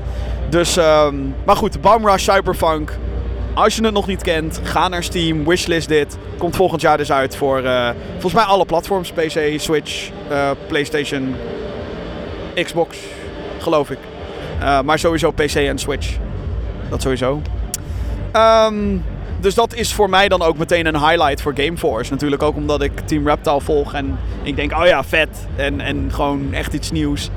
Dus, 0.50 0.78
ehm, 0.78 1.16
maar 1.46 1.56
goed, 1.56 1.82
Bomb 1.82 2.06
Rush 2.06 2.24
Cyberpunk. 2.24 2.98
Als 3.54 3.76
je 3.76 3.84
het 3.84 3.94
nog 3.94 4.08
niet 4.08 4.22
kent, 4.22 4.60
ga 4.64 4.88
naar 4.88 5.04
Steam, 5.04 5.46
wishlist 5.46 5.88
dit. 5.88 6.18
Komt 6.38 6.56
volgend 6.56 6.82
jaar 6.82 6.98
dus 6.98 7.12
uit 7.12 7.36
voor 7.36 7.64
eh, 7.64 7.90
volgens 8.12 8.34
mij 8.34 8.44
alle 8.44 8.66
platforms. 8.66 9.12
PC, 9.12 9.54
Switch, 9.58 10.10
eh, 10.30 10.50
PlayStation, 10.68 11.36
Xbox, 12.56 12.98
geloof 13.60 13.90
ik. 13.90 13.98
Eh, 14.60 14.82
maar 14.82 15.00
sowieso 15.00 15.32
PC 15.32 15.56
en 15.56 15.78
Switch. 15.78 16.18
Dat 16.90 17.02
sowieso. 17.02 17.42
Ehm, 18.32 18.76
dus 19.40 19.56
dat 19.56 19.74
is 19.74 19.94
voor 19.94 20.10
mij 20.10 20.28
dan 20.28 20.42
ook 20.42 20.58
meteen 20.58 20.86
een 20.86 21.00
highlight 21.08 21.42
voor 21.42 21.54
Gameforce. 21.56 22.12
Natuurlijk 22.12 22.44
ook 22.44 22.56
omdat 22.56 22.82
ik 22.82 23.00
Team 23.00 23.28
Reptile 23.28 23.62
volg 23.62 23.94
en 23.94 24.18
ik 24.44 24.56
denk, 24.56 24.72
oh 24.72 24.86
ja, 24.86 25.04
vet. 25.04 25.48
En, 25.56 25.80
en 25.82 26.08
gewoon 26.12 26.54
echt 26.54 26.74
iets 26.74 26.92
nieuws. 26.92 27.30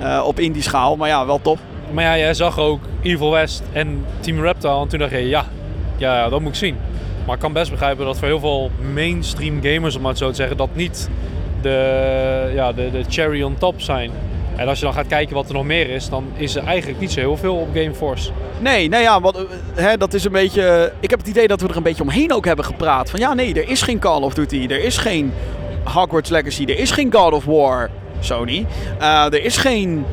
eh, 0.00 0.22
op 0.26 0.38
indie 0.38 0.62
schaal. 0.62 0.96
Maar 0.96 1.08
ja, 1.08 1.26
wel 1.26 1.40
top. 1.42 1.58
Maar 1.92 2.04
ja, 2.04 2.16
jij 2.18 2.34
zag 2.34 2.58
ook 2.58 2.80
Evil 3.02 3.30
West 3.30 3.62
en 3.72 4.04
Team 4.20 4.40
Reptile 4.40 4.80
en 4.80 4.88
toen 4.88 4.98
dacht 4.98 5.10
je, 5.10 5.28
ja, 5.28 5.44
ja, 5.96 6.28
dat 6.28 6.40
moet 6.40 6.48
ik 6.50 6.54
zien. 6.56 6.76
Maar 7.26 7.34
ik 7.34 7.40
kan 7.40 7.52
best 7.52 7.70
begrijpen 7.70 8.04
dat 8.04 8.18
voor 8.18 8.28
heel 8.28 8.40
veel 8.40 8.70
mainstream 8.94 9.62
gamers, 9.62 9.96
om 9.96 10.06
het 10.06 10.18
zo 10.18 10.28
te 10.28 10.34
zeggen, 10.34 10.56
dat 10.56 10.68
niet 10.72 11.08
de, 11.62 12.50
ja, 12.54 12.72
de, 12.72 12.90
de 12.90 13.04
cherry 13.08 13.42
on 13.42 13.56
top 13.58 13.80
zijn. 13.80 14.10
En 14.56 14.68
als 14.68 14.78
je 14.78 14.84
dan 14.84 14.94
gaat 14.94 15.06
kijken 15.06 15.34
wat 15.34 15.48
er 15.48 15.54
nog 15.54 15.64
meer 15.64 15.90
is, 15.90 16.08
dan 16.08 16.24
is 16.34 16.54
er 16.54 16.64
eigenlijk 16.64 17.00
niet 17.00 17.12
zo 17.12 17.20
heel 17.20 17.36
veel 17.36 17.54
op 17.54 17.68
Gameforce. 17.74 18.30
Nee, 18.58 18.88
nou 18.88 19.02
ja, 19.02 19.20
wat, 19.20 19.36
eh, 19.36 19.42
hè, 19.74 19.96
dat 19.96 20.14
is 20.14 20.24
een 20.24 20.32
beetje. 20.32 20.92
Ik 21.00 21.10
heb 21.10 21.18
het 21.18 21.28
idee 21.28 21.48
dat 21.48 21.60
we 21.60 21.68
er 21.68 21.76
een 21.76 21.82
beetje 21.82 22.02
omheen 22.02 22.32
ook 22.32 22.44
hebben 22.44 22.64
gepraat. 22.64 23.10
Van 23.10 23.20
ja, 23.20 23.34
nee, 23.34 23.54
er 23.54 23.68
is 23.68 23.82
geen 23.82 23.98
Call 23.98 24.22
of 24.22 24.34
Duty, 24.34 24.66
er 24.68 24.84
is 24.84 24.96
geen 24.96 25.32
Hogwarts 25.84 26.30
Legacy, 26.30 26.64
er 26.64 26.78
is 26.78 26.90
geen 26.90 27.12
God 27.12 27.32
of 27.32 27.44
War, 27.44 27.90
Sony. 28.20 28.66
Eh, 28.98 29.24
er 29.24 29.44
is 29.44 29.56
geen. 29.56 30.04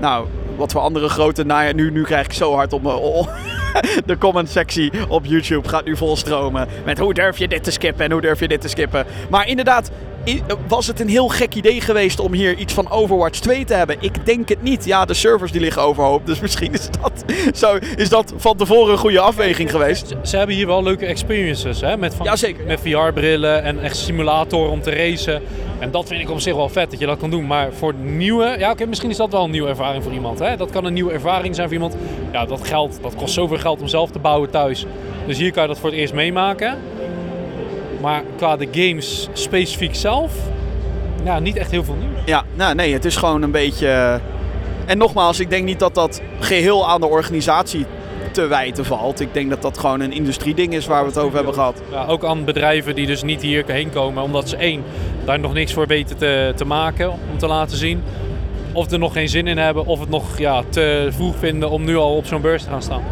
Nou, 0.00 0.26
wat 0.56 0.72
voor 0.72 0.80
andere 0.80 1.08
grote. 1.08 1.44
Nou 1.44 1.74
nu, 1.74 1.90
nu 1.90 2.02
krijg 2.02 2.26
ik 2.26 2.32
zo 2.32 2.54
hard 2.54 2.72
op 2.72 2.82
me. 2.82 3.26
de 4.06 4.16
comment 4.18 4.48
sectie 4.48 4.92
op 5.08 5.24
YouTube 5.24 5.68
gaat 5.68 5.84
nu 5.84 5.96
volstromen. 5.96 6.68
Met 6.84 6.98
hoe 6.98 7.14
durf 7.14 7.38
je 7.38 7.48
dit 7.48 7.64
te 7.64 7.70
skippen 7.70 8.04
en 8.04 8.12
hoe 8.12 8.20
durf 8.20 8.40
je 8.40 8.48
dit 8.48 8.60
te 8.60 8.68
skippen. 8.68 9.06
Maar 9.30 9.48
inderdaad, 9.48 9.90
was 10.68 10.86
het 10.86 11.00
een 11.00 11.08
heel 11.08 11.28
gek 11.28 11.54
idee 11.54 11.80
geweest 11.80 12.20
om 12.20 12.32
hier 12.32 12.56
iets 12.56 12.74
van 12.74 12.90
Overwatch 12.90 13.38
2 13.38 13.64
te 13.64 13.74
hebben? 13.74 13.96
Ik 14.00 14.26
denk 14.26 14.48
het 14.48 14.62
niet. 14.62 14.84
Ja, 14.84 15.04
de 15.04 15.14
servers 15.14 15.52
die 15.52 15.60
liggen 15.60 15.82
overhoop. 15.82 16.26
Dus 16.26 16.40
misschien 16.46 16.72
is 16.72 16.88
dat, 17.00 17.24
zo, 17.54 17.78
is 17.96 18.08
dat 18.08 18.32
van 18.36 18.56
tevoren 18.56 18.92
een 18.92 18.98
goede 18.98 19.20
afweging 19.20 19.70
geweest. 19.70 20.08
Ze, 20.08 20.16
ze 20.22 20.36
hebben 20.36 20.56
hier 20.56 20.66
wel 20.66 20.82
leuke 20.82 21.06
experiences, 21.06 21.80
hè? 21.80 21.96
Met, 21.96 22.14
van, 22.14 22.26
Jazeker, 22.26 22.64
met 22.66 22.80
VR-brillen 22.80 23.62
en 23.62 23.82
echt 23.82 23.96
simulatoren 23.96 24.70
om 24.70 24.82
te 24.82 24.90
racen. 24.90 25.42
En 25.78 25.90
dat 25.90 26.08
vind 26.08 26.20
ik 26.20 26.30
op 26.30 26.40
zich 26.40 26.54
wel 26.54 26.68
vet 26.68 26.90
dat 26.90 27.00
je 27.00 27.06
dat 27.06 27.18
kan 27.18 27.30
doen. 27.30 27.46
Maar 27.46 27.72
voor 27.72 27.94
nieuwe, 27.94 28.56
ja 28.58 28.70
oké, 28.70 28.86
misschien 28.86 29.10
is 29.10 29.16
dat 29.16 29.32
wel 29.32 29.44
een 29.44 29.50
nieuwe 29.50 29.68
ervaring 29.68 30.02
voor 30.02 30.12
iemand. 30.12 30.38
Hè? 30.38 30.56
Dat 30.56 30.70
kan 30.70 30.84
een 30.84 30.92
nieuwe 30.92 31.12
ervaring 31.12 31.54
zijn 31.54 31.66
voor 31.66 31.76
iemand. 31.76 31.96
Ja, 32.32 32.46
dat 32.46 32.66
geld, 32.66 32.98
dat 33.02 33.14
kost 33.14 33.34
zoveel 33.34 33.58
geld 33.58 33.80
om 33.80 33.88
zelf 33.88 34.10
te 34.10 34.18
bouwen 34.18 34.50
thuis. 34.50 34.86
Dus 35.26 35.38
hier 35.38 35.52
kan 35.52 35.62
je 35.62 35.68
dat 35.68 35.78
voor 35.78 35.90
het 35.90 35.98
eerst 35.98 36.14
meemaken. 36.14 36.78
Maar 38.02 38.22
qua 38.36 38.56
de 38.56 38.68
games 38.70 39.28
specifiek 39.32 39.94
zelf, 39.94 40.32
ja, 41.24 41.38
niet 41.38 41.56
echt 41.56 41.70
heel 41.70 41.84
veel 41.84 41.94
nieuws. 41.94 42.20
Ja, 42.26 42.44
nou 42.54 42.74
nee, 42.74 42.92
het 42.92 43.04
is 43.04 43.16
gewoon 43.16 43.42
een 43.42 43.50
beetje. 43.50 44.20
En 44.86 44.98
nogmaals, 44.98 45.40
ik 45.40 45.50
denk 45.50 45.64
niet 45.64 45.78
dat 45.78 45.94
dat 45.94 46.22
geheel 46.40 46.88
aan 46.88 47.00
de 47.00 47.06
organisatie 47.06 47.86
te 48.32 48.46
wijten 48.46 48.84
valt. 48.84 49.20
Ik 49.20 49.34
denk 49.34 49.50
dat 49.50 49.62
dat 49.62 49.78
gewoon 49.78 50.00
een 50.00 50.12
industrieding 50.12 50.74
is 50.74 50.86
waar 50.86 51.02
we 51.02 51.08
het 51.08 51.18
over 51.18 51.34
hebben 51.34 51.54
gehad. 51.54 51.82
Ja, 51.90 52.06
ook 52.06 52.24
aan 52.24 52.44
bedrijven 52.44 52.94
die 52.94 53.06
dus 53.06 53.22
niet 53.22 53.42
hierheen 53.42 53.90
komen, 53.90 54.22
omdat 54.22 54.48
ze 54.48 54.56
één, 54.56 54.82
daar 55.24 55.40
nog 55.40 55.52
niks 55.52 55.72
voor 55.72 55.86
weten 55.86 56.16
te, 56.16 56.52
te 56.56 56.64
maken 56.64 57.10
om 57.10 57.38
te 57.38 57.46
laten 57.46 57.76
zien. 57.76 58.02
Of 58.72 58.90
er 58.90 58.98
nog 58.98 59.12
geen 59.12 59.28
zin 59.28 59.46
in 59.46 59.58
hebben, 59.58 59.86
of 59.86 60.00
het 60.00 60.08
nog 60.08 60.38
ja, 60.38 60.62
te 60.68 61.08
vroeg 61.10 61.34
vinden 61.38 61.70
om 61.70 61.84
nu 61.84 61.96
al 61.96 62.16
op 62.16 62.26
zo'n 62.26 62.40
beurs 62.40 62.62
te 62.62 62.68
gaan 62.68 62.82
staan. 62.82 63.02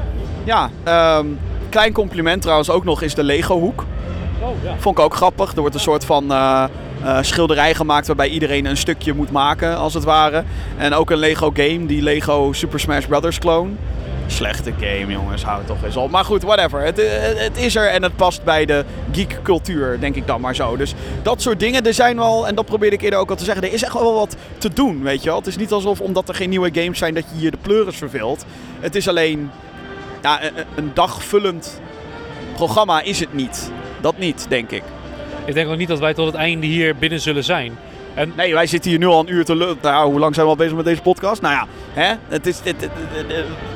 Ja, 0.45 0.70
ehm, 0.84 1.26
klein 1.68 1.93
compliment 1.93 2.43
trouwens 2.43 2.70
ook 2.70 2.84
nog 2.84 3.03
is 3.03 3.14
de 3.14 3.24
Lego-hoek. 3.24 3.84
Oh. 4.41 4.49
Vond 4.78 4.99
ik 4.99 5.05
ook 5.05 5.14
grappig. 5.14 5.55
Er 5.55 5.61
wordt 5.61 5.74
een 5.74 5.80
soort 5.80 6.05
van 6.05 6.32
eh, 6.32 6.64
eh, 7.03 7.18
schilderij 7.20 7.74
gemaakt 7.74 8.07
waarbij 8.07 8.28
iedereen 8.28 8.64
een 8.64 8.76
stukje 8.76 9.12
moet 9.12 9.30
maken, 9.30 9.76
als 9.76 9.95
het 9.95 10.05
ware. 10.05 10.45
En 10.76 10.95
ook 10.95 11.11
een 11.11 11.18
Lego 11.18 11.51
game, 11.55 11.86
die 11.86 12.03
Lego 12.03 12.53
Super 12.53 12.80
Smash 12.80 13.05
Brothers 13.07 13.38
clone. 13.38 13.70
Slechte 14.26 14.72
game, 14.80 15.12
jongens, 15.12 15.45
hou 15.45 15.64
toch 15.64 15.84
eens 15.84 15.97
op. 15.97 16.11
Maar 16.11 16.24
goed, 16.24 16.43
whatever. 16.43 16.80
Het, 16.80 16.97
het, 16.97 17.38
het 17.38 17.57
is 17.57 17.76
er 17.76 17.88
en 17.91 18.03
het 18.03 18.16
past 18.16 18.45
bij 18.45 18.64
de 18.64 18.84
geek-cultuur, 19.12 20.01
denk 20.01 20.16
ik 20.16 20.26
dan 20.26 20.41
maar 20.41 20.55
zo. 20.55 20.76
Dus 20.76 20.95
dat 21.22 21.43
soort 21.43 21.61
dingen, 21.61 21.86
er 21.86 21.95
zijn 21.95 22.16
wel, 22.16 22.47
en 22.47 22.55
dat 22.55 22.64
probeerde 22.64 22.97
ik 22.97 23.03
eerder 23.03 23.18
ook 23.18 23.30
al 23.30 23.36
te 23.36 23.45
zeggen, 23.45 23.62
er 23.64 23.72
is 23.72 23.82
echt 23.82 23.93
wel 23.93 24.14
wat 24.14 24.36
te 24.59 24.72
doen, 24.72 25.03
weet 25.03 25.22
je 25.22 25.28
wel. 25.28 25.38
Het 25.38 25.47
is 25.47 25.57
niet 25.57 25.72
alsof, 25.72 26.01
omdat 26.01 26.28
er 26.28 26.34
geen 26.34 26.49
nieuwe 26.49 26.70
games 26.72 26.99
zijn, 26.99 27.14
dat 27.14 27.24
je 27.32 27.38
hier 27.41 27.51
de 27.51 27.59
pleuris 27.62 27.97
verveelt. 27.97 28.45
Het 28.80 28.95
is 28.95 29.09
alleen 29.09 29.51
ja, 30.22 30.43
een, 30.43 30.53
een 30.74 30.91
dagvullend 30.95 31.80
programma 32.55 33.03
is 33.03 33.20
het 33.20 33.34
niet. 33.34 33.70
Dat 34.01 34.18
niet, 34.18 34.46
denk 34.48 34.70
ik. 34.70 34.82
Ik 35.44 35.55
denk 35.55 35.68
ook 35.70 35.76
niet 35.76 35.88
dat 35.88 35.98
wij 35.98 36.14
tot 36.14 36.26
het 36.26 36.34
einde 36.34 36.66
hier 36.66 36.96
binnen 36.96 37.20
zullen 37.20 37.44
zijn. 37.44 37.72
En 38.14 38.32
Nee, 38.36 38.55
wij 38.55 38.66
zitten 38.66 38.90
hier 38.90 38.98
nu 39.01 39.07
al 39.07 39.20
een 39.20 39.32
uur 39.32 39.44
te 39.44 39.57
lullen. 39.57 39.76
Nou, 39.82 40.11
hoe 40.11 40.18
lang 40.20 40.34
zijn 40.34 40.46
we 40.46 40.53
al 40.53 40.59
bezig 40.59 40.76
met 40.76 40.84
deze 40.84 41.03
podcast? 41.03 41.42
Nou 41.42 41.55
ja, 41.55 41.66
hè? 41.92 42.14
Het 42.28 42.46
is, 42.46 42.61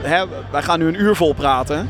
hè? 0.02 0.24
wij 0.50 0.62
gaan 0.62 0.78
nu 0.78 0.86
een 0.86 1.00
uur 1.00 1.16
vol 1.16 1.32
praten. 1.32 1.88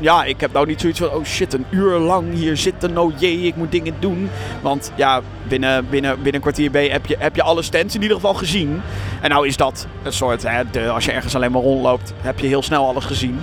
Ja, 0.00 0.24
ik 0.24 0.40
heb 0.40 0.52
nou 0.52 0.66
niet 0.66 0.80
zoiets 0.80 0.98
van, 0.98 1.10
oh 1.10 1.24
shit, 1.24 1.52
een 1.52 1.64
uur 1.70 1.98
lang 1.98 2.34
hier 2.34 2.56
zitten, 2.56 2.98
oh 2.98 3.12
jee, 3.18 3.40
ik 3.40 3.56
moet 3.56 3.70
dingen 3.72 3.94
doen. 3.98 4.30
Want 4.60 4.92
ja, 4.94 5.20
binnen, 5.48 5.86
binnen, 5.90 6.14
binnen 6.14 6.34
een 6.34 6.40
kwartier 6.40 6.70
ben 6.70 6.82
je- 6.82 6.90
heb, 6.90 7.06
je, 7.06 7.16
heb 7.18 7.36
je 7.36 7.42
alle 7.42 7.62
stands 7.62 7.94
in 7.94 8.02
ieder 8.02 8.16
geval 8.16 8.34
gezien. 8.34 8.80
En 9.20 9.30
nou 9.30 9.46
is 9.46 9.56
dat 9.56 9.86
een 10.02 10.12
soort, 10.12 10.42
hè, 10.48 10.62
de, 10.70 10.88
als 10.88 11.04
je 11.04 11.12
ergens 11.12 11.34
alleen 11.34 11.52
maar 11.52 11.62
rondloopt, 11.62 12.12
heb 12.20 12.38
je 12.38 12.46
heel 12.46 12.62
snel 12.62 12.86
alles 12.86 13.04
gezien. 13.04 13.38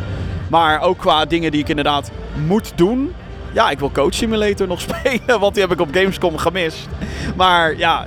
Maar 0.50 0.82
ook 0.82 0.98
qua 0.98 1.26
dingen 1.26 1.52
die 1.52 1.62
ik 1.62 1.70
inderdaad 1.70 2.12
moet 2.48 2.72
doen. 2.76 3.14
Ja, 3.52 3.70
ik 3.70 3.80
wil 3.80 3.92
Coach 3.92 4.14
Simulator 4.14 4.68
nog 4.68 4.82
spelen, 4.88 5.40
want 5.40 5.54
die 5.54 5.64
heb 5.64 5.72
ik 5.72 5.82
op 5.82 5.90
Gamescom 5.92 6.38
gemist. 6.38 6.88
Maar 7.36 7.78
ja, 7.78 8.06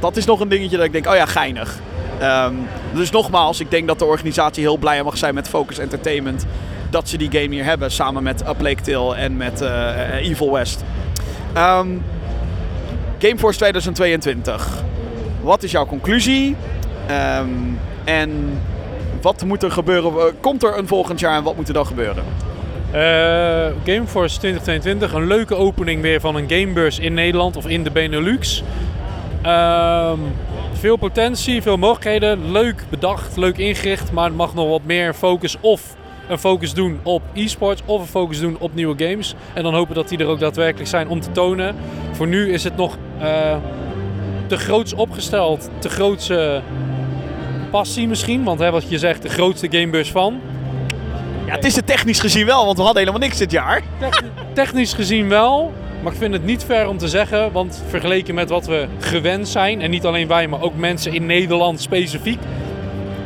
dat, 0.00 0.16
is 0.16 0.24
nog 0.24 0.40
een 0.40 0.48
dingetje 0.48 0.76
dat 0.76 0.86
ik 0.86 0.92
denk, 0.92 1.06
oh 1.06 1.14
ja, 1.14 1.26
geinig. 1.26 1.78
Ehm, 2.18 2.54
dus 2.94 3.10
nogmaals, 3.10 3.60
ik 3.60 3.70
denk 3.70 3.86
dat 3.86 3.98
de 3.98 4.04
organisatie 4.04 4.62
heel 4.62 4.76
blij 4.76 5.02
mag 5.02 5.18
zijn 5.18 5.34
met 5.34 5.48
Focus 5.48 5.78
Entertainment. 5.78 6.46
Dat 6.90 7.08
ze 7.08 7.16
die 7.16 7.30
game 7.30 7.54
hier 7.54 7.64
hebben, 7.64 7.90
samen 7.90 8.22
met 8.22 8.48
Up 8.48 8.62
en 9.16 9.36
met 9.36 9.60
eh, 9.60 10.18
eh, 10.18 10.28
Evil 10.28 10.52
West. 10.52 10.84
Ehm, 11.52 11.88
Gameforce 13.18 13.58
2022. 13.58 14.68
Wat 15.42 15.62
is 15.62 15.70
jouw 15.70 15.86
conclusie? 15.86 16.56
Ehm, 17.06 17.48
en 18.04 18.60
wat 19.20 19.44
moet 19.44 19.62
er 19.62 19.70
gebeuren? 19.70 20.12
Eh, 20.12 20.24
Komt 20.40 20.62
er 20.62 20.78
een 20.78 20.86
volgend 20.86 21.20
jaar 21.20 21.36
en 21.36 21.42
wat 21.42 21.56
moet 21.56 21.68
er 21.68 21.74
dan 21.74 21.86
gebeuren? 21.86 22.24
Eh, 22.92 23.66
Gameforce 23.84 24.38
2022, 24.38 25.12
een 25.12 25.26
leuke 25.26 25.54
opening 25.54 26.02
weer 26.02 26.20
van 26.20 26.36
een 26.36 26.50
gamebeurs 26.50 26.98
in 26.98 27.14
Nederland 27.14 27.56
of 27.56 27.66
in 27.66 27.82
de 27.82 27.90
Benelux. 27.90 28.62
Ehm, 29.42 30.18
veel 30.72 30.96
potentie, 30.96 31.62
veel 31.62 31.76
mogelijkheden. 31.76 32.52
Leuk 32.52 32.84
bedacht, 32.88 33.36
leuk 33.36 33.58
ingericht, 33.58 34.12
maar 34.12 34.24
het 34.24 34.36
mag 34.36 34.54
nog 34.54 34.68
wat 34.68 34.84
meer 34.84 35.14
focus 35.14 35.56
of 35.60 35.96
een 36.28 36.38
focus 36.38 36.74
doen 36.74 37.00
op 37.02 37.22
e-sports 37.34 37.82
of 37.84 38.00
een 38.00 38.06
focus 38.06 38.40
doen 38.40 38.56
op 38.58 38.74
nieuwe 38.74 39.04
games. 39.06 39.34
En 39.52 39.62
dan 39.62 39.74
hopen 39.74 39.94
dat 39.94 40.08
die 40.08 40.18
er 40.18 40.26
ook 40.26 40.40
daadwerkelijk 40.40 40.88
zijn 40.88 41.08
om 41.08 41.20
te 41.20 41.32
tonen. 41.32 41.76
Voor 42.12 42.26
nu 42.26 42.52
is 42.52 42.64
het 42.64 42.76
nog 42.76 42.96
eh, 43.18 43.56
te 44.46 44.56
groots 44.56 44.92
opgesteld, 44.92 45.70
te 45.78 45.88
grootse 45.88 46.62
passie 47.70 48.08
misschien. 48.08 48.44
Want 48.44 48.58
hè, 48.58 48.70
wat 48.70 48.88
je 48.88 48.98
zegt, 48.98 49.22
de 49.22 49.28
grootste 49.28 49.66
gamebeurs 49.70 50.10
van. 50.10 50.40
Ja, 51.50 51.56
het 51.56 51.64
is 51.64 51.76
het 51.76 51.86
technisch 51.86 52.20
gezien 52.20 52.46
wel, 52.46 52.64
want 52.64 52.76
we 52.76 52.82
hadden 52.82 53.02
helemaal 53.02 53.28
niks 53.28 53.38
dit 53.38 53.50
jaar. 53.50 53.82
Technisch 54.52 54.92
gezien 54.92 55.28
wel, 55.28 55.72
maar 56.02 56.12
ik 56.12 56.18
vind 56.18 56.32
het 56.32 56.44
niet 56.44 56.64
fair 56.64 56.88
om 56.88 56.98
te 56.98 57.08
zeggen, 57.08 57.52
want 57.52 57.82
vergeleken 57.88 58.34
met 58.34 58.48
wat 58.48 58.66
we 58.66 58.86
gewend 58.98 59.48
zijn, 59.48 59.80
en 59.80 59.90
niet 59.90 60.06
alleen 60.06 60.28
wij, 60.28 60.48
maar 60.48 60.62
ook 60.62 60.76
mensen 60.76 61.12
in 61.12 61.26
Nederland 61.26 61.80
specifiek, 61.80 62.38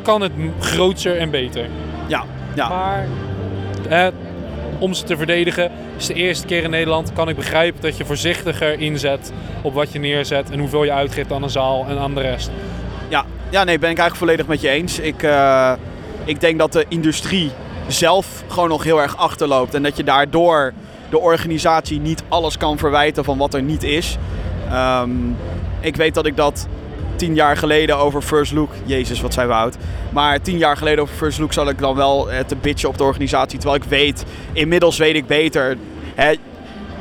kan 0.02 0.20
het 0.20 0.32
grootser 0.58 1.16
en 1.16 1.30
beter. 1.30 1.66
Ja, 2.06 2.24
ja. 2.54 2.68
Maar 2.68 3.06
eh, 3.88 4.06
om 4.78 4.94
ze 4.94 5.04
te 5.04 5.16
verdedigen, 5.16 5.70
is 5.96 6.06
de 6.06 6.14
eerste 6.14 6.46
keer 6.46 6.62
in 6.62 6.70
Nederland, 6.70 7.12
kan 7.12 7.28
ik 7.28 7.36
begrijpen 7.36 7.80
dat 7.80 7.96
je 7.96 8.04
voorzichtiger 8.04 8.80
inzet 8.80 9.32
op 9.62 9.74
wat 9.74 9.92
je 9.92 9.98
neerzet 9.98 10.50
en 10.50 10.58
hoeveel 10.58 10.84
je 10.84 10.92
uitgeeft 10.92 11.32
aan 11.32 11.42
een 11.42 11.50
zaal 11.50 11.86
en 11.88 11.98
aan 11.98 12.14
de 12.14 12.20
rest. 12.20 12.50
Ja, 13.08 13.24
ja 13.50 13.64
nee, 13.64 13.78
ben 13.78 13.90
ik 13.90 13.98
eigenlijk 13.98 14.16
volledig 14.16 14.46
met 14.46 14.60
je 14.60 14.68
eens. 14.68 14.98
Ik, 14.98 15.22
eh, 15.22 15.72
ik 16.24 16.40
denk 16.40 16.58
dat 16.58 16.72
de 16.72 16.84
industrie 16.88 17.50
zelf 17.86 18.44
gewoon 18.48 18.68
nog 18.68 18.84
heel 18.84 19.00
erg 19.00 19.16
achterloopt. 19.16 19.74
En 19.74 19.82
dat 19.82 19.96
je 19.96 20.04
daardoor 20.04 20.72
de 21.10 21.18
organisatie 21.18 22.00
niet 22.00 22.22
alles 22.28 22.56
kan 22.56 22.78
verwijten 22.78 23.24
van 23.24 23.38
wat 23.38 23.54
er 23.54 23.62
niet 23.62 23.82
is. 23.82 24.16
Ehm, 24.70 25.10
ik 25.80 25.96
weet 25.96 26.14
dat 26.14 26.26
ik 26.26 26.36
dat 26.36 26.66
tien 27.16 27.34
jaar 27.34 27.56
geleden 27.56 27.96
over 27.96 28.22
First 28.22 28.52
Look... 28.52 28.70
Jezus, 28.84 29.20
wat 29.20 29.34
zijn 29.34 29.48
we 29.48 29.54
oud. 29.54 29.76
Maar 30.10 30.40
tien 30.40 30.58
jaar 30.58 30.76
geleden 30.76 31.02
over 31.02 31.14
First 31.14 31.38
Look 31.38 31.52
zat 31.52 31.68
ik 31.68 31.78
dan 31.78 31.96
wel 31.96 32.30
eh, 32.30 32.44
te 32.44 32.56
bitchen 32.56 32.88
op 32.88 32.98
de 32.98 33.04
organisatie. 33.04 33.58
Terwijl 33.58 33.82
ik 33.82 33.88
weet, 33.88 34.24
inmiddels 34.52 34.98
weet 34.98 35.14
ik 35.14 35.26
beter... 35.26 35.76
Hè, 36.14 36.34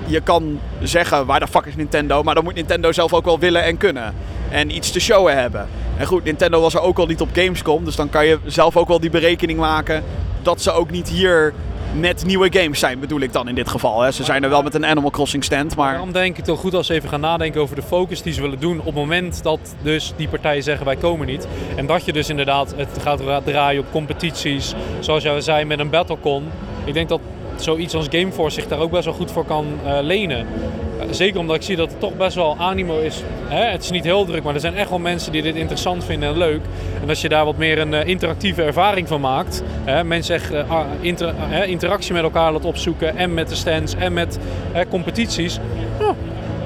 je 0.06 0.22
kan 0.22 0.60
zeggen 0.82 1.26
waar 1.26 1.40
de 1.40 1.48
fuck 1.48 1.66
is 1.66 1.76
Nintendo, 1.76 2.24
maar 2.24 2.36
dan 2.36 2.44
moet 2.44 2.56
Nintendo 2.56 2.92
zelf 2.92 3.14
ook 3.14 3.26
wel 3.26 3.40
willen 3.40 3.64
en 3.64 3.78
kunnen. 3.78 4.14
En 4.50 4.76
iets 4.76 4.92
te 4.92 5.00
showen 5.00 5.38
hebben. 5.38 5.68
En 5.98 6.06
goed, 6.06 6.24
Nintendo 6.24 6.62
was 6.62 6.74
er 6.74 6.82
ook 6.82 6.98
al 6.98 7.06
niet 7.06 7.22
op 7.22 7.30
Gamescom, 7.34 7.86
dus 7.86 7.96
dan 7.96 8.10
kan 8.10 8.26
je 8.26 8.40
zelf 8.46 8.78
ook 8.78 8.88
wel 8.88 9.00
die 9.00 9.10
berekening 9.10 9.60
maken 9.60 10.04
dat 10.44 10.62
ze 10.62 10.72
ook 10.72 10.92
niet 10.92 11.10
hier 11.10 11.54
met 12.00 12.26
nieuwe 12.26 12.48
games 12.60 12.80
zijn, 12.80 13.00
bedoel 13.00 13.20
ik 13.20 13.34
dan 13.34 13.48
in 13.48 13.56
dit 13.56 13.70
geval. 13.70 14.02
Hè. 14.02 14.12
Ze 14.12 14.24
zijn 14.24 14.44
er 14.44 14.50
wel 14.50 14.62
met 14.64 14.74
een 14.74 14.86
Animal 14.86 15.10
Crossing 15.12 15.44
stand, 15.44 15.76
maar 15.76 15.92
Daarom 15.92 16.12
denk 16.12 16.38
ik 16.38 16.46
wel 16.46 16.56
goed 16.56 16.74
als 16.74 16.88
we 16.88 16.94
even 16.94 17.10
gaan 17.10 17.20
nadenken 17.20 17.62
over 17.62 17.76
de 17.76 17.82
focus 17.82 18.22
die 18.22 18.34
ze 18.34 18.42
willen 18.42 18.60
doen 18.60 18.80
op 18.80 18.86
het 18.86 18.96
moment 18.96 19.44
dat 19.44 19.76
dus 19.82 20.14
die 20.16 20.28
partijen 20.28 20.64
zeggen 20.64 20.86
wij 20.86 20.96
komen 20.96 21.28
niet. 21.28 21.48
En 21.76 21.86
dat 21.86 22.06
je 22.06 22.14
dus 22.14 22.30
inderdaad 22.30 22.74
het 22.78 22.90
gaat 23.02 23.22
ra- 23.22 23.42
draaien 23.42 23.82
op 23.82 23.92
competities, 23.92 24.74
zoals 25.00 25.24
jij 25.24 25.42
zei 25.42 25.66
met 25.66 25.80
een 25.80 25.90
Battlecon. 25.90 26.44
Ik 26.84 26.94
denk 26.94 27.10
dat 27.10 27.20
zoiets 27.64 27.96
als 27.96 28.06
Gameforce 28.10 28.60
zich 28.60 28.70
daar 28.70 28.80
ook 28.80 28.92
best 28.92 29.06
wel 29.06 29.14
goed 29.14 29.32
voor 29.32 29.46
kan 29.46 29.66
eh, 29.86 29.98
lenen. 30.02 30.48
Eh, 31.00 31.06
zeker 31.12 31.40
omdat 31.40 31.56
ik 31.56 31.62
zie 31.62 31.76
dat 31.76 31.92
er 31.92 31.98
toch 31.98 32.18
best 32.18 32.36
wel 32.36 32.56
animo 32.60 33.00
is. 33.00 33.24
Hè? 33.48 33.64
Het 33.64 33.84
is 33.84 33.90
niet 33.92 34.04
heel 34.04 34.26
druk, 34.26 34.44
maar 34.44 34.54
er 34.54 34.60
zijn 34.60 34.76
echt 34.76 34.90
wel 34.90 35.00
mensen 35.00 35.32
die 35.32 35.42
dit 35.42 35.56
interessant 35.56 36.04
vinden 36.06 36.30
en 36.30 36.38
leuk. 36.38 36.62
En 37.02 37.10
als 37.10 37.22
je 37.22 37.30
daar 37.30 37.46
wat 37.46 37.58
meer 37.58 37.80
een 37.80 37.94
eh, 37.94 38.08
interactieve 38.08 38.64
ervaring 38.64 39.08
van 39.08 39.22
maakt. 39.22 39.64
Hè? 39.84 40.04
Mensen 40.04 40.36
echt 40.36 40.54
ah, 40.54 40.86
inter- 41.02 41.34
interactie 41.66 42.14
met 42.14 42.24
elkaar 42.24 42.52
laat 42.52 42.66
opzoeken. 42.66 43.18
En 43.18 43.34
met 43.34 43.50
de 43.50 43.56
stands 43.56 43.96
en 43.96 44.14
met 44.14 44.40
competities. 44.90 45.60
Ja, 46.00 46.16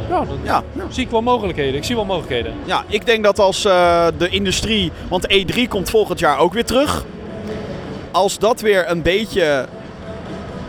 ja, 0.10 0.26
dan 0.26 0.38
Ja, 0.44 0.64
ja. 0.76 0.84
zie 0.90 1.04
ik 1.04 1.10
wel 1.12 1.22
mogelijkheden. 1.22 1.76
Ik 1.76 1.84
zie 1.84 1.96
wel 1.96 2.06
mogelijkheden. 2.06 2.54
Ja, 2.66 2.84
ik 2.88 3.06
denk 3.06 3.24
dat 3.24 3.40
als 3.40 3.62
de 3.62 4.28
industrie, 4.30 4.92
want 5.10 5.28
E3 5.34 5.68
komt 5.68 5.90
volgend 5.90 6.20
jaar 6.20 6.40
ook 6.40 6.54
weer 6.54 6.66
terug. 6.66 7.06
Als 8.12 8.40
dat 8.40 8.62
weer 8.62 8.90
een 8.90 9.02
beetje 9.02 9.66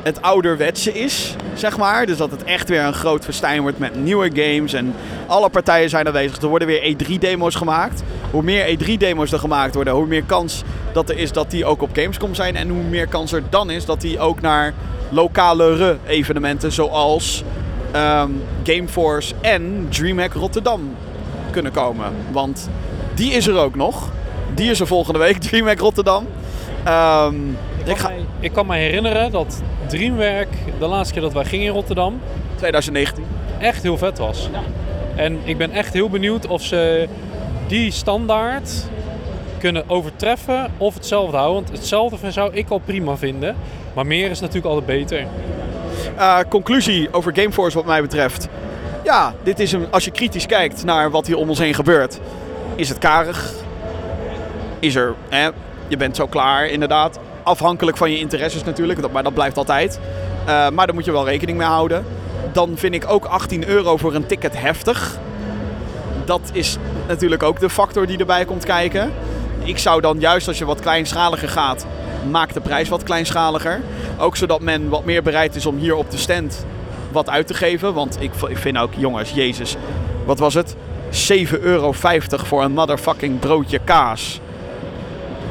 het 0.02 0.22
ouderwetse 0.22 0.92
is, 0.92 1.36
zeg 1.54 1.76
maar. 1.76 2.06
Dus 2.06 2.16
dat 2.16 2.30
het 2.30 2.44
echt 2.44 2.68
weer 2.68 2.82
een 2.82 2.94
groot 2.94 3.24
festijn 3.24 3.60
wordt 3.60 3.78
met 3.78 4.02
nieuwe 4.02 4.30
games 4.34 4.72
en 4.72 4.94
alle 5.26 5.48
partijen 5.48 5.88
zijn 5.88 6.06
aanwezig. 6.06 6.42
Er 6.42 6.48
worden 6.48 6.68
weer 6.68 6.96
E3-demo's 6.96 7.54
gemaakt. 7.54 8.02
Hoe 8.30 8.42
meer 8.42 8.78
E3-demo's 8.78 9.32
er 9.32 9.38
gemaakt 9.38 9.74
worden, 9.74 9.94
hoe 9.94 10.06
meer 10.06 10.24
kans 10.24 10.62
dat 10.92 11.10
er 11.10 11.18
is 11.18 11.32
dat 11.32 11.50
die 11.50 11.64
ook 11.64 11.82
op 11.82 11.90
Gamescom 11.92 12.34
zijn. 12.34 12.56
En 12.56 12.68
hoe 12.68 12.82
meer 12.82 13.06
kans 13.06 13.32
er 13.32 13.42
dan 13.50 13.70
is 13.70 13.84
dat 13.84 14.00
die 14.00 14.18
ook 14.18 14.40
naar 14.40 14.74
lokalere 15.08 15.96
evenementen 16.06 16.72
zoals 16.72 17.44
ehm, 17.92 18.30
Gameforce 18.64 19.34
en 19.40 19.86
DreamHack 19.88 20.32
Rotterdam 20.32 20.94
kunnen 21.50 21.72
komen. 21.72 22.12
Want 22.30 22.68
die 23.14 23.32
is 23.32 23.46
er 23.46 23.56
ook 23.56 23.74
nog. 23.74 24.10
Die 24.54 24.70
is 24.70 24.80
er 24.80 24.86
volgende 24.86 25.18
week, 25.18 25.38
DreamHack 25.48 25.78
Rotterdam. 25.78 26.26
Ehm, 26.84 27.34
ik 27.88 27.94
Ik, 27.96 28.00
ga 28.00 28.10
ik 28.40 28.52
kan 28.52 28.66
me 28.66 28.76
herinneren 28.76 29.30
dat 29.30 29.62
Dreamwerk, 29.86 30.48
de 30.78 30.86
laatste 30.86 31.12
keer 31.12 31.22
dat 31.22 31.32
wij 31.32 31.44
gingen 31.44 31.66
in 31.66 31.72
Rotterdam, 31.72 32.20
2019. 32.54 33.24
echt 33.58 33.82
heel 33.82 33.98
vet 33.98 34.18
was. 34.18 34.48
En 35.16 35.38
ik 35.44 35.58
ben 35.58 35.70
echt 35.70 35.92
heel 35.92 36.10
benieuwd 36.10 36.46
of 36.46 36.62
ze 36.62 37.08
die 37.66 37.90
standaard 37.90 38.88
kunnen 39.58 39.84
overtreffen 39.86 40.70
of 40.76 40.94
hetzelfde 40.94 41.36
houden. 41.36 41.62
Want 41.62 41.78
hetzelfde 41.78 42.30
zou 42.30 42.54
ik 42.54 42.68
al 42.68 42.78
prima 42.78 43.16
vinden. 43.16 43.56
Maar 43.94 44.06
meer 44.06 44.30
is 44.30 44.40
natuurlijk 44.40 44.66
altijd 44.66 44.86
beter. 44.86 45.26
Eh, 46.16 46.38
conclusie 46.48 47.08
over 47.12 47.32
Gameforce 47.34 47.76
wat 47.76 47.86
mij 47.86 48.02
betreft. 48.02 48.48
Ja, 49.04 49.34
dit 49.42 49.58
is 49.58 49.72
een, 49.72 49.86
als 49.90 50.04
je 50.04 50.10
kritisch 50.10 50.46
kijkt 50.46 50.84
naar 50.84 51.10
wat 51.10 51.26
hier 51.26 51.36
om 51.36 51.48
ons 51.48 51.58
heen 51.58 51.74
gebeurt, 51.74 52.20
is 52.74 52.88
het 52.88 52.98
karig. 52.98 53.52
Is 54.78 54.94
er, 54.94 55.14
hè, 55.28 55.48
je 55.88 55.96
bent 55.96 56.16
zo 56.16 56.26
klaar 56.26 56.66
inderdaad. 56.66 57.18
Afhankelijk 57.48 57.96
van 57.96 58.10
je 58.10 58.18
interesses 58.18 58.64
natuurlijk, 58.64 59.12
maar 59.12 59.22
dat 59.22 59.34
blijft 59.34 59.56
altijd. 59.56 60.00
Eh, 60.44 60.68
maar 60.68 60.86
daar 60.86 60.94
moet 60.94 61.04
je 61.04 61.12
wel 61.12 61.24
rekening 61.24 61.58
mee 61.58 61.66
houden. 61.66 62.04
Dan 62.52 62.72
vind 62.74 62.94
ik 62.94 63.04
ook 63.10 63.24
18 63.24 63.68
euro 63.68 63.96
voor 63.96 64.14
een 64.14 64.26
ticket 64.26 64.60
heftig. 64.60 65.18
Dat 66.24 66.50
is 66.52 66.76
natuurlijk 67.06 67.42
ook 67.42 67.60
de 67.60 67.70
factor 67.70 68.06
die 68.06 68.18
erbij 68.18 68.44
komt 68.44 68.64
kijken. 68.64 69.12
Ik 69.64 69.78
zou 69.78 70.00
dan 70.00 70.20
juist 70.20 70.48
als 70.48 70.58
je 70.58 70.64
wat 70.64 70.80
kleinschaliger 70.80 71.48
gaat, 71.48 71.86
maak 72.30 72.52
de 72.52 72.60
prijs 72.60 72.88
wat 72.88 73.02
kleinschaliger. 73.02 73.80
Ook 74.18 74.36
zodat 74.36 74.60
men 74.60 74.88
wat 74.88 75.04
meer 75.04 75.22
bereid 75.22 75.56
is 75.56 75.66
om 75.66 75.76
hier 75.76 75.94
op 75.94 76.10
de 76.10 76.18
stand 76.18 76.66
wat 77.12 77.30
uit 77.30 77.46
te 77.46 77.54
geven. 77.54 77.94
Want 77.94 78.16
ik, 78.20 78.30
ik 78.48 78.58
vind 78.58 78.78
ook, 78.78 78.92
jongens, 78.96 79.30
jezus, 79.30 79.76
wat 80.24 80.38
was 80.38 80.54
het? 80.54 80.76
7,50 81.10 81.60
euro 81.60 81.92
voor 82.28 82.62
een 82.62 82.72
motherfucking 82.72 83.38
broodje 83.38 83.78
kaas. 83.84 84.40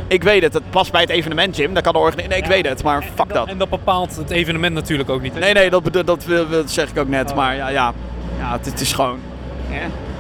Ik 0.08 0.24
weet 0.24 0.42
het, 0.44 0.54
het 0.54 0.70
past 0.70 0.92
bij 0.92 1.02
het 1.02 1.10
evenement, 1.10 1.56
Jim. 1.56 1.74
Dat 1.74 1.84
kan 1.84 1.94
de 1.94 2.00
organisatie. 2.00 2.30
Nee, 2.42 2.44
ik 2.44 2.64
weet 2.64 2.68
het, 2.72 2.84
maar 2.84 3.04
fuck 3.16 3.34
dat. 3.34 3.48
En 3.48 3.58
dat 3.58 3.70
bepaalt 3.70 4.16
het 4.16 4.30
evenement 4.30 4.74
natuurlijk 4.74 5.10
ook 5.10 5.22
niet. 5.22 5.34
hè? 5.34 5.40
Nee, 5.40 5.54
nee, 5.54 5.70
dat, 5.70 6.06
dat, 6.06 6.26
wil- 6.26 6.50
dat 6.50 6.72
zeg 6.72 6.90
ik 6.90 6.98
ook 7.00 7.08
net. 7.08 7.36
Maar 7.36 7.56
ja, 7.56 7.68
ja, 7.70 7.94
ja 8.40 8.52
het, 8.52 8.66
het 8.66 8.80
is 8.82 8.94
gewoon. 8.94 9.20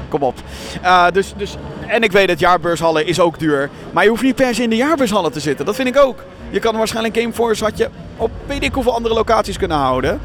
Kom 0.10 0.22
op. 0.24 0.36
Eh, 0.82 1.06
dus, 1.14 1.34
dus, 1.38 1.56
en 1.88 2.02
ik 2.04 2.12
weet 2.12 2.30
het, 2.30 2.40
jaarbeurshallen 2.40 3.06
is 3.06 3.20
ook 3.20 3.40
duur. 3.40 3.70
Maar 3.92 4.04
je 4.04 4.10
hoeft 4.10 4.22
niet 4.24 4.36
per 4.36 4.56
se 4.56 4.64
in 4.64 4.70
de 4.70 4.76
jaarbeurshallen 4.76 5.32
te 5.32 5.40
zitten. 5.40 5.66
Dat 5.66 5.76
vind 5.76 5.88
ik 5.88 5.98
ook. 5.98 6.24
Je 6.50 6.60
kan 6.60 6.76
waarschijnlijk 6.78 7.18
Gameforce 7.18 7.64
had 7.64 7.78
je 7.78 7.90
op 8.18 8.32
weet 8.46 8.64
ik 8.64 8.74
hoeveel 8.74 8.94
andere 8.94 9.14
locaties 9.14 9.58
kunnen 9.58 9.78
houden. 9.78 10.20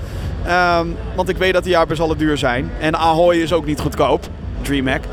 Ehm, 0.46 0.86
want 1.14 1.28
ik 1.28 1.36
weet 1.36 1.52
dat 1.52 1.64
de 1.64 1.70
jaarbeurshallen 1.70 2.18
duur 2.18 2.38
zijn. 2.38 2.70
En 2.80 2.96
Ahoy 2.96 3.36
is 3.36 3.52
ook 3.52 3.66
niet 3.66 3.80
goedkoop. 3.80 4.26
DreamHack. 4.62 5.04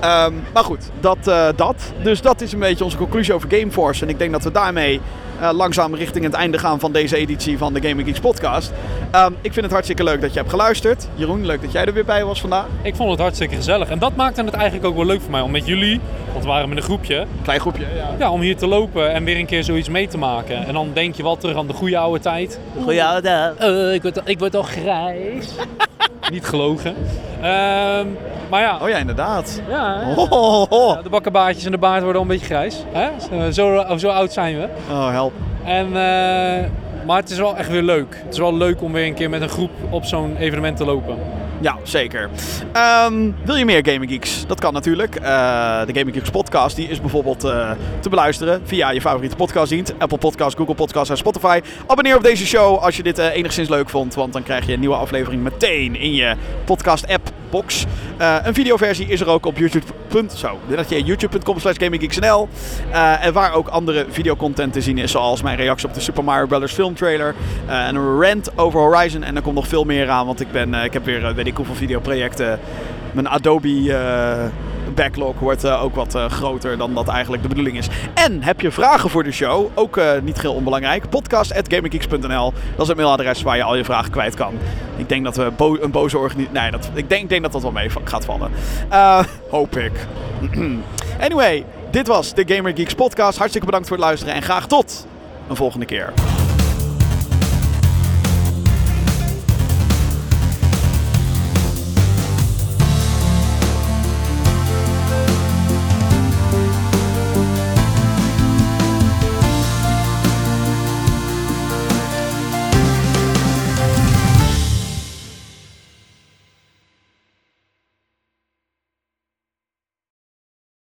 Ehm, 0.00 0.32
maar 0.52 0.64
goed, 0.64 0.90
dat, 1.00 1.26
eh, 1.26 1.48
dat. 1.56 1.92
Dus 2.02 2.20
dat 2.20 2.40
is 2.40 2.52
een 2.52 2.58
beetje 2.58 2.84
onze 2.84 2.96
conclusie 2.96 3.34
over 3.34 3.50
Gameforce. 3.50 4.02
En 4.02 4.08
ik 4.08 4.18
denk 4.18 4.32
dat 4.32 4.44
we 4.44 4.52
daarmee 4.52 5.00
eh, 5.40 5.50
langzaam 5.52 5.94
richting 5.94 6.24
het 6.24 6.34
einde 6.34 6.58
gaan 6.58 6.80
van 6.80 6.92
deze 6.92 7.16
editie 7.16 7.58
van 7.58 7.72
de 7.72 7.88
Gaming 7.88 8.06
Geeks 8.06 8.20
podcast. 8.20 8.72
Ehm, 9.10 9.32
ik 9.40 9.52
vind 9.52 9.64
het 9.64 9.70
hartstikke 9.70 10.04
leuk 10.04 10.20
dat 10.20 10.32
je 10.32 10.38
hebt 10.38 10.50
geluisterd. 10.50 11.08
Jeroen, 11.14 11.46
leuk 11.46 11.62
dat 11.62 11.72
jij 11.72 11.84
er 11.84 11.92
weer 11.92 12.04
bij 12.04 12.24
was 12.24 12.40
vandaag. 12.40 12.66
Ik 12.82 12.96
vond 12.96 13.10
het 13.10 13.20
hartstikke 13.20 13.54
gezellig. 13.54 13.88
En 13.88 13.98
dat 13.98 14.16
maakte 14.16 14.44
het 14.44 14.54
eigenlijk 14.54 14.86
ook 14.86 14.96
wel 14.96 15.04
leuk 15.04 15.20
voor 15.20 15.30
mij. 15.30 15.40
Om 15.40 15.50
met 15.50 15.66
jullie, 15.66 16.00
want 16.32 16.44
we 16.44 16.50
waren 16.50 16.68
met 16.68 16.78
een 16.78 16.84
groepje, 16.84 17.26
Klein 17.42 17.60
groepje. 17.60 17.86
Ja. 17.96 18.14
ja, 18.18 18.30
om 18.30 18.40
hier 18.40 18.56
te 18.56 18.66
lopen 18.66 19.12
en 19.12 19.24
weer 19.24 19.38
een 19.38 19.46
keer 19.46 19.64
zoiets 19.64 19.88
mee 19.88 20.08
te 20.08 20.18
maken. 20.18 20.66
En 20.66 20.74
dan 20.74 20.90
denk 20.92 21.14
je 21.14 21.22
wel 21.22 21.36
terug 21.36 21.56
aan 21.56 21.66
de 21.66 21.72
goede 21.72 21.98
oude 21.98 22.20
tijd. 22.20 22.58
Goeie 22.82 23.04
oude. 23.04 23.54
Eh, 23.58 23.94
ik, 23.94 24.02
word, 24.02 24.20
ik 24.24 24.38
word 24.38 24.54
al 24.54 24.62
grijs. 24.62 25.54
Niet 26.30 26.44
gelogen. 26.44 26.94
Ehm, 27.40 28.06
maar 28.50 28.60
ja, 28.60 28.78
Oh 28.82 28.88
ja, 28.88 28.96
inderdaad. 28.96 29.62
ja. 29.68 30.02
Oh, 30.16 30.32
oh, 30.32 30.64
oh. 30.72 30.94
Ja, 30.94 31.02
de 31.02 31.08
bakkenbaardjes 31.08 31.64
en 31.64 31.70
de 31.70 31.78
baard 31.78 32.02
worden 32.02 32.16
al 32.16 32.22
een 32.22 32.32
beetje 32.32 32.46
grijs. 32.46 32.84
Hè? 32.92 33.08
Zo, 33.50 33.50
zo, 33.86 33.96
zo 33.98 34.08
oud 34.08 34.32
zijn 34.32 34.56
we. 34.58 34.68
Oh, 34.90 35.10
help. 35.10 35.32
En, 35.64 35.86
eh, 35.86 36.64
maar 37.06 37.16
het 37.16 37.30
is 37.30 37.38
wel 37.38 37.56
echt 37.56 37.68
weer 37.68 37.82
leuk. 37.82 38.20
Het 38.24 38.32
is 38.32 38.38
wel 38.38 38.54
leuk 38.56 38.82
om 38.82 38.92
weer 38.92 39.06
een 39.06 39.14
keer 39.14 39.30
met 39.30 39.40
een 39.42 39.48
groep 39.48 39.70
op 39.90 40.04
zo'n 40.04 40.36
evenement 40.36 40.76
te 40.76 40.84
lopen. 40.84 41.16
Ja, 41.60 41.76
zeker. 41.82 42.30
Ehm, 42.72 43.30
wil 43.44 43.56
je 43.56 43.64
meer 43.64 43.86
Gaming 43.86 44.10
Geeks? 44.10 44.46
Dat 44.46 44.60
kan 44.60 44.72
natuurlijk. 44.72 45.14
Eh, 45.14 45.22
de 45.86 45.94
Gaming 45.94 46.16
Geeks 46.16 46.30
podcast 46.30 46.76
die 46.76 46.88
is 46.88 47.00
bijvoorbeeld 47.00 47.44
eh, 47.44 47.70
te 48.00 48.08
beluisteren 48.08 48.60
via 48.64 48.90
je 48.90 49.00
favoriete 49.00 49.36
podcastdienst. 49.36 49.94
Apple 49.98 50.18
Podcasts, 50.18 50.54
Google 50.54 50.74
Podcasts 50.74 51.10
en 51.10 51.16
Spotify. 51.16 51.60
Abonneer 51.86 52.16
op 52.16 52.22
deze 52.22 52.46
show 52.46 52.78
als 52.78 52.96
je 52.96 53.02
dit 53.02 53.18
eh, 53.18 53.34
enigszins 53.34 53.68
leuk 53.68 53.88
vond. 53.88 54.14
Want 54.14 54.32
dan 54.32 54.42
krijg 54.42 54.66
je 54.66 54.72
een 54.72 54.80
nieuwe 54.80 54.94
aflevering 54.94 55.42
meteen 55.42 55.96
in 55.96 56.14
je 56.14 56.34
podcast 56.64 57.06
app 57.08 57.30
box. 57.50 57.84
Een 58.42 58.54
videoversie 58.54 59.06
is 59.06 59.20
er 59.20 59.28
ook 59.28 59.46
op 59.46 59.58
YouTube. 59.58 59.86
Zo, 60.34 60.58
dat 60.66 60.88
je 60.88 61.02
youtube.com 61.02 61.58
slash 61.58 61.76
gaminggeeksnl. 61.78 62.48
En 63.20 63.32
waar 63.32 63.52
ook 63.52 63.68
andere 63.68 64.06
videocontent 64.10 64.72
te 64.72 64.80
zien 64.80 64.98
is. 64.98 65.10
Zoals 65.10 65.42
mijn 65.42 65.56
reactie 65.56 65.88
op 65.88 65.94
de 65.94 66.00
Super 66.00 66.24
Mario 66.24 66.46
Brothers 66.46 66.72
filmtrailer. 66.72 67.34
en 67.66 67.94
een 67.94 68.20
rant 68.20 68.58
over 68.58 68.80
Horizon. 68.80 69.22
En 69.22 69.36
er 69.36 69.42
komt 69.42 69.54
nog 69.54 69.68
veel 69.68 69.84
meer 69.84 70.08
aan. 70.08 70.26
Want 70.26 70.40
ik, 70.40 70.52
ben, 70.52 70.74
ik 70.74 70.92
heb 70.92 71.04
weer 71.04 71.34
ik 71.48 71.56
hoeveel 71.56 71.74
videoprojecten. 71.74 72.60
Mijn 73.12 73.28
Adobe 73.28 73.94
eh, 73.94 74.44
backlog 74.94 75.38
wordt 75.38 75.64
eh, 75.64 75.82
ook 75.82 75.94
wat 75.94 76.14
eh, 76.14 76.26
groter 76.26 76.78
dan 76.78 76.94
dat 76.94 77.08
eigenlijk 77.08 77.42
de 77.42 77.48
bedoeling 77.48 77.76
is. 77.76 77.88
En 78.14 78.42
heb 78.42 78.60
je 78.60 78.70
vragen 78.70 79.10
voor 79.10 79.24
de 79.24 79.32
show? 79.32 79.70
Ook 79.74 80.00
niet 80.22 80.40
heel 80.40 80.54
onbelangrijk. 80.54 81.08
Podcast.gaminggeeks.nl 81.08 82.52
Dat 82.52 82.82
is 82.82 82.88
het 82.88 82.96
mailadres 82.96 83.42
waar 83.42 83.56
je 83.56 83.62
al 83.62 83.76
je 83.76 83.84
vragen 83.84 84.10
kwijt 84.10 84.34
kan. 84.34 84.54
Ik 84.96 85.08
denk 85.08 85.24
dat 85.24 85.36
we 85.36 85.52
een 85.80 85.90
boze 85.90 86.18
organisatie... 86.18 86.60
Nee, 86.60 86.70
dat, 86.70 86.90
ik, 86.94 87.08
denk, 87.08 87.28
denk 87.28 87.42
dat 87.42 87.52
dat 87.52 87.62
wel 87.62 87.72
mee 87.72 87.90
gaat 88.04 88.24
vallen. 88.24 88.50
Hoop 89.50 89.76
ik. 89.76 89.92
anyway, 91.26 91.64
dit 91.90 92.06
was 92.06 92.34
de 92.34 92.54
Gamer 92.54 92.72
Geeks 92.76 92.94
podcast. 92.94 93.36
Hartstikke 93.38 93.66
bedankt 93.66 93.88
voor 93.88 93.96
het 93.96 94.06
luisteren 94.06 94.34
en 94.34 94.42
graag 94.42 94.66
tot 94.66 95.06
een 95.48 95.56
volgende 95.56 95.86
keer. 95.86 96.12